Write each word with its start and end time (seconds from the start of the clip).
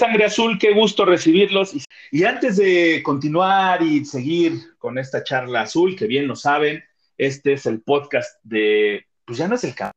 Sangre 0.00 0.24
Azul, 0.24 0.58
qué 0.58 0.72
gusto 0.72 1.04
recibirlos. 1.04 1.74
Y, 2.10 2.24
antes 2.24 2.56
de 2.56 3.02
continuar 3.02 3.82
y 3.82 4.06
seguir 4.06 4.54
con 4.78 4.96
esta 4.96 5.22
charla 5.22 5.60
azul, 5.60 5.94
que 5.94 6.06
bien 6.06 6.26
lo 6.26 6.36
saben, 6.36 6.82
este 7.18 7.52
es 7.52 7.66
el 7.66 7.82
podcast 7.82 8.42
de, 8.42 9.04
pues 9.26 9.36
ya 9.36 9.46
no 9.46 9.56
es 9.56 9.64
el 9.64 9.74
campeón, 9.74 9.92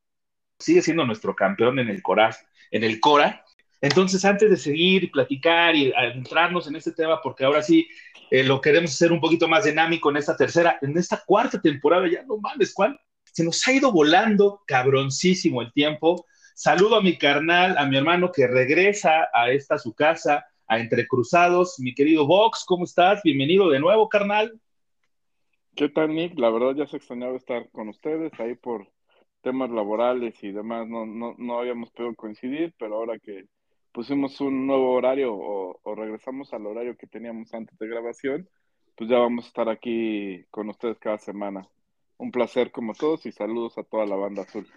sigue 0.60 0.82
siendo 0.82 1.06
nuestro 1.06 1.34
campeón 1.34 1.80
en 1.80 1.88
el 1.88 2.02
Cora, 2.02 2.36
en 2.70 2.84
el 2.84 3.00
Cora. 3.00 3.45
Entonces, 3.80 4.26
antes 4.26 4.50
de 4.50 4.58
seguir 4.58 5.06
y 5.06 5.08
platicar 5.08 5.73
y 5.73 5.94
adentrarnos 5.94 6.67
en 6.67 6.76
este 6.76 6.92
tema, 6.92 7.22
porque 7.22 7.45
ahora 7.45 7.64
sí 7.64 7.88
eh, 8.30 8.44
lo 8.44 8.60
queremos 8.60 8.92
hacer 8.92 9.14
un 9.14 9.22
poquito 9.22 9.48
más 9.48 9.64
dinámico 9.64 10.10
en 10.10 10.17
esta 10.17 10.36
tercera, 10.36 10.80
en 10.82 10.98
esta 10.98 11.23
cuarta 11.26 11.62
temporada, 11.62 12.10
ya 12.12 12.23
no 12.23 12.40
mames, 12.40 12.73
¿cuál? 12.73 13.00
Se 13.23 13.42
nos 13.42 13.66
ha 13.66 13.72
ido 13.72 13.90
volando 13.90 14.64
cabroncísimo 14.67 15.62
el 15.62 15.72
tiempo. 15.72 16.26
Saludo 16.56 16.98
a 16.98 17.02
mi 17.02 17.18
carnal, 17.18 17.76
a 17.80 17.88
mi 17.88 17.98
hermano 17.98 18.32
que 18.32 18.46
regresa 18.46 19.28
a 19.34 19.50
esta 19.50 19.80
su 19.80 19.96
casa, 19.96 20.46
a 20.68 20.80
Entre 20.80 21.08
Cruzados. 21.08 21.80
Mi 21.80 21.95
querido 21.95 22.28
Vox, 22.28 22.64
¿cómo 22.64 22.84
estás? 22.84 23.23
Bienvenido 23.23 23.70
de 23.70 23.80
nuevo, 23.80 24.08
carnal. 24.08 24.62
¿Qué 25.76 25.90
tal, 25.90 26.14
Nick? 26.14 26.38
La 26.38 26.52
verdad 26.52 26.76
ya 26.76 26.86
se 26.86 26.98
extrañaba 26.98 27.36
estar 27.38 27.72
con 27.72 27.90
ustedes 27.90 28.32
ahí 28.40 28.54
por 28.54 28.88
temas 29.42 29.72
laborales 29.72 30.36
y 30.44 30.52
demás. 30.52 30.88
No, 30.88 31.08
no, 31.08 31.34
no 31.40 31.60
habíamos 31.60 31.90
podido 31.90 32.14
coincidir, 32.14 32.76
pero 32.78 32.98
ahora 32.98 33.17
que 33.17 33.45
pusimos 33.92 34.40
un 34.40 34.67
nuevo 34.67 34.94
horario 34.94 35.34
o, 35.34 35.80
o 35.82 35.95
regresamos 35.95 36.54
al 36.54 36.67
horario 36.67 36.95
que 36.95 37.08
teníamos 37.08 37.52
antes 37.56 37.76
de 37.80 37.88
grabación, 37.88 38.48
pues 38.95 39.10
ya 39.10 39.17
vamos 39.17 39.45
a 39.45 39.48
estar 39.48 39.70
aquí 39.70 40.45
con 40.52 40.70
ustedes 40.70 41.00
cada 41.00 41.17
semana. 41.17 41.67
Un 42.17 42.32
placer 42.32 42.72
como 42.72 42.94
todos 42.94 43.26
y 43.26 43.32
saludos 43.32 43.76
a 43.80 43.84
toda 43.84 44.06
la 44.06 44.16
banda 44.16 44.44
azul. 44.44 44.67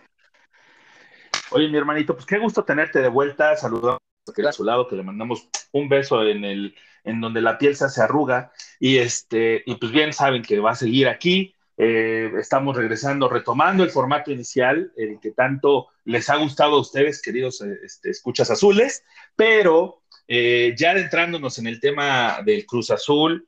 Oye, 1.50 1.68
mi 1.68 1.78
hermanito, 1.78 2.14
pues 2.14 2.26
qué 2.26 2.38
gusto 2.38 2.64
tenerte 2.64 3.00
de 3.00 3.08
vuelta. 3.08 3.56
Saludamos 3.56 4.00
a 4.26 4.52
su 4.52 4.64
lado, 4.64 4.88
que 4.88 4.96
le 4.96 5.02
mandamos 5.02 5.48
un 5.72 5.88
beso 5.88 6.22
en 6.26 6.44
el, 6.44 6.74
en 7.04 7.20
donde 7.20 7.40
la 7.40 7.56
piel 7.56 7.76
se 7.76 8.02
arruga. 8.02 8.52
Y 8.80 8.98
este, 8.98 9.62
y 9.64 9.76
pues 9.76 9.92
bien 9.92 10.12
saben 10.12 10.42
que 10.42 10.58
va 10.58 10.72
a 10.72 10.76
seguir 10.76 11.08
aquí. 11.08 11.54
Eh, 11.78 12.32
estamos 12.38 12.76
regresando, 12.76 13.28
retomando 13.28 13.84
el 13.84 13.90
formato 13.90 14.32
inicial, 14.32 14.92
el 14.96 15.20
que 15.20 15.32
tanto 15.32 15.88
les 16.04 16.28
ha 16.30 16.36
gustado 16.36 16.76
a 16.76 16.80
ustedes, 16.80 17.20
queridos 17.20 17.60
eh, 17.60 17.78
este, 17.84 18.10
escuchas 18.10 18.50
azules, 18.50 19.04
pero 19.36 20.02
eh, 20.26 20.74
ya 20.76 20.92
adentrándonos 20.92 21.58
en 21.58 21.66
el 21.66 21.78
tema 21.78 22.40
del 22.44 22.64
Cruz 22.64 22.90
Azul, 22.90 23.46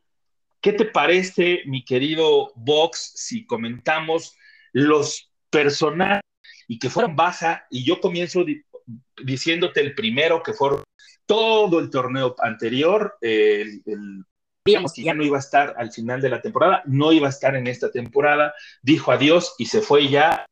¿qué 0.60 0.75
te 0.75 0.84
parece, 0.84 1.62
mi 1.64 1.84
querido 1.87 2.53
Vox, 2.54 3.12
si 3.14 3.47
comentamos 3.47 4.37
los 4.72 5.32
personajes 5.48 6.20
y 6.68 6.78
que 6.78 6.90
fueron 6.90 7.16
baja, 7.16 7.66
y 7.70 7.84
yo 7.84 8.00
comienzo 8.00 8.44
di 8.44 8.62
diciéndote 9.22 9.80
el 9.80 9.94
primero 9.94 10.42
que 10.42 10.52
fue 10.52 10.82
todo 11.26 11.78
el 11.80 11.90
torneo 11.90 12.34
anterior, 12.38 13.18
eh, 13.20 13.62
el, 13.62 13.82
el 13.84 14.24
digamos 14.64 14.92
que 14.92 15.02
ya 15.02 15.14
no 15.14 15.24
iba 15.24 15.36
a 15.36 15.40
estar 15.40 15.74
al 15.76 15.90
final 15.90 16.20
de 16.20 16.28
la 16.28 16.40
temporada, 16.40 16.82
no 16.86 17.12
iba 17.12 17.26
a 17.26 17.30
estar 17.30 17.56
en 17.56 17.66
esta 17.66 17.90
temporada, 17.90 18.54
dijo 18.82 19.10
adiós 19.12 19.54
y 19.58 19.66
se 19.66 19.80
fue 19.80 20.08
ya. 20.08 20.46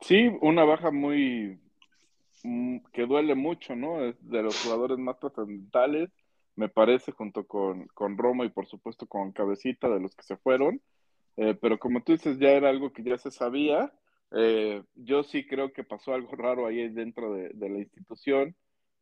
Sí, 0.00 0.30
una 0.40 0.64
baja 0.64 0.90
muy 0.90 1.60
que 2.92 3.06
duele 3.06 3.34
mucho, 3.34 3.74
¿no? 3.74 4.04
Es 4.04 4.16
de 4.28 4.42
los 4.42 4.60
jugadores 4.62 4.98
más 4.98 5.18
trascendentales, 5.18 6.10
me 6.56 6.68
parece, 6.68 7.12
junto 7.12 7.46
con, 7.46 7.86
con 7.88 8.16
Romo 8.16 8.44
y 8.44 8.50
por 8.50 8.66
supuesto 8.66 9.06
con 9.06 9.32
Cabecita, 9.32 9.88
de 9.88 10.00
los 10.00 10.14
que 10.14 10.24
se 10.24 10.36
fueron. 10.36 10.80
Eh, 11.36 11.54
pero 11.60 11.78
como 11.78 12.02
tú 12.02 12.12
dices, 12.12 12.38
ya 12.38 12.50
era 12.50 12.68
algo 12.68 12.92
que 12.92 13.02
ya 13.02 13.18
se 13.18 13.30
sabía. 13.30 13.92
Eh, 14.32 14.82
yo 14.94 15.22
sí 15.22 15.46
creo 15.46 15.72
que 15.72 15.84
pasó 15.84 16.14
algo 16.14 16.30
raro 16.36 16.66
ahí 16.66 16.88
dentro 16.88 17.34
de, 17.34 17.52
la 17.54 17.78
institución 17.78 18.56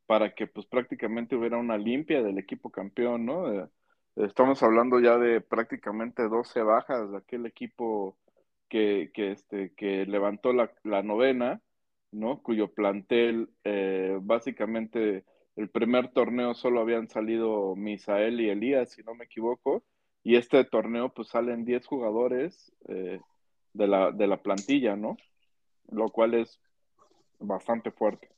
para 0.06 0.34
que 0.34 0.47
pues 0.47 0.66
prácticamente 0.66 1.37
hubiera 1.37 1.56
una 1.59 1.78
limpia 1.78 2.22
del 2.22 2.38
equipo 2.38 2.70
campeón, 2.70 3.26
¿no? 3.26 3.53
Eh, 3.53 3.69
estamos 4.16 4.62
hablando 4.62 5.00
ya 5.00 5.19
de 5.19 5.41
prácticamente 5.41 6.28
12 6.28 6.62
bajas 6.62 7.10
de 7.10 7.19
aquel 7.19 7.47
equipo 7.47 8.16
que, 8.69 9.10
que, 9.14 9.32
este, 9.32 9.75
que 9.75 10.06
levantó 10.06 10.53
la, 10.53 10.72
la 10.84 11.03
novena, 11.03 11.60
¿no? 12.12 12.43
Cuyo 12.43 12.72
plantel 12.72 13.50
eh, 13.64 14.19
básicamente 14.22 15.25
el 15.56 15.70
primer 15.70 16.12
torneo 16.12 16.54
solo 16.54 16.81
habían 16.81 17.08
salido 17.08 17.75
Misael 17.76 18.41
y 18.41 18.50
Elías, 18.50 18.91
si 18.91 19.03
no 19.03 19.14
me 19.14 19.25
equivoco, 19.25 19.84
y 20.22 20.37
este 20.37 20.64
torneo 20.64 21.12
pues 21.14 21.28
salen 21.28 21.64
10 21.64 21.87
jugadores 21.87 22.72
eh, 22.88 23.20
de, 23.76 23.87
la, 23.87 24.10
de 24.10 24.26
la 24.26 24.37
plantilla, 24.38 24.97
¿no? 24.97 25.16
Lo 25.91 26.09
cual 26.10 26.34
es 26.34 26.59
bastante 27.38 27.91
fuerte. 27.91 28.28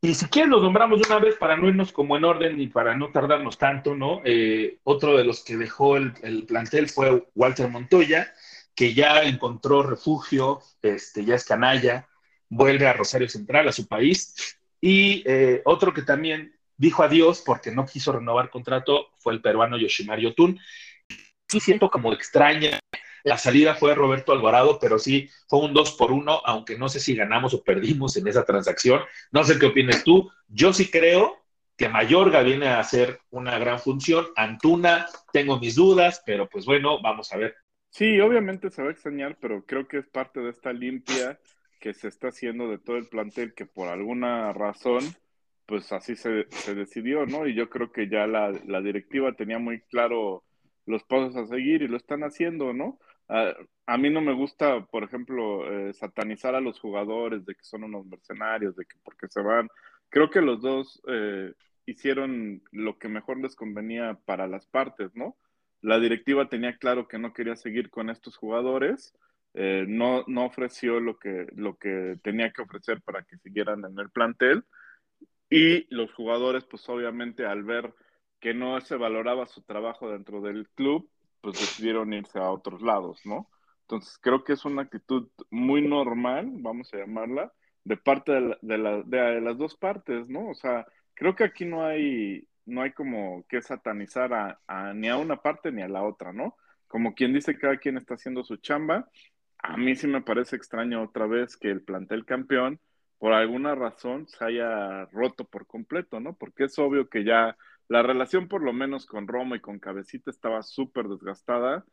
Y 0.00 0.14
si 0.14 0.26
quieren 0.26 0.50
los 0.50 0.62
nombramos 0.62 1.00
de 1.00 1.06
una 1.06 1.20
vez 1.20 1.36
para 1.36 1.56
no 1.56 1.68
irnos 1.68 1.92
como 1.92 2.16
en 2.16 2.24
orden 2.24 2.60
y 2.60 2.66
para 2.66 2.96
no 2.96 3.12
tardarnos 3.12 3.56
tanto, 3.56 3.94
¿no? 3.94 4.20
Eh, 4.24 4.78
otro 4.82 5.16
de 5.16 5.24
los 5.24 5.44
que 5.44 5.56
dejó 5.56 5.96
el, 5.96 6.12
el, 6.22 6.44
plantel 6.44 6.88
fue 6.88 7.28
Walter 7.36 7.68
Montoya, 7.68 8.32
que 8.74 8.94
ya 8.94 9.22
encontró 9.22 9.84
refugio, 9.84 10.60
este, 10.82 11.24
ya 11.24 11.36
es 11.36 11.44
canalla, 11.44 12.08
vuelve 12.48 12.88
a 12.88 12.94
Rosario 12.94 13.28
Central, 13.28 13.68
a 13.68 13.72
su 13.72 13.86
país. 13.86 14.58
Y 14.80 15.22
eh, 15.24 15.62
otro 15.64 15.94
que 15.94 16.02
también 16.02 16.52
dijo 16.76 17.04
adiós 17.04 17.42
porque 17.46 17.70
no 17.70 17.86
quiso 17.86 18.10
renovar 18.10 18.50
contrato 18.50 19.10
fue 19.18 19.32
el 19.34 19.40
peruano 19.40 19.78
Yoshimar 19.78 20.18
Yotun. 20.18 20.58
Sí 21.48 21.60
siento 21.60 21.88
como 21.90 22.12
extraña 22.12 22.80
la 23.24 23.38
salida 23.38 23.74
fue 23.74 23.94
Roberto 23.94 24.32
Alvarado, 24.32 24.78
pero 24.80 24.98
sí 24.98 25.28
fue 25.48 25.60
un 25.60 25.72
2 25.72 25.92
por 25.92 26.12
1, 26.12 26.42
aunque 26.44 26.78
no 26.78 26.88
sé 26.88 27.00
si 27.00 27.14
ganamos 27.14 27.54
o 27.54 27.62
perdimos 27.62 28.16
en 28.16 28.28
esa 28.28 28.44
transacción. 28.44 29.00
No 29.30 29.44
sé 29.44 29.58
qué 29.58 29.66
opinas 29.66 30.04
tú. 30.04 30.30
Yo 30.48 30.72
sí 30.72 30.90
creo 30.90 31.38
que 31.76 31.88
Mayorga 31.88 32.42
viene 32.42 32.68
a 32.68 32.80
hacer 32.80 33.20
una 33.30 33.58
gran 33.58 33.78
función. 33.78 34.26
Antuna, 34.36 35.06
tengo 35.32 35.58
mis 35.58 35.74
dudas, 35.74 36.22
pero 36.24 36.48
pues 36.48 36.64
bueno, 36.64 37.00
vamos 37.02 37.32
a 37.32 37.38
ver. 37.38 37.56
Sí, 37.90 38.20
obviamente 38.20 38.70
se 38.70 38.82
va 38.82 38.88
a 38.88 38.92
extrañar, 38.92 39.36
pero 39.40 39.64
creo 39.66 39.86
que 39.86 39.98
es 39.98 40.06
parte 40.08 40.40
de 40.40 40.50
esta 40.50 40.72
limpia 40.72 41.38
que 41.78 41.92
se 41.94 42.08
está 42.08 42.28
haciendo 42.28 42.68
de 42.68 42.78
todo 42.78 42.96
el 42.96 43.08
plantel 43.08 43.54
que 43.54 43.66
por 43.66 43.88
alguna 43.88 44.52
razón, 44.52 45.04
pues 45.66 45.92
así 45.92 46.16
se, 46.16 46.46
se 46.50 46.74
decidió, 46.74 47.26
¿no? 47.26 47.46
Y 47.46 47.54
yo 47.54 47.68
creo 47.68 47.92
que 47.92 48.08
ya 48.08 48.26
la, 48.26 48.50
la 48.66 48.80
directiva 48.80 49.34
tenía 49.34 49.58
muy 49.58 49.80
claro 49.82 50.44
los 50.86 51.04
pasos 51.04 51.36
a 51.36 51.46
seguir 51.46 51.82
y 51.82 51.88
lo 51.88 51.96
están 51.96 52.22
haciendo, 52.24 52.72
¿no? 52.72 52.98
A, 53.32 53.54
a, 53.86 53.96
mí 53.96 54.10
no 54.10 54.20
me 54.20 54.34
gusta, 54.34 54.84
por 54.86 55.04
ejemplo, 55.04 55.66
eh, 55.72 55.94
satanizar 55.94 56.54
a 56.54 56.60
los 56.60 56.78
jugadores 56.78 57.46
de 57.46 57.54
que 57.54 57.64
son 57.64 57.84
unos 57.84 58.04
mercenarios, 58.06 58.76
de 58.76 58.84
que 58.84 58.98
porque 59.02 59.26
se 59.28 59.40
van. 59.40 59.68
Creo 60.10 60.28
que 60.28 60.42
los 60.42 60.60
dos 60.60 61.00
eh, 61.08 61.54
hicieron 61.86 62.62
lo 62.72 62.98
que 62.98 63.08
mejor 63.08 63.38
les 63.40 63.56
convenía 63.56 64.18
para 64.26 64.46
las 64.46 64.66
partes, 64.66 65.14
¿no? 65.14 65.36
La 65.80 65.98
directiva 65.98 66.48
tenía 66.50 66.76
claro 66.76 67.08
que 67.08 67.18
no 67.18 67.32
quería 67.32 67.56
seguir 67.56 67.88
con 67.90 68.10
estos 68.10 68.36
jugadores, 68.36 69.14
eh, 69.54 69.86
no, 69.88 70.24
no 70.26 70.44
ofreció 70.44 71.00
lo 71.00 71.18
que, 71.18 71.46
lo 71.56 71.76
que 71.76 72.18
tenía 72.22 72.52
que 72.52 72.62
ofrecer 72.62 73.00
para 73.02 73.22
que 73.24 73.38
siguieran 73.38 73.84
en 73.84 73.98
el 73.98 74.10
plantel 74.10 74.64
y 75.50 75.86
los 75.94 76.12
jugadores, 76.14 76.64
pues 76.64 76.88
obviamente 76.88 77.46
al 77.46 77.64
ver 77.64 77.94
que 78.40 78.54
no 78.54 78.80
se 78.80 78.96
valoraba 78.96 79.46
su 79.46 79.62
trabajo 79.62 80.10
dentro 80.10 80.40
del 80.40 80.68
club, 80.70 81.10
pues 81.42 81.60
decidieron 81.60 82.12
irse 82.14 82.38
a 82.38 82.50
otros 82.50 82.80
lados, 82.80 83.20
¿no? 83.26 83.50
Entonces 83.82 84.18
creo 84.22 84.44
que 84.44 84.54
es 84.54 84.64
una 84.64 84.82
actitud 84.82 85.28
muy 85.50 85.86
normal, 85.86 86.48
vamos 86.54 86.94
a 86.94 86.98
llamarla, 86.98 87.52
de 87.84 87.96
parte 87.98 88.32
de, 88.32 88.56
de, 88.62 89.02
de 89.04 89.40
las 89.42 89.58
dos 89.58 89.76
partes, 89.76 90.30
¿no? 90.30 90.48
O 90.48 90.54
sea, 90.54 90.86
creo 91.14 91.34
que 91.34 91.44
aquí 91.44 91.64
no 91.64 91.84
hay, 91.84 92.46
no 92.64 92.82
hay 92.82 92.92
como 92.92 93.44
que 93.48 93.62
satanizar 93.62 94.32
a, 94.32 94.94
ni 94.94 95.08
a 95.08 95.16
una 95.16 95.36
parte 95.36 95.72
ni 95.72 95.82
a 95.82 95.88
la 95.88 96.02
otra, 96.02 96.32
¿no? 96.32 96.56
Como 96.88 97.14
quien 97.14 97.32
dice, 97.32 97.58
cada 97.58 97.76
quien 97.78 97.96
está 97.96 98.14
haciendo 98.14 98.44
su 98.44 98.56
chamba. 98.56 99.08
A 99.58 99.76
mí 99.76 99.94
sí 99.96 100.06
me 100.06 100.22
parece 100.22 100.56
extraño 100.56 101.02
otra 101.02 101.26
vez 101.26 101.56
que 101.56 101.70
el 101.70 101.82
plantel 101.82 102.24
campeón, 102.24 102.80
por 103.18 103.32
alguna 103.32 103.74
razón, 103.74 104.26
se 104.28 104.44
haya 104.44 105.06
roto 105.06 105.44
por 105.44 105.66
completo, 105.66 106.20
¿no? 106.20 106.34
Porque 106.36 106.64
es 106.64 106.78
obvio 106.78 107.08
que 107.08 107.24
ya 107.24 107.56
la 107.88 108.02
relación, 108.02 108.48
por 108.48 108.62
lo 108.62 108.72
menos 108.72 109.06
con 109.06 109.28
Roma 109.28 109.56
y 109.56 109.60
con 109.60 109.78
Cabecita, 109.78 110.30
estaba 110.30 110.62
súper 110.62 111.08
desgastada 111.08 111.84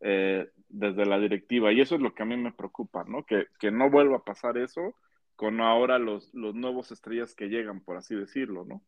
eh, 0.00 0.48
desde 0.68 1.06
la 1.06 1.18
directiva. 1.18 1.72
Y 1.72 1.80
eso 1.80 1.94
es 1.94 2.00
lo 2.00 2.14
que 2.14 2.22
a 2.22 2.26
mí 2.26 2.36
me 2.36 2.52
preocupa, 2.52 3.04
¿no? 3.04 3.24
Que, 3.24 3.46
que 3.58 3.70
no 3.70 3.90
vuelva 3.90 4.18
a 4.18 4.24
pasar 4.24 4.58
eso 4.58 4.94
con 5.36 5.60
ahora 5.60 5.98
los, 5.98 6.32
los 6.34 6.54
nuevos 6.54 6.90
estrellas 6.90 7.34
que 7.34 7.48
llegan, 7.48 7.80
por 7.80 7.96
así 7.96 8.14
decirlo, 8.14 8.64
¿no? 8.64 8.82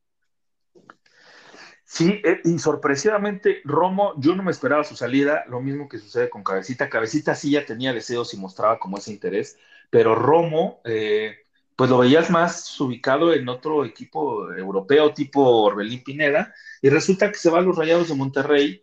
Sí, 1.85 2.21
eh, 2.23 2.41
y 2.45 2.59
sorpresivamente 2.59 3.63
Romo, 3.65 4.13
yo 4.19 4.35
no 4.35 4.43
me 4.43 4.51
esperaba 4.51 4.85
su 4.85 4.95
salida, 4.95 5.45
lo 5.49 5.61
mismo 5.61 5.89
que 5.89 5.99
sucede 5.99 6.29
con 6.29 6.45
Cabecita. 6.45 6.91
Cabecita 6.91 7.35
sí 7.35 7.53
ya 7.53 7.65
tenía 7.65 7.95
deseos 7.95 8.35
y 8.35 8.37
mostraba 8.37 8.79
como 8.79 8.99
ese 8.99 9.13
interés, 9.13 9.59
pero 9.89 10.15
Romo, 10.15 10.81
eh, 10.85 11.47
pues 11.79 11.91
lo 11.91 11.99
veías 11.99 12.29
más 12.29 12.81
ubicado 12.81 13.33
en 13.33 13.49
otro 13.49 13.85
equipo 13.85 14.53
europeo 14.53 15.15
tipo 15.15 15.63
Orbelín 15.63 16.03
Pineda, 16.03 16.53
y 16.83 16.89
resulta 16.89 17.31
que 17.31 17.39
se 17.39 17.51
va 17.51 17.61
a 17.61 17.63
los 17.63 17.77
Rayados 17.77 18.09
de 18.09 18.17
Monterrey. 18.17 18.83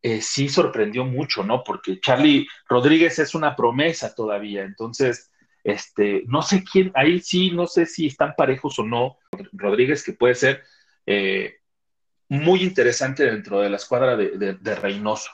Eh, 0.00 0.22
sí 0.22 0.48
sorprendió 0.48 1.04
mucho, 1.04 1.44
¿no? 1.44 1.62
Porque 1.62 2.00
Charlie 2.00 2.48
Rodríguez 2.66 3.18
es 3.18 3.34
una 3.34 3.54
promesa 3.54 4.14
todavía, 4.14 4.62
entonces, 4.62 5.30
este, 5.62 6.22
no 6.28 6.40
sé 6.40 6.64
quién, 6.64 6.90
ahí 6.94 7.20
sí, 7.20 7.50
no 7.50 7.66
sé 7.66 7.84
si 7.84 8.06
están 8.06 8.32
parejos 8.34 8.78
o 8.78 8.84
no. 8.84 9.18
Rodríguez, 9.52 10.02
que 10.02 10.14
puede 10.14 10.34
ser 10.34 10.62
muy 12.30 12.62
interesante 12.62 13.26
dentro 13.26 13.60
de 13.60 13.68
la 13.68 13.76
escuadra 13.76 14.16
de, 14.16 14.54
de, 14.54 14.74
Reynoso. 14.76 15.30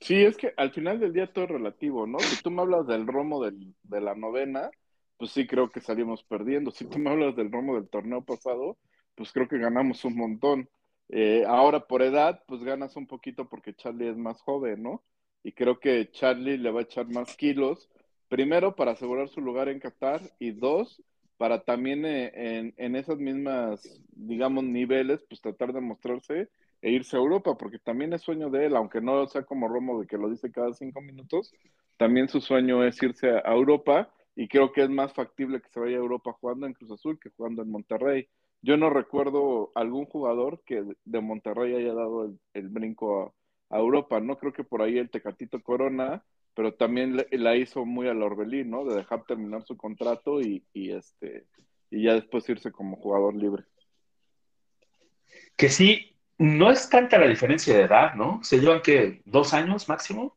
Sí, 0.00 0.24
es 0.24 0.38
que 0.38 0.54
al 0.56 0.70
final 0.72 0.98
del 0.98 1.12
día 1.12 1.30
todo 1.30 1.44
es 1.44 1.50
relativo, 1.50 2.06
¿no? 2.06 2.20
Si 2.20 2.42
tú 2.42 2.50
me 2.50 2.62
hablas 2.62 2.86
del 2.86 3.06
romo 3.06 3.44
de 3.44 4.00
la 4.00 4.14
novena, 4.14 4.70
pues 5.18 5.32
sí 5.32 5.46
creo 5.46 5.70
que 5.70 5.80
salimos 5.80 6.22
perdiendo. 6.22 6.70
Si 6.70 6.86
tú 6.86 6.98
me 6.98 7.10
hablas 7.10 7.36
del 7.36 7.52
romo 7.52 7.74
del 7.74 7.88
torneo 7.88 8.24
pasado, 8.24 8.78
pues 9.14 9.32
creo 9.32 9.48
que 9.48 9.58
ganamos 9.58 10.04
un 10.04 10.16
montón. 10.16 10.68
Eh, 11.10 11.44
ahora 11.46 11.86
por 11.86 12.02
edad, 12.02 12.42
pues 12.46 12.62
ganas 12.62 12.96
un 12.96 13.06
poquito 13.06 13.48
porque 13.48 13.74
Charlie 13.74 14.08
es 14.08 14.16
más 14.16 14.40
joven, 14.42 14.82
¿no? 14.82 15.02
Y 15.42 15.52
creo 15.52 15.80
que 15.80 16.10
Charlie 16.10 16.58
le 16.58 16.70
va 16.70 16.80
a 16.80 16.84
echar 16.84 17.08
más 17.08 17.36
kilos, 17.36 17.90
primero 18.28 18.76
para 18.76 18.92
asegurar 18.92 19.28
su 19.28 19.40
lugar 19.40 19.68
en 19.68 19.80
Qatar 19.80 20.20
y 20.38 20.52
dos, 20.52 21.02
para 21.36 21.64
también 21.64 22.04
eh, 22.04 22.32
en, 22.34 22.74
en, 22.76 22.96
esas 22.96 23.18
mismas, 23.18 24.00
digamos, 24.10 24.64
niveles, 24.64 25.24
pues 25.28 25.40
tratar 25.40 25.72
de 25.72 25.80
mostrarse 25.80 26.48
e 26.82 26.90
irse 26.90 27.16
a 27.16 27.20
Europa, 27.20 27.56
porque 27.56 27.78
también 27.78 28.12
es 28.12 28.22
sueño 28.22 28.50
de 28.50 28.66
él, 28.66 28.76
aunque 28.76 29.00
no 29.00 29.26
sea 29.26 29.42
como 29.44 29.68
Romo 29.68 30.00
de 30.00 30.06
que 30.06 30.18
lo 30.18 30.28
dice 30.28 30.52
cada 30.52 30.72
cinco 30.74 31.00
minutos, 31.00 31.52
también 31.96 32.28
su 32.28 32.40
sueño 32.40 32.84
es 32.84 33.02
irse 33.02 33.30
a, 33.30 33.52
Europa 33.52 34.10
y 34.38 34.46
creo 34.46 34.72
que 34.72 34.84
es 34.84 34.90
más 34.90 35.12
factible 35.12 35.60
que 35.60 35.68
se 35.68 35.80
vaya 35.80 35.96
a 35.96 36.00
Europa 36.00 36.36
jugando 36.40 36.66
en 36.66 36.72
Cruz 36.72 36.92
Azul 36.92 37.18
que 37.20 37.30
jugando 37.30 37.62
en 37.62 37.70
Monterrey. 37.70 38.28
Yo 38.62 38.76
no 38.76 38.88
recuerdo 38.88 39.72
algún 39.74 40.06
jugador 40.06 40.62
que 40.64 40.84
de 41.04 41.20
Monterrey 41.20 41.74
haya 41.74 41.92
dado 41.92 42.32
el, 42.54 42.68
brinco 42.68 43.34
a, 43.70 43.76
a, 43.76 43.80
Europa, 43.80 44.20
no 44.20 44.38
creo 44.38 44.52
que 44.52 44.64
por 44.64 44.82
ahí 44.82 44.98
el 44.98 45.10
Tecatito 45.10 45.60
Corona 45.62 46.24
pero 46.58 46.74
también 46.74 47.24
la 47.30 47.54
hizo 47.54 47.84
muy 47.84 48.08
al 48.08 48.20
Orbelín, 48.20 48.70
¿no? 48.70 48.84
De 48.84 48.96
dejar 48.96 49.22
terminar 49.22 49.62
su 49.64 49.76
contrato 49.76 50.40
y, 50.40 50.64
este 50.74 51.46
y 51.88 52.02
ya 52.02 52.14
después 52.14 52.48
irse 52.48 52.72
como 52.72 52.96
jugador 52.96 53.36
libre. 53.36 53.62
Que 55.56 55.68
sí, 55.68 56.16
no 56.36 56.68
es 56.72 56.90
tanta 56.90 57.16
la 57.16 57.28
diferencia 57.28 57.76
de 57.76 57.82
edad, 57.82 58.14
¿no? 58.14 58.40
¿Se 58.42 58.58
llevan 58.58 58.82
que 58.82 59.22
dos 59.24 59.54
años 59.54 59.88
máximo? 59.88 60.36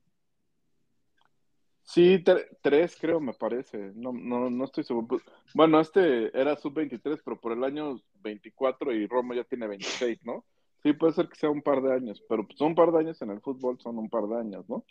Sí, 1.93 2.23
tres 2.61 2.97
creo, 2.99 3.19
me 3.19 3.33
parece. 3.33 3.91
No, 3.95 4.13
no, 4.13 4.49
no 4.49 4.63
estoy 4.63 4.85
seguro. 4.85 5.07
Pues, 5.07 5.23
bueno, 5.53 5.81
este 5.81 6.37
era 6.39 6.55
sub-23, 6.55 7.19
pero 7.23 7.37
por 7.37 7.51
el 7.51 7.65
año 7.65 8.01
24 8.21 8.93
y 8.93 9.07
Roma 9.07 9.35
ya 9.35 9.43
tiene 9.43 9.67
26, 9.67 10.19
¿no? 10.23 10.45
Sí, 10.83 10.93
puede 10.93 11.11
ser 11.11 11.27
que 11.27 11.35
sea 11.35 11.49
un 11.49 11.61
par 11.61 11.81
de 11.81 11.93
años, 11.93 12.23
pero 12.29 12.47
pues 12.47 12.61
un 12.61 12.75
par 12.75 12.93
de 12.93 12.99
años 12.99 13.21
en 13.21 13.31
el 13.31 13.41
fútbol 13.41 13.77
son 13.81 13.97
un 13.97 14.09
par 14.09 14.23
de 14.27 14.39
años, 14.39 14.69
¿no? 14.69 14.85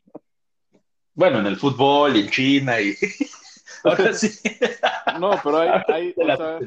Bueno, 1.14 1.38
en 1.38 1.46
el 1.46 1.56
fútbol 1.56 2.16
y 2.16 2.20
en 2.20 2.28
China 2.28 2.78
y 2.78 2.94
ahora 3.84 4.12
sí. 4.12 4.28
No, 5.18 5.30
pero 5.42 5.58
hay, 5.58 6.14
o 6.18 6.36
sea, 6.36 6.58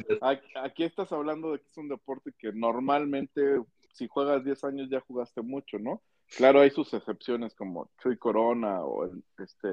aquí 0.64 0.84
estás 0.84 1.12
hablando 1.12 1.52
de 1.52 1.60
que 1.60 1.68
es 1.68 1.78
un 1.78 1.90
deporte 1.90 2.34
que 2.40 2.52
normalmente 2.52 3.62
si 3.94 4.08
juegas 4.08 4.44
10 4.44 4.64
años 4.64 4.90
ya 4.90 5.00
jugaste 5.02 5.44
mucho, 5.44 5.78
¿no? 5.78 6.02
Claro, 6.36 6.62
hay 6.62 6.72
sus 6.72 6.92
excepciones 6.96 7.54
como 7.54 7.92
Chuy 8.02 8.18
Corona 8.18 8.84
o 8.84 9.06
este 9.38 9.70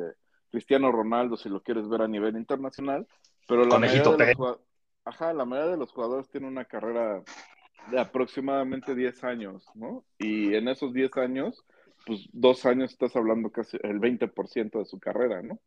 Cristiano 0.51 0.91
Ronaldo 0.93 1.37
si 1.37 1.49
lo 1.49 1.63
quieres 1.63 1.89
ver 1.89 2.03
a 2.03 2.09
nivel 2.09 2.37
internacional, 2.37 3.07
pero 3.47 3.65
la 3.65 3.79
mayoría, 3.79 4.27
de 4.27 4.35
los, 4.35 4.59
ajá, 5.05 5.33
la 5.33 5.45
mayoría 5.45 5.73
de 5.73 5.79
los 5.79 5.93
jugadores 5.93 6.29
tienen 6.29 6.51
una 6.51 6.65
carrera 6.65 7.23
de 7.91 8.01
aproximadamente 8.01 8.95
10 8.95 9.25
años, 9.25 9.65
¿no? 9.75 10.05
Y 10.19 10.55
en 10.55 10.69
esos 10.69 10.93
10 10.93 11.17
años 11.17 11.65
pues 12.07 12.29
dos 12.33 12.65
años 12.67 12.93
estás 12.93 13.15
hablando 13.17 13.51
casi 13.51 13.77
el 13.83 14.01
20% 14.01 14.79
de 14.79 14.85
su 14.85 14.99
carrera, 14.99 15.43
¿no? 15.43 15.59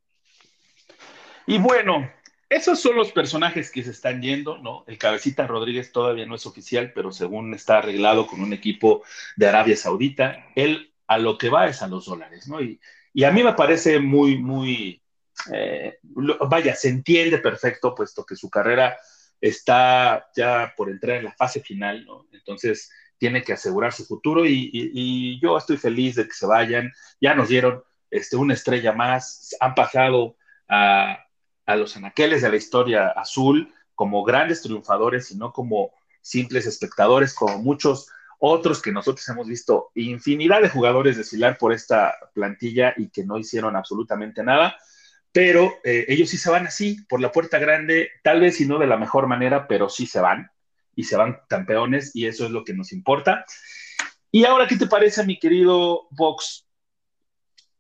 Y 1.46 1.58
bueno, 1.58 2.10
esos 2.50 2.80
son 2.80 2.96
los 2.96 3.12
personajes 3.12 3.72
que 3.72 3.84
se 3.84 3.92
están 3.92 4.22
yendo, 4.22 4.58
¿no? 4.58 4.84
El 4.88 4.98
Cabecita 4.98 5.48
Rodríguez 5.48 5.92
todavía 5.92 6.26
no 6.26 6.36
es 6.36 6.46
oficial, 6.46 6.92
pero 6.94 7.12
según 7.12 7.54
está 7.54 7.80
arreglado 7.80 8.28
con 8.28 8.42
un 8.42 8.54
equipo 8.54 9.04
de 9.36 9.48
Arabia 9.48 9.76
Saudita, 9.76 10.48
él 10.56 10.94
a 11.08 11.18
lo 11.18 11.38
que 11.38 11.50
va 11.50 11.68
es 11.68 11.82
a 11.82 11.88
los 11.88 12.06
dólares, 12.06 12.48
¿no? 12.48 12.62
Y, 12.62 12.80
y 13.14 13.24
a 13.24 13.32
mí 13.32 13.44
me 13.44 13.54
parece 13.54 14.00
muy, 14.00 14.38
muy, 14.38 15.02
eh, 15.54 16.00
vaya, 16.50 16.76
se 16.76 16.90
entiende 16.90 17.38
perfecto, 17.38 17.94
puesto 17.94 18.26
que 18.26 18.36
su 18.36 18.50
carrera 18.50 18.98
está 19.40 20.28
ya 20.36 20.74
por 20.76 20.90
entrar 20.90 21.18
en 21.18 21.26
la 21.26 21.34
fase 21.34 21.62
final, 21.62 22.06
¿no? 22.06 22.28
Entonces, 22.32 22.90
tiene 23.18 23.42
que 23.42 23.54
asegurar 23.54 23.94
su 23.94 24.06
futuro 24.06 24.46
y, 24.46 25.40
yo 25.42 25.58
estoy 25.58 25.78
feliz 25.78 26.16
de 26.16 26.28
que 26.28 26.34
se 26.34 26.46
vayan. 26.46 26.92
Ya 27.22 27.34
nos 27.36 27.48
dieron 27.48 27.82
este, 28.10 28.36
una 28.36 28.54
estrella 28.54 28.92
más, 28.92 29.56
han 29.60 29.76
pasado 29.76 30.36
a, 30.68 31.20
los 31.68 31.96
anaqueles 31.96 32.42
de 32.42 32.50
la 32.50 32.58
historia 32.58 33.08
azul 33.08 33.74
como 33.96 34.24
grandes 34.24 34.62
triunfadores 34.62 35.32
y 35.32 35.38
no 35.38 35.54
como 35.54 35.92
simples 36.22 36.66
espectadores, 36.66 37.34
como 37.34 37.60
muchos 37.60 38.10
otros 38.40 38.82
que 38.82 38.92
nosotros 38.92 39.28
hemos 39.30 39.48
visto 39.48 39.92
infinidad 39.96 40.62
de 40.62 40.70
jugadores 40.70 41.18
desfilar 41.18 41.58
por 41.58 41.74
esta 41.74 42.16
plantilla 42.34 42.94
y 42.98 43.10
que 43.10 43.24
no 43.24 43.38
hicieron 43.38 43.76
absolutamente 43.76 44.44
nada, 44.44 44.78
pero 45.32 45.74
eh, 45.84 46.06
ellos 46.08 46.30
sí 46.30 46.38
se 46.38 46.52
van 46.52 46.68
así, 46.68 47.04
por 47.10 47.20
la 47.20 47.32
puerta 47.32 47.58
grande, 47.60 48.12
tal 48.24 48.40
vez 48.42 48.62
y 48.62 48.68
no 48.68 48.78
de 48.80 48.88
la 48.88 48.98
mejor 48.98 49.28
manera, 49.28 49.68
pero 49.68 49.90
sí 49.90 50.06
se 50.06 50.20
van 50.22 50.52
y 50.96 51.06
se 51.06 51.18
van 51.18 51.40
campeones 51.48 52.16
y 52.16 52.28
eso 52.28 52.46
es 52.46 52.52
lo 52.52 52.64
que 52.64 52.74
nos 52.74 52.92
importa. 52.94 53.46
Y 54.32 54.46
ahora, 54.46 54.68
¿qué 54.68 54.78
te 54.78 54.88
parece, 54.88 55.24
mi 55.26 55.40
querido 55.40 56.08
Vox? 56.12 56.68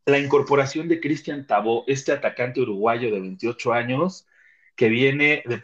La 0.05 0.19
incorporación 0.19 0.87
de 0.87 0.99
Cristian 0.99 1.47
Tabó, 1.47 1.83
este 1.87 2.11
atacante 2.11 2.61
uruguayo 2.61 3.11
de 3.11 3.21
28 3.21 3.73
años, 3.73 4.27
que 4.75 4.89
viene, 4.89 5.43
de, 5.45 5.61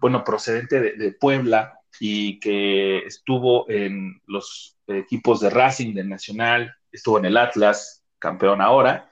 bueno, 0.00 0.24
procedente 0.24 0.80
de, 0.80 1.12
Puebla 1.12 1.80
y 2.00 2.38
que 2.40 2.98
estuvo 2.98 3.68
en 3.70 4.20
los 4.26 4.76
equipos 4.86 5.40
de 5.40 5.50
Racing, 5.50 5.94
del 5.94 6.08
Nacional, 6.08 6.74
estuvo 6.92 7.18
en 7.18 7.26
el 7.26 7.36
Atlas, 7.36 8.04
campeón 8.18 8.60
ahora. 8.60 9.10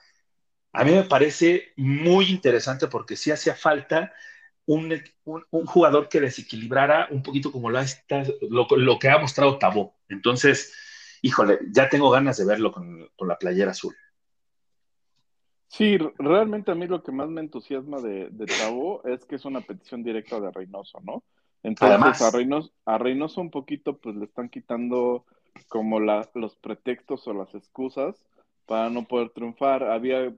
A 0.73 0.85
mí 0.85 0.91
me 0.91 1.05
parece 1.05 1.73
muy 1.77 2.27
interesante 2.27 2.89
porque 2.89 3.17
sí 3.17 3.31
hacía 3.31 3.55
falta 3.55 4.13
un, 4.67 5.03
jugador 5.67 6.09
que 6.09 6.21
desequilibrara 6.21 7.09
un 7.11 7.23
poquito 7.23 7.53
como 7.53 7.71
lo, 7.71 7.81
lo, 8.77 8.99
que 8.99 9.09
ha 9.09 9.19
mostrado 9.19 9.59
Tabó. 9.59 9.97
Entonces, 10.09 10.75
híjole, 11.23 11.59
ya 11.71 11.89
tengo 11.89 12.11
ganas 12.11 12.39
de 12.39 12.47
verlo 12.47 12.73
con, 12.73 13.09
la 13.19 13.39
playera 13.39 13.73
azul. 13.73 13.95
Sí, 15.69 15.99
realmente 16.19 16.71
a 16.71 16.75
mí 16.75 16.87
lo 16.87 17.03
que 17.03 17.13
más 17.13 17.29
me 17.29 17.41
entusiasma 17.41 18.01
de, 18.01 18.29
de 18.31 18.47
Tabó 18.47 19.03
es 19.05 19.25
que 19.25 19.37
es 19.37 19.45
una 19.45 19.61
petición 19.61 20.03
directa 20.03 20.39
de 20.41 20.51
Reynoso, 20.51 21.01
¿no? 21.01 21.25
Entonces 21.65 22.21
a 22.21 22.31
Reynoso, 22.31 22.73
a 22.85 22.99
Reynoso 22.99 23.41
un 23.41 23.51
poquito 23.51 23.99
pues 23.99 24.15
le 24.15 24.27
están 24.27 24.51
quitando 24.51 25.25
como 25.69 25.99
la, 25.99 26.29
los 26.35 26.57
pretextos 26.57 27.27
o 27.27 27.33
las 27.33 27.55
excusas 27.55 28.25
para 28.67 28.91
no 28.91 29.05
poder 29.05 29.31
triunfar. 29.31 29.83
Había 29.83 30.33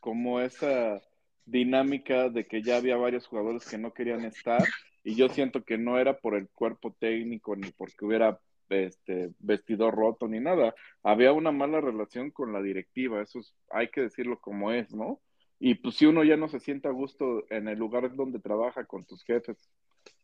como 0.00 0.40
esa 0.40 1.00
dinámica 1.44 2.30
de 2.30 2.46
que 2.46 2.62
ya 2.62 2.78
había 2.78 2.96
varios 2.96 3.26
jugadores 3.26 3.68
que 3.68 3.76
no 3.76 3.92
querían 3.92 4.24
estar 4.24 4.62
y 5.04 5.14
yo 5.14 5.28
siento 5.28 5.64
que 5.64 5.76
no 5.76 5.98
era 5.98 6.18
por 6.18 6.34
el 6.34 6.48
cuerpo 6.48 6.96
técnico 6.98 7.56
ni 7.56 7.70
porque 7.72 8.06
hubiera 8.06 8.40
este, 8.70 9.30
vestidor 9.38 9.94
roto 9.94 10.28
ni 10.28 10.40
nada. 10.40 10.74
Había 11.02 11.32
una 11.32 11.52
mala 11.52 11.82
relación 11.82 12.30
con 12.30 12.52
la 12.54 12.62
directiva, 12.62 13.20
eso 13.20 13.40
hay 13.70 13.88
que 13.90 14.00
decirlo 14.02 14.38
como 14.40 14.72
es, 14.72 14.94
¿no? 14.94 15.20
Y 15.58 15.74
pues 15.74 15.96
si 15.96 16.06
uno 16.06 16.24
ya 16.24 16.38
no 16.38 16.48
se 16.48 16.58
siente 16.58 16.88
a 16.88 16.92
gusto 16.92 17.44
en 17.50 17.68
el 17.68 17.78
lugar 17.78 18.14
donde 18.14 18.38
trabaja 18.38 18.86
con 18.86 19.04
tus 19.04 19.22
jefes, 19.24 19.70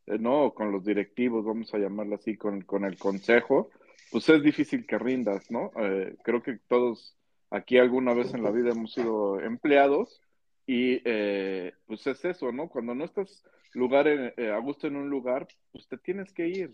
eh, 0.07 0.19
¿no? 0.19 0.53
Con 0.55 0.73
los 0.73 0.85
directivos, 0.85 1.45
vamos 1.45 1.73
a 1.75 1.79
llamarlo 1.79 2.17
así, 2.17 2.37
con, 2.37 2.63
con 2.63 2.85
el 2.85 2.99
consejo, 2.99 3.71
pues 4.11 4.29
es 4.29 4.43
difícil 4.43 4.87
que 4.87 4.99
rindas, 4.99 5.51
¿no? 5.51 5.71
Eh, 5.77 6.17
creo 6.23 6.43
que 6.43 6.59
todos 6.69 7.17
aquí 7.51 7.79
alguna 7.79 8.15
vez 8.15 8.35
en 8.35 8.43
la 8.43 8.51
vida 8.51 8.71
hemos 8.71 8.93
sido 8.93 9.41
empleados 9.41 10.21
y 10.67 11.01
eh, 11.05 11.73
pues 11.87 12.07
es 12.07 12.25
eso, 12.25 12.53
¿no? 12.53 12.69
Cuando 12.69 12.95
no 12.95 13.05
estás 13.05 13.45
lugar 13.73 14.09
a 14.09 14.59
gusto 14.59 14.87
en 14.87 14.97
un 14.97 15.11
lugar, 15.11 15.47
pues 15.71 15.87
te 15.87 15.99
tienes 15.99 16.33
que 16.33 16.49
ir, 16.49 16.73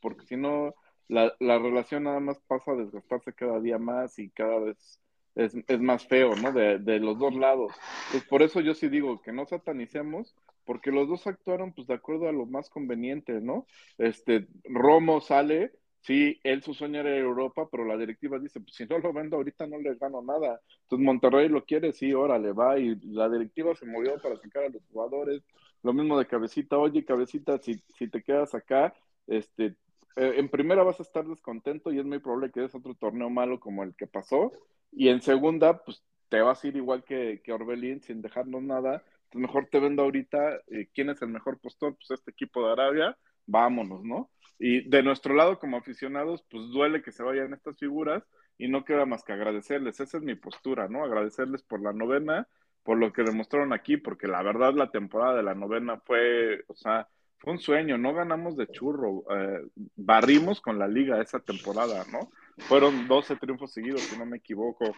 porque 0.00 0.26
si 0.26 0.36
no, 0.36 0.74
la, 1.08 1.34
la 1.40 1.58
relación 1.58 2.04
nada 2.04 2.20
más 2.20 2.38
pasa 2.40 2.72
a 2.72 2.76
desgastarse 2.76 3.32
cada 3.32 3.60
día 3.60 3.78
más 3.78 4.18
y 4.18 4.28
cada 4.28 4.58
vez 4.58 5.00
es, 5.34 5.56
es 5.66 5.80
más 5.80 6.06
feo, 6.06 6.34
¿no? 6.36 6.52
De, 6.52 6.78
de, 6.78 6.98
los 6.98 7.18
dos 7.18 7.34
lados. 7.34 7.72
Pues 8.10 8.24
por 8.24 8.42
eso 8.42 8.60
yo 8.60 8.74
sí 8.74 8.88
digo 8.88 9.22
que 9.22 9.32
no 9.32 9.46
satanicemos, 9.46 10.34
porque 10.64 10.90
los 10.90 11.08
dos 11.08 11.26
actuaron 11.26 11.72
pues 11.72 11.86
de 11.86 11.94
acuerdo 11.94 12.28
a 12.28 12.32
lo 12.32 12.46
más 12.46 12.70
conveniente, 12.70 13.40
¿no? 13.40 13.66
Este, 13.98 14.48
Romo 14.64 15.20
sale, 15.20 15.72
sí, 16.00 16.40
él 16.44 16.62
su 16.62 16.74
sueño 16.74 17.00
era 17.00 17.16
Europa, 17.16 17.68
pero 17.70 17.84
la 17.84 17.96
directiva 17.96 18.38
dice, 18.38 18.60
pues 18.60 18.74
si 18.74 18.86
no 18.86 18.98
lo 18.98 19.12
vendo 19.12 19.36
ahorita 19.36 19.66
no 19.66 19.78
le 19.78 19.94
gano 19.96 20.22
nada. 20.22 20.60
Entonces 20.82 21.04
Monterrey 21.04 21.48
lo 21.48 21.64
quiere, 21.64 21.92
sí, 21.92 22.12
órale, 22.12 22.52
va, 22.52 22.78
y 22.78 22.96
la 23.12 23.28
directiva 23.28 23.74
se 23.74 23.86
movió 23.86 24.20
para 24.20 24.36
sacar 24.36 24.64
a 24.64 24.68
los 24.68 24.82
jugadores. 24.90 25.42
Lo 25.82 25.92
mismo 25.92 26.18
de 26.18 26.26
Cabecita, 26.26 26.78
oye, 26.78 27.04
Cabecita, 27.04 27.58
si, 27.58 27.82
si 27.98 28.08
te 28.08 28.22
quedas 28.22 28.54
acá, 28.54 28.94
este, 29.26 29.76
eh, 30.16 30.34
en 30.36 30.48
primera 30.48 30.82
vas 30.82 31.00
a 31.00 31.02
estar 31.02 31.26
descontento 31.26 31.92
y 31.92 31.98
es 31.98 32.04
muy 32.04 32.18
probable 32.18 32.50
que 32.50 32.64
es 32.64 32.74
otro 32.74 32.94
torneo 32.94 33.30
malo 33.30 33.60
como 33.60 33.82
el 33.82 33.94
que 33.94 34.06
pasó. 34.06 34.52
Y 34.90 35.08
en 35.08 35.22
segunda, 35.22 35.82
pues 35.84 36.02
te 36.28 36.40
vas 36.40 36.62
a 36.64 36.68
ir 36.68 36.76
igual 36.76 37.04
que, 37.04 37.40
que 37.42 37.52
Orbelín 37.52 38.00
sin 38.02 38.22
dejarnos 38.22 38.62
nada. 38.62 39.04
Entonces 39.32 39.48
mejor 39.48 39.66
te 39.70 39.80
vendo 39.80 40.02
ahorita 40.02 40.56
eh, 40.68 40.88
quién 40.92 41.08
es 41.08 41.22
el 41.22 41.28
mejor 41.28 41.58
postor, 41.58 41.96
pues 41.96 42.10
este 42.10 42.32
equipo 42.32 42.66
de 42.66 42.72
Arabia, 42.72 43.16
vámonos, 43.46 44.04
¿no? 44.04 44.30
Y 44.58 44.86
de 44.90 45.02
nuestro 45.02 45.34
lado 45.34 45.58
como 45.58 45.78
aficionados, 45.78 46.44
pues 46.50 46.68
duele 46.68 47.02
que 47.02 47.12
se 47.12 47.22
vayan 47.22 47.54
estas 47.54 47.78
figuras 47.78 48.22
y 48.58 48.68
no 48.68 48.84
queda 48.84 49.06
más 49.06 49.24
que 49.24 49.32
agradecerles. 49.32 50.00
Esa 50.00 50.18
es 50.18 50.22
mi 50.22 50.34
postura, 50.34 50.86
¿no? 50.88 51.02
Agradecerles 51.02 51.62
por 51.62 51.80
la 51.80 51.94
novena, 51.94 52.46
por 52.82 52.98
lo 52.98 53.10
que 53.10 53.22
demostraron 53.22 53.72
aquí, 53.72 53.96
porque 53.96 54.28
la 54.28 54.42
verdad 54.42 54.74
la 54.74 54.90
temporada 54.90 55.34
de 55.34 55.42
la 55.42 55.54
novena 55.54 55.98
fue, 56.04 56.62
o 56.66 56.74
sea, 56.74 57.08
fue 57.38 57.54
un 57.54 57.58
sueño, 57.58 57.96
no 57.96 58.12
ganamos 58.12 58.54
de 58.58 58.66
churro, 58.66 59.24
eh, 59.34 59.66
barrimos 59.96 60.60
con 60.60 60.78
la 60.78 60.88
liga 60.88 61.22
esa 61.22 61.40
temporada, 61.40 62.04
¿no? 62.12 62.30
Fueron 62.68 63.08
12 63.08 63.36
triunfos 63.36 63.72
seguidos, 63.72 64.02
si 64.02 64.18
no 64.18 64.26
me 64.26 64.36
equivoco. 64.36 64.94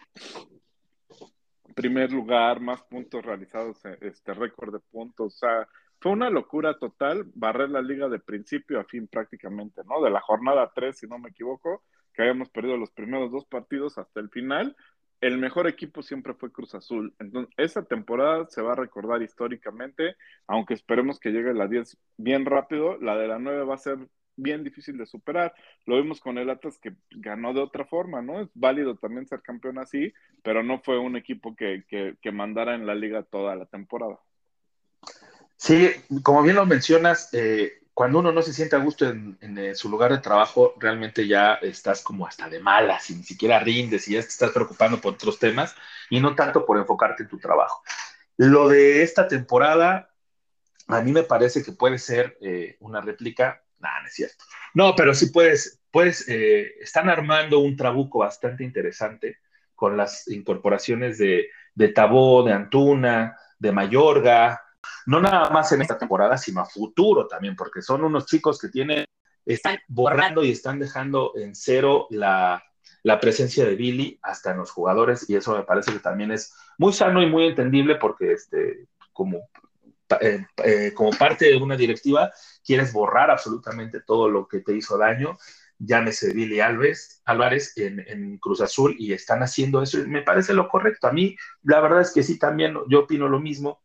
Primer 1.73 2.11
lugar, 2.11 2.59
más 2.59 2.83
puntos 2.83 3.25
realizados, 3.25 3.83
eh, 3.85 3.97
este 4.01 4.33
récord 4.33 4.73
de 4.73 4.79
puntos, 4.79 5.33
o 5.33 5.37
sea, 5.37 5.67
fue 5.99 6.11
una 6.11 6.29
locura 6.29 6.77
total 6.77 7.25
barrer 7.33 7.69
la 7.69 7.81
liga 7.81 8.07
de 8.09 8.19
principio 8.19 8.79
a 8.79 8.83
fin 8.83 9.07
prácticamente, 9.07 9.81
¿no? 9.85 10.01
De 10.01 10.09
la 10.09 10.21
jornada 10.21 10.71
3, 10.75 10.97
si 10.97 11.07
no 11.07 11.17
me 11.17 11.29
equivoco, 11.29 11.83
que 12.13 12.21
habíamos 12.21 12.49
perdido 12.49 12.77
los 12.77 12.91
primeros 12.91 13.31
dos 13.31 13.45
partidos 13.45 13.97
hasta 13.97 14.19
el 14.19 14.29
final, 14.29 14.75
el 15.21 15.37
mejor 15.37 15.67
equipo 15.67 16.01
siempre 16.03 16.33
fue 16.33 16.51
Cruz 16.51 16.75
Azul. 16.75 17.15
Entonces, 17.19 17.53
esa 17.57 17.83
temporada 17.83 18.45
se 18.49 18.61
va 18.61 18.73
a 18.73 18.75
recordar 18.75 19.21
históricamente, 19.21 20.15
aunque 20.47 20.73
esperemos 20.73 21.19
que 21.19 21.31
llegue 21.31 21.53
la 21.53 21.67
10 21.67 21.97
bien 22.17 22.45
rápido, 22.45 22.97
la 22.97 23.17
de 23.17 23.27
la 23.27 23.39
9 23.39 23.63
va 23.63 23.75
a 23.75 23.79
ser 23.79 23.97
bien 24.35 24.63
difícil 24.63 24.97
de 24.97 25.05
superar. 25.05 25.53
Lo 25.85 25.97
vimos 25.97 26.19
con 26.19 26.37
el 26.37 26.49
Atlas 26.49 26.77
que 26.77 26.93
ganó 27.11 27.53
de 27.53 27.61
otra 27.61 27.85
forma, 27.85 28.21
¿no? 28.21 28.41
Es 28.41 28.49
válido 28.53 28.95
también 28.95 29.27
ser 29.27 29.41
campeón 29.41 29.77
así, 29.77 30.13
pero 30.43 30.63
no 30.63 30.79
fue 30.79 30.99
un 30.99 31.15
equipo 31.15 31.55
que, 31.55 31.83
que, 31.89 32.31
mandara 32.31 32.75
en 32.75 32.85
la 32.85 32.95
liga 32.95 33.23
toda 33.23 33.55
la 33.55 33.65
temporada. 33.65 34.19
Sí, 35.57 35.89
como 36.21 36.43
bien 36.43 36.55
lo 36.55 36.65
mencionas, 36.65 37.29
eh, 37.33 37.85
cuando 37.95 38.19
uno 38.19 38.33
no 38.33 38.41
se 38.41 38.51
siente 38.51 38.75
a 38.75 38.79
gusto 38.79 39.09
en, 39.09 39.37
eh, 39.57 39.73
su 39.73 39.89
lugar 39.89 40.11
de 40.11 40.17
trabajo, 40.17 40.73
realmente 40.77 41.25
ya 41.27 41.53
estás 41.55 42.03
como 42.03 42.27
hasta 42.27 42.49
de 42.49 42.59
malas 42.59 43.09
y 43.09 43.15
ni 43.15 43.23
siquiera 43.23 43.59
rindes 43.59 44.07
y 44.09 44.13
ya 44.13 44.21
te 44.21 44.27
estás 44.27 44.51
preocupando 44.51 44.99
por 44.99 45.13
otros 45.13 45.39
temas 45.39 45.73
y 46.09 46.19
no 46.19 46.35
tanto 46.35 46.65
por 46.65 46.77
enfocarte 46.77 47.23
en 47.23 47.29
tu 47.29 47.39
trabajo. 47.39 47.81
Lo 48.35 48.67
de 48.67 49.01
esta 49.01 49.29
temporada, 49.29 50.09
a 50.89 51.01
mí 51.01 51.13
me 51.13 51.23
parece 51.23 51.63
que 51.63 51.71
puede 51.71 51.97
ser 51.97 52.37
eh, 52.41 52.75
una 52.81 52.99
réplica. 52.99 53.63
No, 53.79 53.89
no 54.01 54.07
es 54.07 54.13
cierto. 54.13 54.45
No, 54.73 54.95
pero 54.95 55.13
sí 55.13 55.27
puedes, 55.27 55.81
puedes, 55.91 56.27
eh, 56.27 56.75
están 56.81 57.09
armando 57.09 57.59
un 57.59 57.75
trabuco 57.75 58.19
bastante 58.19 58.63
interesante 58.63 59.37
con 59.75 59.97
las 59.97 60.27
incorporaciones 60.27 61.17
de, 61.17 61.49
de 61.73 61.89
Tabó, 61.89 62.43
de 62.43 62.53
Antuna, 62.53 63.37
de 63.59 63.71
Mayorga, 63.71 64.61
no 65.05 65.19
nada 65.19 65.49
más 65.49 65.71
en 65.71 65.81
esta 65.81 65.97
temporada, 65.97 66.37
sino 66.37 66.61
a 66.61 66.65
futuro 66.65 67.27
también, 67.27 67.55
porque 67.55 67.81
son 67.81 68.03
unos 68.03 68.25
chicos 68.25 68.59
que 68.59 68.69
tienen, 68.69 69.05
están 69.45 69.77
borrando 69.87 70.43
y 70.43 70.51
están 70.51 70.79
dejando 70.79 71.33
en 71.35 71.55
cero 71.55 72.07
la, 72.09 72.63
presencia 73.21 73.65
de 73.65 73.75
Billy 73.75 74.19
hasta 74.23 74.51
en 74.51 74.57
los 74.57 74.71
jugadores, 74.71 75.29
y 75.29 75.35
eso 75.35 75.55
me 75.55 75.63
parece 75.63 75.91
que 75.91 75.99
también 75.99 76.31
es 76.31 76.55
muy 76.77 76.93
sano 76.93 77.21
y 77.21 77.29
muy 77.29 77.45
entendible, 77.45 77.95
porque 77.95 78.33
este, 78.33 78.87
como, 79.13 79.49
eh, 80.21 80.45
eh, 80.63 80.93
como 80.93 81.11
parte 81.11 81.45
de 81.45 81.57
una 81.57 81.75
directiva, 81.75 82.31
quieres 82.63 82.93
borrar 82.93 83.31
absolutamente 83.31 84.01
todo 84.01 84.29
lo 84.29 84.47
que 84.47 84.59
te 84.59 84.75
hizo 84.75 84.97
daño 84.97 85.37
llámese 85.77 86.33
Billy 86.33 86.59
Alves, 86.59 87.21
Álvarez 87.25 87.77
en, 87.77 87.99
en, 88.07 88.37
Cruz 88.37 88.61
Azul 88.61 88.95
y 88.97 89.13
están 89.13 89.43
haciendo 89.43 89.81
eso. 89.81 89.99
Me 90.07 90.21
parece 90.21 90.53
lo 90.53 90.67
correcto. 90.67 91.07
A 91.07 91.11
mí, 91.11 91.35
la 91.63 91.81
verdad 91.81 92.01
es 92.01 92.11
que 92.11 92.23
sí, 92.23 92.39
también 92.39 92.75
yo 92.87 93.01
opino 93.01 93.27
lo 93.27 93.39
mismo 93.39 93.81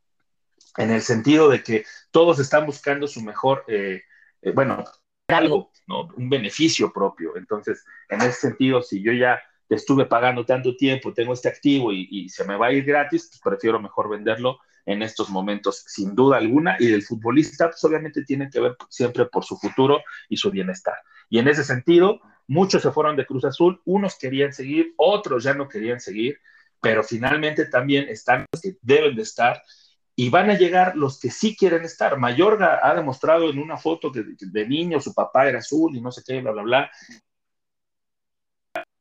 en 0.77 0.91
el 0.91 1.03
sentido 1.03 1.49
de 1.49 1.63
que 1.63 1.85
todos 2.11 2.39
están 2.39 2.67
buscando 2.67 3.07
su 3.07 3.23
mejor, 3.23 3.65
eh, 3.69 4.03
eh, 4.43 4.53
bueno, 4.53 4.85
algo, 5.29 5.71
¿no? 5.87 6.09
Un 6.17 6.29
beneficio 6.29 6.93
propio. 6.93 7.37
Entonces, 7.37 7.85
en 8.09 8.21
ese 8.23 8.33
sentido, 8.33 8.83
si 8.83 9.03
yo 9.03 9.13
ya 9.13 9.41
estuve 9.71 10.07
pagando 10.07 10.45
tanto 10.45 10.77
tiempo, 10.77 11.15
tengo 11.15 11.33
este 11.33 11.49
activo 11.49 11.93
y, 11.93 12.29
se 12.29 12.45
me 12.45 12.57
va 12.57 12.67
a 12.67 12.73
ir 12.73 12.85
gratis, 12.85 13.29
pues 13.31 13.41
prefiero 13.43 13.81
mejor 13.81 14.11
venderlo 14.11 14.59
en 14.85 15.03
estos 15.03 15.31
momentos, 15.31 15.85
sin 15.87 16.15
duda 16.15 16.39
alguna. 16.39 16.77
Y 16.79 16.93
el 16.93 17.03
futbolista, 17.03 17.71
pues 17.71 17.83
obviamente 17.85 18.25
tiene 18.25 18.51
que 18.51 18.61
ver 18.61 18.77
siempre 18.89 19.27
por 19.27 19.45
su 19.45 19.57
futuro 19.57 20.03
y 20.29 20.37
su 20.37 20.51
bienestar. 20.51 20.97
Y 21.29 21.39
en 21.39 21.49
ese 21.49 21.63
sentido, 21.63 22.21
muchos 22.49 22.83
se 22.83 22.91
fueron 22.91 23.17
de 23.17 23.27
Cruz 23.27 23.45
Azul, 23.45 23.81
unos 23.85 24.19
querían 24.19 24.53
seguir, 24.53 24.95
otros 24.97 25.45
ya 25.45 25.55
no 25.55 25.69
querían 25.69 26.01
seguir, 26.01 26.39
pero 26.81 27.05
finalmente 27.05 27.67
también 27.67 28.09
están 28.09 28.47
los 28.53 28.61
que 28.61 28.77
deben 28.83 29.15
de 29.15 29.23
estar 29.23 29.63
y 30.17 30.29
van 30.31 30.51
a 30.51 30.59
llegar 30.59 30.97
los 30.97 31.21
que 31.21 31.31
sí 31.31 31.57
quieren 31.57 31.85
estar. 31.85 32.19
Mayorga 32.19 32.81
ha 32.83 32.95
demostrado 32.95 33.49
en 33.49 33.59
una 33.59 33.77
foto 33.77 34.11
que 34.11 34.25
de 34.39 34.67
niño 34.67 35.01
su 35.01 35.15
papá 35.15 35.49
era 35.49 35.61
azul 35.61 35.95
y 35.97 36.01
no 36.01 36.11
sé 36.11 36.23
qué, 36.27 36.41
bla, 36.41 36.51
bla, 36.51 36.63
bla. 36.63 36.91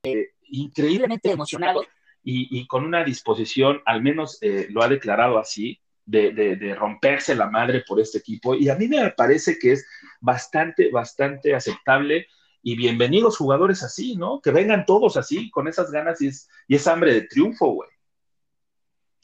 Eh, 0.04 0.30
increíblemente 0.52 1.32
emocionado 1.32 1.84
y, 2.24 2.68
con 2.68 2.86
una 2.86 3.04
disposición, 3.04 3.82
al 3.86 4.02
menos 4.02 4.38
eh, 4.42 4.68
lo 4.70 4.84
ha 4.84 4.88
declarado 4.88 5.40
así, 5.40 5.80
de, 6.06 6.76
romperse 6.78 7.36
la 7.36 7.50
madre 7.50 7.84
por 7.88 8.00
este 8.00 8.18
equipo. 8.18 8.56
Y 8.56 8.70
a 8.70 8.76
mí 8.76 8.88
me 8.88 9.10
parece 9.12 9.58
que 9.60 9.74
es 9.74 9.88
bastante, 10.20 10.90
bastante 10.92 11.54
aceptable. 11.54 12.28
Y 12.62 12.76
bienvenidos 12.76 13.38
jugadores 13.38 13.84
así, 13.84 14.18
¿no? 14.18 14.42
Que 14.42 14.52
vengan 14.52 14.86
todos 14.86 15.16
así, 15.16 15.50
con 15.50 15.68
esas 15.68 15.92
ganas 15.92 16.22
y, 16.22 16.28
es, 16.28 16.50
esa 16.68 16.94
hambre 16.94 17.14
de 17.14 17.22
triunfo, 17.22 17.68
güey. 17.68 17.90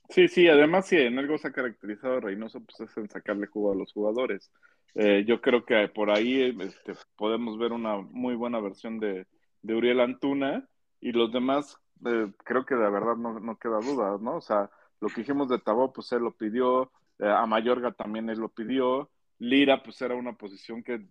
Sí, 0.10 0.28
sí, 0.28 0.48
además 0.48 0.88
si 0.88 0.98
en 0.98 1.18
algo 1.18 1.38
se 1.38 1.48
ha 1.48 1.52
caracterizado 1.52 2.22
Reynoso, 2.22 2.62
pues 2.64 2.90
es 2.90 2.96
en 2.98 3.10
sacarle 3.10 3.48
jugo 3.48 3.74
a 3.74 3.76
los 3.76 3.92
jugadores. 3.92 4.52
Eh, 4.94 5.26
yo 5.28 5.42
creo 5.42 5.66
que 5.66 5.90
por 5.90 6.12
ahí 6.12 6.56
este, 6.62 6.94
podemos 7.18 7.58
ver 7.58 7.74
una 7.74 7.98
muy 7.98 8.36
buena 8.36 8.62
versión 8.62 9.00
de, 9.00 9.26
de 9.64 9.76
Uriel 9.76 10.00
Antuna 10.00 10.66
y 11.08 11.12
los 11.12 11.32
demás, 11.32 11.78
eh, 12.06 12.32
creo 12.44 12.66
que 12.66 12.76
de 12.76 12.90
verdad 12.90 13.16
no, 13.16 13.40
no, 13.40 13.58
queda 13.60 13.80
duda, 13.80 14.18
¿no? 14.20 14.38
O 14.38 14.42
sea, 14.42 14.70
lo 15.00 15.08
que 15.10 15.22
dijimos 15.22 15.50
de 15.50 15.60
Tabó, 15.60 15.94
pues 15.94 16.12
él 16.14 16.24
lo 16.24 16.32
pidió, 16.36 16.92
eh, 17.20 17.28
a 17.30 17.46
Mayorga 17.46 17.92
también 17.92 18.30
él 18.30 18.40
lo 18.40 18.50
pidió, 18.50 19.12
Lira, 19.38 19.84
pues 19.84 20.02
era 20.02 20.16
una 20.16 20.34
posición 20.34 20.82
que 20.82 21.02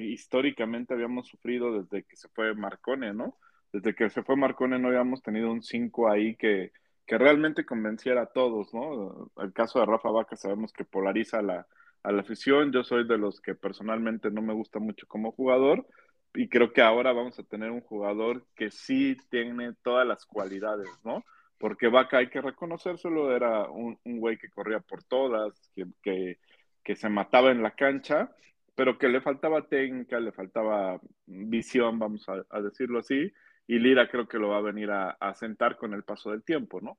históricamente 0.00 0.94
habíamos 0.94 1.28
sufrido 1.28 1.82
desde 1.82 2.04
que 2.04 2.16
se 2.16 2.28
fue 2.28 2.54
Marcone, 2.54 3.12
¿no? 3.12 3.36
Desde 3.72 3.94
que 3.94 4.10
se 4.10 4.22
fue 4.22 4.36
Marcone 4.36 4.78
no 4.78 4.88
habíamos 4.88 5.22
tenido 5.22 5.50
un 5.50 5.62
5 5.62 6.10
ahí 6.10 6.36
que 6.36 6.72
que 7.06 7.18
realmente 7.18 7.66
convenciera 7.66 8.22
a 8.22 8.26
todos, 8.26 8.72
¿no? 8.72 9.30
El 9.36 9.52
caso 9.52 9.78
de 9.80 9.86
Rafa 9.86 10.10
Vaca 10.10 10.36
sabemos 10.36 10.72
que 10.72 10.84
polariza 10.84 11.42
la, 11.42 11.66
a 12.02 12.12
la 12.12 12.22
afición, 12.22 12.72
yo 12.72 12.82
soy 12.82 13.06
de 13.06 13.18
los 13.18 13.40
que 13.40 13.54
personalmente 13.54 14.30
no 14.30 14.42
me 14.42 14.54
gusta 14.54 14.78
mucho 14.78 15.06
como 15.06 15.32
jugador 15.32 15.86
y 16.34 16.48
creo 16.48 16.72
que 16.72 16.82
ahora 16.82 17.12
vamos 17.12 17.38
a 17.38 17.44
tener 17.44 17.70
un 17.70 17.80
jugador 17.80 18.46
que 18.54 18.70
sí 18.70 19.16
tiene 19.30 19.72
todas 19.82 20.06
las 20.06 20.26
cualidades, 20.26 20.88
¿no? 21.04 21.24
Porque 21.58 21.88
Vaca 21.88 22.18
hay 22.18 22.28
que 22.28 22.40
reconocérselo, 22.40 23.34
era 23.34 23.68
un, 23.70 23.98
un 24.04 24.20
güey 24.20 24.36
que 24.36 24.50
corría 24.50 24.80
por 24.80 25.02
todas, 25.04 25.70
que, 25.74 25.86
que, 26.02 26.38
que 26.82 26.96
se 26.96 27.08
mataba 27.08 27.50
en 27.50 27.62
la 27.62 27.72
cancha 27.72 28.30
pero 28.74 28.98
que 28.98 29.08
le 29.08 29.20
faltaba 29.20 29.68
técnica, 29.68 30.18
le 30.20 30.32
faltaba 30.32 31.00
visión, 31.26 31.98
vamos 31.98 32.26
a, 32.28 32.60
decirlo 32.60 32.98
así, 33.00 33.32
y 33.66 33.78
Lira 33.78 34.08
creo 34.08 34.26
que 34.28 34.38
lo 34.38 34.48
va 34.48 34.58
a 34.58 34.62
venir 34.62 34.90
a, 34.90 35.10
a, 35.10 35.34
sentar 35.34 35.76
con 35.76 35.94
el 35.94 36.02
paso 36.02 36.30
del 36.30 36.42
tiempo, 36.42 36.80
¿no? 36.80 36.98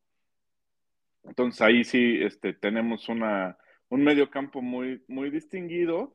Entonces 1.24 1.62
ahí 1.62 1.84
sí 1.84 2.20
este, 2.22 2.54
tenemos 2.54 3.10
una, 3.10 3.58
un 3.90 4.04
medio 4.04 4.30
campo 4.30 4.62
muy, 4.62 5.04
muy 5.08 5.30
distinguido, 5.30 6.14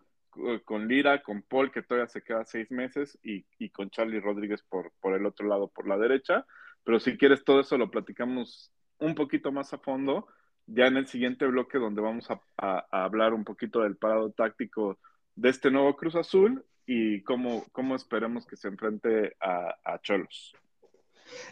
con 0.64 0.88
Lira, 0.88 1.22
con 1.22 1.42
Paul, 1.42 1.70
que 1.70 1.82
todavía 1.82 2.08
se 2.08 2.22
queda 2.22 2.44
seis 2.44 2.70
meses, 2.70 3.18
y, 3.22 3.44
y, 3.58 3.70
con 3.70 3.90
Charlie 3.90 4.20
Rodríguez 4.20 4.62
por, 4.62 4.92
por 5.00 5.14
el 5.14 5.26
otro 5.26 5.46
lado, 5.46 5.68
por 5.68 5.86
la 5.86 5.98
derecha. 5.98 6.46
Pero 6.84 7.00
si 7.00 7.16
quieres 7.16 7.44
todo 7.44 7.60
eso 7.60 7.76
lo 7.76 7.90
platicamos 7.90 8.72
un 8.98 9.14
poquito 9.14 9.52
más 9.52 9.72
a 9.72 9.78
fondo, 9.78 10.28
ya 10.66 10.86
en 10.86 10.96
el 10.96 11.06
siguiente 11.06 11.46
bloque 11.46 11.78
donde 11.78 12.00
vamos 12.00 12.30
a, 12.30 12.40
a, 12.56 12.86
a 12.90 13.04
hablar 13.04 13.34
un 13.34 13.44
poquito 13.44 13.80
del 13.80 13.96
parado 13.96 14.30
táctico 14.30 14.98
de 15.34 15.48
este 15.48 15.70
nuevo 15.70 15.96
Cruz 15.96 16.14
Azul 16.16 16.64
y 16.86 17.22
cómo, 17.22 17.64
cómo 17.72 17.94
esperemos 17.94 18.46
que 18.46 18.56
se 18.56 18.68
enfrente 18.68 19.36
a, 19.40 19.76
a 19.84 20.00
Cholos. 20.00 20.54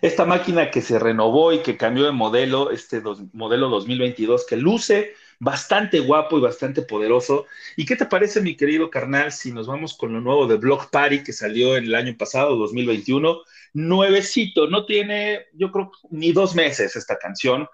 Esta 0.03 0.25
máquina 0.25 0.71
que 0.71 0.81
se 0.81 0.99
renovó 0.99 1.53
y 1.53 1.61
que 1.63 1.77
cambió 1.77 2.05
de 2.05 2.13
modelo, 2.13 2.71
este 2.71 3.01
dos, 3.01 3.23
modelo 3.33 3.69
2022, 3.69 4.47
que 4.47 4.57
luce 4.57 5.15
bastante 5.41 6.01
guapo 6.01 6.39
y 6.39 6.41
bastante 6.41 6.83
poderoso. 6.83 7.47
¿Y 7.77 7.85
qué 7.87 7.97
te 7.97 8.07
parece, 8.07 8.41
mi 8.41 8.57
querido 8.57 8.91
carnal, 8.91 9.33
si 9.33 9.53
nos 9.53 9.67
vamos 9.67 9.97
con 9.97 10.13
lo 10.13 10.21
nuevo 10.21 10.47
de 10.47 10.57
Block 10.57 10.91
Party 10.91 11.23
que 11.23 11.33
salió 11.33 11.77
en 11.77 11.85
el 11.85 11.95
año 11.95 12.17
pasado, 12.17 12.57
2021? 12.57 13.41
Nuevecito, 13.75 14.69
no 14.69 14.85
tiene, 14.87 15.47
yo 15.53 15.71
creo, 15.71 15.93
ni 16.11 16.33
dos 16.33 16.55
meses 16.55 16.97
esta 16.97 17.19
canción, 17.19 17.69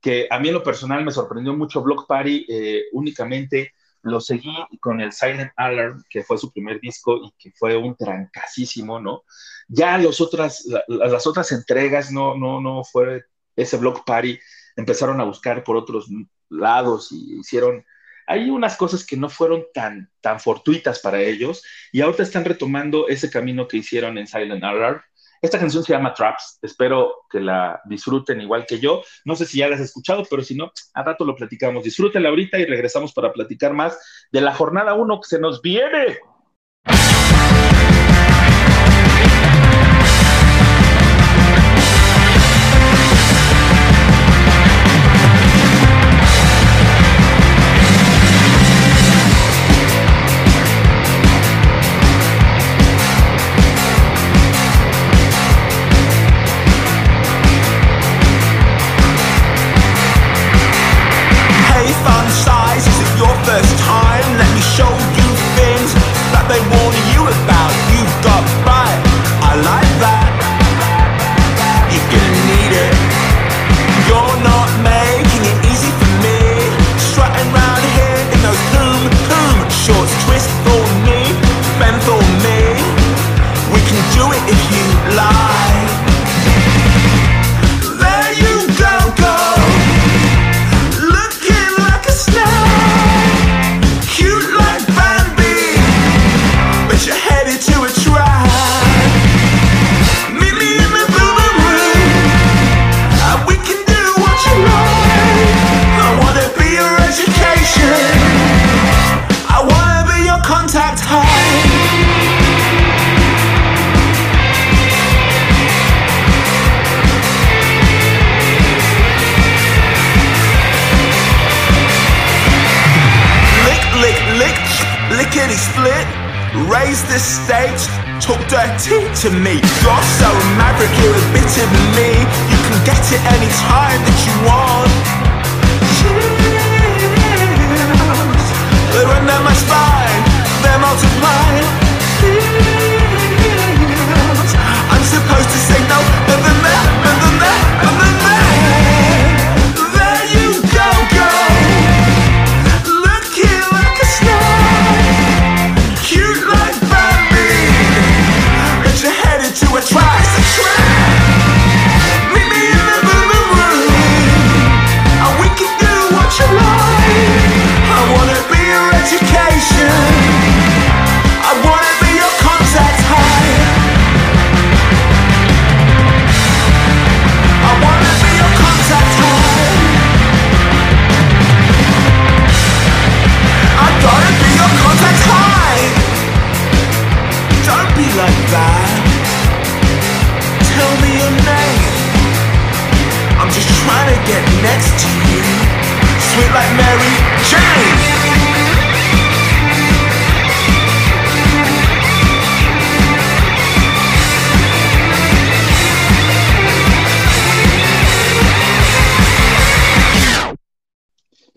que 0.00 0.26
a 0.30 0.38
mí 0.38 0.48
en 0.48 0.54
lo 0.54 0.62
personal 0.62 1.04
me 1.04 1.12
sorprendió 1.12 1.54
mucho 1.54 1.82
Block 1.82 2.06
Party, 2.06 2.46
eh, 2.48 2.84
únicamente 2.92 3.72
lo 4.02 4.20
seguí 4.20 4.52
con 4.80 5.00
el 5.00 5.12
Silent 5.12 5.52
Alarm, 5.56 6.02
que 6.10 6.24
fue 6.24 6.36
su 6.36 6.50
primer 6.50 6.80
disco 6.80 7.16
y 7.16 7.32
que 7.38 7.52
fue 7.52 7.76
un 7.76 7.94
trancasísimo, 7.96 8.98
¿no? 8.98 9.22
Ya 9.68 9.96
los 9.98 10.20
otras, 10.20 10.64
la, 10.66 10.82
las 10.88 11.26
otras 11.26 11.52
entregas 11.52 12.10
no, 12.10 12.36
no, 12.36 12.60
no 12.60 12.82
fue 12.82 13.22
ese 13.54 13.76
Block 13.76 14.04
Party, 14.04 14.38
empezaron 14.76 15.20
a 15.20 15.24
buscar 15.24 15.64
por 15.64 15.76
otros 15.76 16.08
lados 16.48 17.12
y 17.12 17.40
hicieron, 17.40 17.84
hay 18.26 18.50
unas 18.50 18.76
cosas 18.76 19.04
que 19.06 19.16
no 19.16 19.28
fueron 19.28 19.64
tan, 19.74 20.10
tan 20.20 20.40
fortuitas 20.40 21.00
para 21.00 21.20
ellos 21.20 21.62
y 21.92 22.00
ahorita 22.00 22.22
están 22.22 22.44
retomando 22.44 23.08
ese 23.08 23.30
camino 23.30 23.68
que 23.68 23.78
hicieron 23.78 24.18
en 24.18 24.26
Silent 24.26 24.62
Alarm 24.62 25.02
esta 25.42 25.58
canción 25.58 25.82
se 25.82 25.92
llama 25.92 26.14
Traps, 26.14 26.60
espero 26.62 27.24
que 27.28 27.40
la 27.40 27.80
disfruten 27.86 28.40
igual 28.40 28.64
que 28.64 28.78
yo. 28.78 29.02
No 29.24 29.34
sé 29.34 29.44
si 29.44 29.58
ya 29.58 29.68
la 29.68 29.74
has 29.74 29.80
escuchado, 29.80 30.22
pero 30.30 30.44
si 30.44 30.54
no, 30.54 30.70
a 30.94 31.02
rato 31.02 31.24
lo 31.24 31.34
platicamos. 31.34 31.82
Disfrútenla 31.82 32.28
ahorita 32.28 32.60
y 32.60 32.64
regresamos 32.64 33.12
para 33.12 33.32
platicar 33.32 33.72
más 33.72 33.98
de 34.30 34.40
la 34.40 34.54
jornada 34.54 34.94
1 34.94 35.20
que 35.20 35.28
se 35.28 35.40
nos 35.40 35.60
viene. 35.60 36.20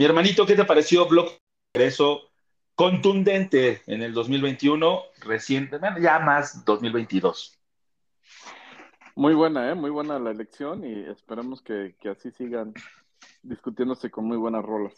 Mi 0.05 0.09
hermanito, 0.09 0.45
¿qué 0.45 0.53
te 0.53 0.65
pareció 0.65 1.07
Block 1.07 1.31
Regreso 1.73 2.29
contundente 2.75 3.81
en 3.87 4.03
el 4.03 4.13
2021, 4.13 5.01
reciente, 5.21 5.79
bueno, 5.79 5.97
ya 5.97 6.19
más 6.19 6.63
2022? 6.63 7.57
Muy 9.15 9.33
buena, 9.33 9.71
¿eh? 9.71 9.73
Muy 9.73 9.89
buena 9.89 10.19
la 10.19 10.29
elección 10.29 10.85
y 10.85 11.09
esperemos 11.09 11.63
que, 11.63 11.95
que 11.99 12.09
así 12.09 12.29
sigan 12.29 12.75
discutiéndose 13.41 14.11
con 14.11 14.25
muy 14.25 14.37
buenas 14.37 14.63
rolas. 14.63 14.93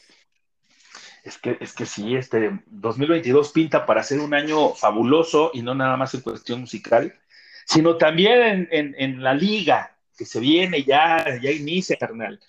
Es 1.24 1.38
que, 1.38 1.58
es 1.62 1.72
que 1.72 1.86
sí, 1.86 2.14
este 2.18 2.60
2022 2.66 3.54
pinta 3.54 3.86
para 3.86 4.04
ser 4.04 4.20
un 4.20 4.34
año 4.34 4.74
fabuloso 4.74 5.52
y 5.54 5.62
no 5.62 5.74
nada 5.74 5.96
más 5.96 6.14
en 6.16 6.20
cuestión 6.20 6.60
musical, 6.60 7.18
sino 7.66 7.96
también 7.96 8.42
en, 8.42 8.68
en, 8.72 8.96
en 8.98 9.24
la 9.24 9.34
liga 9.34 9.98
que 10.18 10.26
se 10.26 10.42
viene 10.42 10.84
ya, 10.84 11.40
ya 11.42 11.50
inicia, 11.50 11.96
carnal, 11.96 12.42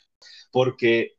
porque 0.51 1.18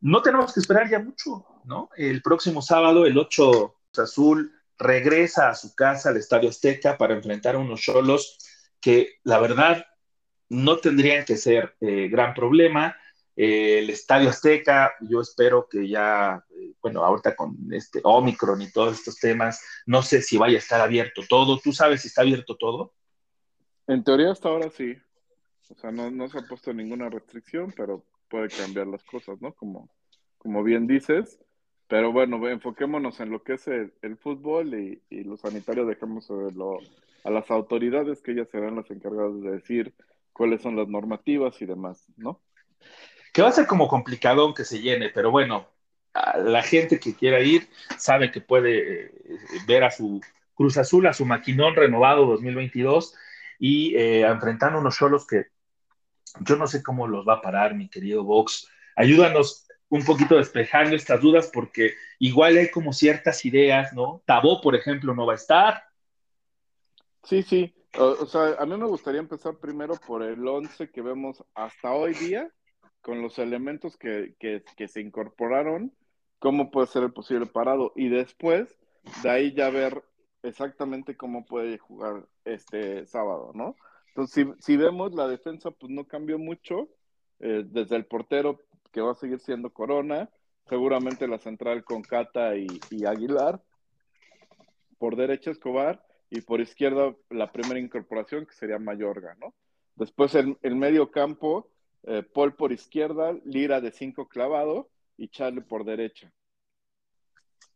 no 0.00 0.22
tenemos 0.22 0.52
que 0.52 0.60
esperar 0.60 0.88
ya 0.88 1.00
mucho, 1.00 1.44
¿no? 1.64 1.90
El 1.96 2.22
próximo 2.22 2.62
sábado, 2.62 3.06
el 3.06 3.18
8 3.18 3.74
Azul 3.96 4.52
regresa 4.78 5.50
a 5.50 5.54
su 5.54 5.74
casa, 5.74 6.10
al 6.10 6.16
Estadio 6.16 6.50
Azteca, 6.50 6.96
para 6.96 7.14
enfrentar 7.14 7.56
a 7.56 7.58
unos 7.58 7.80
cholos 7.80 8.38
que 8.80 9.16
la 9.24 9.40
verdad 9.40 9.84
no 10.48 10.78
tendrían 10.78 11.24
que 11.24 11.36
ser 11.36 11.76
eh, 11.80 12.08
gran 12.08 12.32
problema. 12.32 12.96
El 13.34 13.90
Estadio 13.90 14.30
Azteca, 14.30 14.94
yo 15.00 15.20
espero 15.20 15.68
que 15.68 15.88
ya, 15.88 16.44
eh, 16.50 16.74
bueno, 16.80 17.04
ahorita 17.04 17.34
con 17.34 17.56
este 17.72 18.00
Omicron 18.04 18.62
y 18.62 18.70
todos 18.70 18.98
estos 18.98 19.16
temas, 19.16 19.60
no 19.86 20.02
sé 20.02 20.22
si 20.22 20.36
vaya 20.36 20.56
a 20.56 20.60
estar 20.60 20.80
abierto 20.80 21.22
todo. 21.28 21.58
¿Tú 21.58 21.72
sabes 21.72 22.02
si 22.02 22.08
está 22.08 22.22
abierto 22.22 22.56
todo? 22.56 22.94
En 23.86 24.04
teoría 24.04 24.30
hasta 24.30 24.48
ahora 24.48 24.70
sí. 24.70 24.96
O 25.70 25.74
sea, 25.74 25.90
no 25.90 26.28
se 26.28 26.38
ha 26.38 26.42
puesto 26.42 26.72
ninguna 26.72 27.10
restricción, 27.10 27.74
pero 27.76 28.04
puede 28.28 28.48
cambiar 28.48 28.86
las 28.86 29.02
cosas, 29.04 29.40
¿no? 29.40 29.52
Como, 29.52 29.88
como 30.38 30.62
bien 30.62 30.86
dices. 30.86 31.38
Pero 31.88 32.12
bueno, 32.12 32.46
enfoquémonos 32.48 33.18
en 33.20 33.30
lo 33.30 33.42
que 33.42 33.54
es 33.54 33.66
el, 33.66 34.16
fútbol 34.18 34.74
y, 34.74 35.02
y, 35.08 35.24
lo 35.24 35.38
sanitario 35.38 35.86
dejemos 35.86 36.30
a 36.30 37.30
las 37.30 37.50
autoridades 37.50 38.20
que 38.20 38.32
ellas 38.32 38.48
serán 38.50 38.76
las 38.76 38.90
encargadas 38.90 39.40
de 39.40 39.50
decir 39.52 39.94
cuáles 40.32 40.60
son 40.60 40.76
las 40.76 40.88
normativas 40.88 41.60
y 41.62 41.66
demás, 41.66 42.06
¿no? 42.16 42.42
Que 43.32 43.40
va 43.40 43.48
a 43.48 43.52
ser 43.52 43.66
como 43.66 43.88
complicado 43.88 44.52
que 44.52 44.64
se 44.64 44.80
llene, 44.80 45.08
pero 45.08 45.30
bueno, 45.30 45.66
la 46.44 46.62
gente 46.62 47.00
que 47.00 47.14
quiera 47.14 47.40
ir 47.40 47.68
sabe 47.96 48.30
que 48.30 48.40
puede 48.40 49.06
eh, 49.06 49.12
ver 49.66 49.84
a 49.84 49.90
su 49.90 50.20
Cruz 50.54 50.76
Azul, 50.76 51.06
a 51.06 51.12
su 51.12 51.24
maquinón 51.24 51.74
renovado 51.74 52.26
2022 52.26 53.14
y 53.58 53.94
eh, 53.96 54.22
enfrentando 54.22 54.78
unos 54.78 54.96
solos 54.96 55.26
que 55.26 55.46
yo 56.40 56.56
no 56.56 56.66
sé 56.66 56.82
cómo 56.82 57.06
los 57.06 57.26
va 57.26 57.34
a 57.34 57.42
parar, 57.42 57.74
mi 57.74 57.88
querido 57.88 58.24
Vox. 58.24 58.68
Ayúdanos 58.96 59.66
un 59.88 60.04
poquito 60.04 60.36
despejando 60.36 60.94
estas 60.94 61.20
dudas 61.20 61.50
porque 61.52 61.94
igual 62.18 62.56
hay 62.56 62.70
como 62.70 62.92
ciertas 62.92 63.44
ideas, 63.44 63.92
¿no? 63.92 64.22
Tabó, 64.26 64.60
por 64.60 64.74
ejemplo, 64.74 65.14
no 65.14 65.26
va 65.26 65.32
a 65.32 65.36
estar. 65.36 65.84
Sí, 67.22 67.42
sí. 67.42 67.74
O, 67.98 68.26
sea, 68.26 68.56
a 68.58 68.66
mí 68.66 68.76
me 68.76 68.86
gustaría 68.86 69.20
empezar 69.20 69.56
primero 69.56 69.94
por 70.06 70.22
el 70.22 70.46
11 70.46 70.90
que 70.90 71.00
vemos 71.00 71.42
hasta 71.54 71.92
hoy 71.92 72.12
día, 72.14 72.50
con 73.00 73.22
los 73.22 73.38
elementos 73.38 73.96
que, 73.96 74.34
que 74.38 74.88
se 74.88 75.00
incorporaron, 75.00 75.92
cómo 76.38 76.70
puede 76.70 76.86
ser 76.86 77.02
el 77.02 77.12
posible 77.12 77.46
parado 77.46 77.92
y 77.96 78.08
después 78.08 78.76
de 79.22 79.30
ahí 79.30 79.54
ya 79.54 79.70
ver 79.70 80.04
exactamente 80.42 81.16
cómo 81.16 81.44
puede 81.44 81.78
jugar 81.78 82.26
este 82.44 83.06
sábado, 83.06 83.52
¿no? 83.54 83.76
Entonces, 84.08 84.34
si, 84.34 84.62
si 84.62 84.76
vemos 84.76 85.14
la 85.14 85.28
defensa, 85.28 85.70
pues 85.70 85.90
no 85.92 86.06
cambió 86.06 86.38
mucho, 86.38 86.88
eh, 87.40 87.64
desde 87.66 87.96
el 87.96 88.06
portero, 88.06 88.60
que 88.92 89.00
va 89.00 89.12
a 89.12 89.16
seguir 89.16 89.38
siendo 89.40 89.72
Corona, 89.72 90.28
seguramente 90.68 91.28
la 91.28 91.38
central 91.38 91.84
con 91.84 92.02
Cata 92.02 92.56
y, 92.56 92.66
Aguilar, 93.04 93.62
por 94.98 95.16
derecha 95.16 95.50
Escobar, 95.50 96.04
y 96.30 96.40
por 96.40 96.60
izquierda 96.60 97.14
la 97.30 97.52
primera 97.52 97.78
incorporación, 97.78 98.44
que 98.44 98.54
sería 98.54 98.78
Mayorga, 98.78 99.34
¿no? 99.40 99.54
Después 99.94 100.34
el, 100.34 100.58
el 100.62 100.76
medio 100.76 101.10
campo, 101.10 101.70
eh, 102.02 102.22
Paul 102.22 102.54
por 102.54 102.72
izquierda, 102.72 103.32
Lira 103.44 103.80
de 103.80 103.92
cinco 103.92 104.28
clavado 104.28 104.90
y 105.16 105.28
Charlie 105.28 105.62
por 105.62 105.84
derecha. 105.84 106.32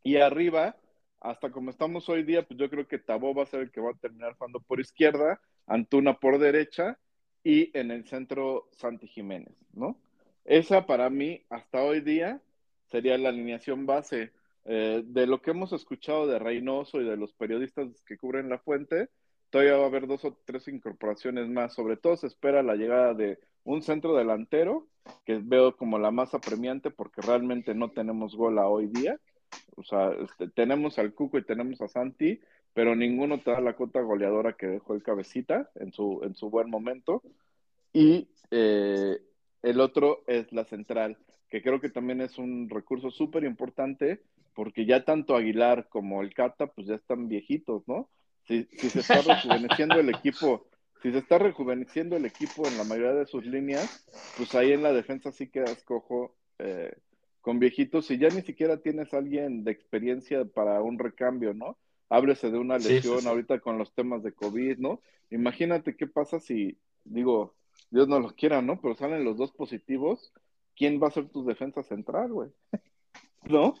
Y 0.03 0.17
arriba, 0.17 0.75
hasta 1.19 1.51
como 1.51 1.69
estamos 1.69 2.07
hoy 2.09 2.23
día, 2.23 2.45
pues 2.45 2.59
yo 2.59 2.69
creo 2.69 2.87
que 2.87 2.99
Tabó 2.99 3.33
va 3.33 3.43
a 3.43 3.47
ser 3.47 3.61
el 3.61 3.71
que 3.71 3.81
va 3.81 3.91
a 3.91 3.99
terminar 3.99 4.35
jugando 4.35 4.59
por 4.59 4.79
izquierda, 4.79 5.39
Antuna 5.67 6.19
por 6.19 6.39
derecha 6.39 6.99
y 7.43 7.77
en 7.77 7.91
el 7.91 8.05
centro 8.05 8.69
Santi 8.71 9.07
Jiménez, 9.07 9.55
¿no? 9.73 9.97
Esa 10.45 10.85
para 10.85 11.09
mí, 11.09 11.41
hasta 11.49 11.83
hoy 11.83 12.01
día, 12.01 12.41
sería 12.87 13.17
la 13.17 13.29
alineación 13.29 13.85
base. 13.85 14.31
Eh, 14.65 15.03
de 15.05 15.27
lo 15.27 15.41
que 15.41 15.51
hemos 15.51 15.73
escuchado 15.73 16.25
de 16.25 16.39
Reynoso 16.39 17.01
y 17.01 17.05
de 17.05 17.17
los 17.17 17.33
periodistas 17.33 17.89
que 18.05 18.17
cubren 18.17 18.49
la 18.49 18.59
fuente, 18.59 19.09
todavía 19.49 19.75
va 19.75 19.83
a 19.83 19.87
haber 19.87 20.07
dos 20.07 20.23
o 20.25 20.37
tres 20.45 20.67
incorporaciones 20.67 21.49
más. 21.49 21.73
Sobre 21.73 21.97
todo 21.97 22.15
se 22.15 22.27
espera 22.27 22.63
la 22.63 22.75
llegada 22.75 23.13
de 23.13 23.39
un 23.63 23.81
centro 23.81 24.15
delantero, 24.15 24.87
que 25.25 25.39
veo 25.41 25.75
como 25.75 25.99
la 25.99 26.11
más 26.11 26.33
apremiante 26.33 26.91
porque 26.91 27.21
realmente 27.21 27.73
no 27.75 27.91
tenemos 27.91 28.35
gol 28.35 28.57
a 28.59 28.67
hoy 28.67 28.87
día. 28.87 29.19
O 29.75 29.83
sea, 29.83 30.11
este, 30.11 30.49
tenemos 30.49 30.97
al 30.97 31.13
Cuco 31.13 31.37
y 31.37 31.43
tenemos 31.43 31.81
a 31.81 31.87
Santi, 31.87 32.39
pero 32.73 32.95
ninguno 32.95 33.39
te 33.39 33.51
da 33.51 33.61
la 33.61 33.75
cota 33.75 34.01
goleadora 34.01 34.53
que 34.53 34.67
dejó 34.67 34.95
el 34.95 35.03
cabecita 35.03 35.69
en 35.75 35.91
su, 35.93 36.21
en 36.23 36.35
su 36.35 36.49
buen 36.49 36.69
momento. 36.69 37.21
Y 37.93 38.29
eh, 38.51 39.19
el 39.61 39.79
otro 39.79 40.23
es 40.27 40.51
la 40.51 40.65
central, 40.65 41.17
que 41.49 41.61
creo 41.61 41.79
que 41.79 41.89
también 41.89 42.21
es 42.21 42.37
un 42.37 42.69
recurso 42.69 43.11
súper 43.11 43.43
importante 43.43 44.21
porque 44.53 44.85
ya 44.85 45.03
tanto 45.03 45.35
Aguilar 45.35 45.87
como 45.89 46.21
el 46.21 46.33
Cata 46.33 46.67
pues 46.67 46.87
ya 46.87 46.95
están 46.95 47.27
viejitos, 47.27 47.87
¿no? 47.87 48.09
Si, 48.47 48.65
se 48.89 48.99
está 48.99 49.21
rejuveneciendo 49.21 49.99
el 49.99 50.09
equipo, 50.09 50.67
si 51.01 51.11
se 51.11 51.19
está 51.19 51.37
rejuveneciendo 51.37 52.17
el 52.17 52.25
equipo 52.25 52.67
en 52.67 52.77
la 52.77 52.83
mayoría 52.83 53.13
de 53.13 53.25
sus 53.25 53.45
líneas, 53.45 54.05
pues 54.37 54.53
ahí 54.55 54.73
en 54.73 54.83
la 54.83 54.91
defensa 54.91 55.31
sí 55.31 55.47
quedas 55.47 55.83
cojo 55.83 56.35
eh, 56.59 56.93
con 57.41 57.59
viejitos 57.59 58.09
y 58.11 58.17
ya 58.17 58.29
ni 58.29 58.41
siquiera 58.41 58.77
tienes 58.77 59.13
alguien 59.13 59.63
de 59.63 59.71
experiencia 59.71 60.45
para 60.45 60.81
un 60.81 60.99
recambio, 60.99 61.53
¿no? 61.53 61.77
Háblese 62.09 62.51
de 62.51 62.57
una 62.57 62.77
lesión 62.77 63.01
sí, 63.01 63.09
sí, 63.09 63.21
sí. 63.21 63.27
ahorita 63.27 63.59
con 63.59 63.77
los 63.77 63.93
temas 63.93 64.23
de 64.23 64.33
COVID, 64.33 64.77
¿no? 64.77 65.01
Imagínate 65.31 65.95
qué 65.95 66.07
pasa 66.07 66.39
si, 66.39 66.77
digo, 67.03 67.55
Dios 67.89 68.07
no 68.07 68.19
los 68.19 68.33
quiera, 68.33 68.61
¿no? 68.61 68.79
Pero 68.81 68.95
salen 68.95 69.23
los 69.23 69.37
dos 69.37 69.51
positivos, 69.51 70.31
¿quién 70.75 71.01
va 71.01 71.07
a 71.07 71.11
ser 71.11 71.29
tu 71.29 71.45
defensa 71.45 71.83
central, 71.83 72.31
güey? 72.31 72.49
¿No? 73.43 73.75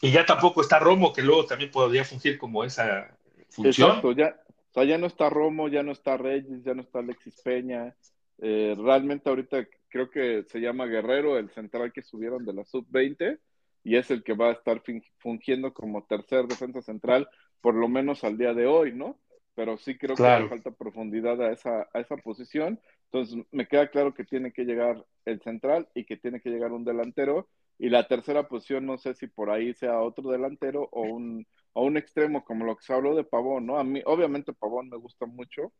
Y 0.00 0.12
ya 0.12 0.24
tampoco 0.24 0.62
está 0.62 0.78
Romo, 0.78 1.12
que 1.12 1.22
luego 1.22 1.44
también 1.46 1.70
podría 1.70 2.04
fungir 2.04 2.38
como 2.38 2.64
esa 2.64 3.16
función. 3.50 3.88
Exacto, 3.88 4.12
ya, 4.12 4.40
o 4.70 4.72
sea, 4.72 4.84
ya 4.84 4.98
no 4.98 5.06
está 5.06 5.28
Romo, 5.28 5.68
ya 5.68 5.82
no 5.82 5.92
está 5.92 6.16
Reyes, 6.16 6.62
ya 6.64 6.74
no 6.74 6.82
está 6.82 7.00
Alexis 7.00 7.40
Peña. 7.42 7.94
Eh, 8.38 8.74
realmente 8.78 9.28
ahorita 9.28 9.66
creo 9.88 10.08
que 10.08 10.44
se 10.44 10.60
llama 10.60 10.86
Guerrero, 10.86 11.36
el 11.36 11.50
central 11.50 11.92
que 11.92 12.02
subieron 12.02 12.44
de 12.46 12.54
la 12.54 12.64
sub-20, 12.64 13.38
y 13.82 13.96
es 13.96 14.10
el 14.10 14.22
que 14.22 14.34
va 14.34 14.48
a 14.48 14.52
estar 14.52 14.82
fungiendo 15.18 15.72
como 15.72 16.04
tercer 16.04 16.46
defensa 16.46 16.82
central, 16.82 17.28
por 17.60 17.74
lo 17.74 17.88
menos 17.88 18.24
al 18.24 18.38
día 18.38 18.54
de 18.54 18.66
hoy, 18.66 18.92
¿no? 18.92 19.18
Pero 19.54 19.76
sí 19.78 19.96
creo 19.98 20.16
claro. 20.16 20.48
que 20.48 20.54
le 20.54 20.62
falta 20.62 20.76
profundidad 20.76 21.40
a 21.42 21.52
esa, 21.52 21.88
a 21.92 22.00
esa 22.00 22.16
posición. 22.16 22.80
Entonces, 23.06 23.44
me 23.50 23.66
queda 23.66 23.88
claro 23.88 24.14
que 24.14 24.24
tiene 24.24 24.52
que 24.52 24.64
llegar 24.64 25.04
el 25.24 25.40
central 25.42 25.88
y 25.94 26.04
que 26.04 26.16
tiene 26.16 26.40
que 26.40 26.50
llegar 26.50 26.72
un 26.72 26.84
delantero. 26.84 27.48
Y 27.78 27.88
la 27.88 28.06
tercera 28.06 28.46
posición, 28.46 28.86
no 28.86 28.98
sé 28.98 29.14
si 29.14 29.26
por 29.26 29.50
ahí 29.50 29.74
sea 29.74 30.00
otro 30.00 30.30
delantero 30.30 30.88
o 30.92 31.02
un, 31.02 31.46
o 31.72 31.84
un 31.84 31.96
extremo, 31.96 32.44
como 32.44 32.64
lo 32.64 32.76
que 32.76 32.84
se 32.84 32.92
habló 32.92 33.14
de 33.14 33.24
Pavón, 33.24 33.66
¿no? 33.66 33.78
A 33.78 33.84
mí, 33.84 34.02
obviamente, 34.04 34.52
Pavón 34.52 34.88
me 34.88 34.96
gusta 34.96 35.26
mucho, 35.26 35.72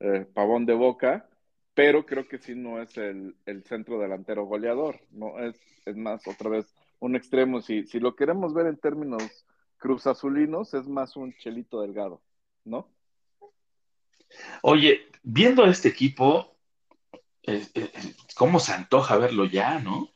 eh, 0.00 0.26
Pavón 0.34 0.66
de 0.66 0.74
Boca, 0.74 1.28
pero 1.74 2.06
creo 2.06 2.26
que 2.26 2.38
sí 2.38 2.54
no 2.54 2.80
es 2.80 2.96
el, 2.96 3.36
el 3.46 3.64
centro 3.64 3.98
delantero 3.98 4.44
goleador, 4.44 5.00
¿no? 5.10 5.38
Es, 5.40 5.56
es, 5.84 5.96
más, 5.96 6.26
otra 6.26 6.50
vez, 6.50 6.74
un 7.00 7.16
extremo. 7.16 7.60
Si, 7.60 7.86
si 7.86 8.00
lo 8.00 8.16
queremos 8.16 8.54
ver 8.54 8.66
en 8.66 8.76
términos 8.76 9.44
cruzazulinos, 9.78 10.74
es 10.74 10.88
más 10.88 11.16
un 11.16 11.34
chelito 11.34 11.80
delgado, 11.80 12.22
¿no? 12.64 12.88
Oye, 14.62 15.06
viendo 15.22 15.64
este 15.64 15.88
equipo, 15.88 16.56
eh, 17.42 17.66
eh, 17.74 17.90
¿cómo 18.36 18.58
se 18.58 18.72
antoja 18.72 19.16
verlo 19.18 19.44
ya, 19.44 19.78
no? 19.78 20.08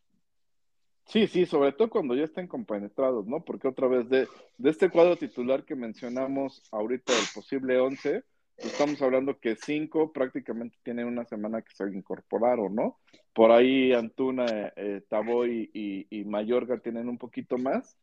Sí, 1.07 1.27
sí, 1.27 1.47
sobre 1.47 1.73
todo 1.73 1.89
cuando 1.89 2.15
ya 2.15 2.25
estén 2.25 2.47
compenetrados, 2.47 3.27
¿no? 3.27 3.43
Porque 3.43 3.69
otra 3.69 3.89
vez 3.89 4.09
de, 4.09 4.29
de 4.59 4.71
este 4.71 4.91
cuadro 4.91 5.17
titular 5.17 5.65
que 5.65 5.75
mencionamos 5.75 6.63
ahorita, 6.71 7.13
el 7.13 7.27
posible 7.35 7.79
11, 7.79 8.25
estamos 8.59 9.01
hablando 9.03 9.39
que 9.39 9.57
cinco 9.57 10.13
prácticamente 10.13 10.77
tienen 10.83 11.07
una 11.07 11.25
semana 11.25 11.63
que 11.63 11.75
se 11.75 11.85
incorporaron, 11.85 12.75
¿no? 12.75 12.99
Por 13.33 13.53
ahí 13.53 13.93
Antuna, 13.93 14.73
eh, 14.77 15.03
Taboy 15.09 15.71
y, 15.73 16.07
y, 16.11 16.25
Mayorga 16.25 16.79
tienen 16.79 17.09
un 17.09 17.19
poquito 17.19 17.57
más, 17.57 17.97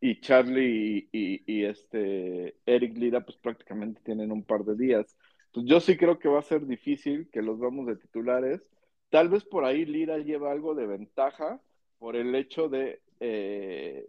y 0.00 0.20
Charlie 0.20 1.08
y, 1.12 1.18
y, 1.18 1.42
y, 1.46 1.64
este 1.64 2.56
Eric 2.64 2.96
Lira, 2.96 3.20
pues 3.20 3.36
prácticamente 3.36 4.00
tienen 4.02 4.32
un 4.32 4.42
par 4.42 4.64
de 4.64 4.74
días. 4.74 5.14
Pues 5.52 5.66
yo 5.66 5.80
sí 5.80 5.96
creo 5.96 6.18
que 6.18 6.28
va 6.28 6.38
a 6.38 6.42
ser 6.42 6.66
difícil 6.66 7.28
que 7.30 7.42
los 7.42 7.58
vamos 7.58 7.86
de 7.86 7.96
titulares. 7.96 8.62
Tal 9.10 9.28
vez 9.28 9.44
por 9.44 9.64
ahí 9.64 9.84
Lira 9.84 10.18
lleva 10.18 10.52
algo 10.52 10.74
de 10.74 10.86
ventaja 10.86 11.60
por 11.98 12.16
el 12.16 12.34
hecho 12.34 12.68
de 12.68 13.00
eh, 13.18 14.08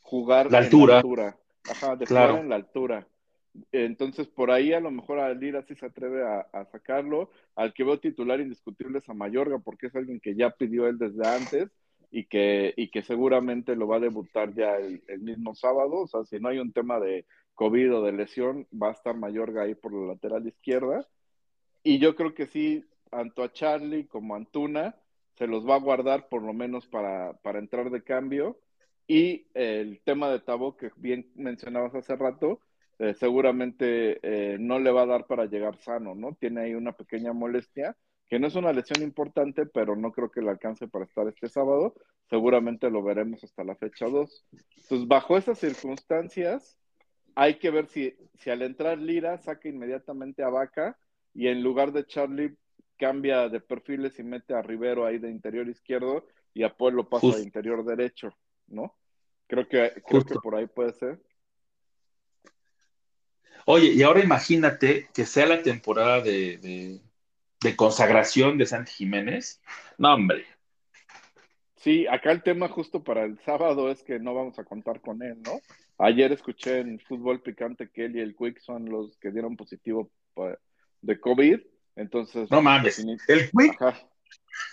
jugar 0.00 0.52
la 0.52 0.58
altura. 0.58 0.82
en 0.82 0.88
la 0.88 0.96
altura. 0.98 1.38
Ajá, 1.70 1.96
de 1.96 2.06
claro. 2.06 2.28
jugar 2.28 2.44
en 2.44 2.50
la 2.50 2.56
altura. 2.56 3.08
Entonces, 3.70 4.28
por 4.28 4.50
ahí 4.50 4.72
a 4.72 4.80
lo 4.80 4.90
mejor 4.90 5.18
a 5.18 5.32
Lira 5.34 5.62
sí 5.62 5.74
se 5.74 5.86
atreve 5.86 6.22
a, 6.24 6.64
sacarlo. 6.72 7.30
Al 7.54 7.74
que 7.74 7.84
veo 7.84 8.00
titular 8.00 8.40
indiscutible 8.40 8.98
es 8.98 9.08
a 9.08 9.14
Mayorga, 9.14 9.58
porque 9.58 9.86
es 9.88 9.96
alguien 9.96 10.20
que 10.20 10.34
ya 10.34 10.50
pidió 10.50 10.86
él 10.86 10.98
desde 10.98 11.26
antes 11.26 11.70
y 12.10 12.24
que, 12.26 12.72
y 12.76 12.90
que 12.90 13.02
seguramente 13.02 13.76
lo 13.76 13.86
va 13.86 13.96
a 13.96 14.00
debutar 14.00 14.54
ya 14.54 14.76
el, 14.76 15.02
el 15.06 15.20
mismo 15.20 15.54
sábado. 15.54 16.00
O 16.00 16.06
sea, 16.06 16.24
si 16.24 16.40
no 16.40 16.48
hay 16.48 16.58
un 16.58 16.72
tema 16.72 16.98
de 17.00 17.26
COVID 17.54 17.96
o 17.96 18.02
de 18.04 18.12
lesión, 18.12 18.66
va 18.72 18.88
a 18.88 18.92
estar 18.92 19.16
Mayorga 19.16 19.62
ahí 19.62 19.74
por 19.74 19.92
la 19.92 20.14
lateral 20.14 20.46
izquierda. 20.46 21.06
Y 21.82 21.98
yo 21.98 22.14
creo 22.14 22.34
que 22.34 22.46
sí, 22.46 22.84
tanto 23.10 23.42
a 23.42 23.52
Charlie 23.52 24.06
como 24.06 24.34
a 24.34 24.38
Antuna 24.38 24.96
se 25.36 25.46
los 25.46 25.68
va 25.68 25.76
a 25.76 25.80
guardar 25.80 26.28
por 26.28 26.42
lo 26.42 26.52
menos 26.52 26.86
para, 26.86 27.34
para 27.42 27.58
entrar 27.58 27.90
de 27.90 28.02
cambio. 28.02 28.58
Y 29.06 29.46
el 29.54 30.00
tema 30.04 30.30
de 30.30 30.40
Tabo, 30.40 30.76
que 30.76 30.90
bien 30.96 31.30
mencionabas 31.34 31.94
hace 31.94 32.16
rato, 32.16 32.60
eh, 32.98 33.14
seguramente 33.14 34.18
eh, 34.22 34.58
no 34.58 34.78
le 34.78 34.90
va 34.90 35.02
a 35.02 35.06
dar 35.06 35.26
para 35.26 35.46
llegar 35.46 35.76
sano, 35.78 36.14
¿no? 36.14 36.34
Tiene 36.38 36.62
ahí 36.62 36.74
una 36.74 36.92
pequeña 36.92 37.32
molestia, 37.32 37.96
que 38.28 38.38
no 38.38 38.46
es 38.46 38.54
una 38.54 38.72
lesión 38.72 39.02
importante, 39.02 39.66
pero 39.66 39.96
no 39.96 40.12
creo 40.12 40.30
que 40.30 40.40
le 40.40 40.50
alcance 40.50 40.88
para 40.88 41.04
estar 41.04 41.26
este 41.28 41.48
sábado. 41.48 41.94
Seguramente 42.30 42.90
lo 42.90 43.02
veremos 43.02 43.44
hasta 43.44 43.64
la 43.64 43.74
fecha 43.76 44.06
2. 44.06 44.46
Entonces, 44.52 45.06
bajo 45.06 45.36
esas 45.36 45.58
circunstancias, 45.58 46.78
hay 47.34 47.58
que 47.58 47.70
ver 47.70 47.86
si, 47.86 48.14
si 48.38 48.50
al 48.50 48.62
entrar 48.62 48.98
Lira 48.98 49.38
saca 49.38 49.68
inmediatamente 49.68 50.42
a 50.42 50.48
Vaca 50.48 50.98
y 51.34 51.48
en 51.48 51.62
lugar 51.62 51.92
de 51.92 52.06
Charlie 52.06 52.56
cambia 52.98 53.48
de 53.48 53.60
perfiles 53.60 54.18
y 54.18 54.22
mete 54.22 54.54
a 54.54 54.62
Rivero 54.62 55.04
ahí 55.04 55.18
de 55.18 55.30
interior 55.30 55.68
izquierdo 55.68 56.26
y 56.54 56.62
a 56.62 56.76
Paul 56.76 56.94
lo 56.94 57.08
pasa 57.08 57.22
Justo. 57.22 57.38
de 57.38 57.44
interior 57.44 57.84
derecho, 57.84 58.32
¿no? 58.68 58.94
Creo 59.46 59.68
que, 59.68 59.90
creo 60.06 60.20
Justo. 60.20 60.34
que 60.34 60.40
por 60.40 60.54
ahí 60.54 60.66
puede 60.66 60.92
ser. 60.92 61.20
Oye, 63.66 63.92
y 63.92 64.02
ahora 64.02 64.20
imagínate 64.22 65.08
que 65.14 65.24
sea 65.26 65.46
la 65.46 65.62
temporada 65.62 66.20
de, 66.20 66.58
de, 66.58 67.00
de 67.60 67.76
consagración 67.76 68.58
de 68.58 68.66
Santi 68.66 68.92
Jiménez. 68.92 69.60
No, 69.98 70.14
hombre. 70.14 70.44
Sí, 71.76 72.06
acá 72.06 72.30
el 72.30 72.42
tema 72.42 72.68
justo 72.68 73.02
para 73.02 73.24
el 73.24 73.38
sábado 73.44 73.90
es 73.90 74.02
que 74.02 74.18
no 74.18 74.34
vamos 74.34 74.58
a 74.58 74.64
contar 74.64 75.00
con 75.00 75.22
él, 75.22 75.42
¿no? 75.42 75.60
Ayer 75.98 76.32
escuché 76.32 76.78
en 76.78 76.98
Fútbol 77.00 77.42
Picante 77.42 77.90
que 77.90 78.04
él 78.06 78.16
y 78.16 78.20
el 78.20 78.36
Quick 78.36 78.60
son 78.60 78.88
los 78.88 79.16
que 79.18 79.30
dieron 79.30 79.56
positivo 79.56 80.10
de 81.00 81.20
COVID, 81.20 81.60
entonces... 81.96 82.50
No 82.50 82.62
mames. 82.62 82.98
El 83.28 83.50
Quick, 83.50 83.80
Ajá. 83.82 84.08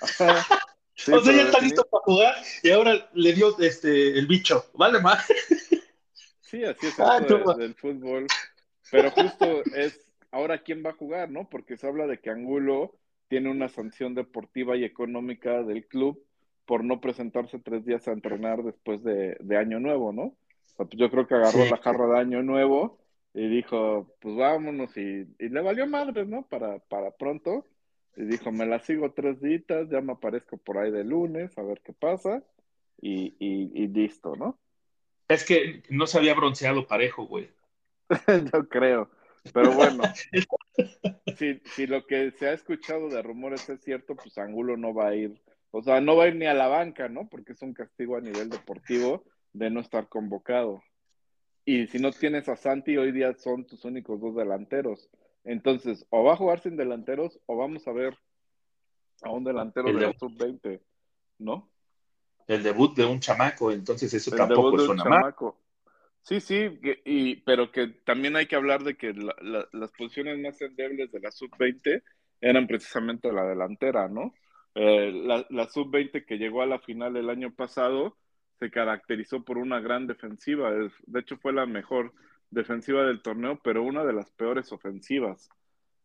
Ajá. 0.02 0.48
Sí, 0.96 1.14
o 1.14 1.24
sea, 1.24 1.34
ya 1.34 1.44
está 1.44 1.62
listo 1.62 1.88
para 1.90 2.04
jugar 2.04 2.36
y 2.62 2.72
ahora 2.72 3.10
le 3.14 3.32
dio 3.32 3.58
este, 3.60 4.20
el 4.20 4.28
bicho. 4.28 4.66
Vale 4.74 5.00
más. 5.00 5.26
Sí, 6.42 6.62
así 6.66 6.88
es 6.88 7.00
Ah, 7.00 7.20
esto 7.22 7.38
de- 7.38 7.40
toma. 7.44 7.54
del 7.56 7.74
fútbol. 7.76 8.28
Pero 8.92 9.12
justo 9.12 9.64
es 9.76 10.00
ahora 10.32 10.60
quién 10.60 10.84
va 10.86 10.92
a 10.92 10.94
jugar, 10.96 11.30
¿no? 11.30 11.50
Porque 11.50 11.78
se 11.78 11.88
habla 11.88 12.08
de 12.08 12.20
que 12.20 12.30
Angulo 12.30 12.96
tiene 13.28 13.50
una 13.52 13.70
sanción 13.70 14.16
deportiva 14.16 14.76
y 14.78 14.84
económica 14.84 15.64
del 15.64 15.86
club 15.88 16.24
por 16.66 16.84
no 16.84 17.00
presentarse 17.02 17.60
tres 17.60 17.86
días 17.86 18.08
a 18.08 18.12
entrenar 18.12 18.64
después 18.64 19.04
de, 19.04 19.38
de 19.40 19.58
Año 19.58 19.80
Nuevo, 19.80 20.12
¿no? 20.14 20.24
O 20.24 20.36
sea, 20.76 20.86
pues 20.86 20.98
yo 21.00 21.10
creo 21.10 21.28
que 21.28 21.36
agarró 21.36 21.64
Sí. 21.64 21.70
la 21.70 21.78
jarra 21.78 22.08
de 22.08 22.20
Año 22.20 22.44
Nuevo 22.44 23.00
y 23.34 23.48
dijo, 23.48 24.16
pues 24.20 24.36
vámonos, 24.36 24.96
y, 24.98 25.28
y 25.40 25.50
le 25.50 25.62
valió 25.62 25.86
madre, 25.88 26.26
¿no? 26.26 26.44
Para, 26.48 26.80
para 26.80 27.12
pronto. 27.12 27.66
Y 28.16 28.24
dijo, 28.24 28.52
me 28.52 28.66
la 28.66 28.80
sigo 28.80 29.12
tres 29.14 29.40
días, 29.42 29.88
ya 29.90 30.02
me 30.02 30.14
aparezco 30.14 30.58
por 30.58 30.78
ahí 30.78 30.92
de 30.92 31.04
lunes, 31.04 31.58
a 31.58 31.62
ver 31.64 31.82
qué 31.84 31.94
pasa, 31.94 32.44
y, 33.02 33.36
y, 33.40 33.72
y 33.74 33.88
listo, 33.88 34.36
¿no? 34.36 34.58
Es 35.28 35.46
que 35.46 35.84
no 35.90 36.08
se 36.08 36.18
había 36.18 36.34
bronceado 36.34 36.88
parejo, 36.88 37.26
güey. 37.28 37.50
Yo 38.54 38.68
creo. 38.70 39.10
Pero 39.54 39.74
bueno, 39.74 40.04
si, 41.38 41.60
si 41.76 41.88
lo 41.88 42.06
que 42.06 42.32
se 42.32 42.48
ha 42.48 42.54
escuchado 42.54 43.10
de 43.10 43.22
rumores 43.22 43.68
es 43.70 43.82
cierto, 43.82 44.16
pues 44.16 44.38
Angulo 44.38 44.78
no 44.78 44.94
va 44.94 45.08
a 45.10 45.16
ir, 45.16 45.42
o 45.72 45.82
sea, 45.82 46.02
no 46.02 46.16
va 46.16 46.26
a 46.26 46.28
ir 46.28 46.36
ni 46.36 46.46
a 46.46 46.54
la 46.54 46.68
banca, 46.68 47.08
¿no? 47.08 47.30
Porque 47.30 47.54
es 47.54 47.62
un 47.62 47.74
castigo 47.74 48.18
a 48.18 48.22
nivel 48.22 48.50
deportivo 48.50 49.24
de 49.54 49.70
no 49.70 49.80
estar 49.80 50.08
convocado. 50.10 50.82
Y 51.66 51.88
si 51.88 52.00
no 52.00 52.12
tienes 52.12 52.50
a 52.50 52.56
Santi, 52.56 52.98
hoy 52.98 53.12
día 53.12 53.34
son 53.36 53.66
tus 53.66 53.86
únicos 53.86 54.20
dos 54.20 54.36
delanteros. 54.36 55.10
Entonces, 55.44 56.06
o 56.10 56.24
va 56.24 56.34
a 56.34 56.38
jugar 56.38 56.60
sin 56.62 56.76
delanteros, 56.76 57.40
o 57.46 57.56
vamos 57.56 57.88
a 57.88 57.92
ver 57.92 58.18
a 59.22 59.32
un 59.32 59.44
delantero 59.44 59.88
El 59.90 59.96
de 59.96 60.00
de- 60.02 60.08
la 60.08 60.14
sub-20, 60.20 60.82
¿no? 61.40 61.70
El 62.48 62.64
debut 62.64 62.96
de 62.96 63.06
un 63.06 63.20
chamaco, 63.20 63.72
entonces 63.72 64.12
eso 64.14 64.32
El 64.32 64.38
tampoco 64.38 64.72
debut 64.72 64.78
de 64.78 64.82
un 64.82 64.88
suena 64.98 65.04
mal. 65.06 65.20
chamaco. 65.22 65.58
Sí, 66.22 66.42
sí, 66.42 66.80
y, 67.06 67.38
pero 67.42 67.72
que 67.72 67.88
también 68.06 68.36
hay 68.36 68.46
que 68.46 68.56
hablar 68.56 68.84
de 68.84 68.96
que 68.98 69.14
la- 69.14 69.36
la- 69.42 69.68
las 69.72 69.92
posiciones 69.92 70.38
más 70.40 70.62
endebles 70.62 71.12
de 71.12 71.20
la 71.20 71.32
sub-20 71.32 72.04
eran 72.40 72.68
precisamente 72.68 73.32
la 73.32 73.44
delantera, 73.46 74.08
¿no? 74.08 74.34
Eh, 74.76 75.12
la, 75.12 75.46
la 75.50 75.68
sub-20 75.68 76.26
que 76.26 76.38
llegó 76.38 76.62
a 76.62 76.68
la 76.68 76.80
final 76.80 77.18
el 77.18 77.30
año 77.30 77.54
pasado 77.56 78.18
se 78.60 78.70
caracterizó 78.70 79.44
por 79.44 79.58
una 79.58 79.80
gran 79.80 80.06
defensiva, 80.06 80.72
de 80.72 81.20
hecho 81.20 81.38
fue 81.38 81.52
la 81.54 81.66
mejor 81.66 82.14
defensiva 82.52 83.04
del 83.06 83.22
torneo, 83.24 83.60
pero 83.64 83.84
una 83.84 84.04
de 84.04 84.14
las 84.14 84.30
peores 84.32 84.72
ofensivas. 84.72 85.50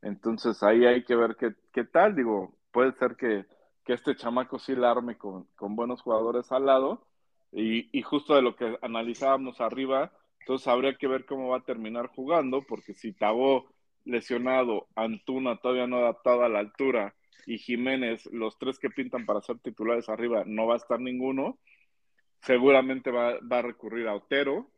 Entonces 0.03 0.63
ahí 0.63 0.85
hay 0.87 1.05
que 1.05 1.17
ver 1.17 1.37
qué, 1.37 1.55
qué 1.73 1.85
tal, 1.85 2.15
digo, 2.15 2.57
puede 2.73 2.93
ser 2.95 3.17
que, 3.17 3.47
que 3.85 3.95
este 3.95 4.15
chamaco 4.17 4.59
sí 4.59 4.75
la 4.77 4.91
arme 4.91 5.17
con, 5.19 5.45
con 5.57 5.77
buenos 5.77 6.03
jugadores 6.03 6.51
al 6.53 6.67
lado, 6.67 7.07
y, 7.55 7.89
y 7.97 8.03
justo 8.03 8.35
de 8.35 8.43
lo 8.43 8.57
que 8.57 8.77
analizábamos 8.83 9.61
arriba, 9.61 10.13
entonces 10.41 10.67
habría 10.69 10.97
que 10.97 11.07
ver 11.07 11.25
cómo 11.25 11.49
va 11.49 11.59
a 11.59 11.65
terminar 11.65 12.09
jugando, 12.09 12.63
porque 12.63 12.95
si 12.95 13.13
Tabó 13.13 13.73
lesionado, 14.05 14.89
Antuna 14.97 15.57
todavía 15.57 15.87
no 15.87 15.99
adaptado 15.99 16.43
a 16.43 16.49
la 16.49 16.59
altura, 16.59 17.15
y 17.47 17.59
Jiménez, 17.59 18.27
los 18.27 18.59
tres 18.59 18.79
que 18.79 18.91
pintan 18.91 19.25
para 19.25 19.41
ser 19.41 19.59
titulares 19.61 20.09
arriba, 20.09 20.43
no 20.47 20.67
va 20.67 20.75
a 20.75 20.79
estar 20.79 21.01
ninguno, 21.01 21.59
seguramente 22.43 23.11
va, 23.11 23.39
a 23.39 23.63
recurrir 23.63 24.09
a 24.09 24.15
Otero, 24.15 24.71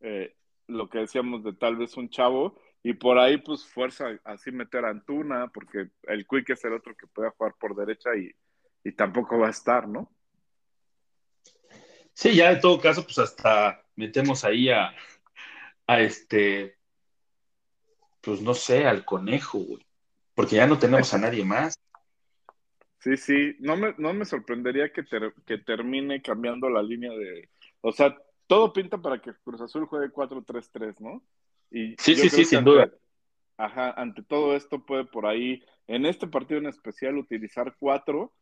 eh, 0.00 0.34
lo 0.68 0.88
que 0.88 1.00
decíamos 1.00 1.42
de 1.42 1.54
tal 1.54 1.76
vez 1.76 1.96
un 1.96 2.08
chavo, 2.08 2.56
y 2.82 2.94
por 2.94 3.18
ahí 3.18 3.38
pues 3.38 3.66
fuerza 3.66 4.18
así 4.24 4.52
meter 4.52 4.84
a 4.84 4.90
Antuna, 4.90 5.48
porque 5.52 5.90
el 6.04 6.26
Quick 6.26 6.50
es 6.50 6.64
el 6.64 6.74
otro 6.74 6.94
que 6.94 7.06
puede 7.08 7.30
jugar 7.30 7.54
por 7.58 7.74
derecha 7.74 8.10
y, 8.16 8.30
y 8.84 8.92
tampoco 8.92 9.38
va 9.38 9.48
a 9.48 9.50
estar, 9.50 9.88
¿no? 9.88 10.10
Sí, 12.20 12.36
ya 12.36 12.52
en 12.52 12.60
todo 12.60 12.78
caso, 12.78 13.02
pues 13.02 13.18
hasta 13.18 13.82
metemos 13.96 14.44
ahí 14.44 14.68
a, 14.68 14.94
a 15.86 16.00
este, 16.02 16.76
pues 18.20 18.42
no 18.42 18.52
sé, 18.52 18.84
al 18.84 19.06
conejo, 19.06 19.60
güey. 19.60 19.82
Porque 20.34 20.56
ya 20.56 20.66
no 20.66 20.78
tenemos 20.78 21.14
a 21.14 21.18
nadie 21.18 21.46
más. 21.46 21.80
Sí, 22.98 23.16
sí, 23.16 23.56
no 23.60 23.74
me, 23.78 23.94
no 23.96 24.12
me 24.12 24.26
sorprendería 24.26 24.92
que, 24.92 25.02
ter- 25.02 25.32
que 25.46 25.56
termine 25.56 26.20
cambiando 26.20 26.68
la 26.68 26.82
línea 26.82 27.10
de... 27.10 27.48
O 27.80 27.90
sea, 27.90 28.14
todo 28.46 28.70
pinta 28.74 28.98
para 28.98 29.22
que 29.22 29.32
Cruz 29.42 29.62
Azul 29.62 29.86
juegue 29.86 30.12
4-3-3, 30.12 31.00
¿no? 31.00 31.24
Y 31.70 31.94
Sí, 31.98 32.14
sí, 32.16 32.28
sí, 32.28 32.44
sin 32.44 32.58
ante- 32.58 32.70
duda. 32.70 32.90
Ajá, 33.56 33.92
ante 33.92 34.22
todo 34.24 34.54
esto 34.54 34.84
puede 34.84 35.06
por 35.06 35.24
ahí, 35.24 35.64
en 35.86 36.04
este 36.04 36.26
partido 36.26 36.60
en 36.60 36.66
especial, 36.66 37.16
utilizar 37.16 37.74
cuatro, 37.78 38.34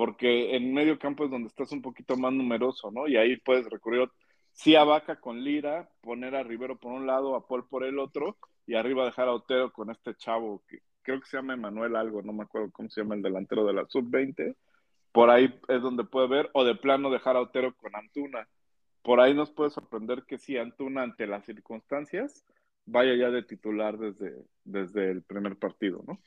porque 0.00 0.56
en 0.56 0.72
medio 0.72 0.98
campo 0.98 1.26
es 1.26 1.30
donde 1.30 1.48
estás 1.48 1.72
un 1.72 1.82
poquito 1.82 2.16
más 2.16 2.32
numeroso, 2.32 2.90
¿no? 2.90 3.06
Y 3.06 3.18
ahí 3.18 3.36
puedes 3.36 3.68
recurrir, 3.68 4.10
sí 4.50 4.74
a 4.74 4.82
Vaca 4.82 5.20
con 5.20 5.44
Lira, 5.44 5.90
poner 6.00 6.34
a 6.34 6.42
Rivero 6.42 6.78
por 6.78 6.92
un 6.92 7.06
lado, 7.06 7.34
a 7.34 7.46
Paul 7.46 7.68
por 7.68 7.84
el 7.84 7.98
otro, 7.98 8.38
y 8.66 8.76
arriba 8.76 9.04
dejar 9.04 9.28
a 9.28 9.34
Otero 9.34 9.74
con 9.74 9.90
este 9.90 10.14
chavo, 10.14 10.62
que 10.66 10.78
creo 11.02 11.20
que 11.20 11.26
se 11.26 11.36
llama 11.36 11.52
Emanuel 11.52 11.96
algo, 11.96 12.22
no 12.22 12.32
me 12.32 12.44
acuerdo 12.44 12.70
cómo 12.72 12.88
se 12.88 13.02
llama 13.02 13.14
el 13.14 13.20
delantero 13.20 13.66
de 13.66 13.74
la 13.74 13.84
sub-20, 13.86 14.56
por 15.12 15.28
ahí 15.28 15.54
es 15.68 15.82
donde 15.82 16.04
puede 16.04 16.28
ver, 16.28 16.48
o 16.54 16.64
de 16.64 16.76
plano 16.76 17.10
dejar 17.10 17.36
a 17.36 17.42
Otero 17.42 17.74
con 17.76 17.94
Antuna. 17.94 18.48
Por 19.02 19.20
ahí 19.20 19.34
nos 19.34 19.50
puede 19.50 19.68
sorprender 19.68 20.24
que 20.26 20.38
si 20.38 20.56
Antuna, 20.56 21.02
ante 21.02 21.26
las 21.26 21.44
circunstancias, 21.44 22.46
vaya 22.86 23.14
ya 23.16 23.28
de 23.28 23.42
titular 23.42 23.98
desde, 23.98 24.46
desde 24.64 25.10
el 25.10 25.22
primer 25.24 25.58
partido, 25.58 26.02
¿no? 26.06 26.22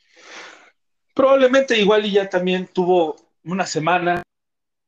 Probablemente 1.16 1.80
igual 1.80 2.06
y 2.06 2.12
ya 2.12 2.30
también 2.30 2.68
tuvo 2.72 3.16
una 3.44 3.66
semana 3.66 4.24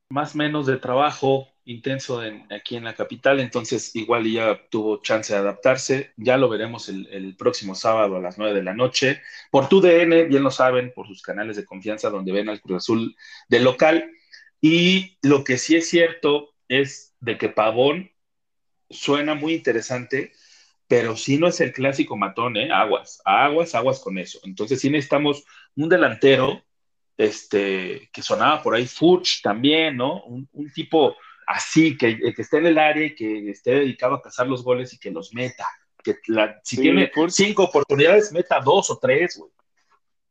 más 0.09 0.35
o 0.35 0.37
menos 0.37 0.65
de 0.67 0.77
trabajo 0.77 1.47
intenso 1.65 2.23
en- 2.23 2.51
aquí 2.53 2.75
en 2.75 2.83
la 2.83 2.95
capital, 2.95 3.39
entonces 3.39 3.95
igual 3.95 4.31
ya 4.31 4.61
tuvo 4.69 5.01
chance 5.01 5.33
de 5.33 5.39
adaptarse. 5.39 6.13
Ya 6.17 6.37
lo 6.37 6.47
veremos 6.49 6.89
el, 6.89 7.35
próximo 7.37 7.75
sábado 7.75 8.17
a 8.17 8.21
las 8.21 8.37
9 8.37 8.53
de 8.53 8.63
la 8.63 8.73
noche 8.73 9.21
por 9.51 9.67
tu 9.67 9.81
DN, 9.81 10.25
bien 10.25 10.43
lo 10.43 10.51
saben, 10.51 10.93
por 10.93 11.07
sus 11.07 11.21
canales 11.21 11.57
de 11.57 11.65
confianza 11.65 12.09
donde 12.09 12.31
ven 12.31 12.49
al 12.49 12.61
Cruz 12.61 12.77
Azul 12.83 13.15
de 13.49 13.59
local. 13.59 14.11
Y 14.61 15.17
lo 15.21 15.43
que 15.43 15.57
sí 15.57 15.75
es 15.75 15.89
cierto 15.89 16.53
es 16.67 17.15
de 17.19 17.37
que 17.37 17.49
Pavón 17.49 18.11
suena 18.89 19.35
muy 19.35 19.53
interesante, 19.53 20.33
pero 20.87 21.17
sí 21.17 21.37
no 21.37 21.47
es 21.47 21.59
el 21.61 21.73
clásico 21.73 22.17
matón, 22.17 22.57
¿eh? 22.57 22.71
Aguas, 22.71 23.21
aguas, 23.25 23.75
aguas 23.75 23.99
con 23.99 24.17
eso. 24.19 24.39
Entonces 24.43 24.79
sí 24.81 24.89
necesitamos 24.89 25.45
un 25.75 25.89
delantero 25.89 26.63
este, 27.17 28.09
que 28.11 28.21
sonaba 28.21 28.61
por 28.61 28.75
ahí, 28.75 28.87
Furch 28.87 29.41
también, 29.41 29.97
¿no? 29.97 30.23
Un, 30.25 30.47
un 30.53 30.71
tipo 30.71 31.15
así, 31.47 31.97
que, 31.97 32.17
que 32.33 32.41
esté 32.41 32.57
en 32.57 32.67
el 32.67 32.77
área 32.77 33.05
y 33.05 33.15
que 33.15 33.49
esté 33.49 33.71
dedicado 33.75 34.15
a 34.15 34.21
cazar 34.21 34.47
los 34.47 34.63
goles 34.63 34.93
y 34.93 34.99
que 34.99 35.11
los 35.11 35.33
meta. 35.33 35.65
Que 36.03 36.15
la- 36.27 36.59
si 36.63 36.75
Sí, 36.75 36.81
tiene 36.83 37.11
Furch. 37.13 37.31
cinco 37.31 37.63
oportunidades, 37.63 38.31
meta 38.31 38.59
dos 38.59 38.89
o 38.91 38.99
tres, 38.99 39.37
güey. 39.37 39.51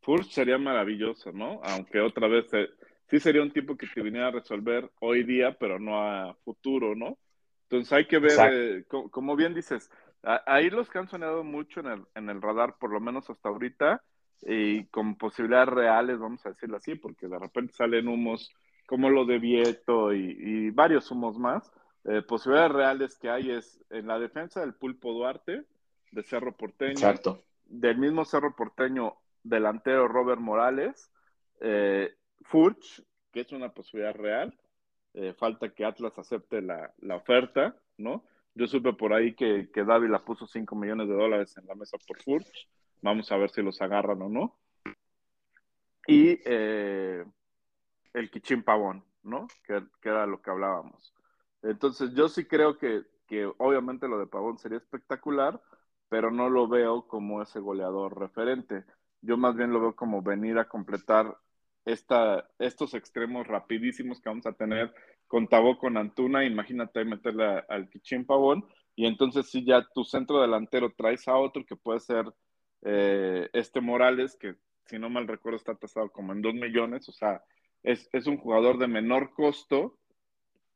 Furch 0.03 0.31
sería 0.31 0.59
maravilloso, 0.59 1.33
¿no? 1.33 1.61
Aunque 1.65 2.01
otra 2.01 2.29
vez 2.29 2.47
eh, 2.53 2.69
sí 3.09 3.19
sería 3.21 3.43
un 3.43 3.53
tipo 3.53 3.77
que 3.77 3.87
te 3.87 4.03
viniera 4.03 4.29
a 4.29 4.33
resolver 4.33 4.91
hoy 5.01 5.25
día, 5.25 5.57
pero 5.59 5.79
no 5.79 6.01
a 6.03 6.35
futuro, 6.45 6.95
¿no? 6.95 7.19
Entonces 7.65 7.93
hay 7.93 8.07
que 8.07 8.19
ver, 8.19 8.41
eh, 8.43 8.85
co- 8.87 9.11
como 9.11 9.35
bien 9.37 9.55
dices, 9.55 9.91
a- 10.23 10.43
ahí 10.47 10.69
los 10.71 10.91
que 10.91 10.99
han 10.99 11.09
sonado 11.09 11.43
mucho 11.43 11.81
en 11.81 11.87
el, 11.87 12.05
en 12.15 12.29
el 12.31 12.43
radar, 12.43 12.77
por 12.79 12.91
lo 12.93 13.01
menos 13.01 13.31
hasta 13.31 13.49
ahorita, 13.49 14.03
y 14.43 14.85
con 14.87 15.17
posibilidades 15.17 15.69
reales, 15.69 16.19
vamos 16.19 16.45
a 16.45 16.51
decirlo 16.51 16.77
así, 16.77 16.95
porque 16.95 17.29
de 17.29 17.39
repente 17.39 17.73
salen 17.75 18.09
humos 18.09 18.53
como 18.87 19.09
lo 19.11 19.25
de 19.25 19.39
Vieto 19.39 20.13
y, 20.13 20.37
y 20.39 20.71
varios 20.71 21.11
humos 21.11 21.39
más. 21.39 21.73
eh, 22.05 22.21
posibilidades 22.23 22.73
reales 22.73 23.17
que 23.19 23.31
hay 23.31 23.51
es 23.51 23.83
en 23.91 24.07
la 24.07 24.19
defensa 24.19 24.61
del 24.61 24.75
Pulpo 24.75 25.13
Duarte, 25.13 25.65
de 26.13 26.23
Cerro 26.23 26.53
Porteño. 26.57 26.93
Exacto. 26.93 27.43
Del 27.65 27.97
mismo 27.99 28.25
Cerro 28.25 28.55
Porteño, 28.55 29.17
delantero 29.43 30.07
Robert 30.07 30.41
Morales, 30.41 31.11
eh, 31.61 32.15
Furch, 32.43 33.03
que 33.33 33.41
es 33.41 33.53
una 33.53 33.71
posibilidad 33.71 34.15
real. 34.15 34.55
Eh, 35.15 35.33
falta 35.33 35.71
que 35.71 35.85
Atlas 35.85 36.19
acepte 36.19 36.61
la, 36.61 36.93
la, 36.99 37.17
oferta, 37.17 37.77
¿no? 37.97 38.25
Yo 38.55 38.67
supe 38.67 38.93
por 38.93 39.13
ahí 39.13 39.35
que, 39.35 39.71
que 39.73 39.85
Dávila 39.85 40.25
puso 40.25 40.47
5 40.47 40.75
millones 40.77 41.09
de 41.09 41.15
dólares 41.15 41.57
en 41.57 41.67
la 41.67 41.75
mesa 41.75 41.97
por 42.07 42.21
Furch. 42.23 42.69
Vamos 43.05 43.31
a 43.31 43.37
ver 43.37 43.51
si 43.51 43.61
los 43.61 43.83
agarran 43.83 44.23
o 44.23 44.31
no. 44.31 44.59
Y 46.07 46.41
eh, 46.47 47.23
el 48.15 48.31
Kichín 48.31 48.63
Pavón, 48.63 49.05
¿no? 49.23 49.47
Que, 49.63 49.83
que, 50.01 50.09
era 50.09 50.25
lo 50.25 50.41
que 50.41 50.51
hablábamos. 50.51 51.13
Entonces, 51.63 52.15
yo 52.15 52.31
sí 52.31 52.47
creo 52.47 52.79
que, 52.79 53.03
que 53.27 53.45
obviamente 53.59 54.09
lo 54.09 54.19
de 54.19 54.27
Pavón 54.27 54.57
sería 54.57 54.79
espectacular, 54.79 55.61
pero 56.09 56.31
no 56.31 56.49
lo 56.49 56.67
veo 56.67 57.07
como 57.07 57.43
ese 57.43 57.61
goleador 57.61 58.19
referente. 58.19 58.85
Yo 59.21 59.37
más 59.37 59.55
bien 59.55 59.71
lo 59.71 59.81
veo 59.81 59.95
como 59.95 60.23
venir 60.23 60.59
a 60.59 60.67
completar 60.67 61.37
esta, 61.85 62.49
estos 62.59 62.95
extremos 62.95 63.47
rapidísimos 63.47 64.19
que 64.19 64.31
vamos 64.31 64.47
a 64.47 64.53
tener 64.55 64.95
con 65.27 65.47
Tabó, 65.47 65.77
con 65.77 65.99
Antuna, 65.99 66.47
imagínate 66.47 67.05
meterle 67.05 67.65
al 67.69 67.91
Kichín 67.91 68.25
Pavón, 68.25 68.65
y 68.97 69.05
entonces 69.05 69.51
si 69.51 69.63
ya 69.63 69.87
tu 69.95 70.05
centro 70.05 70.41
delantero 70.41 70.91
traes 70.97 71.29
a 71.29 71.37
otro 71.37 71.67
que 71.67 71.77
puede 71.77 72.01
ser 72.01 72.33
eh, 72.85 73.49
este 73.53 73.81
Morales, 73.81 74.37
que 74.37 74.57
si 74.87 74.99
no 74.99 75.11
mal 75.11 75.27
recuerdo 75.27 75.57
está 75.57 75.75
tasado 75.75 76.11
como 76.11 76.33
en 76.33 76.43
2 76.43 76.55
millones, 76.55 77.09
o 77.09 77.13
sea, 77.13 77.43
es, 77.83 78.09
es, 78.13 78.27
un 78.27 78.39
jugador 78.39 78.79
de 78.79 78.87
menor 78.87 79.33
costo 79.33 79.99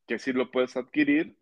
que 0.06 0.18
sí 0.18 0.32
lo 0.32 0.50
puedes 0.50 0.76
adquirir 0.76 1.36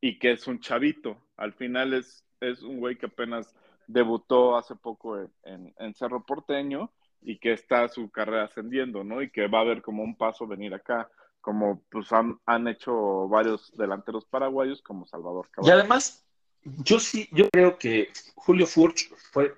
y 0.00 0.18
que 0.18 0.32
es 0.32 0.46
un 0.46 0.60
chavito. 0.60 1.16
Al 1.36 1.52
final 1.54 1.94
es, 1.94 2.24
es 2.40 2.62
un 2.62 2.78
güey 2.78 2.96
que 2.96 3.06
apenas 3.06 3.54
debutó 3.86 4.56
hace 4.56 4.76
poco 4.76 5.18
en, 5.18 5.30
en, 5.44 5.74
en 5.78 5.94
Cerro 5.94 6.24
Porteño 6.24 6.92
y 7.22 7.38
que 7.38 7.52
está 7.52 7.88
su 7.88 8.10
carrera 8.10 8.44
ascendiendo, 8.44 9.04
¿no? 9.04 9.22
Y 9.22 9.30
que 9.30 9.48
va 9.48 9.58
a 9.58 9.62
haber 9.62 9.82
como 9.82 10.02
un 10.02 10.16
paso 10.16 10.46
venir 10.46 10.72
acá, 10.74 11.10
como 11.40 11.82
pues 11.90 12.12
han, 12.12 12.38
han 12.46 12.68
hecho 12.68 13.28
varios 13.28 13.72
delanteros 13.76 14.24
paraguayos 14.24 14.82
como 14.82 15.06
Salvador 15.06 15.48
Caballero. 15.50 15.76
Y 15.76 15.80
además, 15.80 16.26
yo 16.62 17.00
sí, 17.00 17.28
yo 17.32 17.48
creo 17.50 17.78
que 17.78 18.10
Julio 18.34 18.66
Furch 18.66 19.10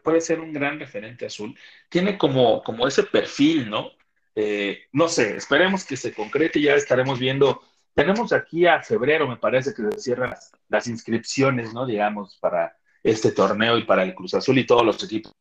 puede, 0.02 0.20
ser 0.20 0.40
un 0.40 0.52
gran 0.52 0.78
referente 0.78 1.26
azul. 1.26 1.56
Tiene 1.88 2.18
como, 2.18 2.62
como 2.62 2.86
ese 2.86 3.04
perfil, 3.04 3.70
¿no? 3.70 3.90
Eh, 4.34 4.84
no 4.92 5.08
sé, 5.08 5.36
esperemos 5.36 5.84
que 5.84 5.96
se 5.96 6.14
concrete, 6.14 6.60
ya 6.60 6.74
estaremos 6.74 7.18
viendo. 7.18 7.62
Tenemos 7.94 8.32
aquí 8.32 8.66
a 8.66 8.82
febrero, 8.82 9.28
me 9.28 9.36
parece 9.36 9.74
que 9.74 9.82
se 9.92 10.00
cierran 10.00 10.34
las 10.68 10.86
inscripciones, 10.86 11.74
¿no? 11.74 11.86
Digamos, 11.86 12.38
para 12.38 12.76
este 13.02 13.32
torneo 13.32 13.78
y 13.78 13.84
para 13.84 14.02
el 14.04 14.14
Cruz 14.14 14.34
Azul 14.34 14.58
y 14.58 14.66
todos 14.66 14.84
los 14.84 15.02
equipos 15.02 15.32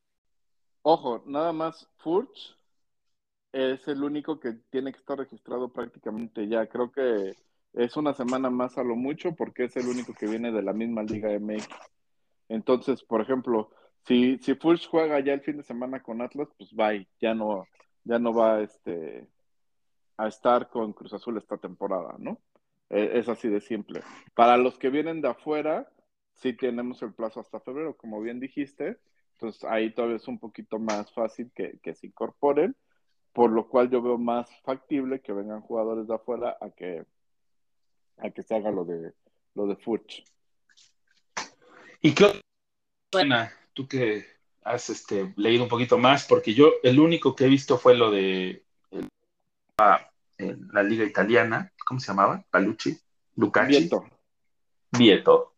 Ojo, 0.83 1.23
nada 1.27 1.53
más 1.53 1.87
Furch 1.97 2.57
es 3.51 3.87
el 3.87 4.03
único 4.03 4.39
que 4.39 4.53
tiene 4.71 4.91
que 4.91 4.97
estar 4.97 5.17
registrado 5.17 5.71
prácticamente 5.71 6.47
ya. 6.47 6.65
Creo 6.67 6.91
que 6.91 7.35
es 7.73 7.95
una 7.97 8.13
semana 8.13 8.49
más 8.49 8.77
a 8.77 8.83
lo 8.83 8.95
mucho 8.95 9.33
porque 9.35 9.65
es 9.65 9.75
el 9.77 9.87
único 9.87 10.13
que 10.13 10.27
viene 10.27 10.51
de 10.51 10.61
la 10.61 10.73
misma 10.73 11.03
Liga 11.03 11.29
MX. 11.39 11.67
Entonces, 12.49 13.03
por 13.03 13.21
ejemplo, 13.21 13.71
si, 14.05 14.37
si 14.39 14.57
juega 14.89 15.19
ya 15.19 15.33
el 15.33 15.41
fin 15.41 15.57
de 15.57 15.63
semana 15.63 16.01
con 16.01 16.21
Atlas, 16.21 16.49
pues 16.57 16.73
bye, 16.73 17.07
ya 17.19 17.33
no, 17.33 17.65
ya 18.03 18.19
no 18.19 18.33
va 18.33 18.61
este, 18.61 19.27
a 20.17 20.27
estar 20.27 20.69
con 20.69 20.93
Cruz 20.93 21.13
Azul 21.13 21.37
esta 21.37 21.57
temporada, 21.57 22.15
¿no? 22.19 22.41
Es 22.89 23.29
así 23.29 23.47
de 23.47 23.61
simple. 23.61 24.01
Para 24.35 24.57
los 24.57 24.77
que 24.77 24.89
vienen 24.89 25.21
de 25.21 25.29
afuera, 25.29 25.89
sí 26.33 26.53
tenemos 26.53 27.01
el 27.01 27.13
plazo 27.13 27.39
hasta 27.39 27.61
febrero, 27.61 27.95
como 27.95 28.19
bien 28.19 28.41
dijiste, 28.41 28.97
entonces 29.33 29.63
ahí 29.63 29.93
todavía 29.93 30.17
es 30.17 30.27
un 30.27 30.39
poquito 30.39 30.77
más 30.77 31.11
fácil 31.13 31.51
que, 31.55 31.79
que, 31.81 31.95
se 31.95 32.07
incorporen, 32.07 32.75
por 33.31 33.49
lo 33.49 33.69
cual 33.69 33.89
yo 33.89 34.01
veo 34.01 34.17
más 34.17 34.49
factible 34.63 35.21
que 35.21 35.31
vengan 35.31 35.61
jugadores 35.61 36.07
de 36.07 36.15
afuera 36.15 36.57
a 36.59 36.69
que, 36.71 37.05
a 38.17 38.29
que 38.29 38.43
se 38.43 38.55
haga 38.55 38.71
lo 38.71 38.85
de, 38.85 39.13
lo 39.55 39.67
de 39.67 39.75
Furch. 39.75 40.23
¿Y 42.01 42.13
qué 42.13 42.41
buena? 43.11 43.53
Tú 43.73 43.87
que 43.87 44.25
has 44.63 44.89
este, 44.89 45.33
leído 45.37 45.63
un 45.63 45.69
poquito 45.69 45.97
más, 45.97 46.25
porque 46.25 46.53
yo 46.53 46.73
el 46.83 46.99
único 46.99 47.35
que 47.35 47.45
he 47.45 47.49
visto 47.49 47.77
fue 47.77 47.95
lo 47.95 48.11
de 48.11 48.63
el, 48.91 49.07
en 50.37 50.67
la 50.73 50.83
liga 50.83 51.05
italiana, 51.05 51.71
¿cómo 51.85 51.99
se 51.99 52.07
llamaba? 52.07 52.43
Palucci, 52.49 52.97
Lucacci. 53.35 53.79
Vieto. 53.79 54.05
Vieto. 54.91 55.55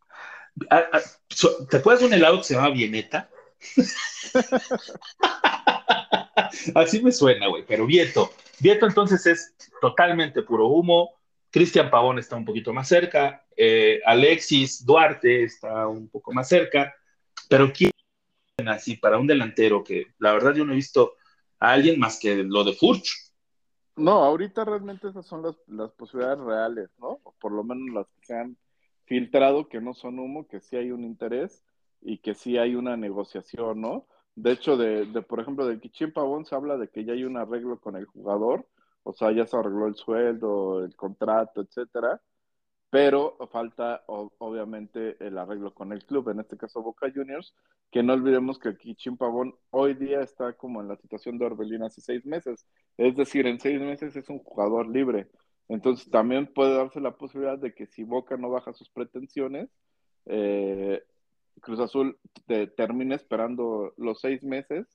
¿Te 1.69 1.77
acuerdas 1.77 2.01
de 2.01 2.07
un 2.07 2.13
helado 2.13 2.37
que 2.37 2.43
se 2.43 2.55
llama 2.55 2.69
Vieneta? 2.69 3.29
Así 6.75 7.01
me 7.01 7.11
suena, 7.11 7.47
güey, 7.47 7.65
pero 7.65 7.85
Vieto. 7.85 8.31
Vieto 8.59 8.85
entonces 8.85 9.25
es 9.25 9.55
totalmente 9.81 10.43
puro 10.43 10.67
humo. 10.67 11.15
Cristian 11.53 11.91
Pavón 11.91 12.17
está 12.17 12.35
un 12.35 12.45
poquito 12.45 12.73
más 12.73 12.87
cerca. 12.87 13.45
Eh, 13.55 14.01
Alexis 14.07 14.83
Duarte 14.83 15.43
está 15.43 15.87
un 15.87 16.09
poco 16.09 16.33
más 16.33 16.49
cerca. 16.49 16.95
Pero 17.47 17.71
¿quién 17.71 17.91
así 18.67 18.97
para 18.97 19.19
un 19.19 19.27
delantero 19.27 19.83
que 19.83 20.07
la 20.17 20.33
verdad 20.33 20.55
yo 20.55 20.65
no 20.65 20.73
he 20.73 20.77
visto 20.77 21.13
a 21.59 21.73
alguien 21.73 21.99
más 21.99 22.19
que 22.19 22.37
lo 22.43 22.63
de 22.63 22.73
Furch? 22.73 23.31
No, 23.95 24.23
ahorita 24.23 24.65
realmente 24.65 25.09
esas 25.09 25.27
son 25.27 25.43
las, 25.43 25.91
posibilidades 25.91 26.39
reales, 26.39 26.89
¿no? 26.97 27.19
O 27.21 27.35
por 27.39 27.51
lo 27.51 27.63
menos 27.63 27.93
las 27.93 28.07
que 28.07 28.25
se 28.25 28.35
han 28.35 28.57
filtrado, 29.05 29.69
que 29.69 29.79
no 29.79 29.93
son 29.93 30.17
humo, 30.17 30.47
que 30.47 30.59
sí 30.59 30.75
hay 30.75 30.89
un 30.89 31.03
interés 31.03 31.63
y 32.01 32.17
que 32.17 32.33
sí 32.33 32.57
hay 32.57 32.73
una 32.73 32.97
negociación, 32.97 33.79
¿no? 33.79 34.07
De 34.33 34.53
hecho, 34.53 34.75
de, 34.75 35.05
de 35.05 35.21
por 35.21 35.39
ejemplo, 35.39 35.67
del 35.67 35.79
Kichín 35.79 36.13
Pavón 36.13 36.45
se 36.45 36.55
habla 36.55 36.77
de 36.77 36.87
que 36.87 37.05
ya 37.05 37.13
hay 37.13 37.25
un 37.25 37.37
arreglo 37.37 37.79
con 37.79 37.95
el 37.95 38.05
jugador, 38.07 38.67
o 39.03 39.13
sea, 39.13 39.31
ya 39.31 39.45
se 39.45 39.57
arregló 39.57 39.87
el 39.87 39.95
sueldo, 39.95 40.83
el 40.83 40.95
contrato, 40.95 41.61
etcétera, 41.61 42.21
pero 42.89 43.37
falta 43.51 44.03
obviamente 44.07 45.17
el 45.25 45.37
arreglo 45.37 45.73
con 45.73 45.93
el 45.93 46.05
club, 46.05 46.29
en 46.29 46.41
este 46.41 46.57
caso 46.57 46.81
Boca 46.83 47.11
Juniors, 47.13 47.55
que 47.91 48.03
no 48.03 48.13
olvidemos 48.13 48.59
que 48.59 48.77
Kichín 48.77 49.17
Pavón 49.17 49.55
hoy 49.71 49.95
día 49.95 50.21
está 50.21 50.53
como 50.53 50.81
en 50.81 50.89
la 50.89 50.97
situación 50.97 51.37
de 51.37 51.45
Orbelín 51.45 51.83
hace 51.83 52.01
seis 52.01 52.25
meses, 52.25 52.67
es 52.97 53.15
decir, 53.15 53.47
en 53.47 53.59
seis 53.59 53.81
meses 53.81 54.15
es 54.15 54.29
un 54.29 54.39
jugador 54.39 54.87
libre, 54.87 55.29
entonces 55.67 56.09
también 56.11 56.47
puede 56.53 56.75
darse 56.75 57.01
la 57.01 57.17
posibilidad 57.17 57.57
de 57.57 57.73
que 57.73 57.87
si 57.87 58.03
Boca 58.03 58.37
no 58.37 58.49
baja 58.49 58.73
sus 58.73 58.89
pretensiones, 58.89 59.69
eh, 60.25 61.03
Cruz 61.61 61.79
Azul 61.79 62.19
te, 62.45 62.67
termina 62.67 63.15
esperando 63.15 63.93
los 63.97 64.19
seis 64.19 64.43
meses 64.43 64.85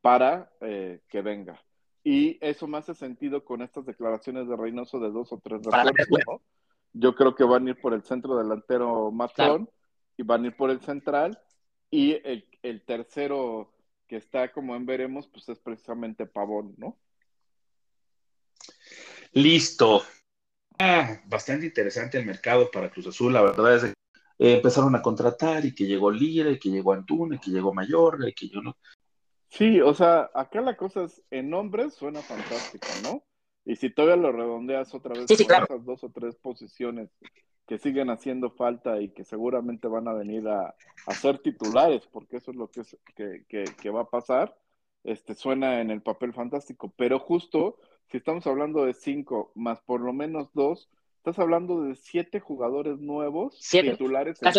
para 0.00 0.50
eh, 0.60 1.00
que 1.08 1.22
venga. 1.22 1.60
Y 2.04 2.38
eso 2.40 2.66
me 2.66 2.78
hace 2.78 2.94
sentido 2.94 3.44
con 3.44 3.62
estas 3.62 3.86
declaraciones 3.86 4.48
de 4.48 4.56
Reynoso 4.56 4.98
de 4.98 5.10
dos 5.10 5.32
o 5.32 5.38
tres 5.38 5.62
refuerzos, 5.62 6.18
¿no? 6.26 6.42
Yo 6.94 7.14
creo 7.14 7.34
que 7.34 7.44
van 7.44 7.66
a 7.66 7.70
ir 7.70 7.80
por 7.80 7.94
el 7.94 8.02
centro 8.02 8.36
delantero 8.36 9.10
Matlón 9.10 9.64
claro. 9.64 9.72
y 10.16 10.22
van 10.22 10.44
a 10.44 10.46
ir 10.48 10.56
por 10.56 10.70
el 10.70 10.80
central. 10.80 11.40
Y 11.90 12.12
el, 12.24 12.46
el, 12.62 12.84
tercero 12.84 13.72
que 14.06 14.16
está 14.16 14.50
como 14.52 14.74
en 14.76 14.84
veremos, 14.84 15.26
pues 15.28 15.48
es 15.48 15.58
precisamente 15.58 16.26
Pavón, 16.26 16.74
¿no? 16.76 16.98
Listo. 19.32 20.02
Ah, 20.78 21.20
bastante 21.26 21.66
interesante 21.66 22.18
el 22.18 22.26
mercado 22.26 22.70
para 22.70 22.90
Cruz 22.90 23.06
Azul. 23.06 23.32
La 23.32 23.42
verdad 23.42 23.76
es 23.76 23.82
que 23.84 23.88
eh, 24.38 24.56
empezaron 24.56 24.94
a 24.96 25.02
contratar 25.02 25.64
y 25.64 25.74
que 25.74 25.86
llegó 25.86 26.10
Lira, 26.10 26.50
y 26.50 26.58
que 26.58 26.70
llegó 26.70 26.92
Antuna, 26.92 27.36
y 27.36 27.38
que 27.38 27.50
llegó 27.50 27.72
Mayor, 27.72 28.18
y 28.26 28.32
que 28.32 28.48
yo 28.48 28.60
no. 28.60 28.76
Sí, 29.52 29.82
o 29.82 29.92
sea, 29.92 30.30
acá 30.32 30.62
la 30.62 30.78
cosa 30.78 31.04
es, 31.04 31.22
en 31.30 31.50
nombres 31.50 31.92
suena 31.92 32.22
fantástico, 32.22 32.86
¿no? 33.02 33.22
Y 33.66 33.76
si 33.76 33.90
todavía 33.90 34.16
lo 34.16 34.32
redondeas 34.32 34.94
otra 34.94 35.12
vez 35.12 35.26
sí, 35.28 35.36
sí, 35.36 35.44
con 35.44 35.48
claro. 35.48 35.66
esas 35.66 35.84
dos 35.84 36.02
o 36.04 36.10
tres 36.10 36.36
posiciones 36.36 37.10
que 37.66 37.76
siguen 37.76 38.08
haciendo 38.08 38.50
falta 38.50 38.98
y 39.02 39.10
que 39.10 39.24
seguramente 39.24 39.88
van 39.88 40.08
a 40.08 40.14
venir 40.14 40.48
a, 40.48 40.74
a 41.06 41.14
ser 41.14 41.38
titulares, 41.38 42.06
porque 42.06 42.38
eso 42.38 42.50
es 42.50 42.56
lo 42.56 42.70
que, 42.70 42.80
es, 42.80 42.96
que, 43.14 43.44
que, 43.46 43.64
que, 43.64 43.90
va 43.90 44.00
a 44.00 44.10
pasar, 44.10 44.58
este, 45.04 45.34
suena 45.34 45.82
en 45.82 45.90
el 45.90 46.00
papel 46.00 46.32
fantástico. 46.32 46.90
Pero 46.96 47.18
justo, 47.18 47.78
si 48.10 48.16
estamos 48.16 48.46
hablando 48.46 48.86
de 48.86 48.94
cinco 48.94 49.52
más 49.54 49.82
por 49.82 50.00
lo 50.00 50.14
menos 50.14 50.48
dos, 50.54 50.88
estás 51.18 51.38
hablando 51.38 51.82
de 51.82 51.94
siete 51.94 52.40
jugadores 52.40 53.00
nuevos 53.00 53.58
siete. 53.60 53.90
titulares 53.90 54.40
en, 54.42 54.52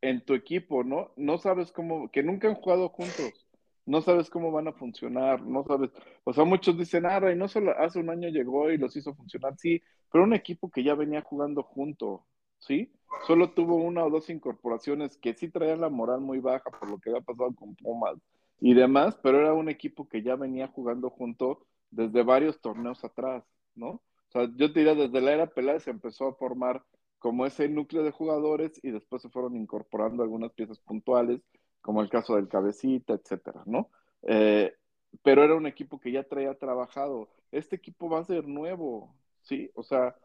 en, 0.00 0.24
tu 0.24 0.32
equipo, 0.32 0.84
¿no? 0.84 1.12
No 1.16 1.36
sabes 1.36 1.70
cómo, 1.70 2.10
que 2.10 2.22
nunca 2.22 2.48
han 2.48 2.54
jugado 2.54 2.88
juntos, 2.88 3.46
no 3.86 4.00
sabes 4.02 4.30
cómo 4.30 4.52
van 4.52 4.68
a 4.68 4.72
funcionar, 4.72 5.42
no 5.42 5.64
sabes, 5.64 5.90
o 6.24 6.32
sea, 6.32 6.44
muchos 6.44 6.76
dicen, 6.78 7.06
ah, 7.06 7.20
Reynoso 7.20 7.60
hace 7.78 7.98
un 7.98 8.10
año 8.10 8.28
llegó 8.28 8.70
y 8.70 8.78
los 8.78 8.96
hizo 8.96 9.14
funcionar, 9.14 9.56
sí, 9.58 9.82
pero 10.12 10.24
un 10.24 10.34
equipo 10.34 10.70
que 10.70 10.82
ya 10.82 10.94
venía 10.94 11.22
jugando 11.22 11.62
junto, 11.62 12.26
¿sí? 12.58 12.92
Solo 13.26 13.52
tuvo 13.52 13.76
una 13.76 14.04
o 14.04 14.10
dos 14.10 14.30
incorporaciones 14.30 15.16
que 15.16 15.34
sí 15.34 15.50
traían 15.50 15.80
la 15.80 15.88
moral 15.88 16.20
muy 16.20 16.38
baja 16.40 16.70
por 16.70 16.88
lo 16.90 16.98
que 16.98 17.10
había 17.10 17.22
pasado 17.22 17.54
con 17.54 17.74
Pumas 17.74 18.16
y 18.60 18.74
demás, 18.74 19.18
pero 19.22 19.40
era 19.40 19.54
un 19.54 19.68
equipo 19.68 20.08
que 20.08 20.22
ya 20.22 20.36
venía 20.36 20.68
jugando 20.68 21.10
junto 21.10 21.66
desde 21.90 22.22
varios 22.22 22.60
torneos 22.60 23.04
atrás, 23.04 23.44
¿no? 23.74 23.88
O 23.88 24.32
sea, 24.32 24.48
yo 24.56 24.72
te 24.72 24.80
diría, 24.80 24.94
desde 24.94 25.20
la 25.20 25.32
era 25.32 25.46
Peláez 25.48 25.84
se 25.84 25.90
empezó 25.90 26.28
a 26.28 26.34
formar 26.34 26.84
como 27.18 27.46
ese 27.46 27.68
núcleo 27.68 28.02
de 28.02 28.12
jugadores 28.12 28.78
y 28.82 28.90
después 28.90 29.22
se 29.22 29.28
fueron 29.28 29.56
incorporando 29.56 30.22
algunas 30.22 30.52
piezas 30.52 30.78
puntuales, 30.80 31.40
como 31.80 32.02
el 32.02 32.08
caso 32.08 32.36
del 32.36 32.48
cabecita, 32.48 33.14
etcétera, 33.14 33.62
¿no? 33.66 33.90
Eh, 34.22 34.74
pero 35.22 35.42
era 35.42 35.54
un 35.54 35.66
equipo 35.66 36.00
que 36.00 36.12
ya 36.12 36.22
traía 36.22 36.54
trabajado. 36.54 37.28
Este 37.50 37.76
equipo 37.76 38.08
va 38.08 38.20
a 38.20 38.24
ser 38.24 38.46
nuevo, 38.46 39.14
¿sí? 39.42 39.70
O 39.74 39.82
sea, 39.82 40.16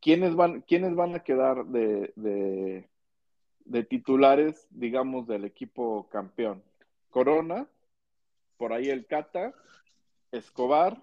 ¿quiénes 0.00 0.34
van, 0.34 0.62
quiénes 0.62 0.94
van 0.94 1.14
a 1.14 1.20
quedar 1.20 1.64
de, 1.66 2.12
de, 2.16 2.88
de 3.64 3.84
titulares, 3.84 4.66
digamos, 4.70 5.26
del 5.26 5.44
equipo 5.44 6.08
campeón? 6.10 6.62
Corona, 7.10 7.68
por 8.56 8.72
ahí 8.72 8.90
el 8.90 9.06
Cata, 9.06 9.54
Escobar, 10.32 11.02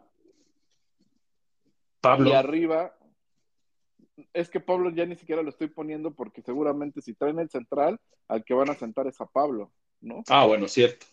Pablo. 2.02 2.30
y 2.30 2.34
arriba, 2.34 2.96
es 4.34 4.50
que 4.50 4.60
Pablo 4.60 4.90
ya 4.90 5.06
ni 5.06 5.16
siquiera 5.16 5.42
lo 5.42 5.50
estoy 5.50 5.68
poniendo 5.68 6.12
porque 6.12 6.42
seguramente 6.42 7.02
si 7.02 7.14
traen 7.14 7.40
el 7.40 7.50
central, 7.50 8.00
al 8.28 8.44
que 8.44 8.54
van 8.54 8.70
a 8.70 8.76
sentar 8.76 9.08
es 9.08 9.20
a 9.22 9.26
Pablo, 9.26 9.72
¿no? 10.02 10.24
Ah, 10.30 10.46
bueno, 10.46 10.68
cierto. 10.68 11.06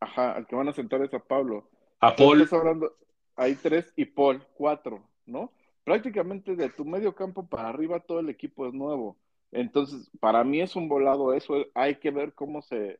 Ajá, 0.00 0.32
al 0.32 0.46
que 0.46 0.56
van 0.56 0.68
a 0.68 0.72
sentar 0.72 1.02
es 1.02 1.14
a 1.14 1.20
Pablo. 1.20 1.68
A 2.00 2.14
Paul. 2.14 2.42
Estás 2.42 2.58
hablando, 2.58 2.94
hay 3.36 3.54
tres 3.54 3.92
y 3.96 4.04
Paul, 4.04 4.42
cuatro, 4.54 5.02
¿no? 5.26 5.52
Prácticamente 5.84 6.56
de 6.56 6.70
tu 6.70 6.84
medio 6.84 7.14
campo 7.14 7.46
para 7.46 7.68
arriba 7.68 8.00
todo 8.00 8.20
el 8.20 8.28
equipo 8.28 8.66
es 8.66 8.74
nuevo. 8.74 9.16
Entonces, 9.52 10.10
para 10.18 10.42
mí 10.42 10.60
es 10.60 10.74
un 10.76 10.88
volado 10.88 11.32
eso. 11.32 11.54
Hay 11.74 11.96
que 11.96 12.10
ver 12.10 12.34
cómo 12.34 12.62
se, 12.62 12.98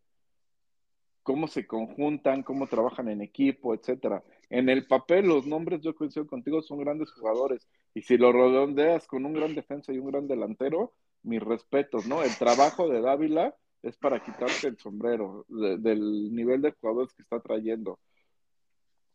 cómo 1.22 1.48
se 1.48 1.66
conjuntan, 1.66 2.42
cómo 2.42 2.66
trabajan 2.66 3.08
en 3.08 3.22
equipo, 3.22 3.74
etcétera. 3.74 4.22
En 4.56 4.68
el 4.68 4.86
papel, 4.86 5.26
los 5.26 5.48
nombres, 5.48 5.80
yo 5.80 5.96
coincido 5.96 6.28
contigo, 6.28 6.62
son 6.62 6.78
grandes 6.78 7.10
jugadores. 7.10 7.66
Y 7.92 8.02
si 8.02 8.16
lo 8.16 8.30
redondeas 8.30 9.04
con 9.08 9.26
un 9.26 9.32
gran 9.32 9.52
defensa 9.52 9.92
y 9.92 9.98
un 9.98 10.06
gran 10.12 10.28
delantero, 10.28 10.92
mis 11.24 11.42
respetos, 11.42 12.06
¿no? 12.06 12.22
El 12.22 12.36
trabajo 12.38 12.88
de 12.88 13.00
Dávila 13.00 13.56
es 13.82 13.96
para 13.96 14.22
quitarte 14.22 14.68
el 14.68 14.78
sombrero 14.78 15.44
de- 15.48 15.78
del 15.78 16.32
nivel 16.32 16.62
de 16.62 16.70
jugadores 16.70 17.12
que 17.14 17.22
está 17.22 17.40
trayendo. 17.40 17.98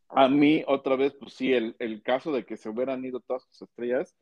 A 0.09 0.27
mí, 0.27 0.61
otra 0.67 0.97
vez, 0.97 1.13
pues 1.17 1.33
sí, 1.33 1.53
el, 1.53 1.73
el 1.79 2.03
caso 2.03 2.33
de 2.33 2.45
que 2.45 2.57
se 2.57 2.67
hubieran 2.67 3.05
ido 3.05 3.21
todas 3.21 3.43
sus 3.43 3.61
estrellas, 3.61 4.13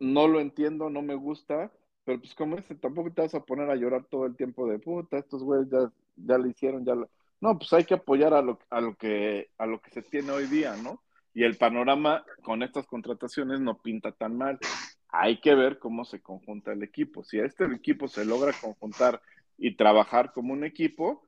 no 0.00 0.26
lo 0.26 0.40
entiendo, 0.40 0.88
no 0.88 1.02
me 1.02 1.16
gusta, 1.16 1.70
pero 2.04 2.18
pues 2.18 2.34
como 2.34 2.56
ese, 2.56 2.76
tampoco 2.76 3.12
te 3.12 3.20
vas 3.20 3.34
a 3.34 3.44
poner 3.44 3.68
a 3.68 3.76
llorar 3.76 4.06
todo 4.06 4.24
el 4.24 4.36
tiempo 4.36 4.66
de 4.66 4.78
puta, 4.78 5.18
estos 5.18 5.42
güeyes 5.44 5.68
ya, 5.70 5.92
ya 6.16 6.38
lo 6.38 6.46
hicieron, 6.46 6.82
ya 6.86 6.94
lo... 6.94 7.10
No, 7.42 7.58
pues 7.58 7.72
hay 7.72 7.84
que 7.84 7.94
apoyar 7.94 8.34
a 8.34 8.40
lo, 8.40 8.60
a 8.70 8.80
lo 8.80 8.94
que, 8.94 9.50
a 9.58 9.66
lo 9.66 9.80
que 9.80 9.90
se 9.90 10.00
tiene 10.00 10.30
hoy 10.30 10.46
día, 10.46 10.76
¿no? 10.76 11.02
Y 11.34 11.42
el 11.42 11.56
panorama 11.56 12.24
con 12.44 12.62
estas 12.62 12.86
contrataciones 12.86 13.58
no 13.58 13.82
pinta 13.82 14.12
tan 14.12 14.38
mal. 14.38 14.60
Hay 15.08 15.40
que 15.40 15.56
ver 15.56 15.80
cómo 15.80 16.04
se 16.04 16.22
conjunta 16.22 16.72
el 16.72 16.84
equipo. 16.84 17.24
Si 17.24 17.40
este 17.40 17.64
equipo 17.64 18.06
se 18.06 18.24
logra 18.24 18.52
conjuntar 18.52 19.20
y 19.58 19.74
trabajar 19.74 20.32
como 20.32 20.52
un 20.52 20.62
equipo, 20.62 21.26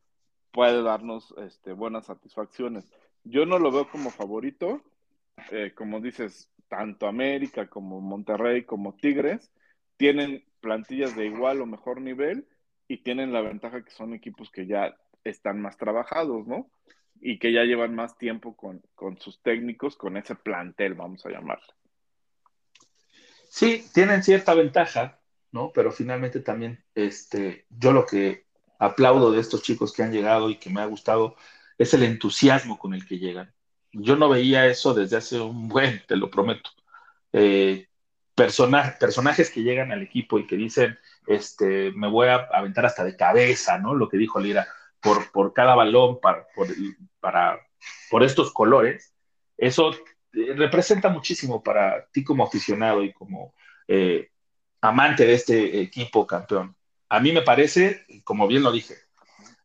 puede 0.53 0.85
darnos 0.85 1.35
este, 1.39 1.73
buenas 1.73 2.07
satisfacciones. 2.07 2.89
Yo 3.25 3.45
no 3.45 3.59
lo 3.59 3.73
veo 3.73 3.91
como 3.91 4.11
favorito, 4.11 4.83
eh, 5.51 5.73
como 5.75 6.01
dices, 6.01 6.49
tanto 6.69 7.09
América 7.09 7.67
como 7.67 8.01
Monterrey 8.01 8.63
como 8.63 8.95
Tigres 8.95 9.51
tienen 9.97 10.45
plantillas 10.61 11.17
de 11.17 11.27
igual 11.27 11.61
o 11.61 11.67
mejor 11.67 12.01
nivel 12.01 12.47
y 12.87 12.99
tienen 12.99 13.33
la 13.33 13.41
ventaja 13.41 13.83
que 13.83 13.91
son 13.91 14.15
equipos 14.15 14.51
que 14.53 14.67
ya 14.67 14.95
están 15.25 15.61
más 15.61 15.77
trabajados, 15.77 16.47
¿no? 16.47 16.71
Y 17.21 17.39
que 17.39 17.53
ya 17.53 17.65
llevan 17.65 17.95
más 17.95 18.19
tiempo 18.19 18.57
con, 18.57 18.83
con 18.95 19.19
sus 19.19 19.43
técnicos, 19.43 19.97
con 19.97 20.17
ese 20.17 20.35
plantel, 20.35 20.95
vamos 20.95 21.25
a 21.27 21.31
llamarlo. 21.31 21.67
Sí, 23.49 23.87
tienen 23.95 24.23
cierta 24.23 24.55
ventaja, 24.55 25.21
¿no? 25.53 25.71
Pero 25.73 25.93
finalmente 25.93 26.41
también, 26.41 26.85
este, 26.95 27.67
yo 27.71 27.93
lo 27.93 28.05
que 28.05 28.47
aplaudo 28.79 29.31
de 29.31 29.41
estos 29.41 29.63
chicos 29.63 29.93
que 29.93 30.03
han 30.03 30.13
llegado 30.13 30.51
y 30.51 30.57
que 30.57 30.71
me 30.71 30.81
ha 30.81 30.87
gustado 30.87 31.37
es 31.79 31.95
el 31.95 32.03
entusiasmo 32.03 32.79
con 32.79 32.95
el 32.95 33.07
que 33.07 33.19
llegan. 33.19 33.55
Yo 33.93 34.17
no 34.17 34.29
veía 34.29 34.67
eso 34.67 34.93
desde 34.93 35.17
hace 35.17 35.41
un 35.41 35.69
buen, 35.69 36.03
te 36.07 36.17
lo 36.17 36.31
prometo. 36.31 36.71
Eh, 37.33 37.87
persona- 38.35 38.97
personajes 38.99 39.51
que 39.51 39.63
llegan 39.63 39.93
al 39.93 40.03
equipo 40.03 40.39
y 40.39 40.47
que 40.47 40.57
dicen, 40.57 40.99
este, 41.27 41.93
me 41.93 42.09
voy 42.09 42.29
a 42.29 42.49
aventar 42.53 42.87
hasta 42.87 43.05
de 43.05 43.17
cabeza, 43.17 43.79
¿no? 43.79 43.95
Lo 43.95 44.09
que 44.09 44.17
dijo 44.19 44.41
Lira, 44.41 44.67
por, 45.05 45.31
por 45.31 45.53
cada 45.53 45.75
balón, 45.75 46.19
para, 46.21 46.47
por, 46.55 46.67
para, 47.21 47.61
por 48.11 48.25
estos 48.25 48.53
colores, 48.53 49.15
eso 49.59 49.93
eh, 50.33 50.55
representa 50.57 51.11
muchísimo 51.11 51.63
para 51.63 52.07
ti 52.07 52.25
como 52.25 52.43
aficionado 52.43 53.05
y 53.05 53.13
como 53.13 53.55
eh, 53.87 54.31
amante 54.81 55.27
de 55.27 55.35
este 55.35 55.81
equipo 55.81 56.27
campeón. 56.27 56.75
A 57.09 57.21
mí 57.21 57.31
me 57.33 57.43
parece, 57.43 58.05
como 58.25 58.49
bien 58.49 58.63
lo 58.63 58.73
dije, 58.73 58.95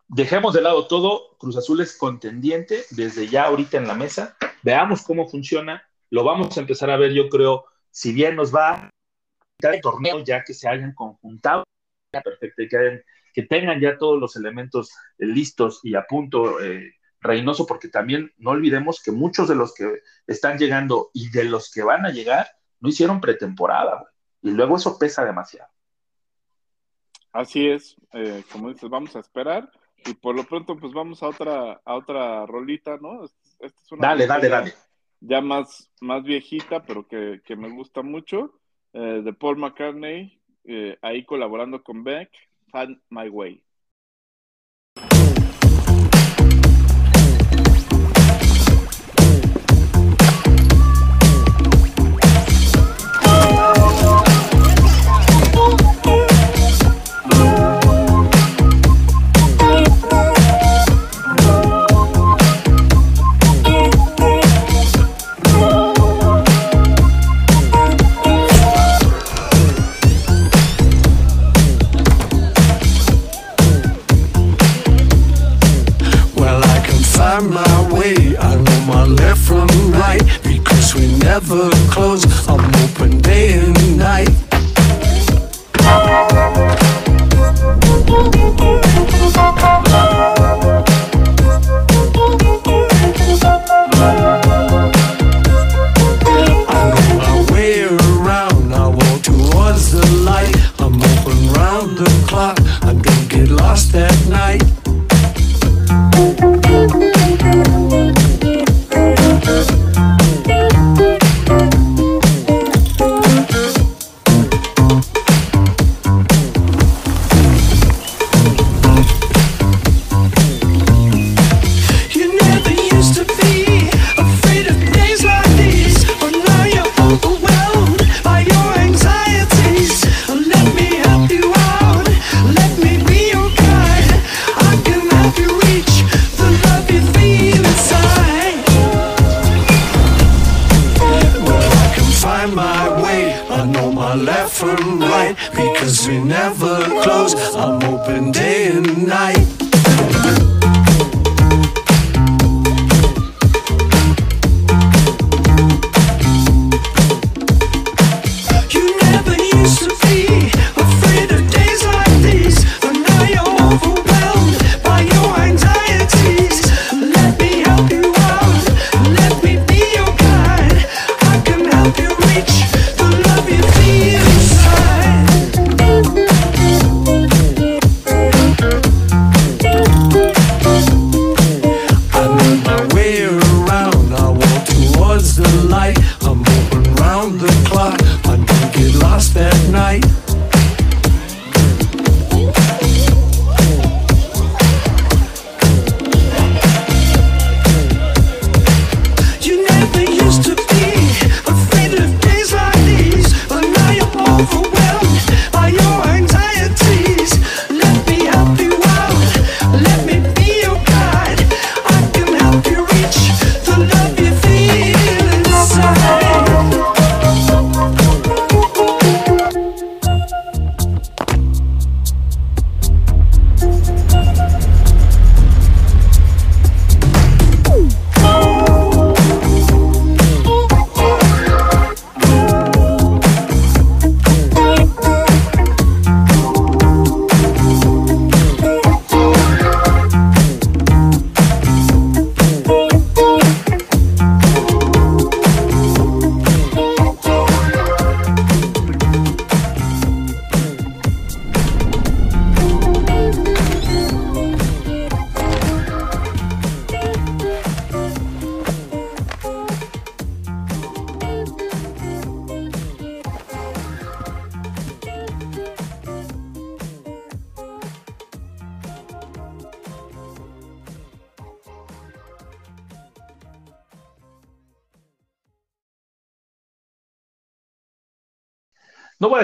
dejemos 0.10 0.54
de 0.54 0.62
lado 0.62 0.88
todo, 0.88 1.38
Cruz 1.38 1.58
Azul 1.58 1.82
es 1.82 1.98
contendiente 1.98 2.84
desde 2.92 3.28
ya 3.28 3.46
ahorita 3.46 3.78
en 3.78 3.88
la 3.88 3.96
mesa, 3.96 4.36
veamos 4.62 5.04
cómo 5.04 5.28
funciona, 5.30 5.84
lo 6.10 6.24
vamos 6.24 6.58
a 6.58 6.62
empezar 6.62 6.90
a 6.90 6.98
ver, 6.98 7.14
yo 7.14 7.30
creo, 7.30 7.66
si 7.92 8.12
bien 8.12 8.36
nos 8.36 8.54
va 8.54 8.90
el 9.62 9.82
torneo 9.82 10.20
ya 10.24 10.44
que 10.44 10.54
se 10.54 10.68
hayan 10.68 10.94
conjuntado, 10.94 11.64
perfecto, 12.12 12.62
y 12.62 12.68
que, 12.68 12.78
hayan- 12.78 13.04
que 13.34 13.44
tengan 13.44 13.80
ya 13.80 13.98
todos 13.98 14.20
los 14.20 14.36
elementos 14.36 14.92
eh, 15.18 15.26
listos 15.26 15.80
y 15.84 15.96
a 15.96 16.06
punto, 16.06 16.62
eh, 16.62 16.96
Reynoso, 17.22 17.66
porque 17.66 17.90
también 17.90 18.32
no 18.38 18.52
olvidemos 18.52 19.02
que 19.04 19.12
muchos 19.12 19.50
de 19.50 19.56
los 19.56 19.74
que 19.74 20.02
están 20.26 20.58
llegando 20.58 21.10
y 21.14 21.30
de 21.32 21.44
los 21.44 21.70
que 21.70 21.84
van 21.84 22.06
a 22.06 22.12
llegar 22.12 22.48
no 22.80 22.88
hicieron 22.90 23.20
pretemporada, 23.20 24.10
y 24.42 24.52
luego 24.52 24.78
eso 24.78 24.98
pesa 24.98 25.26
demasiado. 25.26 25.70
Así 27.34 27.68
es, 27.68 27.96
eh, 28.14 28.44
como 28.52 28.70
dices, 28.70 28.90
vamos 28.90 29.16
a 29.16 29.20
esperar 29.20 29.70
y 30.06 30.14
por 30.14 30.36
lo 30.36 30.46
pronto 30.46 30.78
pues 30.78 30.94
vamos 30.94 31.22
a 31.22 31.28
otra, 31.28 31.82
a 31.84 31.96
otra 31.96 32.46
rolita, 32.46 32.98
¿no? 32.98 33.26
Es- 33.26 33.36
Esta 33.60 33.82
es 33.84 33.92
una 33.92 34.08
Dale, 34.08 34.26
dale, 34.26 34.48
dale. 34.50 34.74
Ya 35.20 35.42
más, 35.42 35.92
más 36.00 36.24
viejita, 36.24 36.84
pero 36.86 37.06
que, 37.06 37.42
que 37.44 37.58
me 37.58 37.70
gusta 37.70 38.02
mucho, 38.02 38.62
eh, 38.94 39.22
de 39.24 39.34
Paul 39.34 39.58
McCartney, 39.58 40.42
eh, 40.64 40.98
ahí 41.02 41.26
colaborando 41.26 41.84
con 41.84 42.04
Beck, 42.06 42.32
Find 42.72 42.98
My 43.10 43.30
Way. 43.30 43.62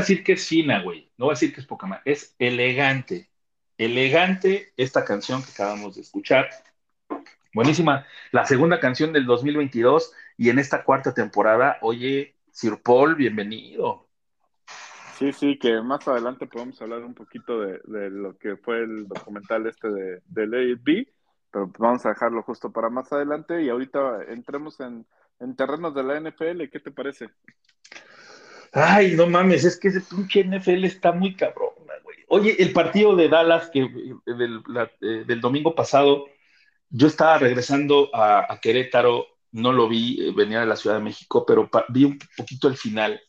Decir 0.07 0.23
que 0.23 0.33
es 0.33 0.47
fina, 0.47 0.81
güey. 0.81 1.11
No 1.17 1.25
voy 1.25 1.33
a 1.33 1.35
decir 1.35 1.53
que 1.53 1.61
es 1.61 1.67
poca 1.67 1.87
más. 1.87 2.01
Es 2.05 2.35
elegante. 2.39 3.29
Elegante 3.77 4.73
esta 4.77 5.03
canción 5.03 5.43
que 5.43 5.51
acabamos 5.51 5.95
de 5.95 6.01
escuchar. 6.01 6.49
Buenísima. 7.53 8.05
La 8.31 8.45
segunda 8.45 8.79
canción 8.79 9.13
del 9.13 9.25
2022 9.25 10.13
y 10.37 10.49
en 10.49 10.59
esta 10.59 10.83
cuarta 10.83 11.13
temporada, 11.13 11.77
oye, 11.81 12.35
Sir 12.51 12.81
Paul, 12.81 13.15
bienvenido. 13.15 14.07
Sí, 15.17 15.31
sí, 15.31 15.57
que 15.57 15.81
más 15.81 16.05
adelante 16.07 16.45
podemos 16.45 16.81
hablar 16.81 17.03
un 17.03 17.13
poquito 17.13 17.61
de, 17.61 18.09
lo 18.09 18.37
que 18.37 18.57
fue 18.57 18.83
el 18.83 19.07
documental 19.07 19.65
este 19.67 19.87
de, 19.89 20.71
It 20.71 20.79
Be, 20.83 21.07
pero 21.51 21.71
vamos 21.79 22.05
a 22.05 22.09
dejarlo 22.09 22.43
justo 22.43 22.71
para 22.71 22.89
más 22.89 23.11
adelante 23.13 23.63
y 23.63 23.69
ahorita 23.69 24.23
entremos 24.27 24.79
en, 24.81 25.07
en 25.39 25.55
terrenos 25.55 25.95
de 25.95 26.03
la 26.03 26.19
NFL, 26.19 26.69
¿qué 26.69 26.79
te 26.81 26.91
parece? 26.91 27.29
Ay, 28.77 29.15
no 29.15 29.25
mames, 29.27 29.63
es 29.63 29.79
que 29.79 29.87
ese 29.87 30.01
pinche 30.01 30.41
NFL 30.43 30.83
está 30.85 31.11
muy 31.13 31.33
cabrón, 31.35 31.69
güey. 32.03 32.17
Oye, 32.27 32.55
el 32.61 32.73
partido 32.73 33.15
de 33.15 33.29
Dallas 33.29 33.69
que, 33.71 33.87
del, 34.25 34.61
la- 34.67 34.91
eh, 35.01 35.23
del 35.25 35.39
domingo 35.39 35.73
pasado, 35.73 36.25
yo 36.89 37.07
estaba 37.07 37.37
regresando 37.37 38.09
a, 38.13 38.51
a 38.51 38.59
Querétaro, 38.59 39.27
no 39.51 39.71
lo 39.71 39.87
vi, 39.87 40.19
eh, 40.27 40.33
venía 40.35 40.59
de 40.59 40.65
la 40.65 40.75
Ciudad 40.75 40.97
de 40.97 41.03
México, 41.03 41.45
pero 41.45 41.69
pa- 41.69 41.85
vi 41.89 42.03
un 42.03 42.19
poquito 42.35 42.67
el 42.67 42.75
final. 42.75 43.21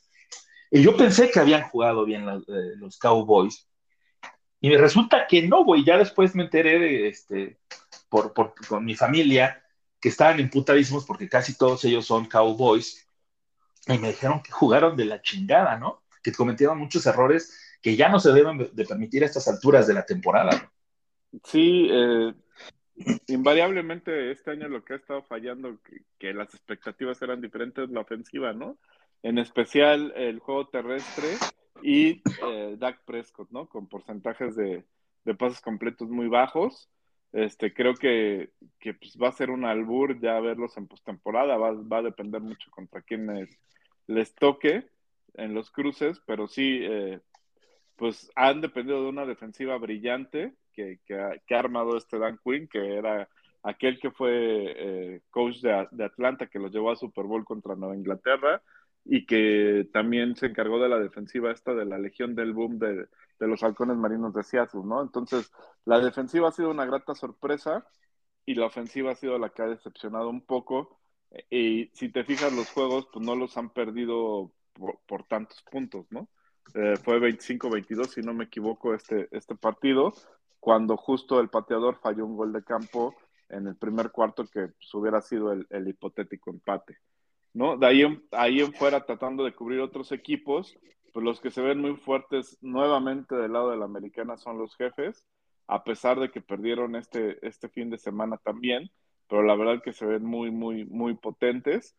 Y 0.71 0.83
yo 0.83 0.97
pensé 0.97 1.31
que 1.31 1.39
habían 1.39 1.63
jugado 1.69 2.05
bien 2.05 2.27
la- 2.27 2.37
eh, 2.49 2.73
los 2.79 2.99
Cowboys. 2.99 3.69
Y 4.61 4.69
me 4.69 4.79
resulta 4.79 5.27
que 5.29 5.43
no, 5.47 5.65
güey. 5.65 5.85
Ya 5.85 5.97
después 5.97 6.35
me 6.35 6.43
enteré 6.45 6.79
de, 6.81 7.09
este, 7.09 7.61
por, 8.09 8.33
por- 8.33 8.55
con 8.67 8.85
mi 8.85 8.97
familia 8.97 9.63
que 10.01 10.09
estaban 10.09 10.41
emputadísimos 10.41 11.05
porque 11.07 11.29
casi 11.29 11.57
todos 11.57 11.85
ellos 11.85 12.05
son 12.07 12.27
Cowboys. 12.27 13.06
Y 13.87 13.99
me 13.99 14.09
dijeron 14.09 14.43
que 14.43 14.51
jugaron 14.51 14.97
de 14.97 15.05
la 15.05 15.23
chingada, 15.23 15.79
¿no? 15.79 16.03
Que 16.23 16.33
cometieron 16.33 16.79
muchos 16.79 17.07
errores 17.07 17.79
que 17.81 17.97
ya 17.97 18.09
no 18.09 18.19
se 18.19 18.33
deben 18.33 18.71
de 18.73 18.85
permitir 18.85 19.23
a 19.23 19.27
estas 19.27 19.47
alturas 19.49 19.87
de 19.87 19.95
la 19.95 20.05
temporada. 20.05 20.51
¿no? 20.53 21.41
Sí, 21.45 21.89
eh, 21.91 22.35
invariablemente 23.29 24.31
este 24.31 24.51
año 24.51 24.69
lo 24.69 24.85
que 24.85 24.95
ha 24.95 24.97
estado 24.97 25.23
fallando, 25.23 25.79
que, 26.19 26.35
las 26.35 26.53
expectativas 26.55 27.21
eran 27.23 27.41
diferentes, 27.41 27.89
la 27.91 28.01
ofensiva, 28.01 28.53
¿no? 28.53 28.79
En 29.23 29.39
especial 29.39 30.13
el 30.17 30.41
juego 30.41 30.69
terrestre 30.69 31.37
y 31.83 32.23
eh, 32.45 32.77
Dak 32.79 33.05
Prescott, 33.05 33.51
¿no? 33.51 33.69
Con 33.69 33.89
porcentajes 33.89 34.57
de, 34.57 34.85
de 35.25 35.35
pases 35.35 35.61
completos 35.61 36.09
muy 36.09 36.29
bajos. 36.29 36.89
Este, 37.33 37.75
creo 37.75 37.95
que, 37.95 38.51
que 38.79 38.95
pues, 38.95 39.17
va 39.23 39.29
a 39.29 39.33
ser 39.33 39.51
un 39.51 39.65
albur 39.65 40.19
ya 40.21 40.41
verlos 40.41 40.77
en 40.77 40.87
postemporada, 40.87 41.57
va, 41.57 41.73
va 41.73 41.99
a 41.99 42.03
depender 42.03 42.41
mucho 42.41 42.71
contra 42.71 43.03
quienes 43.03 43.49
les 44.07 44.35
toque 44.35 44.89
en 45.35 45.55
los 45.55 45.71
cruces, 45.71 46.21
pero 46.27 46.49
sí, 46.49 46.81
eh, 46.83 47.21
pues 47.97 48.31
han 48.35 48.61
dependido 48.61 49.03
de 49.03 49.09
una 49.09 49.27
defensiva 49.27 49.77
brillante 49.79 50.55
que, 50.73 51.01
que, 51.07 51.21
ha, 51.21 51.39
que 51.47 51.55
armado 51.55 51.97
este 51.97 52.19
Dan 52.19 52.39
Quinn, 52.43 52.69
que 52.69 52.97
era 52.97 53.29
aquel 53.63 53.99
que 53.99 54.11
fue 54.11 54.31
eh, 54.33 55.21
coach 55.31 55.57
de, 55.61 55.89
de, 55.91 56.05
Atlanta, 56.05 56.47
que 56.47 56.59
los 56.59 56.73
llevó 56.73 56.91
a 56.91 56.97
Super 56.97 57.25
Bowl 57.25 57.45
contra 57.45 57.75
Nueva 57.75 57.97
Inglaterra 57.97 58.63
y 59.05 59.27
que 59.27 59.89
también 59.93 60.37
se 60.37 60.47
encargó 60.47 60.79
de 60.81 60.89
la 60.89 60.99
defensiva 60.99 61.51
esta 61.51 61.75
de 61.75 61.85
la 61.85 61.99
Legión 61.99 62.35
del 62.35 62.53
Boom 62.53 62.79
de, 62.79 63.07
de 63.39 63.47
los 63.47 63.63
halcones 63.63 63.97
marinos 63.97 64.35
de 64.35 64.43
Seattle, 64.43 64.83
¿no? 64.85 65.03
Entonces, 65.03 65.53
la 65.85 66.01
defensiva 66.01 66.49
ha 66.49 66.53
sido 66.53 66.71
una 66.71 66.87
grata 66.87 67.15
sorpresa 67.15 67.87
y 68.45 68.55
la 68.55 68.67
ofensiva 68.67 69.13
ha 69.13 69.15
sido 69.15 69.39
la 69.39 69.51
que 69.51 69.63
ha 69.63 69.67
decepcionado 69.67 70.29
un 70.29 70.41
poco. 70.41 71.01
Y 71.51 71.91
si 71.93 72.09
te 72.11 72.25
fijas, 72.25 72.53
los 72.53 72.71
juegos, 72.71 73.09
pues 73.13 73.25
no 73.25 73.35
los 73.37 73.57
han 73.57 73.71
perdido 73.71 74.53
por, 75.07 75.25
tantos 75.25 75.63
puntos, 75.71 76.07
¿no? 76.11 76.29
Eh, 76.75 76.97
fue 77.03 77.19
25-22, 77.19 78.07
si 78.09 78.21
no 78.23 78.35
me 78.35 78.45
equivoco, 78.45 78.95
este, 78.95 79.29
este 79.31 79.55
partido, 79.55 80.13
cuando 80.59 80.97
justo 80.97 81.41
el 81.41 81.49
pateador 81.49 81.97
falló 82.01 82.27
un 82.27 82.37
gol 82.37 82.53
de 82.53 82.65
campo 82.65 83.15
en 83.49 83.69
el 83.69 83.77
primer 83.77 84.11
cuarto 84.11 84.45
que 84.47 84.69
pues, 84.69 84.95
hubiera 84.95 85.21
sido 85.21 85.53
el, 85.53 85.67
el, 85.71 85.89
hipotético 85.89 86.51
empate, 86.51 86.99
¿no? 87.53 87.77
De 87.77 87.87
ahí 87.87 88.03
en, 88.03 88.25
ahí 88.33 88.61
en 88.61 88.73
fuera, 88.73 89.05
tratando 89.05 89.45
de 89.45 89.55
cubrir 89.55 89.81
otros 89.81 90.11
equipos, 90.11 90.77
pues 91.13 91.25
los 91.25 91.41
que 91.41 91.51
se 91.51 91.63
ven 91.63 91.81
muy 91.81 91.97
fuertes 91.97 92.59
nuevamente 92.61 93.37
del 93.37 93.53
lado 93.53 93.71
de 93.71 93.77
la 93.77 93.85
americana 93.85 94.37
son 94.37 94.59
los 94.59 94.75
jefes, 94.77 95.25
a 95.69 95.85
pesar 95.85 96.21
de 96.21 96.31
que 96.31 96.41
perdieron 96.41 96.97
este, 96.97 97.39
este 97.47 97.69
fin 97.69 97.91
de 97.91 97.99
semana 97.99 98.37
también, 98.39 98.91
pero 99.29 99.43
la 99.43 99.55
verdad 99.57 99.83
que 99.83 99.93
se 99.93 100.07
ven 100.07 100.25
muy, 100.25 100.51
muy, 100.51 100.85
muy 100.85 101.15
potentes. 101.15 101.97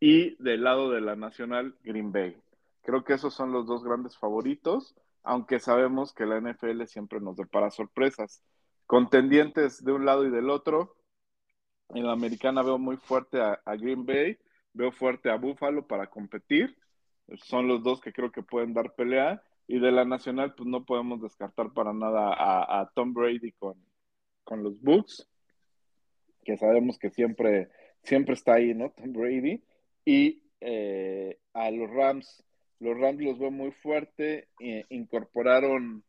Y 0.00 0.42
del 0.42 0.64
lado 0.64 0.90
de 0.90 1.00
la 1.00 1.16
nacional, 1.16 1.76
Green 1.82 2.12
Bay. 2.12 2.36
Creo 2.82 3.04
que 3.04 3.14
esos 3.14 3.34
son 3.34 3.52
los 3.52 3.66
dos 3.66 3.82
grandes 3.82 4.16
favoritos, 4.16 4.94
aunque 5.22 5.58
sabemos 5.58 6.12
que 6.12 6.26
la 6.26 6.40
NFL 6.40 6.84
siempre 6.84 7.20
nos 7.20 7.36
depara 7.36 7.70
sorpresas. 7.70 8.42
Contendientes 8.86 9.84
de 9.84 9.92
un 9.92 10.04
lado 10.04 10.24
y 10.24 10.30
del 10.30 10.50
otro. 10.50 10.96
En 11.88 12.06
la 12.06 12.12
americana 12.12 12.62
veo 12.62 12.78
muy 12.78 12.96
fuerte 12.96 13.40
a, 13.40 13.60
a 13.64 13.76
Green 13.76 14.04
Bay, 14.06 14.38
veo 14.72 14.92
fuerte 14.92 15.30
a 15.30 15.36
Buffalo 15.36 15.86
para 15.86 16.08
competir. 16.08 16.76
Son 17.38 17.66
los 17.66 17.82
dos 17.82 18.00
que 18.00 18.12
creo 18.12 18.30
que 18.30 18.42
pueden 18.42 18.72
dar 18.74 18.94
pelea. 18.94 19.42
Y 19.66 19.80
de 19.80 19.90
la 19.90 20.04
nacional, 20.04 20.54
pues 20.54 20.68
no 20.68 20.84
podemos 20.84 21.20
descartar 21.20 21.72
para 21.72 21.92
nada 21.92 22.32
a, 22.34 22.80
a 22.80 22.90
Tom 22.90 23.12
Brady 23.12 23.50
con, 23.52 23.74
con 24.44 24.62
los 24.62 24.80
Bucks, 24.80 25.28
que 26.46 26.56
sabemos 26.56 26.98
que 26.98 27.10
siempre, 27.10 27.68
siempre 28.02 28.34
está 28.34 28.54
ahí, 28.54 28.72
¿no? 28.72 28.90
Tom 28.90 29.12
Brady. 29.12 29.64
Y 30.04 30.44
eh, 30.60 31.38
a 31.52 31.70
los 31.72 31.90
Rams, 31.90 32.44
los 32.78 32.96
Rams 32.96 33.20
los 33.20 33.38
veo 33.38 33.50
muy 33.50 33.72
fuerte, 33.72 34.48
eh, 34.60 34.84
incorporaron 34.90 36.04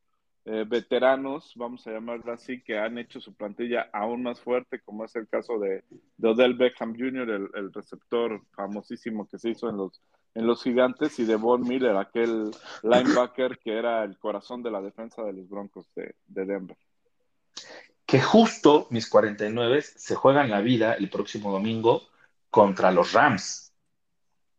eh, 0.46 0.64
veteranos, 0.68 1.54
vamos 1.56 1.88
a 1.88 1.92
llamarlo 1.92 2.32
así, 2.32 2.62
que 2.62 2.78
han 2.78 3.00
hecho 3.00 3.20
su 3.20 3.34
plantilla 3.34 3.90
aún 3.92 4.22
más 4.22 4.40
fuerte, 4.40 4.80
como 4.82 5.04
es 5.04 5.16
el 5.16 5.28
caso 5.28 5.58
de, 5.58 5.84
de 6.18 6.28
Odell 6.30 6.54
Beckham 6.54 6.96
Jr., 6.96 7.30
el, 7.30 7.50
el 7.56 7.74
receptor 7.74 8.40
famosísimo 8.56 9.28
que 9.28 9.40
se 9.40 9.50
hizo 9.50 9.70
en 9.70 9.78
los 9.78 10.02
en 10.36 10.46
los 10.46 10.62
gigantes 10.62 11.18
y 11.18 11.26
de 11.26 11.36
Von 11.36 11.68
Miller, 11.68 11.98
aquel 11.98 12.52
linebacker 12.84 13.58
que 13.58 13.76
era 13.76 14.04
el 14.04 14.20
corazón 14.20 14.62
de 14.62 14.70
la 14.70 14.84
defensa 14.84 15.24
de 15.24 15.34
los 15.34 15.50
Broncos 15.50 15.92
de, 15.96 16.14
de 16.28 16.46
Denver. 16.46 16.78
Que 18.08 18.20
justo 18.20 18.88
mis 18.90 19.08
49 19.08 19.84
se 19.84 20.16
juegan 20.16 20.50
la 20.50 20.62
vida 20.62 20.94
el 20.94 21.10
próximo 21.10 21.52
domingo 21.52 22.08
contra 22.50 22.92
los 22.92 23.14
Rams. 23.14 23.74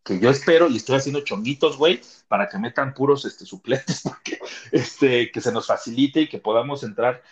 Que 0.05 0.21
yo 0.21 0.31
espero 0.31 0.69
y 0.69 0.77
estoy 0.77 0.97
haciendo 0.97 1.23
chonguitos, 1.23 1.77
güey, 1.77 2.01
para 2.29 2.49
que 2.49 2.59
metan 2.59 2.95
puros 2.95 3.25
este, 3.25 3.45
suplentes, 3.45 4.03
porque 4.05 4.39
este, 4.71 5.33
que 5.33 5.41
se 5.41 5.51
nos 5.51 5.67
facilite 5.67 6.21
y 6.21 6.29
que 6.29 6.39
podamos 6.39 6.85
entrar. 6.85 7.23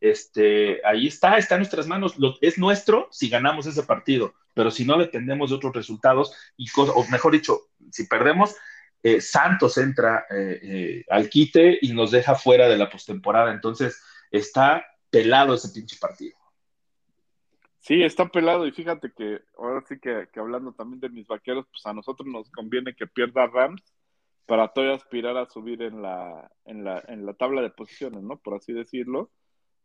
Este, 0.00 0.80
ahí 0.84 1.06
está, 1.06 1.38
está 1.38 1.54
en 1.54 1.60
nuestras 1.60 1.86
manos. 1.86 2.18
Lo, 2.18 2.34
es 2.40 2.58
nuestro 2.58 3.08
si 3.12 3.28
ganamos 3.28 3.66
ese 3.66 3.82
partido, 3.84 4.34
pero 4.54 4.70
si 4.70 4.84
no 4.84 4.98
dependemos 4.98 5.50
de 5.50 5.56
otros 5.56 5.74
resultados, 5.74 6.34
y 6.56 6.66
o 6.76 7.06
mejor 7.10 7.32
dicho, 7.32 7.68
si 7.92 8.06
perdemos, 8.06 8.56
eh, 9.04 9.20
Santos 9.20 9.76
entra 9.76 10.26
eh, 10.30 10.60
eh, 10.62 11.04
al 11.10 11.28
quite 11.28 11.78
y 11.82 11.92
nos 11.92 12.10
deja 12.10 12.34
fuera 12.36 12.68
de 12.68 12.78
la 12.78 12.88
postemporada. 12.88 13.52
Entonces, 13.52 14.02
está 14.38 14.84
pelado 15.10 15.54
ese 15.54 15.68
pinche 15.68 15.96
partido. 16.00 16.36
Sí, 17.78 18.02
está 18.02 18.28
pelado 18.28 18.66
y 18.66 18.72
fíjate 18.72 19.12
que 19.12 19.42
ahora 19.58 19.84
sí 19.86 19.98
que, 20.00 20.26
hablando 20.36 20.72
también 20.72 21.00
de 21.00 21.10
mis 21.10 21.26
vaqueros, 21.26 21.66
pues 21.70 21.84
a 21.84 21.92
nosotros 21.92 22.26
nos 22.26 22.50
conviene 22.50 22.94
que 22.94 23.06
pierda 23.06 23.46
Rams 23.46 23.82
para 24.46 24.68
todavía 24.68 24.96
aspirar 24.96 25.36
a 25.36 25.48
subir 25.48 25.82
en 25.82 26.00
la, 26.00 26.50
en 26.64 26.82
la, 26.82 27.02
en 27.08 27.26
la 27.26 27.34
tabla 27.34 27.60
de 27.62 27.70
posiciones, 27.70 28.22
¿no? 28.22 28.38
Por 28.38 28.54
así 28.54 28.72
decirlo, 28.72 29.30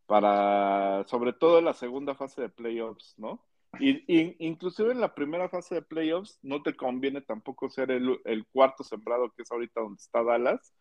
para, 0.06 1.06
sobre 1.08 1.34
todo 1.34 1.60
en 1.60 1.66
la 1.66 1.74
segunda 1.74 2.16
fase 2.16 2.42
de 2.42 2.50
playoffs, 2.50 3.16
¿no? 3.18 3.46
Y, 3.80 4.04
inclusive 4.46 4.92
en 4.92 5.00
la 5.00 5.14
primera 5.14 5.48
fase 5.50 5.76
de 5.76 5.82
playoffs 5.82 6.40
no 6.42 6.64
te 6.64 6.76
conviene 6.76 7.22
tampoco 7.22 7.70
ser 7.70 7.92
el, 7.92 8.20
el, 8.26 8.48
cuarto 8.48 8.84
sembrado 8.84 9.32
que 9.32 9.44
es 9.44 9.52
ahorita 9.52 9.82
donde 9.82 9.98
está 9.98 10.24
Dallas. 10.24 10.74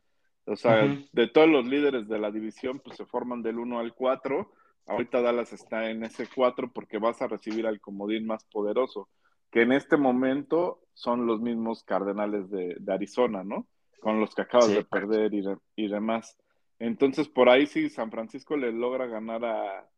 O 0.49 0.57
sea, 0.57 0.85
uh 0.85 0.89
-huh. 0.89 1.09
de 1.13 1.29
todos 1.29 1.49
los 1.49 1.67
líderes 1.67 2.09
de 2.09 2.19
la 2.19 2.31
división, 2.31 2.81
pues 2.81 2.97
se 2.97 3.05
forman 3.05 3.43
del 3.43 3.59
1 3.59 3.79
al 3.79 3.95
4. 3.95 4.51
Ahorita 4.87 5.21
Dallas 5.21 5.53
está 5.53 5.91
en 5.91 6.03
ese 6.05 6.27
4 6.35 6.73
porque 6.73 6.99
vas 6.99 7.21
a 7.21 7.29
recibir 7.29 7.67
al 7.67 7.81
comodín 7.81 8.27
más 8.27 8.45
poderoso, 8.47 9.09
que 9.51 9.63
en 9.63 9.73
este 9.73 9.99
momento 9.99 10.81
son 10.95 11.27
los 11.27 11.41
mismos 11.41 11.85
Cardenales 11.85 12.51
de, 12.51 12.77
de 12.79 12.93
Arizona, 12.93 13.45
¿no? 13.45 13.67
Con 14.01 14.21
los 14.21 14.35
que 14.35 14.43
acabas 14.43 14.69
sí, 14.69 14.75
de 14.75 14.85
perder 14.85 15.35
y, 15.35 15.43
de, 15.43 15.57
y 15.77 15.89
demás. 15.89 16.39
Entonces, 16.79 17.29
por 17.29 17.49
ahí 17.49 17.67
sí, 17.67 17.91
San 17.91 18.11
Francisco 18.11 18.57
le 18.57 18.73
logra 18.73 19.07
ganar 19.07 19.45
a, 19.45 19.89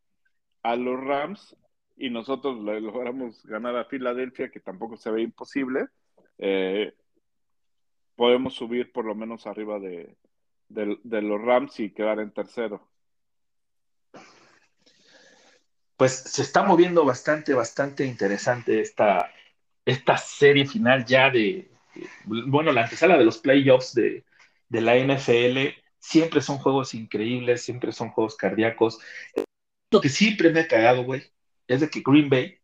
a 0.63 0.77
los 0.77 0.99
Rams, 0.99 1.57
y 2.01 2.09
nosotros 2.09 2.59
le 2.65 2.81
logramos 2.81 3.45
ganar 3.45 3.77
a 3.77 3.85
Filadelfia, 3.85 4.51
que 4.51 4.61
tampoco 4.61 4.97
se 4.97 5.11
ve 5.11 5.21
imposible, 5.21 5.89
eh, 6.39 6.95
podemos 8.17 8.55
subir 8.55 8.91
por 8.91 9.05
lo 9.05 9.15
menos 9.15 9.47
arriba 9.47 9.79
de, 9.79 10.17
de, 10.71 11.23
los 11.23 11.41
Rams 11.43 11.79
y 11.81 11.91
quedar 11.91 12.21
en 12.21 12.31
tercero. 12.31 12.89
Pues 15.97 16.13
se 16.13 16.43
está 16.43 16.63
moviendo 16.63 17.05
bastante, 17.05 17.53
bastante 17.53 18.07
interesante 18.07 18.81
esta, 18.81 19.31
esta 19.85 20.17
serie 20.17 20.67
final 20.67 21.05
ya 21.05 21.31
de, 21.31 21.71
bueno, 22.25 22.73
la 22.73 22.85
antesala 22.85 23.19
de 23.19 23.25
los 23.25 23.39
playoffs 23.39 23.95
de, 23.95 24.25
de 24.69 24.81
la 24.81 24.97
NFL. 24.97 25.79
Siempre 25.99 26.41
son 26.41 26.59
juegos 26.59 26.95
increíbles, 26.95 27.63
siempre 27.63 27.93
son 27.93 28.11
juegos 28.11 28.37
cardíacos. 28.37 28.99
Lo 29.91 30.01
que 30.01 30.09
siempre 30.09 30.51
me 30.51 30.61
ha 30.61 30.69
cagado, 30.69 31.05
güey, 31.05 31.23
es 31.67 31.81
de 31.81 31.91
que 31.91 32.03
Green 32.03 32.31
Bay 32.31 32.59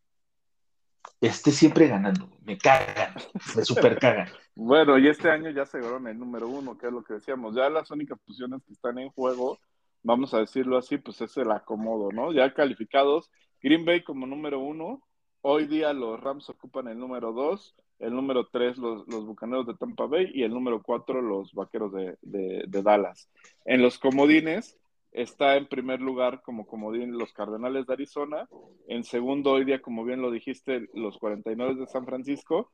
esté 1.21 1.51
siempre 1.51 1.87
ganando. 1.87 2.36
Me 2.47 2.57
cagan, 2.57 3.13
me 3.57 3.65
super 3.65 3.99
cagan. 3.99 4.29
bueno, 4.55 4.97
y 4.97 5.09
este 5.09 5.29
año 5.29 5.49
ya 5.49 5.65
se 5.65 5.79
ganaron 5.79 6.07
el 6.07 6.17
número 6.17 6.47
uno, 6.47 6.77
que 6.77 6.87
es 6.87 6.93
lo 6.93 7.03
que 7.03 7.15
decíamos. 7.15 7.53
Ya 7.53 7.69
las 7.69 7.91
únicas 7.91 8.17
posiciones 8.19 8.63
que 8.63 8.71
están 8.71 8.97
en 8.99 9.09
juego, 9.09 9.59
vamos 10.01 10.33
a 10.33 10.39
decirlo 10.39 10.77
así, 10.77 10.97
pues 10.97 11.19
es 11.19 11.35
el 11.35 11.51
acomodo, 11.51 12.09
¿no? 12.13 12.31
Ya 12.31 12.53
calificados, 12.53 13.29
Green 13.61 13.83
Bay 13.83 14.01
como 14.01 14.25
número 14.25 14.61
uno. 14.61 15.01
Hoy 15.41 15.65
día 15.65 15.91
los 15.91 16.21
Rams 16.21 16.49
ocupan 16.49 16.87
el 16.87 16.97
número 16.97 17.33
dos, 17.33 17.75
el 17.99 18.15
número 18.15 18.47
tres 18.47 18.77
los, 18.77 19.05
los 19.09 19.25
Bucaneros 19.25 19.67
de 19.67 19.73
Tampa 19.73 20.05
Bay 20.05 20.31
y 20.33 20.43
el 20.43 20.53
número 20.53 20.81
cuatro 20.81 21.21
los 21.21 21.51
Vaqueros 21.51 21.91
de, 21.91 22.17
de, 22.21 22.63
de 22.65 22.81
Dallas. 22.81 23.29
En 23.65 23.81
los 23.81 23.99
comodines, 23.99 24.79
está 25.11 25.55
en 25.55 25.67
primer 25.67 26.01
lugar 26.01 26.41
como 26.41 26.67
comodín 26.67 27.17
los 27.17 27.33
Cardenales 27.33 27.87
de 27.87 27.93
Arizona, 27.93 28.47
en 28.87 29.03
segundo 29.03 29.51
hoy 29.51 29.65
día, 29.65 29.81
como 29.81 30.05
bien 30.05 30.21
lo 30.21 30.31
dijiste, 30.31 30.89
los 30.93 31.17
49 31.17 31.75
de 31.75 31.87
San 31.87 32.05
Francisco, 32.05 32.71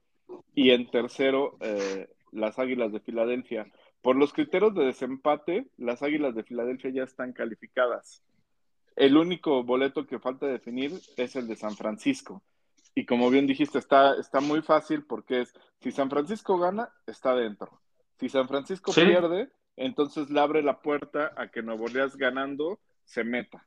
y 0.55 0.71
en 0.71 0.89
tercero 0.89 1.57
eh, 1.61 2.07
las 2.31 2.59
Águilas 2.59 2.91
de 2.91 2.99
Filadelfia. 2.99 3.67
Por 4.01 4.15
los 4.15 4.33
criterios 4.33 4.73
de 4.75 4.85
desempate, 4.85 5.67
las 5.77 6.03
Águilas 6.03 6.35
de 6.35 6.43
Filadelfia 6.43 6.91
ya 6.91 7.03
están 7.03 7.33
calificadas. 7.33 8.21
El 8.95 9.17
único 9.17 9.63
boleto 9.63 10.05
que 10.05 10.19
falta 10.19 10.45
definir 10.45 10.91
es 11.17 11.35
el 11.35 11.47
de 11.47 11.55
San 11.55 11.75
Francisco. 11.75 12.43
Y 12.95 13.05
como 13.05 13.29
bien 13.29 13.47
dijiste, 13.47 13.79
está, 13.79 14.15
está 14.19 14.39
muy 14.39 14.61
fácil 14.61 15.03
porque 15.03 15.41
es, 15.41 15.53
si 15.79 15.91
San 15.91 16.09
Francisco 16.09 16.59
gana, 16.59 16.89
está 17.07 17.33
dentro. 17.33 17.81
Si 18.19 18.29
San 18.29 18.47
Francisco 18.47 18.91
¿Sí? 18.91 19.01
pierde, 19.01 19.49
entonces 19.75 20.29
le 20.29 20.39
abre 20.39 20.61
la 20.61 20.81
puerta 20.81 21.33
a 21.35 21.49
que 21.49 21.61
Nuevo 21.61 21.85
Orleans 21.85 22.15
ganando 22.15 22.79
se 23.05 23.23
meta. 23.23 23.65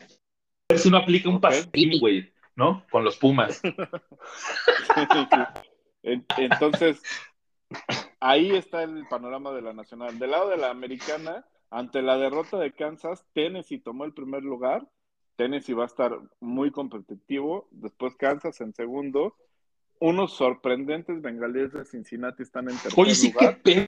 A 0.00 0.74
ver 0.74 0.78
si 0.78 0.90
no 0.90 0.98
aplica 0.98 1.28
un 1.28 1.36
okay. 1.36 1.50
pastín, 1.50 1.98
güey, 1.98 2.32
¿no? 2.54 2.84
Con 2.90 3.04
los 3.04 3.16
Pumas. 3.16 3.60
entonces, 6.02 7.02
ahí 8.20 8.52
está 8.52 8.82
el 8.82 9.06
panorama 9.08 9.52
de 9.52 9.62
la 9.62 9.72
nacional. 9.72 10.18
Del 10.18 10.30
lado 10.30 10.48
de 10.48 10.56
la 10.56 10.70
americana, 10.70 11.44
ante 11.70 12.02
la 12.02 12.16
derrota 12.16 12.58
de 12.58 12.72
Kansas, 12.72 13.24
Tennessee 13.32 13.78
tomó 13.78 14.04
el 14.04 14.12
primer 14.12 14.42
lugar. 14.42 14.86
Tennessee 15.36 15.72
va 15.72 15.84
a 15.84 15.86
estar 15.86 16.18
muy 16.40 16.70
competitivo. 16.70 17.68
Después 17.70 18.14
Kansas 18.14 18.60
en 18.60 18.74
segundo. 18.74 19.36
Unos 19.98 20.32
sorprendentes 20.32 21.20
bengalíes 21.20 21.72
de 21.72 21.84
Cincinnati 21.84 22.42
están 22.42 22.70
en 22.70 22.76
tercer 22.76 22.94
Oye, 22.96 23.14
sí, 23.14 23.32
lugar. 23.32 23.60
qué 23.62 23.86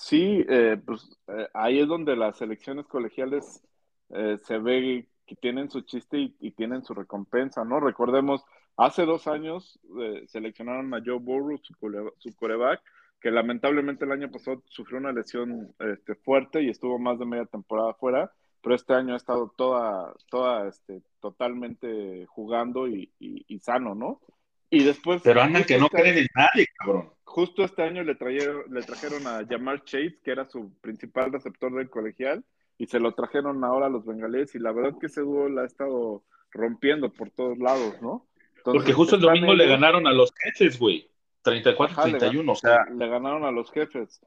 Sí, 0.00 0.46
eh, 0.48 0.78
pues 0.84 1.10
eh, 1.28 1.46
ahí 1.52 1.78
es 1.78 1.86
donde 1.86 2.16
las 2.16 2.38
selecciones 2.38 2.86
colegiales 2.86 3.62
eh, 4.08 4.38
se 4.42 4.56
ve 4.56 5.06
que 5.26 5.36
tienen 5.36 5.68
su 5.70 5.82
chiste 5.82 6.16
y, 6.18 6.34
y, 6.40 6.52
tienen 6.52 6.82
su 6.82 6.94
recompensa, 6.94 7.66
¿no? 7.66 7.80
Recordemos, 7.80 8.42
hace 8.78 9.04
dos 9.04 9.26
años 9.26 9.78
eh, 10.00 10.24
seleccionaron 10.26 10.94
a 10.94 11.02
Joe 11.04 11.18
Burrow, 11.18 11.58
su, 11.58 11.74
su 12.16 12.34
coreback, 12.34 12.80
que 13.20 13.30
lamentablemente 13.30 14.06
el 14.06 14.12
año 14.12 14.30
pasado 14.30 14.62
sufrió 14.68 14.98
una 14.98 15.12
lesión 15.12 15.74
este, 15.78 16.14
fuerte 16.14 16.62
y 16.62 16.70
estuvo 16.70 16.98
más 16.98 17.18
de 17.18 17.26
media 17.26 17.44
temporada 17.44 17.92
fuera, 17.92 18.32
pero 18.62 18.74
este 18.76 18.94
año 18.94 19.12
ha 19.12 19.18
estado 19.18 19.52
toda, 19.54 20.14
toda 20.30 20.66
este, 20.66 21.02
totalmente 21.20 22.24
jugando 22.24 22.88
y, 22.88 23.12
y, 23.18 23.44
y 23.46 23.58
sano, 23.58 23.94
¿no? 23.94 24.22
Y 24.70 24.82
después... 24.82 25.20
Pero 25.22 25.42
andan 25.42 25.64
que 25.64 25.76
no 25.76 25.86
este 25.86 25.98
creen 25.98 26.18
en 26.18 26.26
nadie, 26.34 26.66
cabrón 26.78 27.12
justo 27.30 27.62
este 27.62 27.82
año 27.82 28.02
le 28.02 28.16
trajeron, 28.16 28.64
le 28.70 28.82
trajeron 28.82 29.24
a 29.28 29.46
Jamar 29.48 29.84
Chase, 29.84 30.18
que 30.24 30.32
era 30.32 30.50
su 30.50 30.72
principal 30.80 31.32
receptor 31.32 31.72
del 31.72 31.88
colegial, 31.88 32.44
y 32.76 32.86
se 32.86 32.98
lo 32.98 33.14
trajeron 33.14 33.62
ahora 33.62 33.86
a 33.86 33.88
los 33.88 34.04
bengalíes, 34.04 34.54
y 34.56 34.58
la 34.58 34.72
verdad 34.72 34.98
que 34.98 35.06
ese 35.06 35.20
dúo 35.20 35.48
la 35.48 35.62
ha 35.62 35.66
estado 35.66 36.24
rompiendo 36.50 37.12
por 37.12 37.30
todos 37.30 37.56
lados, 37.58 38.02
¿no? 38.02 38.26
Entonces, 38.56 38.82
Porque 38.82 38.92
justo 38.92 39.14
el 39.14 39.22
domingo 39.22 39.52
ellos... 39.52 39.58
le 39.58 39.68
ganaron 39.68 40.06
a 40.08 40.12
los 40.12 40.32
jefes, 40.34 40.78
güey. 40.78 41.08
34-31, 41.44 42.50
o 42.50 42.54
sea. 42.56 42.84
Le 42.92 43.08
ganaron 43.08 43.44
a 43.44 43.52
los 43.52 43.70
jefes. 43.70 44.20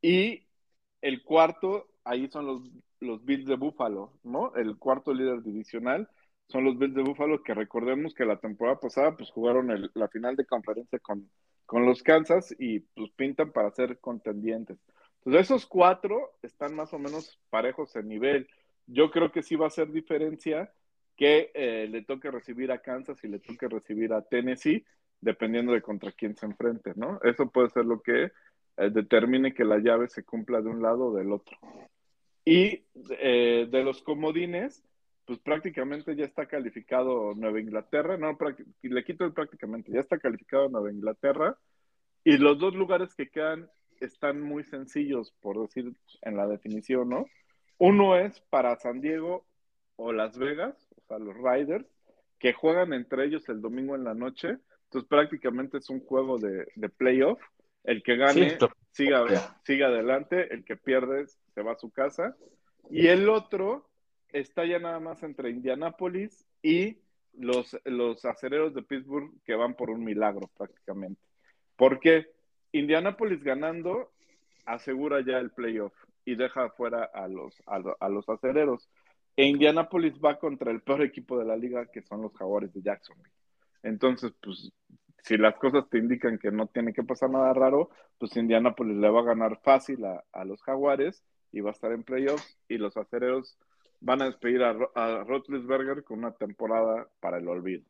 Y 0.00 0.42
el 1.02 1.22
cuarto, 1.22 1.88
ahí 2.04 2.26
son 2.28 2.46
los, 2.46 2.62
los 3.00 3.22
Bills 3.22 3.46
de 3.46 3.56
Búfalo, 3.56 4.14
¿no? 4.24 4.54
El 4.56 4.78
cuarto 4.78 5.12
líder 5.12 5.42
divisional 5.42 6.08
son 6.48 6.64
los 6.64 6.78
Bills 6.78 6.94
de 6.94 7.02
Búfalo, 7.02 7.42
que 7.42 7.52
recordemos 7.52 8.14
que 8.14 8.24
la 8.24 8.38
temporada 8.38 8.80
pasada, 8.80 9.14
pues 9.14 9.30
jugaron 9.30 9.70
el, 9.70 9.90
la 9.94 10.08
final 10.08 10.36
de 10.36 10.46
conferencia 10.46 10.98
con, 11.00 11.28
con 11.66 11.84
los 11.84 12.02
Kansas 12.02 12.54
y 12.58 12.80
pues 12.80 13.10
pintan 13.16 13.52
para 13.52 13.70
ser 13.72 13.98
contendientes. 13.98 14.78
Entonces 15.18 15.46
esos 15.46 15.66
cuatro 15.66 16.38
están 16.42 16.74
más 16.74 16.92
o 16.92 16.98
menos 16.98 17.40
parejos 17.50 17.94
en 17.96 18.08
nivel. 18.08 18.48
Yo 18.86 19.10
creo 19.10 19.32
que 19.32 19.42
sí 19.42 19.56
va 19.56 19.66
a 19.66 19.70
ser 19.70 19.90
diferencia 19.90 20.72
que 21.16 21.50
eh, 21.54 21.88
le 21.90 22.02
toque 22.02 22.30
recibir 22.30 22.70
a 22.70 22.78
Kansas 22.82 23.22
y 23.24 23.28
le 23.28 23.40
toque 23.40 23.68
recibir 23.68 24.12
a 24.12 24.22
Tennessee, 24.22 24.84
dependiendo 25.20 25.72
de 25.72 25.82
contra 25.82 26.12
quién 26.12 26.36
se 26.36 26.46
enfrente, 26.46 26.92
¿no? 26.94 27.18
Eso 27.22 27.50
puede 27.50 27.70
ser 27.70 27.86
lo 27.86 28.02
que 28.02 28.30
eh, 28.76 28.90
determine 28.90 29.54
que 29.54 29.64
la 29.64 29.78
llave 29.78 30.08
se 30.08 30.24
cumpla 30.24 30.60
de 30.60 30.68
un 30.68 30.82
lado 30.82 31.06
o 31.06 31.14
del 31.16 31.32
otro. 31.32 31.56
Y 32.44 32.84
eh, 33.18 33.66
de 33.68 33.82
los 33.82 34.02
comodines, 34.02 34.84
pues 35.26 35.38
prácticamente 35.40 36.14
ya 36.16 36.24
está 36.24 36.46
calificado 36.46 37.34
Nueva 37.34 37.60
Inglaterra, 37.60 38.16
no, 38.16 38.38
le 38.82 39.04
quito 39.04 39.24
el 39.24 39.32
prácticamente, 39.32 39.92
ya 39.92 40.00
está 40.00 40.18
calificado 40.18 40.68
Nueva 40.68 40.90
Inglaterra, 40.90 41.58
y 42.24 42.38
los 42.38 42.58
dos 42.58 42.74
lugares 42.74 43.14
que 43.14 43.28
quedan 43.28 43.68
están 44.00 44.40
muy 44.40 44.64
sencillos, 44.64 45.32
por 45.40 45.60
decir 45.60 45.92
en 46.22 46.36
la 46.36 46.46
definición, 46.46 47.08
¿no? 47.08 47.26
Uno 47.78 48.16
es 48.16 48.40
para 48.50 48.76
San 48.76 49.00
Diego 49.00 49.46
o 49.96 50.12
Las 50.12 50.38
Vegas, 50.38 50.88
o 50.96 51.02
sea, 51.08 51.18
los 51.18 51.34
Riders, 51.36 51.86
que 52.38 52.52
juegan 52.52 52.92
entre 52.92 53.24
ellos 53.24 53.48
el 53.48 53.60
domingo 53.60 53.94
en 53.94 54.04
la 54.04 54.14
noche, 54.14 54.58
entonces 54.84 55.08
prácticamente 55.08 55.78
es 55.78 55.90
un 55.90 56.00
juego 56.00 56.38
de, 56.38 56.68
de 56.74 56.88
playoff, 56.88 57.40
el 57.84 58.02
que 58.02 58.16
gane 58.16 58.58
Sí, 58.96 59.04
siga, 59.64 59.86
adelante, 59.88 60.52
el 60.54 60.64
que 60.64 60.76
pierde 60.76 61.26
se 61.26 61.62
va 61.62 61.72
a 61.72 61.78
su 61.78 61.90
casa. 61.90 62.34
Y 62.90 63.08
el 63.08 63.28
otro 63.28 63.90
está 64.32 64.64
ya 64.64 64.78
nada 64.78 65.00
más 65.00 65.22
entre 65.22 65.50
Indianápolis 65.50 66.46
y 66.62 66.98
los, 67.32 67.76
los 67.84 68.24
acereros 68.24 68.74
de 68.74 68.82
Pittsburgh 68.82 69.32
que 69.44 69.54
van 69.54 69.74
por 69.74 69.90
un 69.90 70.04
milagro 70.04 70.50
prácticamente. 70.56 71.20
Porque 71.76 72.26
Indianápolis 72.72 73.42
ganando 73.42 74.12
asegura 74.64 75.20
ya 75.24 75.38
el 75.38 75.50
playoff 75.50 75.94
y 76.24 76.34
deja 76.34 76.64
afuera 76.64 77.10
a 77.14 77.28
los, 77.28 77.62
a, 77.66 77.80
a 78.00 78.08
los 78.08 78.28
acereros. 78.28 78.88
E 79.36 79.44
Indianápolis 79.44 80.14
va 80.14 80.38
contra 80.38 80.70
el 80.70 80.80
peor 80.82 81.02
equipo 81.02 81.38
de 81.38 81.44
la 81.44 81.56
liga 81.56 81.86
que 81.86 82.02
son 82.02 82.22
los 82.22 82.34
jaguares 82.34 82.72
de 82.72 82.82
Jacksonville. 82.82 83.32
Entonces, 83.82 84.32
pues, 84.42 84.72
si 85.22 85.36
las 85.36 85.56
cosas 85.56 85.88
te 85.88 85.98
indican 85.98 86.38
que 86.38 86.50
no 86.50 86.66
tiene 86.68 86.92
que 86.92 87.02
pasar 87.02 87.30
nada 87.30 87.52
raro, 87.52 87.90
pues 88.18 88.36
Indianapolis 88.36 88.96
le 88.96 89.10
va 89.10 89.20
a 89.20 89.24
ganar 89.24 89.60
fácil 89.62 90.04
a, 90.04 90.24
a 90.32 90.44
los 90.44 90.62
Jaguares 90.62 91.22
y 91.52 91.60
va 91.60 91.70
a 91.70 91.72
estar 91.72 91.92
en 91.92 92.02
playoffs 92.02 92.58
y 92.68 92.78
los 92.78 92.96
acereros 92.96 93.58
van 94.00 94.22
a 94.22 94.26
despedir 94.26 94.62
a, 94.62 94.76
a 94.94 95.24
Roethlisberger 95.24 96.04
con 96.04 96.18
una 96.18 96.32
temporada 96.32 97.08
para 97.20 97.38
el 97.38 97.48
olvido. 97.48 97.84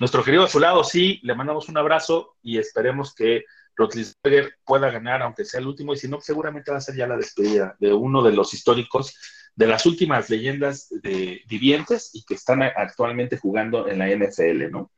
Nuestro 0.00 0.24
querido 0.24 0.44
Azulado, 0.44 0.82
sí, 0.84 1.20
le 1.22 1.34
mandamos 1.34 1.68
un 1.68 1.78
abrazo 1.78 2.36
y 2.42 2.58
esperemos 2.58 3.14
que 3.14 3.44
Rotlisberger 3.76 4.54
pueda 4.64 4.90
ganar, 4.90 5.22
aunque 5.22 5.44
sea 5.44 5.60
el 5.60 5.66
último, 5.66 5.92
y 5.92 5.96
si 5.96 6.08
no, 6.08 6.20
seguramente 6.20 6.70
va 6.70 6.78
a 6.78 6.80
ser 6.80 6.96
ya 6.96 7.06
la 7.06 7.16
despedida 7.16 7.76
de 7.78 7.92
uno 7.92 8.22
de 8.22 8.32
los 8.32 8.52
históricos, 8.54 9.14
de 9.54 9.66
las 9.66 9.84
últimas 9.86 10.30
leyendas 10.30 10.88
de 10.90 11.42
vivientes 11.46 12.10
y 12.14 12.24
que 12.24 12.34
están 12.34 12.62
actualmente 12.62 13.36
jugando 13.36 13.88
en 13.88 13.98
la 13.98 14.08
NFL, 14.08 14.70
¿no? 14.70 14.90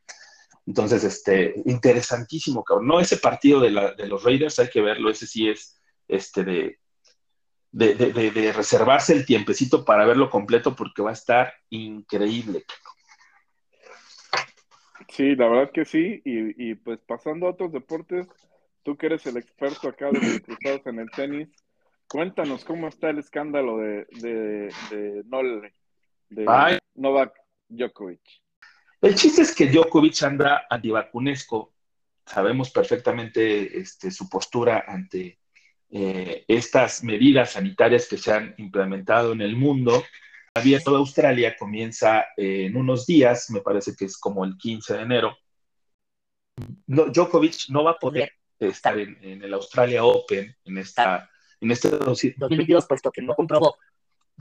Entonces, 0.67 1.05
este, 1.05 1.55
interesantísimo, 1.67 2.65
cabrón. 2.65 2.87
No, 2.87 3.01
ese 3.01 3.19
partido 3.19 3.61
de 3.61 3.71
los 3.71 4.23
Raiders 4.23 4.59
hay 4.59 4.69
que 4.69 4.81
verlo, 4.81 5.11
ese 5.11 5.27
sí 5.27 5.49
es 5.49 5.81
este 6.09 6.45
de, 6.45 6.79
de, 7.75 7.95
de- 7.97 8.13
de- 8.13 8.31
de 8.31 8.53
reservarse 8.53 9.13
el 9.13 9.27
tiempecito 9.27 9.85
para 9.85 10.07
verlo 10.07 10.31
completo 10.31 10.77
porque 10.77 11.03
va 11.03 11.11
a 11.11 11.15
estar 11.15 11.53
increíble. 11.71 12.65
Sí, 15.09 15.35
la 15.35 15.49
verdad 15.49 15.73
que 15.73 15.85
sí. 15.85 16.23
Y, 16.25 16.71
y, 16.71 16.75
pues 16.77 17.01
pasando 17.01 17.47
a 17.47 17.51
otros 17.51 17.73
deportes, 17.73 18.29
tú 18.85 18.97
que 18.97 19.07
eres 19.07 19.27
el 19.27 19.37
experto 19.37 19.89
acá 19.89 20.07
de 20.07 20.21
los 20.21 20.41
cruzados 20.43 20.87
en 20.87 21.01
el 21.01 21.11
tenis, 21.11 21.49
cuéntanos 22.09 22.65
cómo 22.65 22.87
está 22.87 23.11
el 23.11 23.19
escándalo 23.19 23.79
de, 23.79 24.07
de, 24.21 24.73
de 24.91 25.23
Nole, 25.27 25.75
de. 26.31 26.81
Novak 26.95 27.35
Djokovic. 27.69 28.21
El 29.01 29.17
chiste 29.17 29.43
es 29.43 29.53
que 29.53 29.67
Djokovic 29.67 30.23
anda 30.23 30.65
antivacunesco. 30.71 31.75
Sabemos 32.25 32.71
perfectamente 32.71 33.81
este, 33.81 34.13
su 34.13 34.29
postura 34.29 34.85
ante 34.87 35.41
eh, 35.97 36.45
estas 36.49 37.05
medidas 37.05 37.53
sanitarias 37.53 38.09
que 38.09 38.19
se 38.19 38.33
han 38.33 38.53
implementado 38.59 39.33
en 39.33 39.41
el 39.41 39.55
mundo. 39.55 40.03
Abierto 40.53 40.91
de 40.91 40.97
Australia 40.97 41.55
comienza 41.57 42.27
eh, 42.37 42.67
en 42.67 42.77
unos 42.77 43.07
días, 43.07 43.49
me 43.51 43.61
parece 43.61 43.95
que 43.95 44.07
es 44.07 44.19
como 44.19 44.45
el 44.45 44.57
15 44.59 44.95
de 44.95 45.03
enero. 45.03 45.39
No, 46.89 47.07
Djokovic 47.07 47.69
no 47.69 47.85
va 47.85 47.93
a 47.93 47.99
poder 47.99 48.33
estar 48.59 48.99
en, 48.99 49.17
en 49.23 49.45
el 49.45 49.55
Australia 49.55 50.05
Open 50.05 50.57
en, 50.65 50.79
esta, 50.79 51.31
en 51.61 51.71
este 51.71 51.91
2022, 51.91 52.87
puesto 52.87 53.13
que 53.13 53.23
no 53.23 53.37
comprobó 53.37 53.77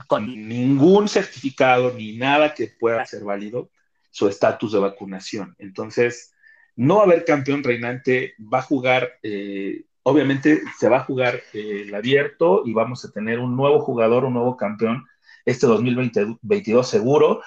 con 0.08 0.26
ningún 0.26 1.08
certificado 1.08 1.92
ni 1.92 2.16
nada 2.16 2.52
que 2.52 2.66
pueda 2.66 3.06
ser 3.06 3.22
válido 3.22 3.70
su 4.10 4.26
estatus 4.26 4.72
de 4.72 4.80
vacunación. 4.80 5.54
Entonces, 5.60 6.34
no 6.74 6.96
va 6.96 7.02
a 7.02 7.04
haber 7.04 7.24
campeón 7.24 7.62
reinante, 7.62 8.34
va 8.40 8.58
a 8.58 8.62
jugar, 8.62 9.18
eh, 9.22 9.84
obviamente 10.04 10.62
se 10.78 10.88
va 10.88 10.98
a 10.98 11.04
jugar 11.04 11.42
eh, 11.52 11.84
el 11.86 11.94
abierto 11.94 12.62
y 12.64 12.72
vamos 12.72 13.04
a 13.04 13.10
tener 13.10 13.40
un 13.40 13.56
nuevo 13.56 13.80
jugador, 13.80 14.24
un 14.24 14.34
nuevo 14.34 14.56
campeón 14.56 15.04
este 15.44 15.66
2022 15.66 16.88
seguro. 16.88 17.42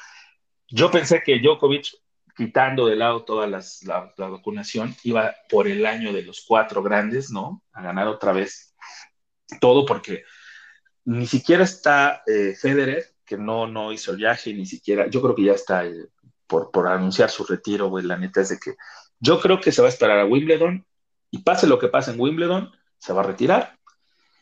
Yo 0.68 0.92
pensé 0.92 1.22
que 1.24 1.40
Djokovic, 1.40 1.88
quitando 2.36 2.88
de 2.88 2.96
lado 2.96 3.24
toda 3.24 3.48
la, 3.48 3.64
vacunación, 4.18 4.96
iba 5.04 5.34
por 5.50 5.68
el 5.68 5.86
año 5.86 6.12
de 6.14 6.24
los 6.24 6.44
cuatro 6.46 6.84
grandes, 6.84 7.32
¿no? 7.32 7.64
A 7.72 7.82
ganar 7.82 8.08
otra 8.08 8.34
vez 8.34 8.76
todo 9.62 9.86
porque 9.86 10.24
ni 11.06 11.26
siquiera 11.26 11.64
está 11.64 12.24
eh, 12.28 12.56
Federer, 12.60 13.06
que 13.24 13.38
no, 13.38 13.68
no 13.68 13.92
hizo 13.92 14.12
el 14.12 14.18
viaje, 14.18 14.54
ni 14.54 14.66
siquiera, 14.66 15.08
yo 15.10 15.22
creo 15.22 15.36
que 15.36 15.44
ya 15.44 15.54
está 15.54 15.86
eh, 15.86 16.08
por, 16.48 16.72
por 16.72 16.88
anunciar 16.88 17.30
su 17.30 17.46
retiro, 17.46 17.88
güey, 17.90 18.04
la 18.04 18.18
neta 18.18 18.42
es 18.42 18.50
de 18.50 18.60
que 18.60 18.76
yo 19.20 19.40
creo 19.40 19.60
que 19.60 19.72
se 19.72 19.82
va 19.82 19.88
a 19.88 19.92
esperar 19.92 20.20
a 20.20 20.26
Wimbledon 20.26 20.86
y 21.32 21.40
pase 21.40 21.68
lo 21.68 21.80
que 21.80 21.88
pase 21.88 22.12
en 22.12 22.20
Wimbledon, 22.20 22.72
se 22.98 23.14
va 23.14 23.22
a 23.22 23.26
retirar. 23.26 23.78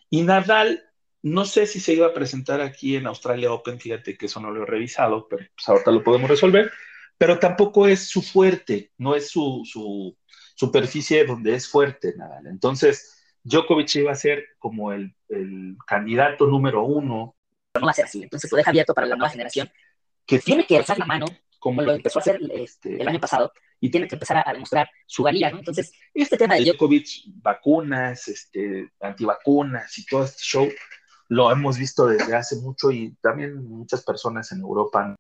Y 0.09 0.21
Nadal, 0.21 0.83
no 1.21 1.45
sé 1.45 1.65
si 1.65 1.79
se 1.79 1.93
iba 1.93 2.07
a 2.07 2.13
presentar 2.13 2.61
aquí 2.61 2.95
en 2.95 3.07
Australia 3.07 3.51
Open, 3.51 3.79
fíjate 3.79 4.17
que 4.17 4.27
eso 4.27 4.39
no 4.39 4.51
lo 4.51 4.63
he 4.63 4.65
revisado, 4.65 5.27
pero 5.27 5.45
pues 5.55 5.67
ahorita 5.67 5.91
lo 5.91 6.03
podemos 6.03 6.29
resolver, 6.29 6.71
pero 7.17 7.39
tampoco 7.39 7.88
es 7.88 8.07
su 8.07 8.21
fuerte, 8.21 8.91
no 8.97 9.15
es 9.15 9.29
su, 9.29 9.63
su 9.65 10.15
superficie 10.55 11.25
donde 11.25 11.55
es 11.55 11.67
fuerte 11.67 12.13
Nadal. 12.15 12.47
Entonces, 12.47 13.23
Djokovic 13.43 13.95
iba 13.95 14.11
a 14.11 14.15
ser 14.15 14.45
como 14.59 14.91
el, 14.91 15.15
el 15.29 15.77
candidato 15.86 16.47
número 16.47 16.83
uno. 16.83 17.36
No 17.73 17.86
va 17.86 17.91
a 17.91 17.95
ser 17.95 18.05
así, 18.05 18.23
entonces 18.23 18.51
lo 18.51 18.57
deja 18.57 18.69
abierto 18.69 18.93
para 18.93 19.07
la 19.07 19.15
nueva 19.15 19.29
generación, 19.29 19.69
que 20.25 20.39
tiene 20.39 20.65
que 20.65 20.77
alzar 20.77 20.97
la 20.97 21.05
mano 21.05 21.25
como 21.66 21.82
lo 21.82 21.93
empezó 21.93 22.20
a 22.20 22.22
hacer 22.22 22.39
este, 22.51 23.01
el 23.01 23.07
año 23.07 23.20
pasado, 23.20 23.51
y 23.80 23.89
tiene 23.89 24.07
que 24.07 24.13
empezar 24.13 24.43
a, 24.45 24.53
demostrar 24.53 24.88
su 25.07 25.24
valía, 25.24 25.49
¿no? 25.49 25.57
Entonces, 25.57 25.93
este 26.13 26.38
tema 26.38 26.53
de 26.53 26.63
Djokovic, 26.63 27.07
vacunas, 27.41 28.28
este, 28.28 28.91
antivacunas 29.01 29.97
y 29.97 30.05
todo 30.05 30.26
este 30.26 30.43
show, 30.43 30.70
lo 31.30 31.51
hemos 31.51 31.80
visto 31.80 32.05
desde 32.05 32.36
hace 32.36 32.57
mucho 32.57 32.91
y 32.91 33.16
también 33.20 33.68
muchas 33.68 34.03
personas 34.03 34.51
en 34.51 34.59
Europa, 34.59 35.16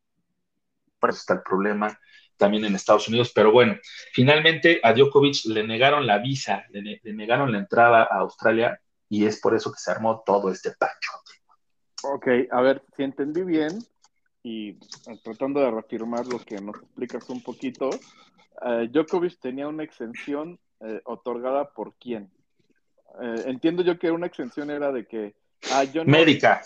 por 0.99 1.09
eso 1.09 1.17
está 1.17 1.33
el 1.33 1.41
problema, 1.41 1.99
también 2.37 2.63
en 2.63 2.75
Estados 2.75 3.07
Unidos, 3.07 3.31
pero 3.33 3.51
bueno, 3.51 3.75
finalmente 4.13 4.79
a 4.83 4.93
Djokovic 4.93 5.45
le 5.45 5.65
negaron 5.65 6.05
la 6.05 6.19
visa, 6.19 6.63
le, 6.69 7.01
le 7.01 7.13
negaron 7.13 7.51
la 7.51 7.57
entrada 7.57 8.03
a 8.03 8.19
Australia 8.19 8.79
y 9.09 9.25
es 9.25 9.39
por 9.41 9.55
eso 9.55 9.71
que 9.71 9.79
se 9.79 9.89
armó 9.89 10.21
todo 10.23 10.51
este 10.51 10.73
pacho. 10.77 11.09
Ok, 12.03 12.27
a 12.51 12.61
ver, 12.61 12.83
si 12.95 13.01
entendí 13.01 13.41
bien, 13.41 13.79
y 14.45 14.77
tratando 15.23 15.59
de 15.59 15.71
reafirmar 15.71 16.27
lo 16.27 16.37
que 16.37 16.61
nos 16.61 16.75
explicas 16.77 17.27
un 17.31 17.41
poquito, 17.41 17.89
eh, 18.63 18.87
Djokovic 18.91 19.39
tenía 19.39 19.67
una 19.67 19.81
exención 19.81 20.59
eh, 20.81 21.01
otorgada 21.05 21.73
por 21.73 21.95
quién. 21.95 22.29
Eh, 23.19 23.43
entiendo 23.47 23.81
yo 23.81 23.97
que 23.97 24.11
una 24.11 24.27
exención 24.27 24.69
era 24.69 24.91
de 24.91 25.07
que... 25.07 25.33
Ah, 25.71 25.83
yo 25.85 26.05
no, 26.05 26.11
médica. 26.11 26.61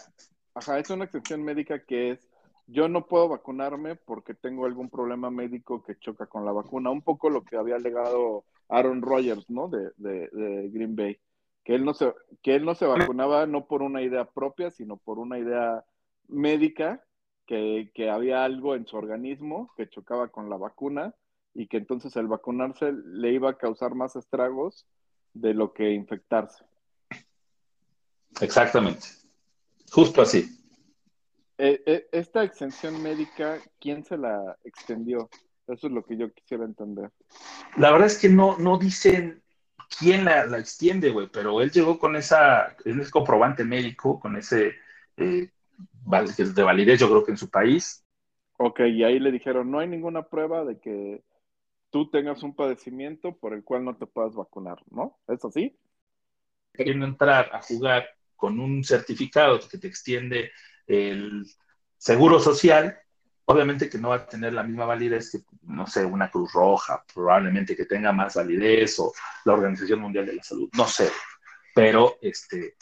Ajá, 0.56 0.78
es 0.78 0.90
una 0.90 1.06
exención 1.06 1.42
médica 1.42 1.80
que 1.86 2.12
es, 2.12 2.30
yo 2.68 2.90
no 2.90 3.08
puedo 3.08 3.30
vacunarme 3.30 3.96
porque 3.96 4.34
tengo 4.34 4.66
algún 4.66 4.90
problema 4.90 5.32
médico 5.32 5.82
que 5.82 5.98
choca 6.00 6.26
con 6.26 6.44
la 6.44 6.52
vacuna. 6.52 6.90
Un 6.90 7.02
poco 7.02 7.30
lo 7.30 7.46
que 7.46 7.56
había 7.56 7.78
alegado 7.78 8.44
Aaron 8.68 9.02
Rodgers, 9.02 9.50
¿no? 9.50 9.70
De, 9.70 9.92
de, 9.96 10.28
de 10.34 10.70
Green 10.70 10.98
Bay. 10.98 11.18
Que 11.64 11.76
él, 11.76 11.86
no 11.86 11.94
se, 11.94 12.14
que 12.42 12.56
él 12.56 12.66
no 12.66 12.76
se 12.76 12.88
vacunaba 12.88 13.46
no 13.46 13.68
por 13.68 13.84
una 13.84 14.02
idea 14.02 14.26
propia, 14.26 14.70
sino 14.70 14.98
por 14.98 15.18
una 15.18 15.40
idea 15.40 15.86
médica 16.28 17.06
que, 17.50 17.90
que, 17.96 18.12
había 18.12 18.44
algo 18.44 18.76
en 18.76 18.86
su 18.86 18.96
organismo 18.96 19.74
que 19.76 19.90
chocaba 19.90 20.28
con 20.28 20.52
la 20.52 20.58
vacuna 20.58 21.16
y 21.56 21.66
que 21.66 21.78
entonces 21.78 22.16
el 22.16 22.28
vacunarse 22.28 22.92
le 22.92 23.32
iba 23.32 23.50
a 23.50 23.58
causar 23.58 23.96
más 23.96 24.16
estragos 24.16 24.86
de 25.34 25.56
lo 25.56 25.74
que 25.74 25.90
infectarse. 25.90 26.64
Exactamente. 28.40 29.08
Justo 29.92 30.22
así. 30.22 30.48
Eh, 31.58 31.82
eh, 31.88 32.08
esta 32.12 32.44
extensión 32.44 33.02
médica, 33.02 33.58
¿quién 33.82 34.06
se 34.06 34.16
la 34.16 34.56
extendió? 34.64 35.28
Eso 35.66 35.88
es 35.88 35.94
lo 35.94 36.06
que 36.06 36.18
yo 36.18 36.32
quisiera 36.32 36.66
entender. 36.66 37.10
La 37.78 37.92
verdad 37.92 38.06
es 38.06 38.20
que 38.20 38.30
no, 38.30 38.60
no 38.60 38.78
dicen 38.78 39.42
quién 39.98 40.24
la, 40.24 40.46
la 40.46 40.60
extiende, 40.60 41.10
güey, 41.10 41.28
pero 41.34 41.62
él 41.62 41.72
llegó 41.72 41.98
con 41.98 42.16
esa, 42.16 42.76
ese 42.86 43.10
comprobante 43.10 43.64
médico, 43.64 44.20
con 44.20 44.38
ese 44.38 44.76
eh, 45.18 45.50
de 46.10 46.64
validez, 46.64 47.00
yo 47.00 47.08
creo 47.08 47.24
que 47.24 47.32
en 47.32 47.38
su 47.38 47.50
país. 47.50 48.06
Ok, 48.58 48.82
y 48.82 49.04
ahí 49.04 49.20
le 49.20 49.32
dijeron, 49.32 49.72
no 49.72 49.80
hay 49.80 49.88
ninguna 49.88 50.24
prueba 50.24 50.66
de 50.66 50.80
que 50.80 51.24
tú 51.90 52.10
tengas 52.10 52.44
un 52.44 52.56
padecimiento 52.56 53.38
por 53.38 53.54
el 53.54 53.64
cual 53.64 53.86
no 53.86 53.96
te 53.96 54.06
puedas 54.06 54.36
vacunar, 54.36 54.78
¿no? 54.92 55.18
¿Es 55.28 55.44
así? 55.46 55.78
queriendo 56.74 57.06
entrar 57.06 57.50
a 57.54 57.62
jugar 57.62 58.08
con 58.36 58.60
un 58.60 58.84
certificado 58.84 59.60
que 59.68 59.78
te 59.78 59.88
extiende 59.88 60.52
el 60.88 61.46
seguro 61.98 62.40
social, 62.40 62.98
obviamente 63.46 63.90
que 63.90 63.98
no 63.98 64.10
va 64.10 64.16
a 64.16 64.26
tener 64.26 64.54
la 64.54 64.64
misma 64.64 64.86
validez 64.86 65.32
que, 65.32 65.40
no 65.64 65.86
sé, 65.88 66.06
una 66.06 66.32
Cruz 66.32 66.54
Roja, 66.54 67.04
probablemente 67.14 67.76
que 67.76 67.86
tenga 67.86 68.14
más 68.14 68.36
validez 68.36 68.98
o 69.00 69.12
la 69.46 69.54
Organización 69.54 70.00
Mundial 70.00 70.26
de 70.26 70.36
la 70.36 70.44
Salud, 70.44 70.70
no 70.78 70.88
sé, 70.88 71.12
pero 71.76 72.18
este, 72.22 72.76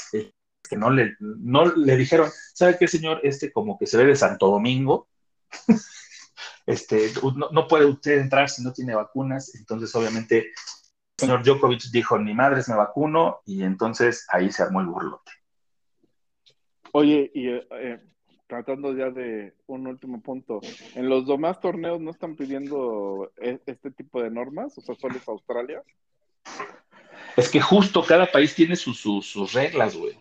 que 0.68 0.78
no 0.78 0.89
le, 0.89 1.15
no 1.20 1.65
le 1.65 1.97
dijeron, 1.97 2.30
¿sabe 2.53 2.78
qué, 2.80 2.88
señor? 2.88 3.20
Este 3.24 3.51
como 3.51 3.78
que 3.78 3.88
se 3.88 3.97
ve 3.97 4.05
de 4.05 4.15
Santo 4.15 4.47
Domingo, 4.47 5.07
este, 6.65 7.11
no, 7.36 7.49
no, 7.51 7.68
puede 7.68 7.86
usted 7.86 8.20
entrar 8.20 8.49
si 8.49 8.63
no 8.63 8.74
tiene 8.74 8.95
vacunas, 8.95 9.55
entonces 9.55 9.93
obviamente 9.95 10.39
el 10.39 10.45
señor 11.18 11.43
Djokovic 11.43 11.89
dijo, 11.91 12.18
ni 12.20 12.34
madres 12.34 12.70
me 12.70 12.76
vacuno, 12.76 13.39
y 13.45 13.63
entonces 13.63 14.26
ahí 14.30 14.51
se 14.51 14.63
armó 14.63 14.82
el 14.82 14.88
burlote. 14.88 15.32
Oye, 16.91 17.32
y 17.34 17.47
eh, 17.49 17.99
tratando 18.47 18.95
ya 18.95 19.09
de 19.09 19.53
un 19.68 19.88
último 19.88 20.22
punto, 20.22 20.61
¿en 20.95 21.09
los 21.09 21.28
demás 21.28 21.59
torneos 21.59 21.99
no 21.99 22.11
están 22.11 22.36
pidiendo 22.36 23.32
e, 23.38 23.59
este 23.65 23.91
tipo 23.91 24.22
de 24.22 24.32
normas? 24.32 24.78
O 24.78 24.82
sea, 24.82 24.95
solo 24.95 25.15
es 25.15 25.28
Australia. 25.28 25.84
Es 27.36 27.49
que 27.49 27.61
justo 27.61 28.03
cada 28.03 28.32
país 28.32 28.55
tiene 28.55 28.76
sus, 28.76 28.99
sus, 28.99 29.28
sus 29.28 29.53
reglas, 29.53 29.95
güey. 29.95 30.18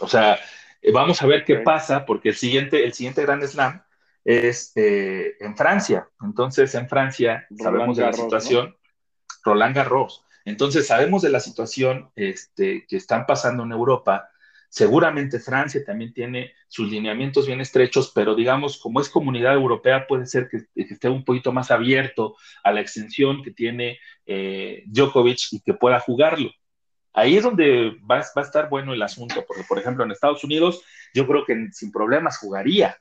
O 0.00 0.08
sea, 0.08 0.38
eh, 0.82 0.92
vamos 0.92 1.20
a 1.22 1.26
ver 1.26 1.44
qué 1.44 1.56
pasa, 1.56 2.04
porque 2.04 2.30
el 2.30 2.34
siguiente, 2.36 2.84
el 2.84 2.92
siguiente 2.92 3.22
Grand 3.22 3.44
Slam 3.44 3.82
es 4.24 4.72
eh, 4.76 5.36
en 5.40 5.56
Francia. 5.56 6.08
Entonces, 6.22 6.74
en 6.74 6.88
Francia 6.88 7.46
Roland 7.50 7.62
sabemos 7.62 7.98
Garros, 7.98 8.16
de 8.16 8.22
la 8.22 8.24
situación, 8.24 8.66
¿no? 8.68 8.76
Roland 9.44 9.76
Garros. 9.76 10.24
Entonces, 10.44 10.86
sabemos 10.86 11.22
de 11.22 11.30
la 11.30 11.40
situación 11.40 12.10
este, 12.16 12.86
que 12.86 12.96
están 12.96 13.26
pasando 13.26 13.62
en 13.62 13.72
Europa. 13.72 14.30
Seguramente 14.68 15.38
Francia 15.38 15.82
también 15.84 16.12
tiene 16.12 16.52
sus 16.68 16.90
lineamientos 16.90 17.46
bien 17.46 17.60
estrechos, 17.60 18.10
pero 18.14 18.34
digamos, 18.34 18.78
como 18.78 19.00
es 19.00 19.08
comunidad 19.08 19.54
europea, 19.54 20.06
puede 20.06 20.26
ser 20.26 20.48
que, 20.48 20.64
que 20.74 20.94
esté 20.94 21.08
un 21.08 21.24
poquito 21.24 21.52
más 21.52 21.70
abierto 21.70 22.36
a 22.64 22.72
la 22.72 22.80
extensión 22.80 23.42
que 23.42 23.52
tiene 23.52 23.98
eh, 24.26 24.82
Djokovic 24.86 25.52
y 25.52 25.60
que 25.60 25.74
pueda 25.74 26.00
jugarlo. 26.00 26.50
Ahí 27.14 27.36
es 27.36 27.44
donde 27.44 27.96
va, 28.10 28.18
a 28.18 28.40
estar 28.40 28.68
bueno 28.68 28.92
el 28.92 29.02
asunto, 29.02 29.44
porque 29.46 29.62
por 29.62 29.78
ejemplo 29.78 30.04
en 30.04 30.10
Estados 30.10 30.42
Unidos 30.42 30.82
yo 31.14 31.26
creo 31.26 31.44
que 31.44 31.68
sin 31.72 31.92
problemas 31.92 32.38
jugaría, 32.38 32.98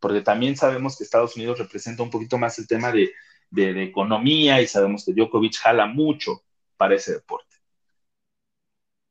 porque 0.00 0.22
también 0.22 0.56
sabemos 0.56 0.96
que 0.96 1.04
Estados 1.04 1.36
Unidos 1.36 1.58
representa 1.58 2.02
un 2.02 2.10
poquito 2.10 2.38
más 2.38 2.58
el 2.58 2.66
tema 2.66 2.90
de 2.90 3.82
economía 3.82 4.62
y 4.62 4.66
sabemos 4.66 5.04
que 5.04 5.12
Djokovic 5.12 5.56
jala 5.58 5.86
mucho 5.86 6.42
para 6.78 6.94
ese 6.94 7.12
deporte. 7.12 7.56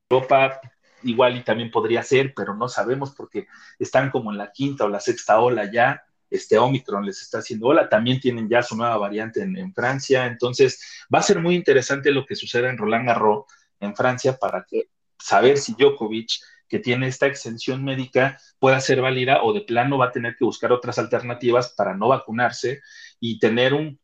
Europa 0.10 0.60
igual 1.04 1.38
y 1.38 1.44
también 1.44 1.70
podría 1.70 2.02
ser, 2.02 2.34
pero 2.36 2.56
no 2.56 2.68
sabemos 2.68 3.12
porque 3.12 3.48
están 3.78 4.10
como 4.10 4.32
en 4.32 4.40
la 4.40 4.52
quinta 4.52 4.86
o 4.86 4.90
la 4.90 5.00
sexta 5.00 5.40
ola 5.40 5.72
ya, 5.72 6.04
este 6.30 6.58
Omicron 6.58 7.06
les 7.06 7.22
está 7.22 7.38
haciendo 7.40 7.68
ola, 7.68 7.88
también 7.88 8.20
tienen 8.20 8.50
ya 8.50 8.64
su 8.64 8.76
nueva 8.76 8.98
variante 8.98 9.42
en, 9.42 9.56
en 9.56 9.74
Francia, 9.74 10.26
entonces 10.26 11.06
va 11.14 11.20
a 11.20 11.24
ser 11.24 11.40
muy 11.40 11.54
interesante 11.56 12.12
lo 12.12 12.26
que 12.26 12.36
suceda 12.36 12.70
en 12.70 12.78
Roland 12.78 13.08
Garros 13.08 13.46
en 13.80 13.96
Francia 13.96 14.38
para 14.38 14.66
que 14.68 14.90
saber 15.18 15.58
si 15.58 15.74
Djokovic, 15.74 16.32
que 16.68 16.80
tiene 16.80 17.08
esta 17.08 17.26
exención 17.26 17.84
médica, 17.84 18.38
pueda 18.60 18.80
ser 18.80 19.02
válida 19.02 19.44
o 19.44 19.54
de 19.54 19.62
plano 19.62 19.98
va 19.98 20.08
a 20.08 20.12
tener 20.12 20.36
que 20.38 20.46
buscar 20.46 20.72
otras 20.72 21.00
alternativas 21.00 21.74
para 21.76 21.96
no 21.96 22.10
vacunarse 22.10 22.82
y 23.20 23.40
tener 23.40 23.74
un, 23.74 24.00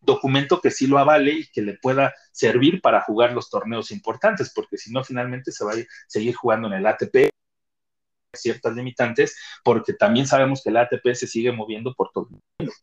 documento 0.00 0.60
que 0.60 0.70
sí 0.70 0.86
lo 0.86 0.98
avale 0.98 1.32
y 1.32 1.46
que 1.46 1.62
le 1.62 1.74
pueda 1.74 2.12
servir 2.32 2.80
para 2.80 3.00
jugar 3.02 3.32
los 3.32 3.48
torneos 3.48 3.90
importantes, 3.90 4.52
porque 4.54 4.76
si 4.76 4.92
no, 4.92 5.04
finalmente 5.04 5.52
se 5.52 5.64
va 5.64 5.72
a 5.72 5.76
seguir 6.08 6.34
jugando 6.34 6.68
en 6.68 6.74
el 6.74 6.86
ATP 6.86 7.30
ciertas 8.34 8.74
limitantes, 8.74 9.36
porque 9.62 9.92
también 9.92 10.26
sabemos 10.26 10.62
que 10.62 10.70
el 10.70 10.76
ATP 10.76 11.14
se 11.14 11.28
sigue 11.28 11.52
moviendo 11.52 11.94
por 11.94 12.10
todo 12.12 12.28
el 12.30 12.40
mundo. 12.58 12.74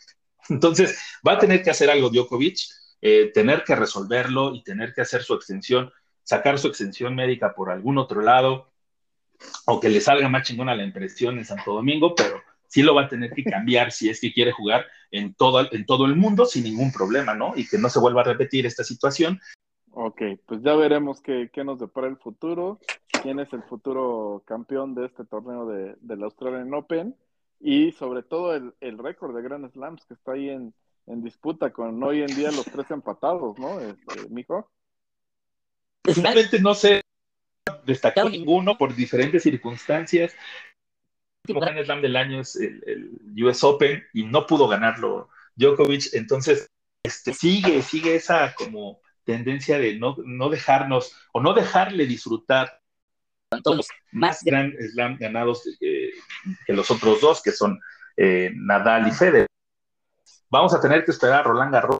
Entonces, 0.50 0.98
va 1.28 1.34
a 1.34 1.40
tener 1.40 1.62
que 1.62 1.70
hacer 1.70 1.90
algo 1.90 2.10
Djokovic, 2.10 2.60
eh, 3.02 3.32
tener 3.34 3.64
que 3.64 3.76
resolverlo 3.76 4.56
y 4.56 4.64
tener 4.64 4.94
que 4.94 5.02
hacer 5.02 5.24
su 5.24 5.34
extensión 5.34 5.92
sacar 6.32 6.58
su 6.58 6.70
extensión 6.70 7.14
médica 7.14 7.54
por 7.54 7.70
algún 7.70 7.98
otro 7.98 8.22
lado, 8.22 8.72
o 9.66 9.82
que 9.82 9.90
le 9.90 10.00
salga 10.00 10.30
más 10.30 10.48
chingona 10.48 10.76
la 10.76 10.86
impresión 10.86 11.38
en 11.38 11.44
Santo 11.44 11.74
Domingo, 11.74 12.16
pero 12.16 12.42
sí 12.68 12.84
lo 12.84 12.96
va 12.96 13.04
a 13.04 13.10
tener 13.10 13.32
que 13.32 13.44
cambiar 13.44 13.92
si 13.92 14.10
es 14.10 14.22
que 14.22 14.32
quiere 14.32 14.54
jugar 14.54 14.86
en 15.12 15.34
todo, 15.34 15.68
en 15.74 15.86
todo 15.86 16.06
el 16.06 16.16
mundo 16.16 16.46
sin 16.46 16.64
ningún 16.64 16.94
problema, 16.94 17.34
¿no? 17.34 17.52
Y 17.58 17.68
que 17.68 17.78
no 17.78 17.90
se 17.90 18.00
vuelva 18.00 18.22
a 18.22 18.32
repetir 18.32 18.66
esta 18.66 18.86
situación. 18.86 19.42
Ok, 19.92 20.22
pues 20.46 20.62
ya 20.62 20.74
veremos 20.74 21.20
qué, 21.20 21.50
qué 21.52 21.66
nos 21.66 21.80
depara 21.80 22.08
el 22.08 22.16
futuro, 22.16 22.80
quién 23.22 23.42
es 23.42 23.52
el 23.52 23.64
futuro 23.64 24.42
campeón 24.46 24.96
de 24.96 25.08
este 25.08 25.26
torneo 25.26 25.66
de, 25.66 25.98
del 26.00 26.24
Australian 26.24 26.74
Open 26.74 27.14
y 27.60 27.92
sobre 27.92 28.24
todo 28.24 28.56
el, 28.56 28.74
el 28.80 28.98
récord 28.98 29.36
de 29.36 29.42
Grand 29.42 29.70
Slams 29.70 30.06
que 30.06 30.14
está 30.14 30.32
ahí 30.32 30.48
en, 30.48 30.74
en, 31.08 31.22
disputa 31.22 31.74
con 31.74 32.02
hoy 32.02 32.22
en 32.22 32.34
día 32.34 32.52
los 32.52 32.64
tres 32.64 32.90
empatados, 32.90 33.60
¿no? 33.60 33.82
Este, 33.82 34.30
mijo. 34.30 34.70
Finalmente 36.04 36.60
no 36.60 36.74
se 36.74 37.02
destacó 37.86 38.30
ninguno 38.30 38.78
por 38.78 38.96
diferentes 38.96 39.44
circunstancias. 39.44 40.34
El 40.34 41.54
último 41.56 41.60
Grand 41.60 41.84
Slam 41.84 42.02
del 42.02 42.16
año 42.16 42.42
es 42.42 42.56
el, 42.56 42.84
el, 42.86 43.44
US 43.44 43.64
Open 43.64 44.04
y 44.14 44.24
no 44.24 44.46
pudo 44.46 44.68
ganarlo 44.68 45.30
Djokovic, 45.56 46.14
entonces 46.14 46.70
este, 47.04 47.34
sigue, 47.34 47.82
sigue 47.82 48.16
esa 48.16 48.54
como 48.54 49.02
tendencia 49.24 49.80
de 49.80 49.98
no, 49.98 50.16
no 50.24 50.50
dejarnos 50.50 51.16
o 51.34 51.42
no 51.42 51.54
dejarle 51.54 52.06
disfrutar 52.06 52.82
todos 53.64 53.78
los 53.78 53.88
más 54.12 54.44
Grand 54.44 54.74
Slam 54.92 55.18
ganados 55.18 55.68
eh, 55.82 56.12
que 56.66 56.74
los 56.74 56.90
otros 56.90 57.20
dos, 57.22 57.42
que 57.42 57.52
son 57.52 57.80
eh, 58.18 58.52
Nadal 58.56 59.08
y 59.08 59.12
Federer. 59.12 59.48
Vamos 60.50 60.74
a 60.74 60.82
tener 60.82 61.04
que 61.04 61.12
esperar 61.12 61.42
a 61.42 61.44
Roland 61.44 61.74
Garros 61.74 61.98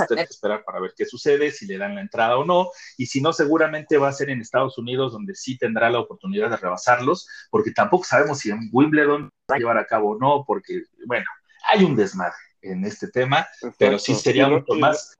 a 0.00 0.06
tener 0.06 0.26
que 0.26 0.32
esperar 0.32 0.64
para 0.64 0.80
ver 0.80 0.92
qué 0.96 1.04
sucede, 1.04 1.50
si 1.50 1.66
le 1.66 1.78
dan 1.78 1.94
la 1.94 2.00
entrada 2.00 2.38
o 2.38 2.44
no, 2.44 2.70
y 2.96 3.06
si 3.06 3.20
no, 3.20 3.32
seguramente 3.32 3.98
va 3.98 4.08
a 4.08 4.12
ser 4.12 4.30
en 4.30 4.40
Estados 4.40 4.78
Unidos 4.78 5.12
donde 5.12 5.34
sí 5.34 5.58
tendrá 5.58 5.90
la 5.90 6.00
oportunidad 6.00 6.50
de 6.50 6.56
rebasarlos, 6.56 7.28
porque 7.50 7.72
tampoco 7.72 8.04
sabemos 8.04 8.38
si 8.38 8.50
en 8.50 8.68
Wimbledon 8.72 9.30
va 9.50 9.56
a 9.56 9.58
llevar 9.58 9.78
a 9.78 9.86
cabo 9.86 10.10
o 10.10 10.18
no, 10.18 10.44
porque, 10.46 10.82
bueno, 11.06 11.26
hay 11.68 11.84
un 11.84 11.96
desmadre 11.96 12.36
en 12.62 12.84
este 12.84 13.08
tema, 13.08 13.40
Exacto. 13.40 13.76
pero 13.78 13.98
sí 13.98 14.14
sería 14.14 14.46
sí, 14.46 14.50
mucho 14.52 14.72
sí. 14.74 14.80
más... 14.80 15.18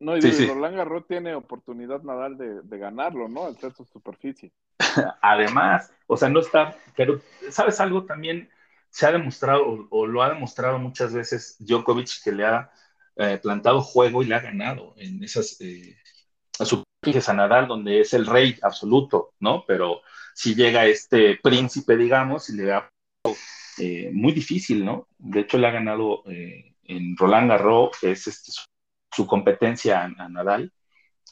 No, 0.00 0.16
y 0.16 0.22
sí, 0.22 0.32
sí. 0.32 0.46
Roland 0.46 0.76
Garros 0.76 1.06
tiene 1.06 1.34
oportunidad 1.34 2.02
Nadal 2.02 2.36
de, 2.36 2.60
de, 2.60 2.78
ganarlo, 2.78 3.26
¿no? 3.28 3.46
Al 3.46 3.56
ser 3.56 3.72
su 3.72 3.86
superficie. 3.86 4.52
Además, 5.22 5.90
o 6.06 6.16
sea, 6.16 6.28
no 6.28 6.40
está, 6.40 6.76
pero 6.94 7.20
¿sabes 7.50 7.80
algo 7.80 8.04
también? 8.04 8.50
Se 8.94 9.06
ha 9.06 9.12
demostrado 9.12 9.88
o, 9.90 10.06
lo 10.06 10.22
ha 10.22 10.28
demostrado 10.28 10.78
muchas 10.78 11.12
veces 11.12 11.56
Djokovic 11.58 12.22
que 12.22 12.30
le 12.30 12.44
ha 12.44 12.70
eh, 13.16 13.40
plantado 13.42 13.82
juego 13.82 14.22
y 14.22 14.26
le 14.26 14.36
ha 14.36 14.40
ganado 14.40 14.94
en 14.96 15.22
esas 15.24 15.60
eh, 15.60 15.96
superficies 16.60 17.28
a 17.28 17.32
Nadal 17.34 17.66
donde 17.66 18.00
es 18.00 18.14
el 18.14 18.24
rey 18.24 18.56
absoluto, 18.62 19.34
¿no? 19.40 19.64
Pero 19.66 20.02
si 20.32 20.54
llega 20.54 20.86
este 20.86 21.40
príncipe, 21.42 21.96
digamos, 21.96 22.48
y 22.50 22.56
le 22.56 22.72
ha 22.72 22.88
eh, 23.78 24.10
muy 24.12 24.32
difícil, 24.32 24.84
¿no? 24.84 25.08
De 25.18 25.40
hecho, 25.40 25.58
le 25.58 25.66
ha 25.66 25.72
ganado 25.72 26.22
eh, 26.26 26.76
en 26.84 27.16
Roland 27.16 27.50
Garros, 27.50 27.98
que 28.00 28.12
es 28.12 28.28
este, 28.28 28.52
su, 29.12 29.26
competencia 29.26 30.04
a 30.04 30.28
Nadal, 30.28 30.72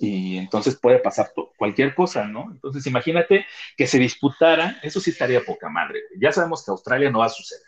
y 0.05 0.37
entonces 0.37 0.77
puede 0.81 0.99
pasar 0.99 1.33
cualquier 1.57 1.95
cosa, 1.95 2.27
¿no? 2.27 2.51
Entonces 2.51 2.85
imagínate 2.89 3.47
que 3.77 3.87
se 3.87 4.01
disputara, 4.01 4.81
eso 4.83 4.99
sí 4.99 5.11
estaría 5.11 5.45
poca 5.45 5.69
madre. 5.69 6.03
Ya 6.19 6.33
sabemos 6.33 6.65
que 6.65 6.73
Australia 6.73 7.09
no 7.09 7.21
va 7.21 7.27
a 7.27 7.29
suceder. 7.29 7.63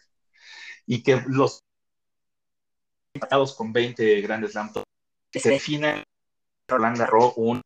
Y 0.84 1.04
que 1.04 1.22
los 1.28 1.60
empatados 3.14 3.54
con 3.54 3.72
20 3.72 4.20
grandes 4.22 4.50
Slam 4.50 4.72
se 5.30 5.48
defina 5.48 6.02
Roland 6.66 6.98
Garros 6.98 7.34
un 7.36 7.60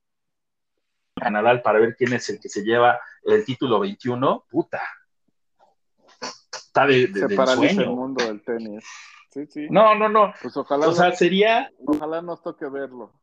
a 1.16 1.30
Nadal 1.30 1.62
para 1.62 1.78
ver 1.78 1.96
quién 1.96 2.12
es 2.12 2.28
el 2.28 2.38
que 2.38 2.50
se 2.50 2.62
lleva 2.62 3.00
el 3.22 3.46
título 3.46 3.80
21, 3.80 4.44
puta. 4.50 4.82
Está 6.52 6.86
de, 6.86 7.06
de, 7.06 7.26
se 7.26 7.34
paraliza 7.34 7.80
el 7.80 7.88
mundo 7.88 8.22
del 8.22 8.42
tenis. 8.42 8.84
Sí, 9.30 9.46
sí. 9.46 9.66
No, 9.70 9.94
no, 9.94 10.10
no. 10.10 10.34
Pues 10.42 10.54
ojalá. 10.58 10.88
O 10.88 10.92
sea, 10.92 11.12
sería. 11.12 11.72
Ojalá 11.86 12.20
nos 12.20 12.42
toque 12.42 12.68
verlo. 12.68 13.18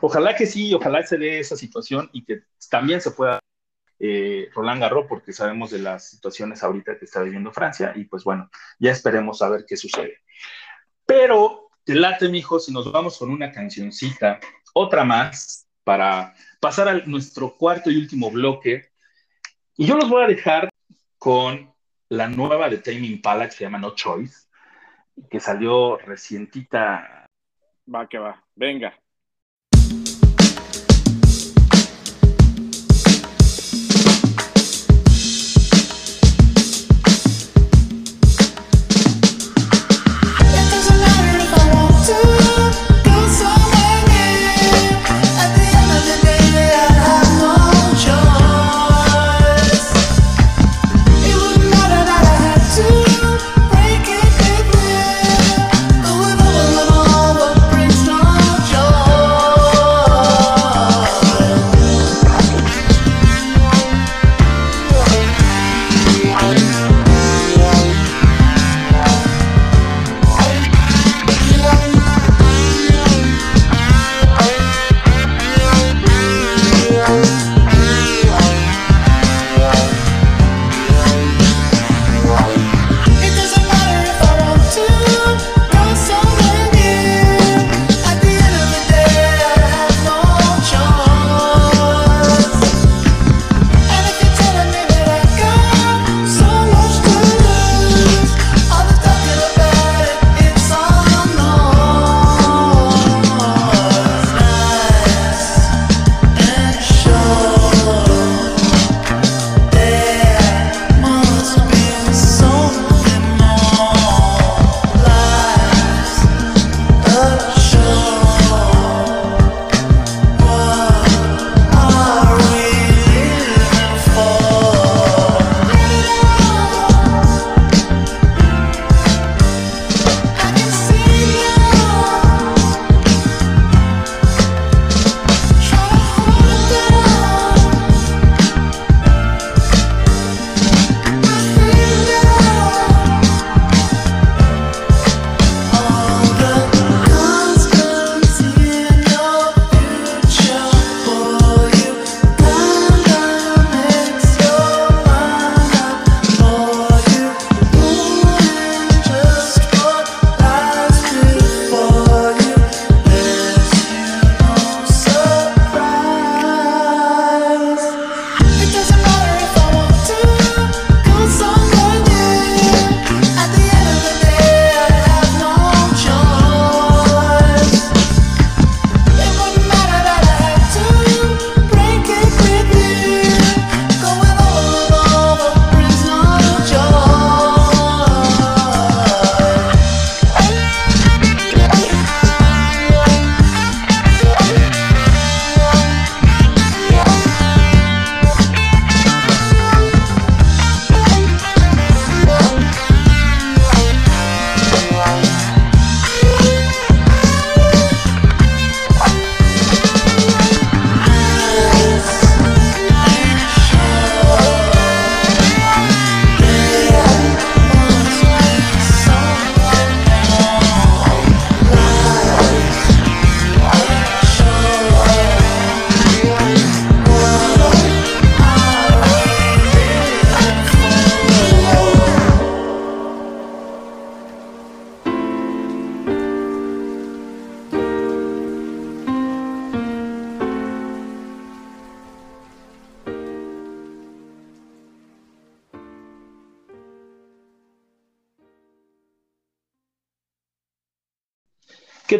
Ojalá 0.00 0.34
que 0.34 0.46
sí, 0.46 0.72
ojalá 0.74 1.02
se 1.04 1.18
dé 1.18 1.38
esa 1.38 1.56
situación 1.56 2.08
y 2.12 2.24
que 2.24 2.42
también 2.70 3.00
se 3.00 3.12
pueda 3.12 3.38
eh, 3.98 4.48
Roland 4.54 4.80
Garros, 4.80 5.06
porque 5.08 5.32
sabemos 5.32 5.70
de 5.70 5.78
las 5.78 6.08
situaciones 6.08 6.62
ahorita 6.62 6.98
que 6.98 7.04
está 7.04 7.22
viviendo 7.22 7.52
Francia, 7.52 7.92
y 7.94 8.04
pues 8.04 8.24
bueno, 8.24 8.50
ya 8.78 8.90
esperemos 8.90 9.42
a 9.42 9.48
ver 9.48 9.64
qué 9.66 9.76
sucede. 9.76 10.18
Pero 11.06 11.68
te 11.84 11.94
late, 11.94 12.28
mijo, 12.28 12.58
si 12.58 12.72
nos 12.72 12.90
vamos 12.90 13.18
con 13.18 13.30
una 13.30 13.52
cancioncita, 13.52 14.40
otra 14.74 15.04
más, 15.04 15.68
para 15.84 16.34
pasar 16.60 16.88
a 16.88 16.94
nuestro 17.06 17.56
cuarto 17.56 17.90
y 17.90 17.96
último 17.96 18.30
bloque. 18.30 18.90
Y 19.76 19.86
yo 19.86 19.96
los 19.96 20.08
voy 20.08 20.24
a 20.24 20.28
dejar 20.28 20.68
con 21.18 21.72
la 22.08 22.28
nueva 22.28 22.68
de 22.68 22.78
Tame 22.78 23.06
Impala, 23.06 23.46
que 23.46 23.52
se 23.52 23.64
llama 23.64 23.78
No 23.78 23.94
Choice, 23.94 24.48
que 25.30 25.40
salió 25.40 25.96
recientita. 25.98 27.26
Va, 27.92 28.08
que 28.08 28.18
va. 28.18 28.44
Venga. 28.54 29.01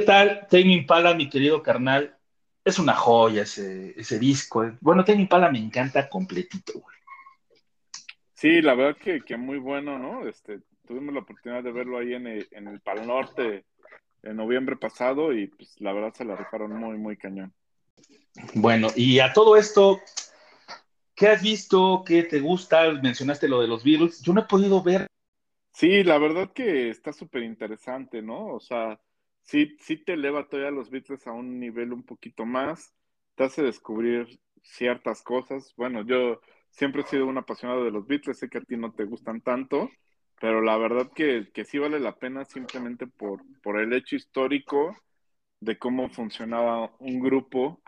Tal 0.02 0.46
Tame 0.48 0.74
Impala, 0.74 1.14
mi 1.14 1.28
querido 1.28 1.62
carnal? 1.62 2.16
Es 2.64 2.78
una 2.78 2.94
joya 2.94 3.42
ese, 3.42 3.98
ese 3.98 4.18
disco. 4.18 4.70
Bueno, 4.80 5.04
Tame 5.04 5.22
Impala 5.22 5.50
me 5.50 5.58
encanta 5.58 6.08
completito, 6.08 6.74
güey. 6.74 6.96
Sí, 8.34 8.60
la 8.60 8.74
verdad 8.74 8.96
que, 9.00 9.22
que 9.22 9.36
muy 9.36 9.58
bueno, 9.58 9.98
¿no? 9.98 10.26
Este, 10.26 10.60
tuvimos 10.86 11.14
la 11.14 11.20
oportunidad 11.20 11.62
de 11.62 11.72
verlo 11.72 11.98
ahí 11.98 12.14
en 12.14 12.26
el, 12.26 12.48
en 12.50 12.68
el 12.68 12.80
Pal 12.80 13.06
Norte 13.06 13.64
en 14.22 14.36
noviembre 14.36 14.76
pasado 14.76 15.32
y 15.32 15.48
pues 15.48 15.80
la 15.80 15.92
verdad 15.92 16.14
se 16.14 16.24
la 16.24 16.36
rifaron 16.36 16.76
muy, 16.78 16.96
muy 16.96 17.16
cañón. 17.16 17.52
Bueno, 18.54 18.88
y 18.96 19.18
a 19.18 19.32
todo 19.32 19.56
esto, 19.56 20.00
¿qué 21.14 21.28
has 21.28 21.42
visto? 21.42 22.02
¿Qué 22.06 22.22
te 22.22 22.40
gusta? 22.40 22.90
Mencionaste 23.02 23.48
lo 23.48 23.60
de 23.60 23.68
los 23.68 23.84
Beatles. 23.84 24.22
Yo 24.22 24.32
no 24.32 24.42
he 24.42 24.44
podido 24.44 24.82
ver. 24.82 25.06
Sí, 25.72 26.04
la 26.04 26.18
verdad 26.18 26.52
que 26.52 26.90
está 26.90 27.12
súper 27.12 27.42
interesante, 27.42 28.22
¿no? 28.22 28.46
O 28.46 28.60
sea, 28.60 29.00
sí, 29.42 29.76
sí 29.80 29.96
te 29.96 30.14
eleva 30.14 30.48
todavía 30.48 30.70
los 30.70 30.90
Beatles 30.90 31.26
a 31.26 31.32
un 31.32 31.58
nivel 31.58 31.92
un 31.92 32.02
poquito 32.02 32.44
más, 32.46 32.94
te 33.34 33.44
hace 33.44 33.62
descubrir 33.62 34.40
ciertas 34.62 35.22
cosas. 35.22 35.72
Bueno, 35.76 36.04
yo 36.04 36.40
siempre 36.70 37.02
he 37.02 37.06
sido 37.06 37.26
un 37.26 37.38
apasionado 37.38 37.84
de 37.84 37.90
los 37.90 38.06
Beatles, 38.06 38.38
sé 38.38 38.48
que 38.48 38.58
a 38.58 38.62
ti 38.62 38.76
no 38.76 38.92
te 38.92 39.04
gustan 39.04 39.40
tanto, 39.40 39.90
pero 40.40 40.60
la 40.60 40.76
verdad 40.76 41.10
que, 41.14 41.50
que 41.52 41.64
sí 41.64 41.78
vale 41.78 42.00
la 42.00 42.16
pena 42.16 42.44
simplemente 42.44 43.06
por, 43.06 43.42
por 43.62 43.80
el 43.80 43.92
hecho 43.92 44.16
histórico 44.16 44.96
de 45.60 45.78
cómo 45.78 46.08
funcionaba 46.10 46.92
un 46.98 47.20
grupo 47.20 47.80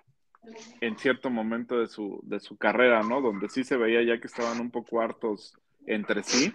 en 0.81 0.97
cierto 0.99 1.31
momento 1.31 1.79
de 1.79 1.87
su, 1.87 2.21
de 2.23 2.41
su 2.41 2.57
carrera, 2.57 3.03
¿no? 3.03 3.21
Donde 3.21 3.49
sí 3.49 3.65
se 3.65 3.77
veía 3.77 4.03
ya 4.03 4.21
que 4.21 4.27
estaban 4.27 4.61
un 4.61 4.71
poco 4.71 5.01
hartos 5.01 5.55
entre 5.87 6.23
sí, 6.23 6.55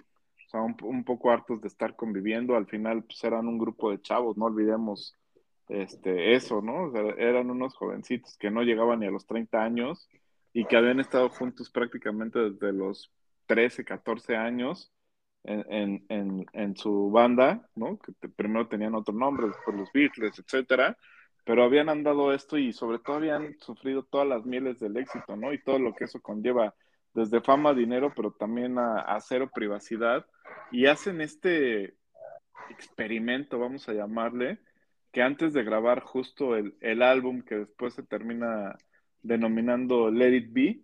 o 0.50 0.52
sea, 0.52 0.62
un, 0.62 0.76
un 0.82 1.04
poco 1.04 1.30
hartos 1.30 1.62
de 1.62 1.68
estar 1.68 1.96
conviviendo, 1.96 2.56
al 2.56 2.66
final 2.66 3.04
pues 3.04 3.24
eran 3.24 3.48
un 3.48 3.60
grupo 3.60 3.92
de 3.92 4.02
chavos, 4.02 4.36
no 4.36 4.46
olvidemos 4.46 5.16
este, 5.68 6.34
eso, 6.34 6.64
¿no? 6.64 6.86
O 6.86 6.92
sea, 6.92 7.02
eran 7.20 7.52
unos 7.52 7.76
jovencitos 7.76 8.36
que 8.36 8.50
no 8.50 8.64
llegaban 8.64 9.00
ni 9.00 9.06
a 9.06 9.12
los 9.12 9.28
30 9.28 9.62
años 9.64 10.10
y 10.52 10.66
que 10.66 10.76
habían 10.76 11.00
estado 11.00 11.30
juntos 11.30 11.70
prácticamente 11.70 12.40
desde 12.40 12.74
los 12.74 13.12
13, 13.46 13.86
14 13.86 14.36
años 14.38 14.92
en, 15.44 15.64
en, 15.72 16.06
en, 16.10 16.46
en 16.54 16.76
su 16.76 17.12
banda, 17.12 17.70
¿no? 17.76 18.00
Que 18.00 18.28
primero 18.30 18.68
tenían 18.68 18.96
otro 18.96 19.14
nombre, 19.14 19.48
después 19.50 19.78
los 19.78 19.92
Beatles, 19.94 20.40
etcétera, 20.40 20.98
pero 21.46 21.64
habían 21.64 21.90
andado 21.90 22.34
esto 22.34 22.58
y 22.58 22.74
sobre 22.74 22.98
todo 22.98 23.18
habían 23.18 23.56
sufrido 23.60 24.02
todas 24.02 24.28
las 24.28 24.46
mieles 24.48 24.80
del 24.80 24.98
éxito, 24.98 25.36
¿no? 25.36 25.54
Y 25.54 25.62
todo 25.62 25.78
lo 25.78 25.94
que 25.94 26.06
eso 26.06 26.20
conlleva, 26.20 26.74
desde 27.14 27.42
fama, 27.42 27.74
dinero, 27.74 28.14
pero 28.16 28.32
también 28.32 28.78
a, 28.78 29.18
cero 29.22 29.50
privacidad, 29.54 30.26
y 30.72 30.86
hacen 30.86 31.22
este 31.22 31.96
experimento, 32.70 33.60
vamos 33.60 33.90
a 33.90 33.94
llamarle, 33.94 34.60
que 35.12 35.24
antes 35.24 35.54
de 35.54 35.64
grabar 35.64 36.02
justo 36.02 36.56
el, 36.56 36.76
el 36.82 37.02
álbum 37.02 37.42
que 37.42 37.56
después 37.56 37.96
se 37.96 38.04
termina 38.04 38.78
denominando 39.22 40.12
Let 40.12 40.36
It 40.36 40.54
Be, 40.54 40.82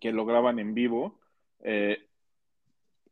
que 0.00 0.12
lo 0.12 0.26
graban 0.26 0.58
en 0.58 0.74
vivo, 0.74 1.20
eh, 1.60 2.06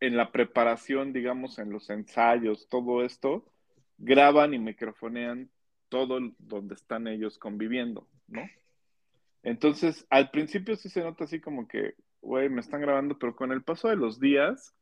en 0.00 0.16
la 0.16 0.32
preparación, 0.32 1.12
digamos, 1.12 1.58
en 1.58 1.70
los 1.70 1.88
ensayos, 1.90 2.68
todo 2.68 3.04
esto, 3.04 3.50
graban 3.96 4.54
y 4.54 4.58
microfonean 4.58 5.50
todo 5.88 6.18
donde 6.38 6.74
están 6.74 7.06
ellos 7.06 7.38
conviviendo, 7.38 8.08
¿no? 8.26 8.42
Entonces, 9.54 10.04
al 10.10 10.32
principio 10.32 10.74
sí 10.74 10.88
se 10.88 11.00
nota 11.00 11.22
así 11.22 11.40
como 11.40 11.68
que, 11.68 11.94
güey, 12.20 12.48
me 12.48 12.60
están 12.60 12.80
grabando, 12.80 13.16
pero 13.20 13.36
con 13.36 13.52
el 13.52 13.62
paso 13.62 13.86
de 13.86 13.94
los 13.94 14.18
días 14.18 14.74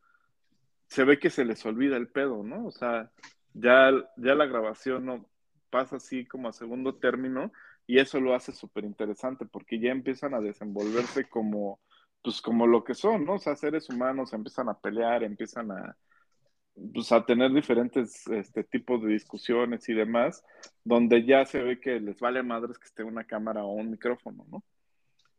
se 0.88 1.04
ve 1.04 1.18
que 1.18 1.28
se 1.28 1.44
les 1.44 1.66
olvida 1.66 1.98
el 1.98 2.08
pedo, 2.08 2.42
¿no? 2.42 2.64
O 2.64 2.70
sea, 2.70 3.10
ya, 3.52 3.90
ya 4.16 4.34
la 4.34 4.46
grabación 4.46 5.04
no 5.04 5.28
pasa 5.68 5.96
así 5.96 6.24
como 6.24 6.48
a 6.48 6.54
segundo 6.54 6.94
término 6.94 7.52
y 7.86 7.98
eso 7.98 8.18
lo 8.18 8.34
hace 8.34 8.52
súper 8.52 8.84
interesante 8.84 9.44
porque 9.44 9.78
ya 9.78 9.90
empiezan 9.90 10.32
a 10.32 10.40
desenvolverse 10.40 11.28
como, 11.28 11.78
pues 12.22 12.40
como 12.40 12.66
lo 12.66 12.82
que 12.82 12.94
son, 12.94 13.26
¿no? 13.26 13.34
O 13.34 13.38
sea, 13.38 13.54
seres 13.56 13.90
humanos 13.90 14.32
empiezan 14.32 14.70
a 14.70 14.80
pelear, 14.80 15.22
empiezan 15.22 15.70
a, 15.70 15.98
pues 16.94 17.12
a 17.12 17.24
tener 17.24 17.52
diferentes 17.52 18.26
este, 18.28 18.64
tipos 18.64 19.02
de 19.02 19.12
discusiones 19.12 19.88
y 19.88 19.94
demás, 19.94 20.44
donde 20.84 21.24
ya 21.24 21.44
se 21.44 21.62
ve 21.62 21.80
que 21.80 22.00
les 22.00 22.18
vale 22.20 22.42
madres 22.42 22.78
que 22.78 22.86
esté 22.86 23.04
una 23.04 23.24
cámara 23.24 23.64
o 23.64 23.72
un 23.72 23.90
micrófono, 23.90 24.46
¿no? 24.50 24.62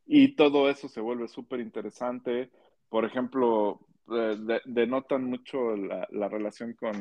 Y 0.06 0.36
todo 0.36 0.70
eso 0.70 0.88
se 0.90 1.02
vuelve 1.02 1.28
súper 1.28 1.60
interesante. 1.60 2.52
Por 2.90 3.06
ejemplo, 3.06 3.80
eh, 4.12 4.38
de- 4.40 4.62
denotan 4.66 5.24
mucho 5.26 5.76
la, 5.76 6.08
la 6.12 6.28
relación 6.30 6.74
con, 6.74 6.92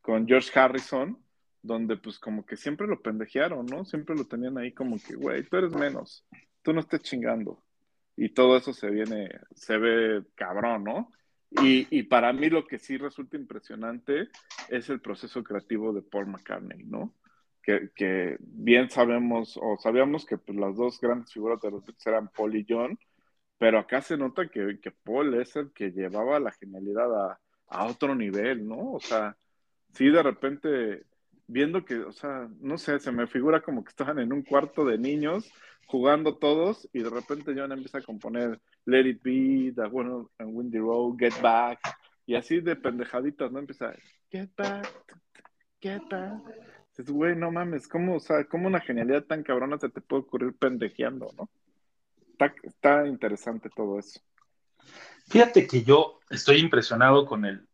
con 0.00 0.26
George 0.26 0.56
Harrison, 0.58 1.18
donde 1.62 1.96
pues 1.96 2.18
como 2.18 2.44
que 2.46 2.56
siempre 2.56 2.86
lo 2.86 3.00
pendejearon, 3.02 3.66
¿no? 3.66 3.84
Siempre 3.84 4.14
lo 4.14 4.26
tenían 4.26 4.56
ahí 4.58 4.72
como 4.72 4.96
que, 4.98 5.16
güey, 5.16 5.42
tú 5.44 5.56
eres 5.56 5.72
menos, 5.72 6.24
tú 6.62 6.72
no 6.72 6.80
estés 6.80 7.02
chingando. 7.02 7.62
Y 8.16 8.28
todo 8.30 8.56
eso 8.56 8.72
se 8.72 8.88
viene, 8.90 9.28
se 9.54 9.76
ve 9.76 10.22
cabrón, 10.36 10.84
¿no? 10.84 11.12
Y, 11.50 12.02
para 12.04 12.32
mí 12.32 12.50
lo 12.50 12.66
que 12.66 12.78
sí 12.78 12.96
resulta 12.98 13.36
impresionante 13.36 14.28
es 14.68 14.90
el 14.90 15.00
proceso 15.00 15.42
creativo 15.42 15.92
de 15.92 16.02
Paul 16.02 16.26
McCartney, 16.26 16.84
¿no? 16.84 17.14
Que, 17.62 17.90
que 17.94 18.36
bien 18.40 18.90
sabemos, 18.90 19.58
o 19.60 19.76
sabíamos 19.78 20.26
que 20.26 20.38
pues, 20.38 20.58
las 20.58 20.76
dos 20.76 21.00
grandes 21.00 21.32
figuras 21.32 21.60
de 21.60 21.70
los 21.70 21.84
Beatles 21.84 22.06
eran 22.06 22.28
Paul 22.28 22.56
y 22.56 22.66
John, 22.68 22.98
pero 23.58 23.78
acá 23.78 24.02
se 24.02 24.16
nota 24.16 24.48
que, 24.48 24.78
que 24.80 24.90
Paul 24.90 25.34
es 25.40 25.56
el 25.56 25.72
que 25.72 25.90
llevaba 25.90 26.38
la 26.38 26.52
genialidad 26.52 27.30
a, 27.30 27.40
a 27.68 27.86
otro 27.86 28.14
nivel, 28.14 28.66
¿no? 28.66 28.92
O 28.92 29.00
sea, 29.00 29.36
sí 29.94 30.08
de 30.08 30.22
repente 30.22 31.04
viendo 31.46 31.84
que, 31.84 31.98
o 31.98 32.12
sea, 32.12 32.48
no 32.60 32.78
sé, 32.78 32.98
se 32.98 33.12
me 33.12 33.26
figura 33.26 33.62
como 33.62 33.84
que 33.84 33.90
estaban 33.90 34.18
en 34.18 34.32
un 34.32 34.42
cuarto 34.42 34.84
de 34.84 34.98
niños 34.98 35.50
jugando 35.86 36.36
todos 36.36 36.88
y 36.92 37.02
de 37.02 37.10
repente 37.10 37.54
John 37.56 37.72
empieza 37.72 37.98
a 37.98 38.02
componer 38.02 38.60
Let 38.84 39.06
It 39.06 39.22
Be, 39.22 39.72
The 39.74 39.82
One 39.82 40.26
and 40.38 40.56
Windy 40.56 40.78
Road, 40.78 41.16
Get 41.18 41.40
Back 41.40 41.80
y 42.26 42.34
así 42.34 42.60
de 42.60 42.74
pendejaditas, 42.74 43.52
¿no? 43.52 43.60
Empieza 43.60 43.94
Get 44.30 44.50
Back, 44.56 44.88
Get 45.80 46.02
Back. 46.10 46.42
Dices, 46.90 47.12
güey, 47.12 47.36
no 47.36 47.52
mames, 47.52 47.86
¿cómo, 47.86 48.16
o 48.16 48.20
sea, 48.20 48.44
cómo 48.44 48.66
una 48.66 48.80
genialidad 48.80 49.24
tan 49.24 49.42
cabrona 49.42 49.78
se 49.78 49.90
te 49.90 50.00
puede 50.00 50.22
ocurrir 50.22 50.56
pendejeando, 50.56 51.30
¿no? 51.36 51.48
Está, 52.32 52.54
está 52.62 53.06
interesante 53.06 53.68
todo 53.74 53.98
eso. 53.98 54.20
Fíjate 55.28 55.66
que 55.66 55.82
yo 55.82 56.20
estoy 56.30 56.58
impresionado 56.58 57.26
con 57.26 57.44
el, 57.44 57.66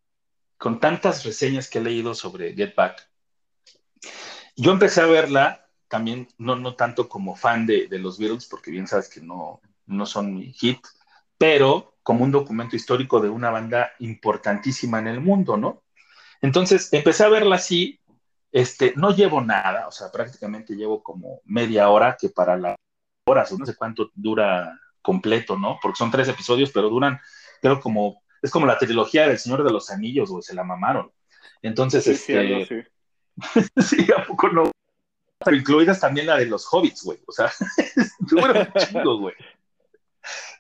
con 0.59 0.81
tantas 0.81 1.25
reseñas 1.25 1.71
que 1.71 1.79
he 1.79 1.83
leído 1.83 2.15
sobre 2.15 2.55
Get 2.55 2.75
Back. 2.75 3.12
Yo 4.57 4.73
empecé 4.73 5.01
a 5.01 5.07
verla 5.07 5.67
también, 5.89 6.29
no, 6.39 6.57
no 6.57 6.75
tanto 6.75 7.09
como 7.09 7.37
fan 7.37 7.67
de, 7.67 7.87
de 7.89 7.99
los 7.99 8.19
Beatles, 8.19 8.47
porque 8.47 8.71
bien 8.71 8.87
sabes 8.87 9.09
que 9.09 9.21
no, 9.21 9.61
no 9.87 10.07
son 10.07 10.35
mi 10.35 10.53
hit, 10.53 10.81
pero 11.39 11.97
como 12.03 12.25
un 12.25 12.33
documento 12.33 12.77
histórico 12.77 13.21
de 13.21 13.29
una 13.29 13.51
banda 13.51 13.93
importantísima 13.99 14.99
en 14.99 15.09
el 15.09 15.21
mundo, 15.21 15.57
¿no? 15.57 15.83
Entonces, 16.41 16.93
empecé 16.93 17.25
a 17.25 17.29
verla 17.29 17.57
así, 17.57 18.01
este, 18.51 18.93
no 18.97 19.11
llevo 19.15 19.41
nada, 19.41 19.87
o 19.87 19.93
sea, 19.93 20.11
prácticamente 20.11 20.75
llevo 20.75 21.03
como 21.03 21.41
media 21.45 21.89
hora, 21.89 22.17
que 22.21 22.29
para 22.29 22.57
las 22.57 22.77
horas, 23.27 23.53
o 23.53 23.59
no 23.59 23.67
sé 23.67 23.77
cuánto 23.77 24.11
dura 24.15 24.79
completo, 25.01 25.57
¿no? 25.57 25.79
Porque 25.81 25.99
son 25.99 26.11
tres 26.11 26.29
episodios, 26.29 26.71
pero 26.73 26.89
duran, 26.89 27.21
creo 27.61 27.81
como, 27.81 28.23
es 28.41 28.51
como 28.51 28.67
la 28.67 28.79
trilogía 28.79 29.29
del 29.29 29.39
Señor 29.39 29.63
de 29.63 29.71
los 29.71 29.91
Anillos, 29.91 30.31
güey, 30.31 30.43
se 30.43 30.55
la 30.55 30.65
mamaron. 30.65 31.13
Entonces, 31.63 32.05
Sí, 32.05 32.15
sí, 32.15 32.33
este, 32.33 32.63
así. 32.63 32.89
sí, 33.81 34.07
¿a 34.17 34.25
poco 34.25 34.49
no? 34.49 34.71
Incluidas 35.51 36.01
también 36.01 36.27
la 36.27 36.39
de 36.39 36.47
los 36.47 36.67
hobbits, 36.71 37.03
güey, 37.03 37.19
o 37.27 37.33
sea, 37.33 37.51
chingo, 38.89 39.19
güey. 39.19 39.35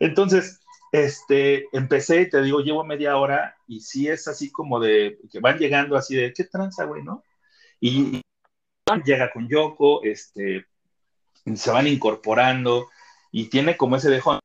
Entonces, 0.00 0.60
este, 0.90 1.66
empecé, 1.72 2.26
te 2.26 2.42
digo, 2.42 2.60
llevo 2.60 2.84
media 2.84 3.16
hora 3.16 3.56
y 3.66 3.80
sí 3.80 4.08
es 4.08 4.26
así 4.28 4.50
como 4.50 4.80
de, 4.80 5.18
que 5.30 5.40
van 5.40 5.58
llegando 5.58 5.96
así 5.96 6.16
de, 6.16 6.32
¿qué 6.32 6.44
tranza, 6.44 6.84
güey, 6.84 7.02
no? 7.02 7.22
Y, 7.80 8.16
y 8.16 8.22
llega 9.04 9.30
con 9.32 9.48
Yoko, 9.48 10.02
este, 10.02 10.66
se 11.54 11.70
van 11.70 11.86
incorporando 11.86 12.88
y 13.30 13.48
tiene 13.48 13.76
como 13.76 13.96
ese 13.96 14.10
dejo, 14.10 14.38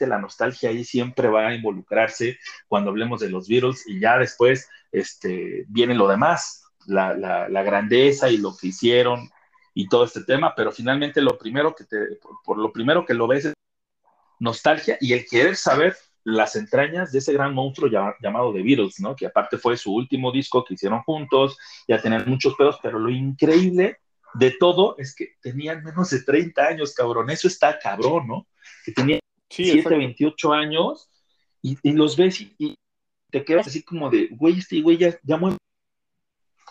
la 0.00 0.18
nostalgia 0.18 0.70
ahí 0.70 0.84
siempre 0.84 1.28
va 1.28 1.48
a 1.48 1.54
involucrarse 1.54 2.38
cuando 2.66 2.90
hablemos 2.90 3.20
de 3.20 3.30
los 3.30 3.48
Beatles 3.48 3.84
y 3.86 4.00
ya 4.00 4.18
después 4.18 4.68
este, 4.92 5.64
viene 5.68 5.94
lo 5.94 6.08
demás, 6.08 6.67
la, 6.88 7.14
la, 7.14 7.48
la 7.48 7.62
grandeza 7.62 8.30
y 8.30 8.38
lo 8.38 8.56
que 8.56 8.68
hicieron 8.68 9.30
y 9.74 9.88
todo 9.88 10.04
este 10.04 10.24
tema, 10.24 10.54
pero 10.56 10.72
finalmente 10.72 11.20
lo 11.20 11.38
primero 11.38 11.74
que 11.74 11.84
te, 11.84 12.16
por, 12.20 12.42
por 12.44 12.58
lo 12.58 12.72
primero 12.72 13.04
que 13.04 13.14
lo 13.14 13.28
ves 13.28 13.44
es 13.46 13.54
nostalgia 14.40 14.96
y 15.00 15.12
el 15.12 15.26
querer 15.26 15.56
saber 15.56 15.96
las 16.24 16.56
entrañas 16.56 17.12
de 17.12 17.18
ese 17.18 17.32
gran 17.32 17.54
monstruo 17.54 17.88
llam 17.88 18.12
llamado 18.20 18.52
The 18.52 18.62
Beatles, 18.62 19.00
¿no? 19.00 19.14
Que 19.16 19.26
aparte 19.26 19.56
fue 19.56 19.76
su 19.76 19.94
último 19.94 20.32
disco 20.32 20.64
que 20.64 20.74
hicieron 20.74 21.02
juntos, 21.02 21.56
ya 21.86 22.00
tenían 22.00 22.24
muchos 22.26 22.54
pedos, 22.54 22.78
pero 22.82 22.98
lo 22.98 23.10
increíble 23.10 23.98
de 24.34 24.50
todo 24.58 24.96
es 24.98 25.14
que 25.14 25.36
tenían 25.40 25.82
menos 25.82 26.10
de 26.10 26.22
30 26.22 26.66
años, 26.66 26.94
cabrón. 26.94 27.30
Eso 27.30 27.48
está 27.48 27.78
cabrón, 27.78 28.26
¿no? 28.26 28.46
Que 28.84 28.92
tenían 28.92 29.20
Sí, 29.50 29.64
7, 29.64 29.78
exacto. 29.78 29.98
28 29.98 30.52
años 30.52 31.10
y, 31.62 31.78
y 31.82 31.92
los 31.92 32.16
ves 32.16 32.40
y, 32.42 32.54
y 32.58 32.74
te 33.30 33.44
quedas 33.44 33.66
así 33.66 33.82
como 33.82 34.10
de, 34.10 34.28
güey, 34.32 34.58
este 34.58 34.80
güey 34.82 34.98
ya, 34.98 35.18
ya 35.22 35.36
muere. 35.36 35.56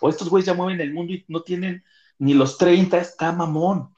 O 0.01 0.09
estos 0.09 0.29
güeyes 0.29 0.45
ya 0.45 0.53
mueven 0.53 0.81
el 0.81 0.93
mundo 0.93 1.13
y 1.13 1.25
no 1.27 1.41
tienen 1.41 1.83
ni 2.19 2.33
los 2.33 2.57
30, 2.57 2.99
está 2.99 3.31
mamón. 3.31 3.89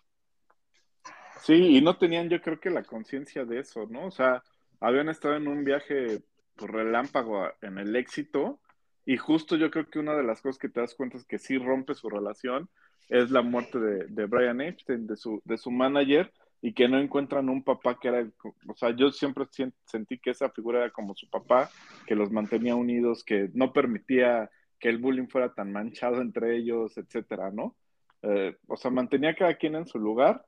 Sí, 1.41 1.77
y 1.77 1.81
no 1.81 1.97
tenían 1.97 2.29
yo 2.29 2.41
creo 2.41 2.59
que 2.59 2.69
la 2.69 2.83
conciencia 2.83 3.45
de 3.45 3.59
eso, 3.59 3.87
¿no? 3.89 4.05
O 4.05 4.11
sea, 4.11 4.43
habían 4.79 5.09
estado 5.09 5.35
en 5.35 5.47
un 5.47 5.63
viaje 5.63 6.21
por 6.55 6.73
relámpago 6.73 7.43
a- 7.43 7.55
en 7.61 7.77
el 7.77 7.95
éxito 7.95 8.59
y 9.05 9.17
justo 9.17 9.55
yo 9.55 9.71
creo 9.71 9.89
que 9.89 9.99
una 9.99 10.15
de 10.15 10.23
las 10.23 10.41
cosas 10.41 10.59
que 10.59 10.69
te 10.69 10.81
das 10.81 10.93
cuenta 10.95 11.17
es 11.17 11.25
que 11.25 11.39
sí 11.39 11.57
rompe 11.57 11.95
su 11.95 12.09
relación 12.09 12.69
es 13.07 13.31
la 13.31 13.41
muerte 13.41 13.79
de, 13.79 14.05
de 14.07 14.25
Brian 14.25 14.61
Epstein, 14.61 15.07
de 15.07 15.15
su, 15.17 15.41
de 15.45 15.57
su 15.57 15.71
manager, 15.71 16.31
y 16.61 16.73
que 16.73 16.87
no 16.87 16.99
encuentran 16.99 17.49
un 17.49 17.63
papá 17.63 17.97
que 17.99 18.09
era, 18.09 18.27
o 18.67 18.75
sea, 18.75 18.91
yo 18.91 19.11
siempre 19.11 19.45
sentí 19.85 20.19
que 20.19 20.29
esa 20.29 20.49
figura 20.51 20.79
era 20.79 20.89
como 20.91 21.15
su 21.15 21.27
papá, 21.27 21.71
que 22.05 22.13
los 22.13 22.31
mantenía 22.31 22.75
unidos, 22.75 23.23
que 23.23 23.49
no 23.53 23.73
permitía 23.73 24.51
que 24.79 24.89
el 24.89 24.97
bullying 24.97 25.27
fuera 25.27 25.53
tan 25.53 25.71
manchado 25.71 26.21
entre 26.21 26.57
ellos, 26.57 26.97
etcétera, 26.97 27.51
¿no? 27.51 27.75
Eh, 28.21 28.57
o 28.67 28.77
sea, 28.77 28.91
mantenía 28.91 29.35
cada 29.35 29.55
quien 29.55 29.75
en 29.75 29.87
su 29.87 29.99
lugar 29.99 30.45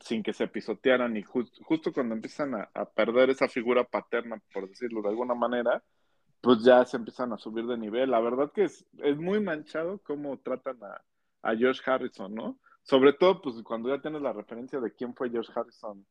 sin 0.00 0.22
que 0.22 0.32
se 0.32 0.48
pisotearan 0.48 1.16
y 1.16 1.22
ju- 1.22 1.50
justo 1.62 1.92
cuando 1.92 2.14
empiezan 2.14 2.54
a, 2.54 2.84
perder 2.94 3.30
esa 3.30 3.48
figura 3.48 3.84
paterna, 3.84 4.40
por 4.52 4.68
decirlo 4.68 5.02
de 5.02 5.08
alguna 5.08 5.34
manera, 5.34 5.82
pues 6.40 6.62
ya 6.62 6.84
se 6.84 6.96
empiezan 6.96 7.32
a 7.32 7.38
subir 7.38 7.66
de 7.66 7.76
nivel. 7.76 8.10
La 8.10 8.20
verdad 8.20 8.52
que 8.52 8.64
es, 8.64 8.86
muy 9.16 9.40
manchado 9.40 10.00
cómo 10.04 10.38
tratan 10.38 10.78
a, 11.42 11.54
George 11.56 11.80
Harrison, 11.84 12.34
¿no? 12.34 12.58
Sobre 12.82 13.12
todo, 13.12 13.40
pues 13.40 13.56
cuando 13.62 13.88
ya 13.88 14.00
tienes 14.00 14.22
la 14.22 14.32
referencia 14.32 14.80
de 14.80 14.92
quién 14.92 15.14
fue 15.14 15.30
George 15.30 15.52
Harrison 15.54 16.06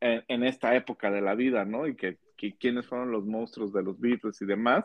en, 0.00 0.24
en 0.28 0.44
esta 0.44 0.74
época 0.76 1.10
de 1.10 1.20
la 1.20 1.34
vida, 1.34 1.64
¿no? 1.64 1.86
Y 1.86 1.96
que, 1.96 2.18
que 2.36 2.56
quiénes 2.56 2.86
fueron 2.86 3.10
los 3.10 3.24
monstruos 3.26 3.72
de 3.72 3.82
los 3.82 3.98
Beatles 3.98 4.40
y 4.42 4.46
demás. 4.46 4.84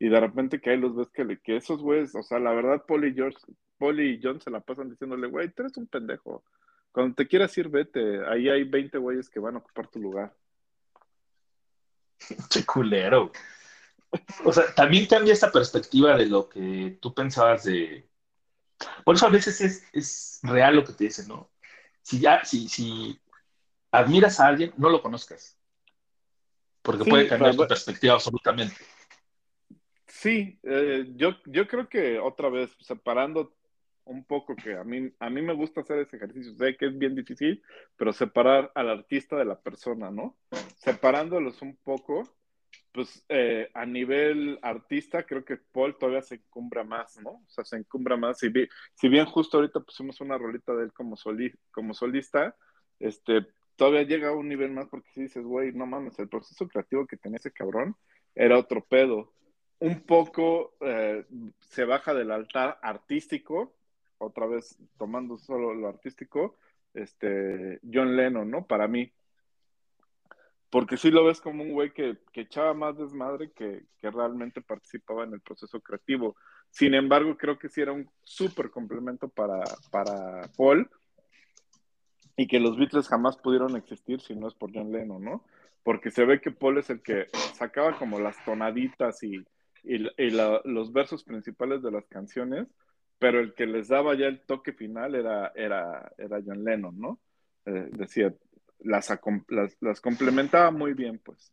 Y 0.00 0.08
de 0.08 0.18
repente 0.18 0.60
que 0.60 0.70
ahí 0.70 0.78
los 0.78 0.96
ves 0.96 1.10
que, 1.10 1.24
le- 1.24 1.38
que 1.40 1.56
esos 1.56 1.80
güeyes, 1.82 2.14
o 2.14 2.22
sea, 2.22 2.38
la 2.40 2.52
verdad, 2.52 2.84
Paul 2.88 3.06
y 3.06 3.14
George, 3.14 3.38
Paul 3.78 4.00
y 4.00 4.18
John 4.20 4.40
se 4.40 4.50
la 4.50 4.60
pasan 4.60 4.88
diciéndole, 4.90 5.28
güey, 5.28 5.50
tú 5.52 5.62
eres 5.62 5.76
un 5.76 5.86
pendejo. 5.86 6.42
Cuando 6.90 7.14
te 7.14 7.28
quieras 7.28 7.56
ir, 7.58 7.68
vete. 7.68 8.24
Ahí 8.26 8.48
hay 8.48 8.64
20 8.64 8.98
güeyes 8.98 9.28
que 9.28 9.38
van 9.38 9.54
a 9.54 9.58
ocupar 9.58 9.88
tu 9.88 10.00
lugar. 10.00 10.34
Che 12.48 12.64
culero. 12.64 13.30
O 14.44 14.52
sea, 14.52 14.74
también 14.74 15.06
cambia 15.06 15.32
esta 15.32 15.52
perspectiva 15.52 16.16
de 16.16 16.26
lo 16.26 16.48
que 16.48 16.98
tú 17.00 17.14
pensabas 17.14 17.64
de. 17.64 18.08
Por 19.04 19.14
eso 19.14 19.26
a 19.26 19.30
veces 19.30 19.60
es, 19.60 19.84
es 19.92 20.40
real 20.42 20.76
lo 20.76 20.84
que 20.84 20.94
te 20.94 21.04
dicen, 21.04 21.28
¿no? 21.28 21.50
Si 22.02 22.18
ya, 22.18 22.44
si, 22.44 22.68
si 22.68 23.20
admiras 23.92 24.40
a 24.40 24.46
alguien, 24.48 24.72
no 24.78 24.88
lo 24.88 25.02
conozcas. 25.02 25.58
Porque 26.82 27.04
Sí, 27.04 27.10
puede 27.10 27.28
cambiar 27.28 27.54
tu 27.54 27.66
perspectiva 27.68 28.14
absolutamente. 28.14 28.74
Sí, 30.20 30.58
eh, 30.64 31.06
yo, 31.16 31.30
yo 31.46 31.66
creo 31.66 31.88
que 31.88 32.18
otra 32.18 32.50
vez, 32.50 32.76
separando 32.80 33.54
un 34.04 34.22
poco, 34.24 34.54
que 34.54 34.74
a 34.76 34.84
mí, 34.84 35.10
a 35.18 35.30
mí 35.30 35.40
me 35.40 35.54
gusta 35.54 35.80
hacer 35.80 35.98
ese 36.00 36.16
ejercicio, 36.16 36.54
sé 36.56 36.76
que 36.76 36.86
es 36.88 36.98
bien 36.98 37.14
difícil, 37.14 37.62
pero 37.96 38.12
separar 38.12 38.70
al 38.74 38.90
artista 38.90 39.36
de 39.36 39.46
la 39.46 39.58
persona, 39.58 40.10
¿no? 40.10 40.36
Separándolos 40.76 41.62
un 41.62 41.74
poco, 41.76 42.28
pues 42.92 43.24
eh, 43.30 43.70
a 43.74 43.86
nivel 43.86 44.58
artista 44.62 45.24
creo 45.24 45.44
que 45.44 45.56
Paul 45.58 45.96
todavía 45.98 46.22
se 46.22 46.36
encumbra 46.36 46.84
más, 46.84 47.18
¿no? 47.22 47.30
O 47.30 47.46
sea, 47.48 47.64
se 47.64 47.76
encumbra 47.76 48.16
más. 48.16 48.38
Si, 48.40 49.08
bien 49.08 49.26
justo 49.26 49.56
ahorita 49.58 49.80
pusimos 49.80 50.20
una 50.20 50.36
rolita 50.38 50.74
de 50.74 50.84
él 50.84 50.92
como, 50.92 51.16
soli- 51.16 51.54
como 51.70 51.94
solista, 51.94 52.56
este, 52.98 53.46
todavía 53.76 54.02
llega 54.02 54.28
a 54.30 54.32
un 54.36 54.48
nivel 54.48 54.72
más 54.72 54.88
porque 54.88 55.08
si 55.14 55.22
dices, 55.22 55.44
güey, 55.44 55.72
no 55.72 55.86
mames, 55.86 56.18
el 56.18 56.28
proceso 56.28 56.68
creativo 56.68 57.06
que 57.06 57.16
tenía 57.16 57.38
ese 57.38 57.52
cabrón 57.52 57.96
era 58.34 58.58
otro 58.58 58.84
pedo. 58.84 59.32
Un 59.80 60.02
poco 60.02 60.74
eh, 60.80 61.24
se 61.60 61.84
baja 61.84 62.12
del 62.12 62.30
altar 62.30 62.78
artístico, 62.82 63.72
otra 64.18 64.46
vez 64.46 64.76
tomando 64.98 65.38
solo 65.38 65.74
lo 65.74 65.88
artístico, 65.88 66.58
este, 66.92 67.80
John 67.90 68.14
Lennon, 68.14 68.50
¿no? 68.50 68.66
Para 68.66 68.86
mí. 68.88 69.10
Porque 70.68 70.98
sí 70.98 71.10
lo 71.10 71.24
ves 71.24 71.40
como 71.40 71.62
un 71.62 71.72
güey 71.72 71.92
que, 71.92 72.18
que 72.30 72.42
echaba 72.42 72.74
más 72.74 72.96
desmadre 72.98 73.50
que, 73.52 73.86
que 73.98 74.10
realmente 74.10 74.60
participaba 74.60 75.24
en 75.24 75.32
el 75.32 75.40
proceso 75.40 75.80
creativo. 75.80 76.36
Sin 76.68 76.94
embargo, 76.94 77.36
creo 77.38 77.58
que 77.58 77.70
sí 77.70 77.80
era 77.80 77.92
un 77.92 78.08
súper 78.22 78.70
complemento 78.70 79.28
para, 79.28 79.64
para 79.90 80.42
Paul 80.58 80.88
y 82.36 82.46
que 82.46 82.60
los 82.60 82.76
Beatles 82.76 83.08
jamás 83.08 83.38
pudieron 83.38 83.76
existir 83.76 84.20
si 84.20 84.36
no 84.36 84.46
es 84.46 84.54
por 84.54 84.72
John 84.72 84.92
Lennon, 84.92 85.24
¿no? 85.24 85.44
Porque 85.82 86.10
se 86.10 86.26
ve 86.26 86.40
que 86.40 86.50
Paul 86.50 86.78
es 86.78 86.90
el 86.90 87.02
que 87.02 87.28
sacaba 87.54 87.98
como 87.98 88.20
las 88.20 88.36
tonaditas 88.44 89.22
y, 89.22 89.44
y, 89.84 89.96
y 90.22 90.30
la- 90.30 90.60
los 90.64 90.92
versos 90.92 91.24
principales 91.24 91.82
de 91.82 91.90
las 91.90 92.06
canciones, 92.08 92.68
pero 93.18 93.40
el 93.40 93.54
que 93.54 93.66
les 93.66 93.88
daba 93.88 94.14
ya 94.14 94.26
el 94.26 94.40
toque 94.46 94.72
final 94.72 95.14
era, 95.14 95.52
era, 95.54 96.10
era 96.18 96.40
John 96.44 96.64
Lennon, 96.64 96.98
¿no? 96.98 97.20
Eh, 97.66 97.88
decía, 97.92 98.34
las, 98.80 99.10
las, 99.48 99.76
las 99.80 100.00
complementaba 100.00 100.70
muy 100.70 100.94
bien, 100.94 101.18
pues. 101.24 101.52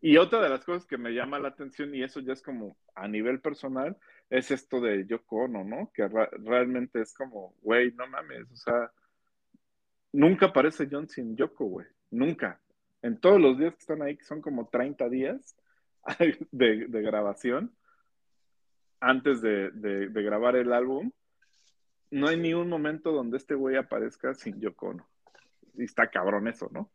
Y 0.00 0.16
otra 0.16 0.40
de 0.40 0.48
las 0.48 0.64
cosas 0.64 0.86
que 0.86 0.96
me 0.96 1.10
llama 1.10 1.40
la 1.40 1.48
atención, 1.48 1.92
y 1.94 2.04
eso 2.04 2.20
ya 2.20 2.32
es 2.32 2.42
como 2.42 2.76
a 2.94 3.08
nivel 3.08 3.40
personal, 3.40 3.96
es 4.30 4.50
esto 4.52 4.80
de 4.80 5.06
Yoko 5.06 5.44
Ono, 5.44 5.64
¿no? 5.64 5.90
Que 5.92 6.06
realmente 6.08 7.00
es 7.00 7.12
como, 7.14 7.54
güey, 7.62 7.92
no 7.94 8.06
mames, 8.06 8.48
o 8.52 8.56
sea, 8.56 8.92
nunca 10.12 10.46
aparece 10.46 10.88
John 10.90 11.08
sin 11.08 11.36
Yoko, 11.36 11.64
güey, 11.66 11.86
nunca. 12.10 12.60
En 13.02 13.18
todos 13.20 13.40
los 13.40 13.58
días 13.58 13.74
que 13.74 13.80
están 13.80 14.02
ahí, 14.02 14.16
que 14.16 14.24
son 14.24 14.40
como 14.40 14.68
30 14.68 15.08
días 15.08 15.56
de, 16.50 16.86
de 16.86 17.02
grabación, 17.02 17.76
antes 19.00 19.40
de, 19.40 19.70
de- 19.70 20.08
de 20.08 20.22
grabar 20.22 20.56
el 20.56 20.72
álbum, 20.72 21.10
no 22.10 22.28
hay 22.28 22.36
ni 22.38 22.54
un 22.54 22.68
momento 22.68 23.12
donde 23.12 23.36
este 23.36 23.54
güey 23.54 23.76
aparezca 23.76 24.34
sin 24.34 24.60
Yoko 24.60 24.88
Ono. 24.88 25.08
Y 25.74 25.84
está 25.84 26.10
cabrón 26.10 26.48
eso, 26.48 26.68
¿no? 26.72 26.90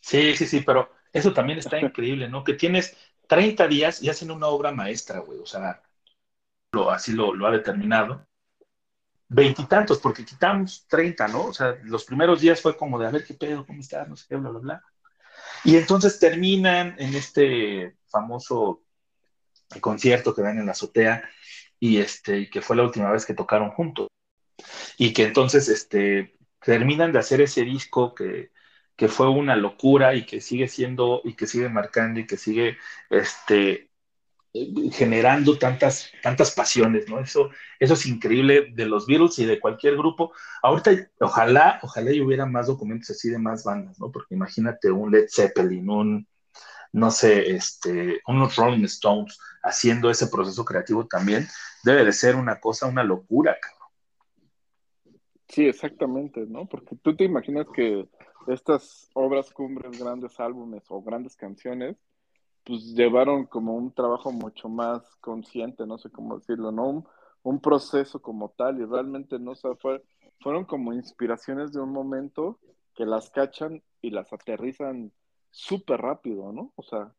Sí, 0.00 0.34
sí, 0.36 0.46
sí, 0.46 0.60
pero 0.60 0.90
eso 1.12 1.32
también 1.32 1.58
está 1.58 1.78
increíble, 1.78 2.28
¿no? 2.28 2.42
Que 2.44 2.54
tienes 2.54 2.96
30 3.26 3.66
días 3.68 4.02
y 4.02 4.08
hacen 4.10 4.30
una 4.30 4.48
obra 4.48 4.72
maestra, 4.72 5.20
güey. 5.20 5.38
O 5.38 5.46
sea, 5.46 5.82
lo, 6.72 6.90
así 6.90 7.12
lo, 7.12 7.34
lo 7.34 7.46
ha 7.46 7.50
determinado. 7.50 8.26
Veintitantos, 9.28 9.98
porque 10.00 10.24
quitamos 10.24 10.86
30, 10.88 11.28
¿no? 11.28 11.46
O 11.46 11.52
sea, 11.52 11.76
los 11.84 12.04
primeros 12.04 12.40
días 12.40 12.60
fue 12.60 12.76
como 12.76 12.98
de 12.98 13.06
a 13.06 13.10
ver 13.10 13.24
qué 13.24 13.34
pedo, 13.34 13.66
cómo 13.66 13.80
está, 13.80 14.04
no 14.06 14.16
sé 14.16 14.26
qué, 14.28 14.36
bla, 14.36 14.50
bla, 14.50 14.60
bla. 14.60 14.82
Y 15.64 15.76
entonces 15.76 16.18
terminan 16.18 16.94
en 16.98 17.14
este 17.14 17.96
famoso 18.08 18.82
concierto 19.80 20.34
que 20.34 20.42
dan 20.42 20.58
en 20.58 20.66
la 20.66 20.72
azotea 20.72 21.28
y 21.80 21.98
este, 21.98 22.50
que 22.50 22.62
fue 22.62 22.76
la 22.76 22.82
última 22.82 23.10
vez 23.10 23.24
que 23.26 23.34
tocaron 23.34 23.70
juntos. 23.70 24.08
Y 24.98 25.12
que 25.12 25.24
entonces 25.24 25.68
este, 25.68 26.36
terminan 26.60 27.12
de 27.12 27.18
hacer 27.18 27.40
ese 27.40 27.62
disco 27.62 28.14
que, 28.14 28.52
que 28.96 29.08
fue 29.08 29.28
una 29.28 29.56
locura 29.56 30.14
y 30.14 30.26
que 30.26 30.40
sigue 30.40 30.68
siendo 30.68 31.20
y 31.24 31.34
que 31.34 31.46
sigue 31.46 31.68
marcando 31.68 32.20
y 32.20 32.26
que 32.26 32.36
sigue 32.36 32.76
este, 33.10 33.90
generando 34.92 35.58
tantas, 35.58 36.12
tantas 36.22 36.52
pasiones, 36.52 37.08
¿no? 37.08 37.18
Eso, 37.18 37.50
eso 37.80 37.94
es 37.94 38.06
increíble 38.06 38.68
de 38.72 38.86
los 38.86 39.06
Beatles 39.06 39.38
y 39.40 39.46
de 39.46 39.58
cualquier 39.58 39.96
grupo. 39.96 40.32
Ahorita, 40.62 40.92
ojalá, 41.18 41.80
ojalá 41.82 42.12
y 42.12 42.20
hubiera 42.20 42.46
más 42.46 42.68
documentos 42.68 43.10
así 43.10 43.30
de 43.30 43.38
más 43.38 43.64
bandas, 43.64 43.98
¿no? 43.98 44.12
Porque 44.12 44.34
imagínate 44.36 44.92
un 44.92 45.10
Led 45.10 45.26
Zeppelin, 45.28 45.90
un, 45.90 46.28
no 46.92 47.10
sé, 47.10 47.50
este, 47.50 48.20
unos 48.28 48.54
Rolling 48.54 48.84
Stones 48.84 49.36
haciendo 49.64 50.08
ese 50.08 50.28
proceso 50.28 50.64
creativo 50.64 51.06
también, 51.06 51.48
debe 51.82 52.04
de 52.04 52.12
ser 52.12 52.36
una 52.36 52.60
cosa, 52.60 52.86
una 52.86 53.02
locura, 53.02 53.56
cabrón. 53.60 55.18
Sí, 55.48 55.66
exactamente, 55.66 56.46
¿no? 56.46 56.66
Porque 56.66 56.94
tú 57.02 57.16
te 57.16 57.24
imaginas 57.24 57.66
que 57.74 58.08
estas 58.46 59.08
obras 59.14 59.50
cumbres, 59.50 59.98
grandes 59.98 60.38
álbumes 60.38 60.84
o 60.88 61.02
grandes 61.02 61.34
canciones, 61.34 61.96
pues 62.64 62.94
llevaron 62.94 63.46
como 63.46 63.74
un 63.74 63.92
trabajo 63.92 64.32
mucho 64.32 64.68
más 64.68 65.02
consciente, 65.16 65.86
no 65.86 65.98
sé 65.98 66.10
cómo 66.10 66.38
decirlo, 66.38 66.72
¿no? 66.72 66.88
Un, 66.88 67.08
un 67.42 67.60
proceso 67.60 68.20
como 68.22 68.50
tal 68.50 68.80
y 68.80 68.84
realmente 68.86 69.38
no 69.38 69.54
sé, 69.54 69.68
fue, 69.76 70.02
fueron 70.40 70.64
como 70.64 70.92
inspiraciones 70.92 71.72
de 71.72 71.80
un 71.80 71.92
momento 71.92 72.58
que 72.94 73.06
las 73.06 73.30
cachan 73.30 73.82
y 74.00 74.10
las 74.10 74.32
aterrizan 74.32 75.12
súper 75.50 76.00
rápido, 76.00 76.52
¿no? 76.52 76.72
O 76.76 76.82
sea, 76.82 77.14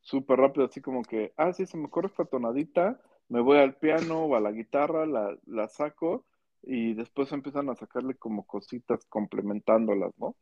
súper 0.00 0.38
rápido, 0.40 0.66
así 0.66 0.80
como 0.80 1.02
que, 1.02 1.32
ah, 1.36 1.52
sí, 1.52 1.66
se 1.66 1.76
me 1.76 1.86
ocurre 1.86 2.08
esta 2.08 2.24
tonadita, 2.24 3.00
me 3.28 3.40
voy 3.40 3.58
al 3.58 3.76
piano 3.76 4.24
o 4.24 4.36
a 4.36 4.40
la 4.40 4.52
guitarra, 4.52 5.06
la, 5.06 5.36
la 5.46 5.68
saco 5.68 6.26
y 6.62 6.94
después 6.94 7.32
empiezan 7.32 7.70
a 7.70 7.76
sacarle 7.76 8.16
como 8.16 8.46
cositas 8.46 9.04
complementándolas, 9.06 10.12
¿no? 10.18 10.36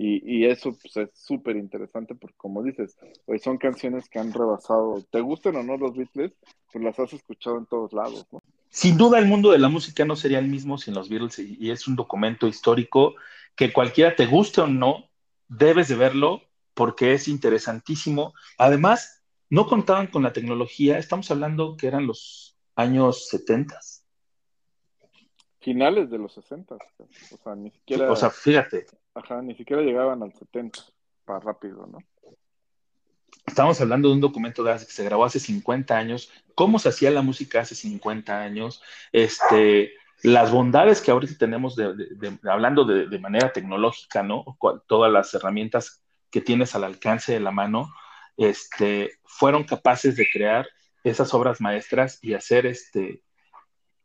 Y, 0.00 0.22
y 0.24 0.46
eso 0.46 0.78
pues, 0.80 0.96
es 0.96 1.10
súper 1.18 1.56
interesante 1.56 2.14
porque 2.14 2.36
como 2.36 2.62
dices, 2.62 2.96
pues 3.26 3.42
son 3.42 3.58
canciones 3.58 4.08
que 4.08 4.20
han 4.20 4.32
rebasado, 4.32 5.04
te 5.10 5.20
gusten 5.20 5.56
o 5.56 5.64
no 5.64 5.76
los 5.76 5.96
Beatles, 5.96 6.32
pues 6.72 6.84
las 6.84 6.96
has 7.00 7.12
escuchado 7.12 7.58
en 7.58 7.66
todos 7.66 7.92
lados, 7.92 8.24
¿no? 8.30 8.40
Sin 8.70 8.96
duda 8.96 9.18
el 9.18 9.26
mundo 9.26 9.50
de 9.50 9.58
la 9.58 9.68
música 9.68 10.04
no 10.04 10.14
sería 10.14 10.38
el 10.38 10.46
mismo 10.46 10.78
sin 10.78 10.94
los 10.94 11.08
Beatles 11.08 11.40
y, 11.40 11.56
y 11.58 11.72
es 11.72 11.88
un 11.88 11.96
documento 11.96 12.46
histórico 12.46 13.16
que 13.56 13.72
cualquiera 13.72 14.14
te 14.14 14.26
guste 14.26 14.60
o 14.60 14.68
no, 14.68 15.10
debes 15.48 15.88
de 15.88 15.96
verlo 15.96 16.42
porque 16.74 17.14
es 17.14 17.26
interesantísimo. 17.26 18.34
Además, 18.56 19.24
no 19.50 19.66
contaban 19.66 20.06
con 20.06 20.22
la 20.22 20.32
tecnología, 20.32 20.98
estamos 20.98 21.28
hablando 21.32 21.76
que 21.76 21.88
eran 21.88 22.06
los 22.06 22.56
años 22.76 23.28
70. 23.30 23.80
Finales 25.60 26.08
de 26.08 26.18
los 26.18 26.34
60. 26.34 26.76
O 26.76 27.36
sea, 27.42 27.56
ni 27.56 27.72
siquiera. 27.72 28.12
O 28.12 28.14
sea, 28.14 28.30
fíjate, 28.30 28.86
Ni 29.42 29.54
siquiera 29.54 29.82
llegaban 29.82 30.22
al 30.22 30.32
70. 30.32 30.80
Para 31.24 31.40
rápido, 31.40 31.86
¿no? 31.86 31.98
estamos 33.48 33.80
hablando 33.80 34.08
de 34.08 34.14
un 34.14 34.20
documento 34.20 34.64
que 34.64 34.78
se 34.78 35.04
grabó 35.04 35.24
hace 35.24 35.40
50 35.40 35.96
años, 35.96 36.30
cómo 36.54 36.78
se 36.78 36.90
hacía 36.90 37.10
la 37.10 37.22
música 37.22 37.60
hace 37.60 37.74
50 37.74 38.40
años, 38.40 38.82
este, 39.12 39.92
las 40.22 40.50
bondades 40.50 41.00
que 41.00 41.10
ahorita 41.10 41.34
tenemos, 41.38 41.74
de, 41.74 41.94
de- 41.94 42.38
hablando 42.48 42.84
de, 42.84 43.18
manera 43.18 43.52
tecnológica, 43.52 44.22
¿no? 44.22 44.44
Todas 44.86 45.12
las 45.12 45.32
herramientas 45.34 46.04
que 46.30 46.40
tienes 46.40 46.74
al 46.74 46.84
alcance 46.84 47.32
de 47.32 47.40
la 47.40 47.50
mano, 47.50 47.92
este, 48.36 49.18
fueron 49.24 49.64
capaces 49.64 50.16
de 50.16 50.28
crear 50.30 50.68
esas 51.02 51.32
obras 51.34 51.60
maestras 51.60 52.18
y 52.22 52.34
hacer 52.34 52.66
este, 52.66 53.22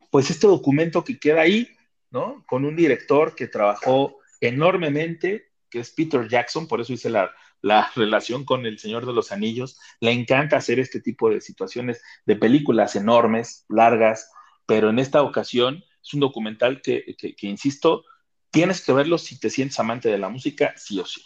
pues 0.09 0.29
este 0.29 0.47
documento 0.47 1.03
que 1.03 1.19
queda 1.19 1.41
ahí, 1.41 1.69
¿no? 2.11 2.43
Con 2.47 2.65
un 2.65 2.75
director 2.75 3.35
que 3.35 3.47
trabajó 3.47 4.17
enormemente, 4.47 5.51
que 5.69 5.79
es 5.79 5.91
Peter 5.91 6.27
Jackson, 6.27 6.67
por 6.67 6.81
eso 6.81 6.93
hice 6.93 7.09
la, 7.09 7.31
la 7.61 7.91
relación 7.95 8.45
con 8.45 8.65
El 8.65 8.79
Señor 8.79 9.05
de 9.05 9.13
los 9.13 9.31
Anillos. 9.31 9.79
Le 9.99 10.11
encanta 10.11 10.57
hacer 10.57 10.79
este 10.79 10.99
tipo 11.01 11.29
de 11.29 11.41
situaciones, 11.41 12.01
de 12.25 12.35
películas 12.35 12.95
enormes, 12.95 13.65
largas, 13.69 14.31
pero 14.65 14.89
en 14.89 14.99
esta 14.99 15.21
ocasión 15.23 15.83
es 16.01 16.13
un 16.13 16.19
documental 16.19 16.81
que, 16.81 17.15
que- 17.17 17.35
que, 17.35 17.47
insisto, 17.47 18.05
tienes 18.51 18.83
que 18.85 18.93
verlo 18.93 19.17
si 19.17 19.39
te 19.39 19.49
sientes 19.49 19.79
amante 19.79 20.09
de 20.09 20.17
la 20.17 20.29
música, 20.29 20.73
sí 20.77 20.99
o 20.99 21.05
sí. 21.05 21.21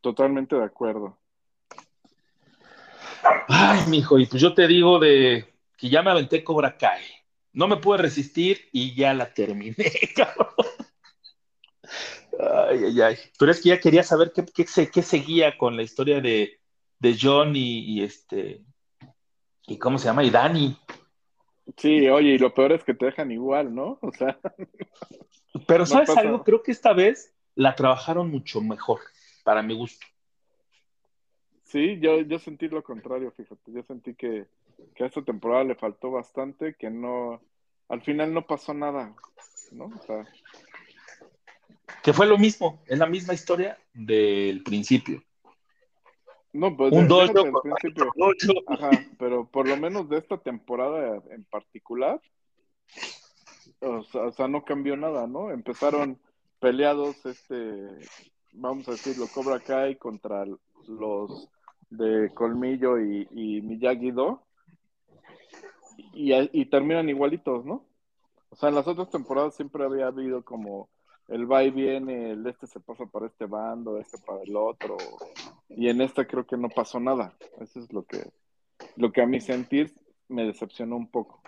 Totalmente 0.00 0.56
de 0.56 0.64
acuerdo. 0.64 1.18
Ay, 3.48 3.80
mijo, 3.88 4.18
y 4.18 4.26
pues 4.26 4.40
yo 4.42 4.54
te 4.54 4.66
digo 4.66 4.98
de 4.98 5.46
que 5.76 5.88
ya 5.88 6.02
me 6.02 6.10
aventé 6.10 6.42
Cobra 6.42 6.76
Kai. 6.76 7.02
No 7.52 7.68
me 7.68 7.76
pude 7.76 7.98
resistir 7.98 8.68
y 8.72 8.94
ya 8.94 9.12
la 9.14 9.32
terminé, 9.32 9.76
cabrón. 10.16 10.48
Ay, 12.42 12.84
ay, 12.84 13.00
ay. 13.00 13.16
Pero 13.38 13.52
es 13.52 13.60
que 13.60 13.68
ya 13.70 13.80
quería 13.80 14.02
saber 14.02 14.32
qué, 14.34 14.44
qué, 14.44 14.66
se- 14.66 14.90
qué 14.90 15.02
seguía 15.02 15.56
con 15.56 15.76
la 15.76 15.82
historia 15.82 16.20
de, 16.20 16.58
de 16.98 17.16
John 17.20 17.54
y, 17.56 17.80
y 17.80 18.02
este. 18.02 18.64
¿Y 19.66 19.78
cómo 19.78 19.98
se 19.98 20.06
llama? 20.06 20.24
Y 20.24 20.30
Dani. 20.30 20.76
Sí, 21.76 22.08
oye, 22.08 22.30
y 22.30 22.38
lo 22.38 22.52
peor 22.52 22.72
es 22.72 22.82
que 22.84 22.94
te 22.94 23.06
dejan 23.06 23.30
igual, 23.30 23.74
¿no? 23.74 23.98
O 24.02 24.12
sea, 24.12 24.38
Pero 25.66 25.86
¿sabes 25.86 26.10
algo? 26.10 26.42
Creo 26.42 26.62
que 26.62 26.72
esta 26.72 26.92
vez 26.92 27.32
la 27.54 27.74
trabajaron 27.74 28.30
mucho 28.30 28.60
mejor, 28.60 29.00
para 29.44 29.62
mi 29.62 29.74
gusto. 29.74 30.04
sí, 31.64 31.98
yo, 32.00 32.20
yo 32.22 32.38
sentí 32.38 32.68
lo 32.68 32.82
contrario, 32.82 33.30
fíjate. 33.32 33.72
Yo 33.72 33.82
sentí 33.84 34.14
que, 34.14 34.46
que 34.94 35.04
a 35.04 35.06
esta 35.06 35.22
temporada 35.22 35.64
le 35.64 35.74
faltó 35.74 36.10
bastante, 36.10 36.74
que 36.74 36.90
no, 36.90 37.40
al 37.88 38.02
final 38.02 38.34
no 38.34 38.46
pasó 38.46 38.74
nada, 38.74 39.14
¿no? 39.70 39.86
O 39.86 40.02
sea, 40.06 40.26
Que 42.02 42.12
fue 42.12 42.26
lo 42.26 42.38
mismo, 42.38 42.82
es 42.86 42.98
la 42.98 43.06
misma 43.06 43.34
historia 43.34 43.78
del 43.94 44.62
principio. 44.62 45.22
no, 46.52 46.76
pues 46.76 46.92
Un 46.92 47.08
dojo 47.08 47.62
principio. 47.62 48.12
Ajá, 48.66 48.90
pero 49.18 49.46
por 49.46 49.68
lo 49.68 49.76
menos 49.76 50.08
de 50.08 50.18
esta 50.18 50.38
temporada 50.38 51.22
en 51.30 51.44
particular, 51.44 52.20
o 53.80 54.02
sea, 54.04 54.22
o 54.22 54.32
sea, 54.32 54.48
no 54.48 54.64
cambió 54.64 54.96
nada, 54.96 55.26
¿no? 55.26 55.50
Empezaron 55.50 56.18
peleados, 56.60 57.24
este, 57.26 57.88
vamos 58.52 58.88
a 58.88 58.92
decirlo, 58.92 59.26
Cobra 59.32 59.58
Kai 59.60 59.96
contra 59.96 60.44
los 60.86 61.48
de 61.90 62.30
Colmillo 62.34 62.98
y, 63.00 63.28
y 63.30 63.60
Miyagi-Do, 63.62 64.42
y, 66.14 66.32
y 66.60 66.66
terminan 66.66 67.08
igualitos, 67.08 67.64
¿no? 67.64 67.84
O 68.50 68.56
sea, 68.56 68.68
en 68.68 68.74
las 68.74 68.86
otras 68.86 69.10
temporadas 69.10 69.54
siempre 69.56 69.84
había 69.84 70.06
habido 70.06 70.44
como 70.44 70.88
el 71.32 71.50
va 71.50 71.64
y 71.64 71.70
viene, 71.70 72.32
el 72.32 72.46
este 72.46 72.66
se 72.66 72.78
pasa 72.78 73.06
para 73.06 73.26
este 73.26 73.46
bando, 73.46 73.98
este 73.98 74.18
para 74.18 74.42
el 74.42 74.54
otro, 74.54 74.96
y 75.70 75.88
en 75.88 76.02
esta 76.02 76.26
creo 76.26 76.46
que 76.46 76.58
no 76.58 76.68
pasó 76.68 77.00
nada. 77.00 77.34
Eso 77.60 77.80
es 77.80 77.92
lo 77.92 78.04
que, 78.04 78.30
lo 78.96 79.10
que 79.12 79.22
a 79.22 79.26
mi 79.26 79.40
sentir 79.40 79.94
me 80.28 80.44
decepcionó 80.44 80.96
un 80.96 81.10
poco. 81.10 81.42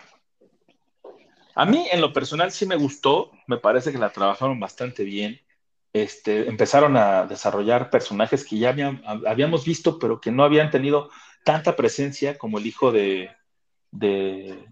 A 1.53 1.65
mí, 1.65 1.87
en 1.91 2.01
lo 2.01 2.11
personal, 2.11 2.51
sí 2.51 2.65
me 2.65 2.75
gustó. 2.75 3.31
Me 3.47 3.57
parece 3.57 3.91
que 3.91 3.97
la 3.97 4.11
trabajaron 4.11 4.59
bastante 4.59 5.03
bien. 5.03 5.39
Este, 5.93 6.49
empezaron 6.49 6.97
a 6.97 7.25
desarrollar 7.25 7.89
personajes 7.89 8.43
que 8.43 8.57
ya 8.57 8.75
habíamos 9.25 9.63
visto, 9.63 9.97
pero 9.97 10.19
que 10.19 10.31
no 10.31 10.43
habían 10.43 10.69
tenido 10.69 11.09
tanta 11.45 11.75
presencia 11.77 12.37
como 12.37 12.57
el 12.57 12.65
hijo 12.65 12.91
de. 12.91 13.29
de 13.91 14.65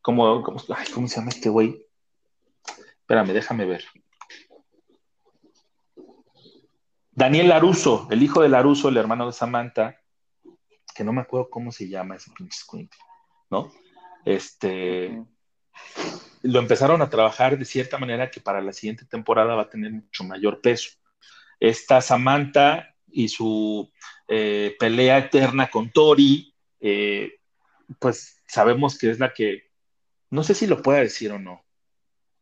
como, 0.00 0.42
¿Cómo 0.42 0.58
se 1.08 1.16
llama 1.16 1.28
este 1.28 1.50
güey? 1.50 1.86
Espérame, 3.00 3.32
déjame 3.32 3.66
ver. 3.66 3.84
Daniel 7.12 7.48
Laruso, 7.48 8.08
el 8.10 8.22
hijo 8.22 8.42
de 8.42 8.48
Laruso, 8.48 8.88
el 8.88 8.96
hermano 8.96 9.26
de 9.26 9.32
Samantha, 9.32 10.00
que 10.94 11.04
no 11.04 11.12
me 11.12 11.20
acuerdo 11.20 11.50
cómo 11.50 11.70
se 11.70 11.88
llama 11.88 12.16
ese 12.16 12.30
pinche 12.36 12.58
¿no? 13.50 13.70
Este 14.24 15.22
lo 16.42 16.58
empezaron 16.58 17.00
a 17.02 17.10
trabajar 17.10 17.56
de 17.56 17.64
cierta 17.64 17.98
manera 17.98 18.30
que 18.30 18.40
para 18.40 18.60
la 18.60 18.72
siguiente 18.72 19.04
temporada 19.04 19.54
va 19.54 19.62
a 19.62 19.70
tener 19.70 19.92
mucho 19.92 20.24
mayor 20.24 20.60
peso. 20.60 20.90
Esta 21.60 22.00
Samantha 22.00 22.94
y 23.08 23.28
su 23.28 23.90
eh, 24.26 24.74
pelea 24.78 25.18
eterna 25.18 25.70
con 25.70 25.90
Tori, 25.90 26.54
eh, 26.80 27.38
pues 28.00 28.42
sabemos 28.46 28.98
que 28.98 29.10
es 29.10 29.20
la 29.20 29.32
que, 29.32 29.70
no 30.30 30.42
sé 30.42 30.54
si 30.54 30.66
lo 30.66 30.82
pueda 30.82 31.00
decir 31.00 31.30
o 31.30 31.38
no, 31.38 31.64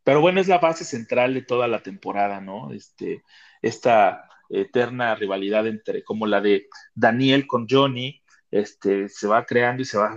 pero 0.02 0.20
bueno, 0.20 0.40
es 0.40 0.48
la 0.48 0.58
base 0.58 0.84
central 0.84 1.34
de 1.34 1.42
toda 1.42 1.68
la 1.68 1.82
temporada, 1.82 2.40
¿no? 2.40 2.72
Este, 2.72 3.22
esta 3.60 4.30
eterna 4.50 5.14
rivalidad 5.14 5.66
entre, 5.66 6.02
como 6.02 6.26
la 6.26 6.40
de 6.40 6.68
Daniel 6.94 7.46
con 7.46 7.66
Johnny, 7.68 8.20
este, 8.50 9.08
se 9.08 9.26
va 9.26 9.46
creando 9.46 9.82
y 9.82 9.84
se 9.84 9.98
va, 9.98 10.14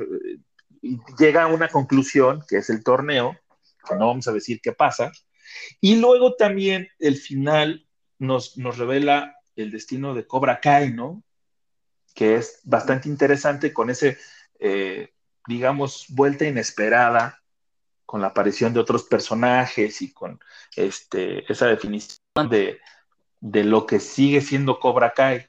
y 0.82 0.98
llega 1.18 1.44
a 1.44 1.48
una 1.48 1.70
conclusión, 1.70 2.44
que 2.48 2.58
es 2.58 2.70
el 2.70 2.84
torneo, 2.84 3.38
que 3.88 3.96
no 3.96 4.08
vamos 4.08 4.28
a 4.28 4.34
decir 4.34 4.60
qué 4.62 4.74
pasa, 4.74 5.12
y 5.80 5.98
luego 5.98 6.36
también 6.36 6.90
el 7.00 7.16
final 7.16 7.88
nos, 8.18 8.58
nos 8.58 8.78
revela 8.78 9.36
el 9.56 9.72
destino 9.72 10.14
de 10.16 10.26
Cobra 10.26 10.60
Kai, 10.60 10.92
¿no? 10.92 11.24
Que 12.16 12.36
es 12.36 12.60
bastante 12.64 13.10
interesante 13.10 13.72
con 13.72 13.90
ese, 13.90 14.18
eh, 14.60 15.14
digamos, 15.48 16.06
vuelta 16.10 16.46
inesperada, 16.46 17.44
con 18.06 18.22
la 18.22 18.28
aparición 18.28 18.74
de 18.74 18.80
otros 18.80 19.04
personajes 19.04 20.02
y 20.02 20.12
con 20.12 20.40
este, 20.76 21.52
esa 21.52 21.68
definición 21.68 22.20
de, 22.50 22.80
de 23.44 23.66
lo 23.66 23.86
que 23.86 24.00
sigue 24.00 24.40
siendo 24.40 24.80
Cobra 24.80 25.12
Kai, 25.12 25.46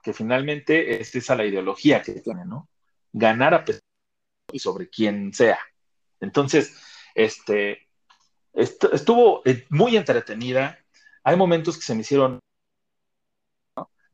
que 0.00 0.12
finalmente 0.12 1.00
es 1.00 1.12
esa 1.16 1.34
la 1.34 1.44
ideología 1.44 2.00
que 2.00 2.12
tiene, 2.20 2.44
¿no? 2.44 2.68
Ganar 3.12 3.52
a 3.52 3.64
pesar 3.64 3.82
y 4.52 4.60
sobre 4.60 4.88
quien 4.88 5.34
sea. 5.34 5.58
Entonces, 6.20 6.80
este, 7.16 7.88
est 8.52 8.84
estuvo 8.92 9.42
eh, 9.44 9.66
muy 9.70 9.96
entretenida. 9.96 10.78
Hay 11.24 11.34
momentos 11.36 11.76
que 11.76 11.82
se 11.82 11.96
me 11.96 12.02
hicieron 12.02 12.38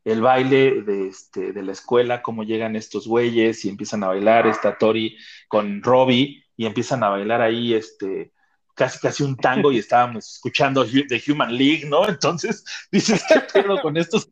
el 0.03 0.21
baile 0.21 0.81
de, 0.81 1.09
este, 1.09 1.53
de 1.53 1.61
la 1.61 1.73
escuela, 1.73 2.23
cómo 2.23 2.43
llegan 2.43 2.75
estos 2.75 3.07
güeyes 3.07 3.63
y 3.63 3.69
empiezan 3.69 4.03
a 4.03 4.07
bailar, 4.07 4.47
está 4.47 4.75
Tori 4.75 5.15
con 5.47 5.83
Robbie 5.83 6.43
y 6.57 6.65
empiezan 6.65 7.03
a 7.03 7.09
bailar 7.09 7.43
ahí, 7.43 7.75
este, 7.75 8.33
casi 8.79 8.97
casi 8.97 9.23
un 9.23 9.35
tango 9.35 9.73
y 9.73 9.79
estábamos 9.79 10.35
escuchando 10.35 10.85
The 10.85 11.21
Human 11.27 11.53
League, 11.53 11.85
¿no? 11.85 12.07
Entonces, 12.07 12.63
dices, 12.91 13.21
¿qué 13.27 13.41
pedo 13.41 13.81
con 13.81 13.97
estos 13.97 14.31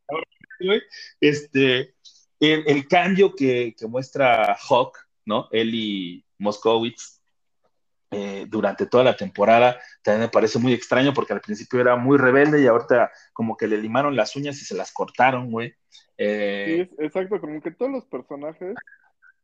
güey? 0.58 0.82
Este, 1.20 1.94
el, 2.40 2.64
el 2.66 2.88
cambio 2.88 3.36
que, 3.36 3.76
que, 3.78 3.88
muestra 3.88 4.56
Hawk, 4.56 4.98
¿no? 5.26 5.50
Eli 5.52 6.24
Moskowitz 6.38 7.20
eh, 8.12 8.46
durante 8.48 8.86
toda 8.86 9.04
la 9.04 9.18
temporada 9.18 9.82
también 10.02 10.22
me 10.22 10.30
parece 10.30 10.60
muy 10.60 10.72
extraño 10.72 11.14
porque 11.14 11.34
al 11.34 11.42
principio 11.42 11.82
era 11.82 11.98
muy 11.98 12.18
rebelde 12.18 12.62
y 12.62 12.68
ahorita 12.68 13.12
como 13.34 13.58
que 13.58 13.68
le 13.68 13.78
limaron 13.78 14.16
las 14.16 14.34
uñas 14.38 14.62
y 14.62 14.66
se 14.66 14.76
las 14.76 14.94
cortaron, 14.94 15.52
güey. 15.52 15.74
Eh, 16.18 16.88
sí, 16.88 16.96
es, 16.98 17.06
exacto, 17.06 17.42
como 17.42 17.62
que 17.62 17.72
todos 17.72 17.92
los 17.92 18.06
personajes 18.06 18.76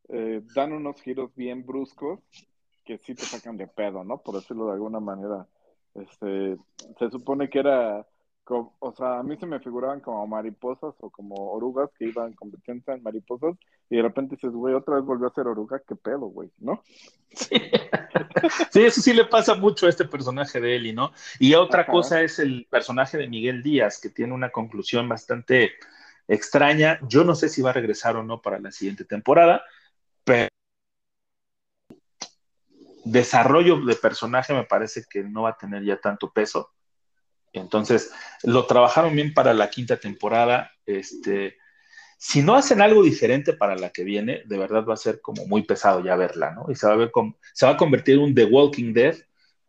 eh, 0.07 0.41
dan 0.55 0.71
unos 0.71 1.01
giros 1.01 1.35
bien 1.35 1.65
bruscos 1.65 2.21
que 2.83 2.97
sí 2.97 3.15
te 3.15 3.25
sacan 3.25 3.57
de 3.57 3.67
pedo, 3.67 4.03
¿no? 4.03 4.17
Por 4.17 4.35
decirlo 4.35 4.67
de 4.67 4.73
alguna 4.73 4.99
manera. 4.99 5.47
Este, 5.95 6.57
se 6.97 7.09
supone 7.11 7.49
que 7.49 7.59
era, 7.59 8.05
como, 8.43 8.75
o 8.79 8.93
sea, 8.93 9.19
a 9.19 9.23
mí 9.23 9.37
se 9.37 9.45
me 9.45 9.59
figuraban 9.59 10.01
como 10.01 10.25
mariposas 10.25 10.95
o 10.99 11.09
como 11.09 11.35
orugas 11.51 11.89
que 11.97 12.05
iban 12.05 12.33
convirtiéndose 12.33 12.93
en 12.93 13.03
mariposas 13.03 13.55
y 13.89 13.97
de 13.97 14.01
repente 14.01 14.35
dices, 14.35 14.51
güey, 14.51 14.73
otra 14.73 14.95
vez 14.95 15.05
volvió 15.05 15.27
a 15.27 15.33
ser 15.33 15.47
oruga, 15.47 15.81
qué 15.87 15.95
pedo, 15.95 16.27
güey, 16.27 16.49
¿no? 16.59 16.81
Sí. 17.31 17.61
sí. 18.71 18.83
eso 18.83 19.01
sí 19.01 19.13
le 19.13 19.25
pasa 19.25 19.55
mucho 19.55 19.85
a 19.85 19.89
este 19.89 20.05
personaje 20.05 20.59
de 20.59 20.75
Eli, 20.75 20.93
¿no? 20.93 21.11
Y 21.39 21.53
otra 21.53 21.81
Ajá. 21.81 21.91
cosa 21.91 22.21
es 22.21 22.39
el 22.39 22.67
personaje 22.69 23.17
de 23.17 23.27
Miguel 23.27 23.61
Díaz, 23.63 23.99
que 23.99 24.09
tiene 24.09 24.33
una 24.33 24.49
conclusión 24.49 25.07
bastante 25.07 25.73
extraña. 26.27 26.99
Yo 27.07 27.23
no 27.23 27.35
sé 27.35 27.49
si 27.49 27.61
va 27.61 27.69
a 27.71 27.73
regresar 27.73 28.15
o 28.17 28.23
no 28.23 28.41
para 28.41 28.59
la 28.59 28.71
siguiente 28.71 29.05
temporada, 29.05 29.63
pero 30.23 30.49
desarrollo 33.03 33.81
de 33.85 33.95
personaje 33.95 34.53
me 34.53 34.63
parece 34.63 35.03
que 35.09 35.23
no 35.23 35.43
va 35.43 35.51
a 35.51 35.57
tener 35.57 35.83
ya 35.83 35.99
tanto 35.99 36.31
peso. 36.31 36.71
Entonces, 37.51 38.11
lo 38.43 38.65
trabajaron 38.65 39.15
bien 39.15 39.33
para 39.33 39.53
la 39.53 39.69
quinta 39.69 39.97
temporada. 39.97 40.71
Este, 40.85 41.57
si 42.17 42.41
no 42.41 42.55
hacen 42.55 42.81
algo 42.81 43.03
diferente 43.03 43.53
para 43.53 43.75
la 43.75 43.89
que 43.91 44.03
viene, 44.03 44.43
de 44.45 44.57
verdad 44.57 44.85
va 44.85 44.95
a 44.95 44.97
ser 44.97 45.21
como 45.21 45.45
muy 45.45 45.63
pesado 45.63 45.99
ya 45.99 46.15
verla, 46.15 46.51
¿no? 46.51 46.65
Y 46.69 46.75
se 46.75 46.87
va 46.87 46.93
a 46.93 46.97
ver 46.97 47.11
como, 47.11 47.37
se 47.53 47.65
va 47.65 47.73
a 47.73 47.77
convertir 47.77 48.15
en 48.15 48.23
un 48.23 48.35
The 48.35 48.45
Walking 48.45 48.93
Dead 48.93 49.15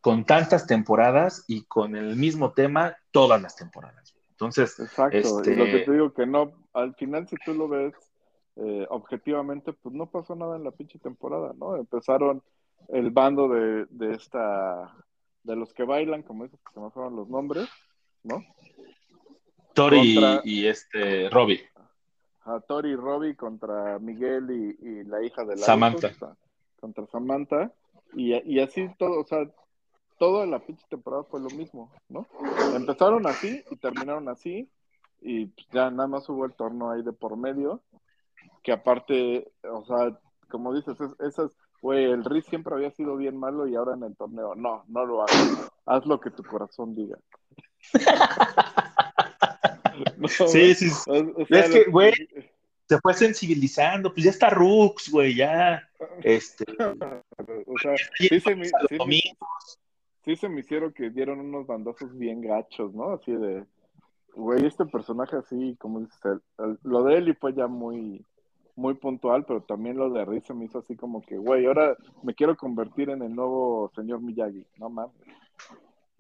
con 0.00 0.24
tantas 0.24 0.66
temporadas 0.66 1.44
y 1.48 1.64
con 1.64 1.96
el 1.96 2.16
mismo 2.16 2.52
tema 2.52 2.96
todas 3.10 3.40
las 3.40 3.56
temporadas. 3.56 4.14
Entonces, 4.30 4.78
Exacto, 4.78 5.16
este, 5.16 5.52
y 5.52 5.56
lo 5.56 5.64
que 5.64 5.78
te 5.80 5.92
digo 5.92 6.12
que 6.12 6.26
no, 6.26 6.52
al 6.72 6.94
final 6.94 7.28
si 7.28 7.36
tú 7.44 7.54
lo 7.54 7.68
ves 7.68 7.94
eh, 8.56 8.86
objetivamente, 8.88 9.72
pues 9.72 9.94
no 9.94 10.06
pasó 10.10 10.34
nada 10.34 10.56
en 10.56 10.64
la 10.64 10.70
pinche 10.70 10.98
temporada, 10.98 11.52
¿no? 11.58 11.76
Empezaron 11.76 12.42
el 12.88 13.10
bando 13.10 13.48
de, 13.48 13.86
de 13.90 14.14
esta, 14.14 14.94
de 15.42 15.56
los 15.56 15.72
que 15.74 15.84
bailan, 15.84 16.22
como 16.22 16.44
esos 16.44 16.60
que 16.60 16.72
se 16.74 16.80
me 16.80 16.90
fueron 16.90 17.16
los 17.16 17.28
nombres, 17.28 17.68
¿no? 18.22 18.42
Tori 19.74 20.14
Contra- 20.14 20.40
y, 20.44 20.66
este 20.66 21.28
Robbie. 21.30 21.68
A 22.44 22.60
Tori 22.60 22.90
y 22.90 22.96
Robbie 22.96 23.36
contra 23.36 23.98
Miguel 23.98 24.50
y, 24.50 24.86
y 24.86 25.04
la 25.04 25.22
hija 25.24 25.44
de 25.44 25.56
la 25.56 25.62
Samantha. 25.62 26.36
contra 26.78 27.06
Samantha, 27.06 27.72
y, 28.12 28.34
y 28.34 28.60
así 28.60 28.88
todo, 28.98 29.20
o 29.20 29.24
sea, 29.24 29.50
toda 30.18 30.46
la 30.46 30.58
pinche 30.58 30.84
temporada 30.88 31.24
fue 31.24 31.40
lo 31.40 31.48
mismo, 31.50 31.90
¿no? 32.08 32.26
Empezaron 32.74 33.26
así 33.26 33.64
y 33.70 33.76
terminaron 33.76 34.28
así, 34.28 34.68
y 35.22 35.46
pues, 35.46 35.66
ya 35.72 35.90
nada 35.90 36.06
más 36.06 36.28
hubo 36.28 36.44
el 36.44 36.52
torneo 36.52 36.90
ahí 36.90 37.02
de 37.02 37.12
por 37.12 37.36
medio, 37.36 37.82
que 38.62 38.72
aparte, 38.72 39.50
o 39.62 39.84
sea, 39.86 40.18
como 40.50 40.74
dices, 40.74 41.00
es- 41.00 41.20
esas, 41.20 41.56
güey, 41.84 42.04
el 42.04 42.24
Riz 42.24 42.46
siempre 42.46 42.74
había 42.74 42.90
sido 42.92 43.14
bien 43.16 43.36
malo 43.36 43.66
y 43.66 43.76
ahora 43.76 43.92
en 43.94 44.04
el 44.04 44.16
torneo, 44.16 44.54
no, 44.54 44.84
no 44.88 45.04
lo 45.04 45.20
hagas, 45.20 45.70
haz 45.84 46.06
lo 46.06 46.18
que 46.18 46.30
tu 46.30 46.42
corazón 46.42 46.94
diga. 46.94 47.18
No, 50.16 50.26
Sí, 50.28 50.74
sí, 50.74 50.88
O- 51.06 51.42
o 51.42 51.46
sea, 51.46 51.60
Es 51.60 51.70
que, 51.70 51.84
güey, 51.90 52.12
se 52.88 52.98
fue 53.00 53.14
sensibilizando, 53.14 54.12
pues 54.12 54.24
ya 54.24 54.30
está 54.30 54.48
Rooks, 54.50 55.10
güey, 55.10 55.34
ya, 55.36 55.86
este, 56.22 56.64
O 57.66 57.78
sea, 57.80 57.94
sí 58.18 58.40
se, 58.40 58.56
me, 58.56 58.64
sí, 58.64 58.72
me- 58.90 58.96
domingos. 58.98 59.78
sí 60.24 60.34
se 60.36 60.48
me 60.48 60.60
hicieron 60.60 60.92
que 60.92 61.10
dieron 61.10 61.38
unos 61.38 61.66
bandazos 61.66 62.16
bien 62.18 62.40
gachos, 62.40 62.92
¿no? 62.94 63.12
Así 63.12 63.32
de, 63.32 63.64
güey, 64.34 64.64
este 64.66 64.84
personaje 64.86 65.36
así, 65.36 65.76
como 65.78 66.00
dices, 66.00 66.18
el- 66.24 66.42
el- 66.64 66.78
lo 66.82 67.04
de 67.04 67.18
Eli 67.18 67.34
fue 67.34 67.52
ya 67.54 67.66
muy, 67.68 68.24
muy 68.76 68.94
puntual, 68.94 69.44
pero 69.44 69.62
también 69.62 69.96
lo 69.96 70.10
de 70.10 70.24
Riz 70.24 70.44
se 70.46 70.54
me 70.54 70.64
hizo 70.64 70.78
así 70.78 70.96
como 70.96 71.22
que, 71.22 71.36
güey, 71.36 71.66
ahora 71.66 71.96
me 72.22 72.34
quiero 72.34 72.56
convertir 72.56 73.10
en 73.10 73.22
el 73.22 73.34
nuevo 73.34 73.90
señor 73.94 74.20
Miyagi, 74.20 74.66
no 74.78 74.88
mames. 74.90 75.14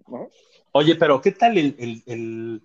¿No? 0.06 0.28
Oye, 0.72 0.94
pero 0.96 1.20
¿qué 1.20 1.32
tal 1.32 1.56
el, 1.58 1.74
el- 1.78 2.02
el 2.06 2.62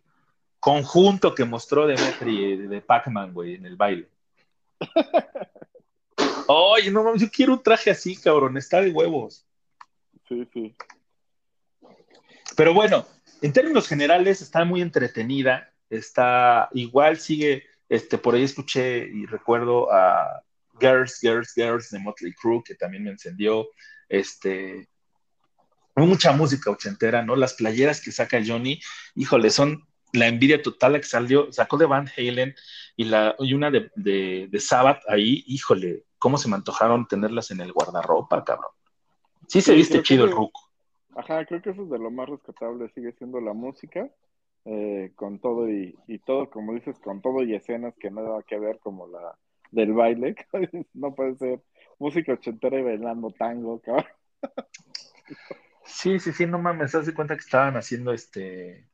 conjunto 0.60 1.34
que 1.34 1.46
mostró 1.46 1.88
Demetri 1.88 2.58
de 2.68 2.82
Pac-Man, 2.82 3.34
güey, 3.34 3.56
en 3.56 3.66
el 3.66 3.76
baile? 3.78 4.10
Oye, 6.48 6.92
no 6.92 7.04
mames, 7.04 7.22
yo 7.22 7.30
quiero 7.32 7.54
un 7.54 7.64
traje 7.64 7.92
así, 7.92 8.16
cabrón, 8.16 8.58
está 8.58 8.82
de 8.82 8.92
huevos. 8.92 9.46
Sí, 10.28 10.48
sí. 10.54 10.76
Pero 12.56 12.74
bueno, 12.74 13.06
en 13.42 13.54
términos 13.54 13.88
generales 13.88 14.42
está 14.42 14.66
muy 14.66 14.82
entretenida, 14.82 15.72
está 15.90 16.70
igual 16.74 17.18
sigue, 17.18 17.64
este, 17.90 18.18
por 18.18 18.36
ahí 18.36 18.44
escuché 18.44 19.00
y 19.00 19.26
recuerdo 19.26 19.92
a 19.92 20.44
Girls, 20.80 21.20
Girls, 21.20 21.54
Girls 21.54 21.90
de 21.90 22.00
Motley 22.00 22.34
Crue, 22.34 22.64
que 22.64 22.76
también 22.76 23.04
me 23.04 23.12
encendió, 23.12 23.68
este, 24.08 24.88
mucha 25.96 26.32
música 26.32 26.72
ochentera, 26.72 27.24
¿no? 27.24 27.36
Las 27.36 27.56
playeras 27.56 28.02
que 28.02 28.12
saca 28.12 28.42
Johnny, 28.46 28.80
híjole, 29.16 29.50
son 29.50 29.86
la 30.14 30.28
envidia 30.28 30.62
total 30.62 30.94
la 30.94 31.00
que 31.00 31.06
salió, 31.06 31.52
sacó 31.52 31.78
de 31.78 31.86
Van 31.86 32.10
Halen 32.16 32.56
y, 32.96 33.06
la, 33.06 33.36
y 33.40 33.54
una 33.54 33.70
de, 33.70 33.92
de, 33.96 34.48
de 34.50 34.60
Sabbath 34.60 35.04
ahí, 35.08 35.44
híjole, 35.48 36.06
cómo 36.18 36.38
se 36.38 36.50
me 36.50 36.56
antojaron 36.56 37.08
tenerlas 37.08 37.52
en 37.52 37.62
el 37.62 37.72
guardarropa, 37.72 38.44
cabrón. 38.44 38.72
Sí 39.48 39.62
se 39.62 39.74
viste 39.74 39.98
que 39.98 40.04
chido 40.04 40.26
el 40.26 40.32
ruco. 40.32 40.62
Ajá, 41.16 41.46
creo 41.46 41.62
que 41.62 41.72
eso 41.72 41.84
es 41.84 41.90
de 41.90 42.00
lo 42.00 42.12
más 42.12 42.30
rescatable, 42.30 42.90
sigue 42.94 43.12
siendo 43.14 43.40
la 43.42 43.54
música, 43.54 44.08
eh, 44.66 45.12
con 45.16 45.40
todo 45.40 45.70
y, 45.70 45.98
y 46.08 46.20
todo, 46.20 46.50
como 46.50 46.74
dices, 46.74 47.00
con 47.00 47.22
todo 47.22 47.44
y 47.44 47.56
escenas 47.56 47.96
que 48.00 48.12
nada 48.12 48.44
que 48.44 48.60
ver 48.60 48.80
como 48.80 49.08
la 49.08 49.38
del 49.72 49.94
baile, 49.94 50.36
no 50.94 51.16
puede 51.16 51.36
ser 51.38 51.62
música 52.00 52.34
ochentera 52.34 52.80
y 52.80 52.84
bailando 52.84 53.32
tango, 53.32 53.80
cabrón. 53.82 54.06
Sí, 55.86 56.20
sí, 56.20 56.32
sí, 56.34 56.46
no 56.46 56.60
mames, 56.60 56.94
haz 56.96 57.06
de 57.06 57.14
cuenta 57.14 57.36
que 57.36 57.42
estaban 57.42 57.76
haciendo 57.76 58.14
este, 58.14 58.88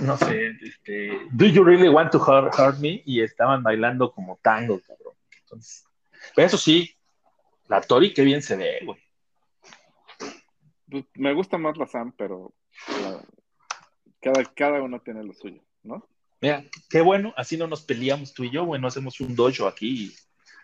no 0.00 0.16
sé, 0.16 0.50
este, 0.60 1.18
Do 1.32 1.46
You 1.46 1.64
Really 1.64 1.88
Want 1.88 2.12
to 2.12 2.18
Hurt, 2.18 2.54
Hurt 2.58 2.78
Me? 2.78 3.02
Y 3.04 3.20
estaban 3.20 3.62
bailando 3.62 4.12
como 4.12 4.38
tango, 4.42 4.80
cabrón. 4.80 5.14
Entonces, 5.42 5.84
pero 6.34 6.46
eso 6.46 6.58
sí, 6.58 6.94
la 7.68 7.80
Tori 7.80 8.12
qué 8.12 8.22
bien 8.22 8.42
se 8.42 8.56
ve, 8.56 8.80
güey. 8.84 8.98
Pues, 10.90 11.04
me 11.14 11.34
gusta 11.34 11.58
más 11.58 11.76
la 11.76 11.86
Sam, 11.86 12.12
pero 12.16 12.54
la- 13.02 13.24
cada, 14.20 14.44
cada 14.54 14.82
uno 14.82 15.00
tiene 15.00 15.22
lo 15.24 15.32
suyo, 15.32 15.62
¿no? 15.82 16.06
Mira, 16.40 16.64
qué 16.88 17.00
bueno, 17.00 17.34
así 17.36 17.56
no 17.56 17.66
nos 17.66 17.82
peleamos 17.82 18.32
tú 18.32 18.44
y 18.44 18.50
yo, 18.50 18.64
bueno, 18.64 18.86
hacemos 18.86 19.20
un 19.20 19.34
dojo 19.34 19.66
aquí 19.66 20.14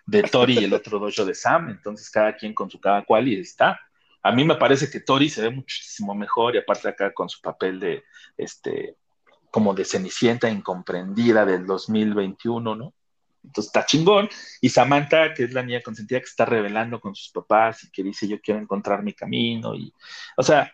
de 0.07 0.23
Tori 0.23 0.59
y 0.59 0.65
el 0.65 0.75
otro 0.75 0.99
dojo 0.99 1.25
de 1.25 1.35
Sam, 1.35 1.71
entonces 1.71 2.11
cada 2.11 2.37
quien 2.37 2.55
con 2.55 2.71
su 2.71 2.81
cada 2.81 3.05
cual 3.05 3.27
y 3.29 3.41
está. 3.41 3.81
A 4.23 4.33
mí 4.33 4.45
me 4.45 4.55
parece 4.55 4.91
que 4.91 5.01
Tori 5.01 5.29
se 5.29 5.43
ve 5.43 5.51
muchísimo 5.51 6.15
mejor 6.15 6.55
y 6.55 6.59
aparte 6.59 6.89
acá 6.89 7.13
con 7.13 7.29
su 7.29 7.41
papel 7.41 7.81
de, 7.81 8.05
este, 8.37 8.97
como 9.51 9.75
de 9.75 9.85
Cenicienta 9.85 10.49
incomprendida 10.49 11.45
del 11.45 11.67
2021, 11.67 12.75
¿no? 12.75 12.95
Entonces 13.43 13.69
está 13.69 13.85
chingón. 13.85 14.29
Y 14.61 14.71
Samantha, 14.71 15.35
que 15.35 15.45
es 15.45 15.53
la 15.53 15.63
niña 15.63 15.83
consentida 15.83 16.21
que 16.21 16.27
está 16.27 16.47
revelando 16.47 17.01
con 17.01 17.15
sus 17.15 17.31
papás 17.31 17.85
y 17.85 17.91
que 17.91 18.03
dice 18.03 18.27
yo 18.27 18.41
quiero 18.41 18.61
encontrar 18.61 19.03
mi 19.03 19.13
camino. 19.13 19.75
Y, 19.75 19.93
o 20.37 20.43
sea, 20.43 20.73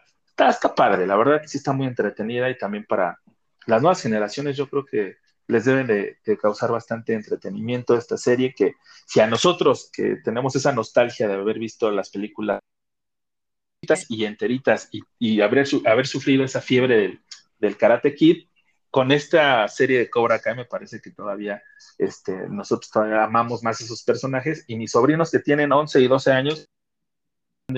está, 0.48 0.74
padre, 0.74 1.06
la 1.06 1.16
verdad 1.16 1.42
que 1.42 1.48
sí 1.48 1.58
está 1.58 1.72
muy 1.72 1.86
entretenida 1.86 2.48
y 2.48 2.56
también 2.56 2.84
para 2.86 3.20
las 3.66 3.82
nuevas 3.82 4.02
generaciones 4.02 4.56
yo 4.56 4.68
creo 4.68 4.84
que 4.84 5.16
les 5.46 5.64
deben 5.64 5.86
de, 5.86 6.18
causar 6.40 6.70
bastante 6.70 7.12
entretenimiento 7.12 7.96
esta 7.96 8.16
serie 8.16 8.54
que 8.54 8.74
si 9.06 9.20
a 9.20 9.26
nosotros 9.26 9.90
que 9.92 10.16
tenemos 10.24 10.54
esa 10.56 10.72
nostalgia 10.72 11.28
de 11.28 11.34
haber 11.34 11.58
visto 11.58 11.90
las 11.90 12.10
películas 12.10 12.60
y 14.08 14.24
enteritas 14.24 14.88
y, 15.18 15.40
haber, 15.40 15.66
su- 15.66 15.82
haber 15.84 16.06
sufrido 16.06 16.44
esa 16.44 16.60
fiebre 16.60 16.96
del, 16.96 17.20
del 17.58 17.76
Karate 17.76 18.14
Kid, 18.14 18.46
con 18.90 19.12
esta 19.12 19.66
serie 19.68 19.98
de 19.98 20.10
Cobra 20.10 20.40
Kai 20.40 20.56
me 20.56 20.64
parece 20.64 21.00
que 21.00 21.10
todavía 21.10 21.62
este, 21.98 22.48
nosotros 22.48 22.90
todavía 22.90 23.24
amamos 23.24 23.62
más 23.62 23.80
esos 23.80 24.02
personajes 24.02 24.64
y 24.66 24.76
mis 24.76 24.92
sobrinos 24.92 25.30
que 25.30 25.38
tienen 25.38 25.72
11 25.72 26.00
y 26.00 26.08
12 26.08 26.32
años 26.32 26.68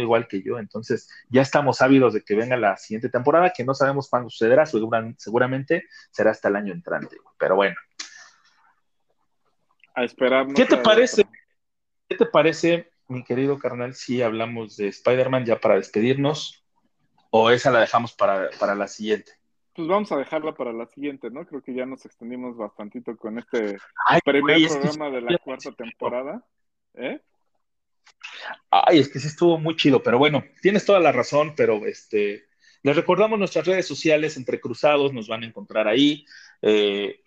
igual 0.00 0.26
que 0.28 0.40
yo, 0.42 0.58
entonces 0.58 1.08
ya 1.28 1.42
estamos 1.42 1.82
ávidos 1.82 2.14
de 2.14 2.22
que 2.22 2.34
venga 2.34 2.56
la 2.56 2.76
siguiente 2.76 3.08
temporada, 3.10 3.52
que 3.54 3.64
no 3.64 3.74
sabemos 3.74 4.08
cuándo 4.08 4.30
sucederá, 4.30 4.64
segura- 4.64 5.12
seguramente 5.18 5.84
será 6.10 6.30
hasta 6.30 6.48
el 6.48 6.56
año 6.56 6.72
entrante, 6.72 7.16
pero 7.38 7.56
bueno, 7.56 7.76
A 9.94 10.04
esperar. 10.04 10.46
¿Qué 10.54 10.64
te 10.64 10.76
parece? 10.78 11.24
¿qué 12.08 12.16
te 12.16 12.26
parece, 12.26 12.90
mi 13.08 13.22
querido 13.24 13.58
carnal, 13.58 13.94
si 13.94 14.22
hablamos 14.22 14.76
de 14.76 14.88
Spider-Man 14.88 15.44
ya 15.44 15.60
para 15.60 15.74
despedirnos 15.76 16.64
o 17.30 17.50
esa 17.50 17.70
la 17.70 17.80
dejamos 17.80 18.12
para, 18.14 18.48
para 18.58 18.74
la 18.74 18.88
siguiente? 18.88 19.32
Pues 19.74 19.88
vamos 19.88 20.12
a 20.12 20.16
dejarla 20.16 20.52
para 20.54 20.72
la 20.72 20.86
siguiente, 20.86 21.30
¿no? 21.30 21.46
Creo 21.46 21.62
que 21.62 21.72
ya 21.74 21.86
nos 21.86 22.04
extendimos 22.04 22.56
bastantito 22.56 23.16
con 23.16 23.38
este 23.38 23.78
Ay, 24.06 24.20
primer 24.22 24.42
güey, 24.42 24.64
es 24.64 24.72
que 24.76 24.80
programa 24.80 25.10
de 25.10 25.20
la 25.22 25.38
cuarta 25.38 25.72
temporada. 25.72 26.44
¿Eh? 26.94 27.20
Ay, 28.70 28.98
es 28.98 29.08
que 29.08 29.20
sí 29.20 29.28
estuvo 29.28 29.58
muy 29.58 29.76
chido, 29.76 30.02
pero 30.02 30.18
bueno, 30.18 30.44
tienes 30.60 30.84
toda 30.84 30.98
la 31.00 31.12
razón, 31.12 31.54
pero 31.56 31.86
este, 31.86 32.46
les 32.82 32.96
recordamos 32.96 33.38
nuestras 33.38 33.66
redes 33.66 33.86
sociales 33.86 34.36
entre 34.36 34.60
cruzados, 34.60 35.12
nos 35.12 35.28
van 35.28 35.42
a 35.42 35.46
encontrar 35.46 35.88
ahí. 35.88 36.24
Eh, 36.62 37.20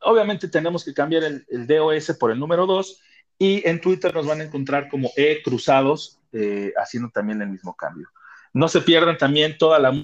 obviamente 0.00 0.48
tenemos 0.48 0.84
que 0.84 0.94
cambiar 0.94 1.24
el, 1.24 1.66
DOS 1.66 2.16
por 2.18 2.30
el 2.30 2.38
número 2.38 2.66
2 2.66 3.00
y 3.38 3.68
en 3.68 3.80
Twitter 3.80 4.14
nos 4.14 4.26
van 4.26 4.40
a 4.40 4.44
encontrar 4.44 4.88
como 4.88 5.10
E 5.16 5.42
Cruzados, 5.42 6.20
eh, 6.32 6.72
haciendo 6.76 7.10
también 7.10 7.42
el 7.42 7.50
mismo 7.50 7.74
cambio. 7.76 8.08
No 8.52 8.68
se 8.68 8.80
pierdan 8.80 9.18
también 9.18 9.56
toda 9.58 9.78
la 9.78 10.02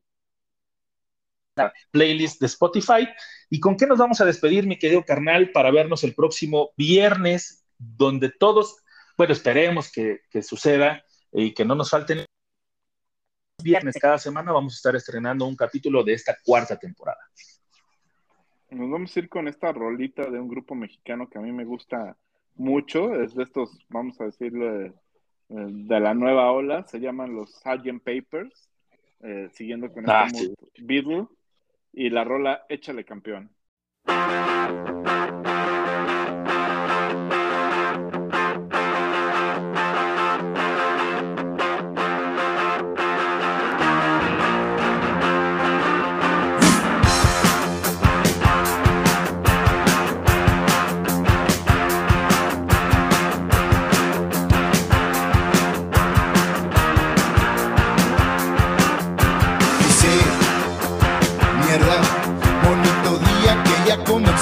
playlist 1.91 2.41
de 2.41 2.47
Spotify. 2.47 3.09
¿Y 3.51 3.61
con 3.61 3.77
qué 3.77 3.87
nos 3.87 3.99
vamos 3.99 4.20
a 4.20 4.25
despedir, 4.25 4.66
mi 4.66 4.79
querido 4.79 5.05
carnal, 5.05 5.51
para 5.53 5.70
vernos 5.70 6.05
el 6.05 6.15
próximo 6.15 6.70
viernes, 6.77 7.65
donde 7.79 8.31
todos, 8.31 8.77
bueno, 9.19 9.32
esperemos 9.32 9.90
que, 9.90 10.20
que 10.31 10.43
suceda 10.43 11.05
y 11.32 11.53
que 11.53 11.65
no 11.65 11.74
nos 11.74 11.90
falten 11.90 12.24
viernes 13.62 13.97
cada 14.01 14.16
semana 14.16 14.53
vamos 14.53 14.74
a 14.74 14.77
estar 14.77 14.95
estrenando 14.95 15.45
un 15.45 15.57
capítulo 15.57 16.05
de 16.05 16.12
esta 16.12 16.36
cuarta 16.45 16.78
temporada. 16.78 17.19
Nos 18.70 18.89
vamos 18.89 19.16
a 19.16 19.19
ir 19.19 19.28
con 19.28 19.49
esta 19.49 19.73
rolita 19.73 20.31
de 20.31 20.39
un 20.39 20.47
grupo 20.49 20.77
mexicano 20.77 21.28
que 21.28 21.39
a 21.39 21.40
mí 21.40 21.51
me 21.51 21.65
gusta 21.65 22.16
mucho. 22.55 23.20
Es 23.20 23.35
de 23.35 23.43
estos, 23.43 23.77
vamos 23.89 24.20
a 24.20 24.27
decirle, 24.27 24.86
eh, 24.86 24.93
de 25.49 26.01
la 26.01 26.15
nueva 26.15 26.53
ola, 26.53 26.85
se 26.85 27.01
llaman 27.01 27.35
los 27.35 27.51
Sgt. 27.61 28.05
Papers, 28.05 28.70
eh, 29.23 29.49
siguiendo 29.53 29.93
con 29.93 30.09
Ah, 30.09 30.27
este 30.27 30.49
mood 30.49 30.69
Beatle, 30.78 31.27
y 31.93 32.11
la 32.11 32.23
rola 32.23 32.66
Échale 32.69 33.05
campeón. 33.05 33.51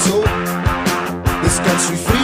Que 0.03 0.09
ya 0.09 0.15
comenzó. 0.15 0.23
Descanso 1.43 2.16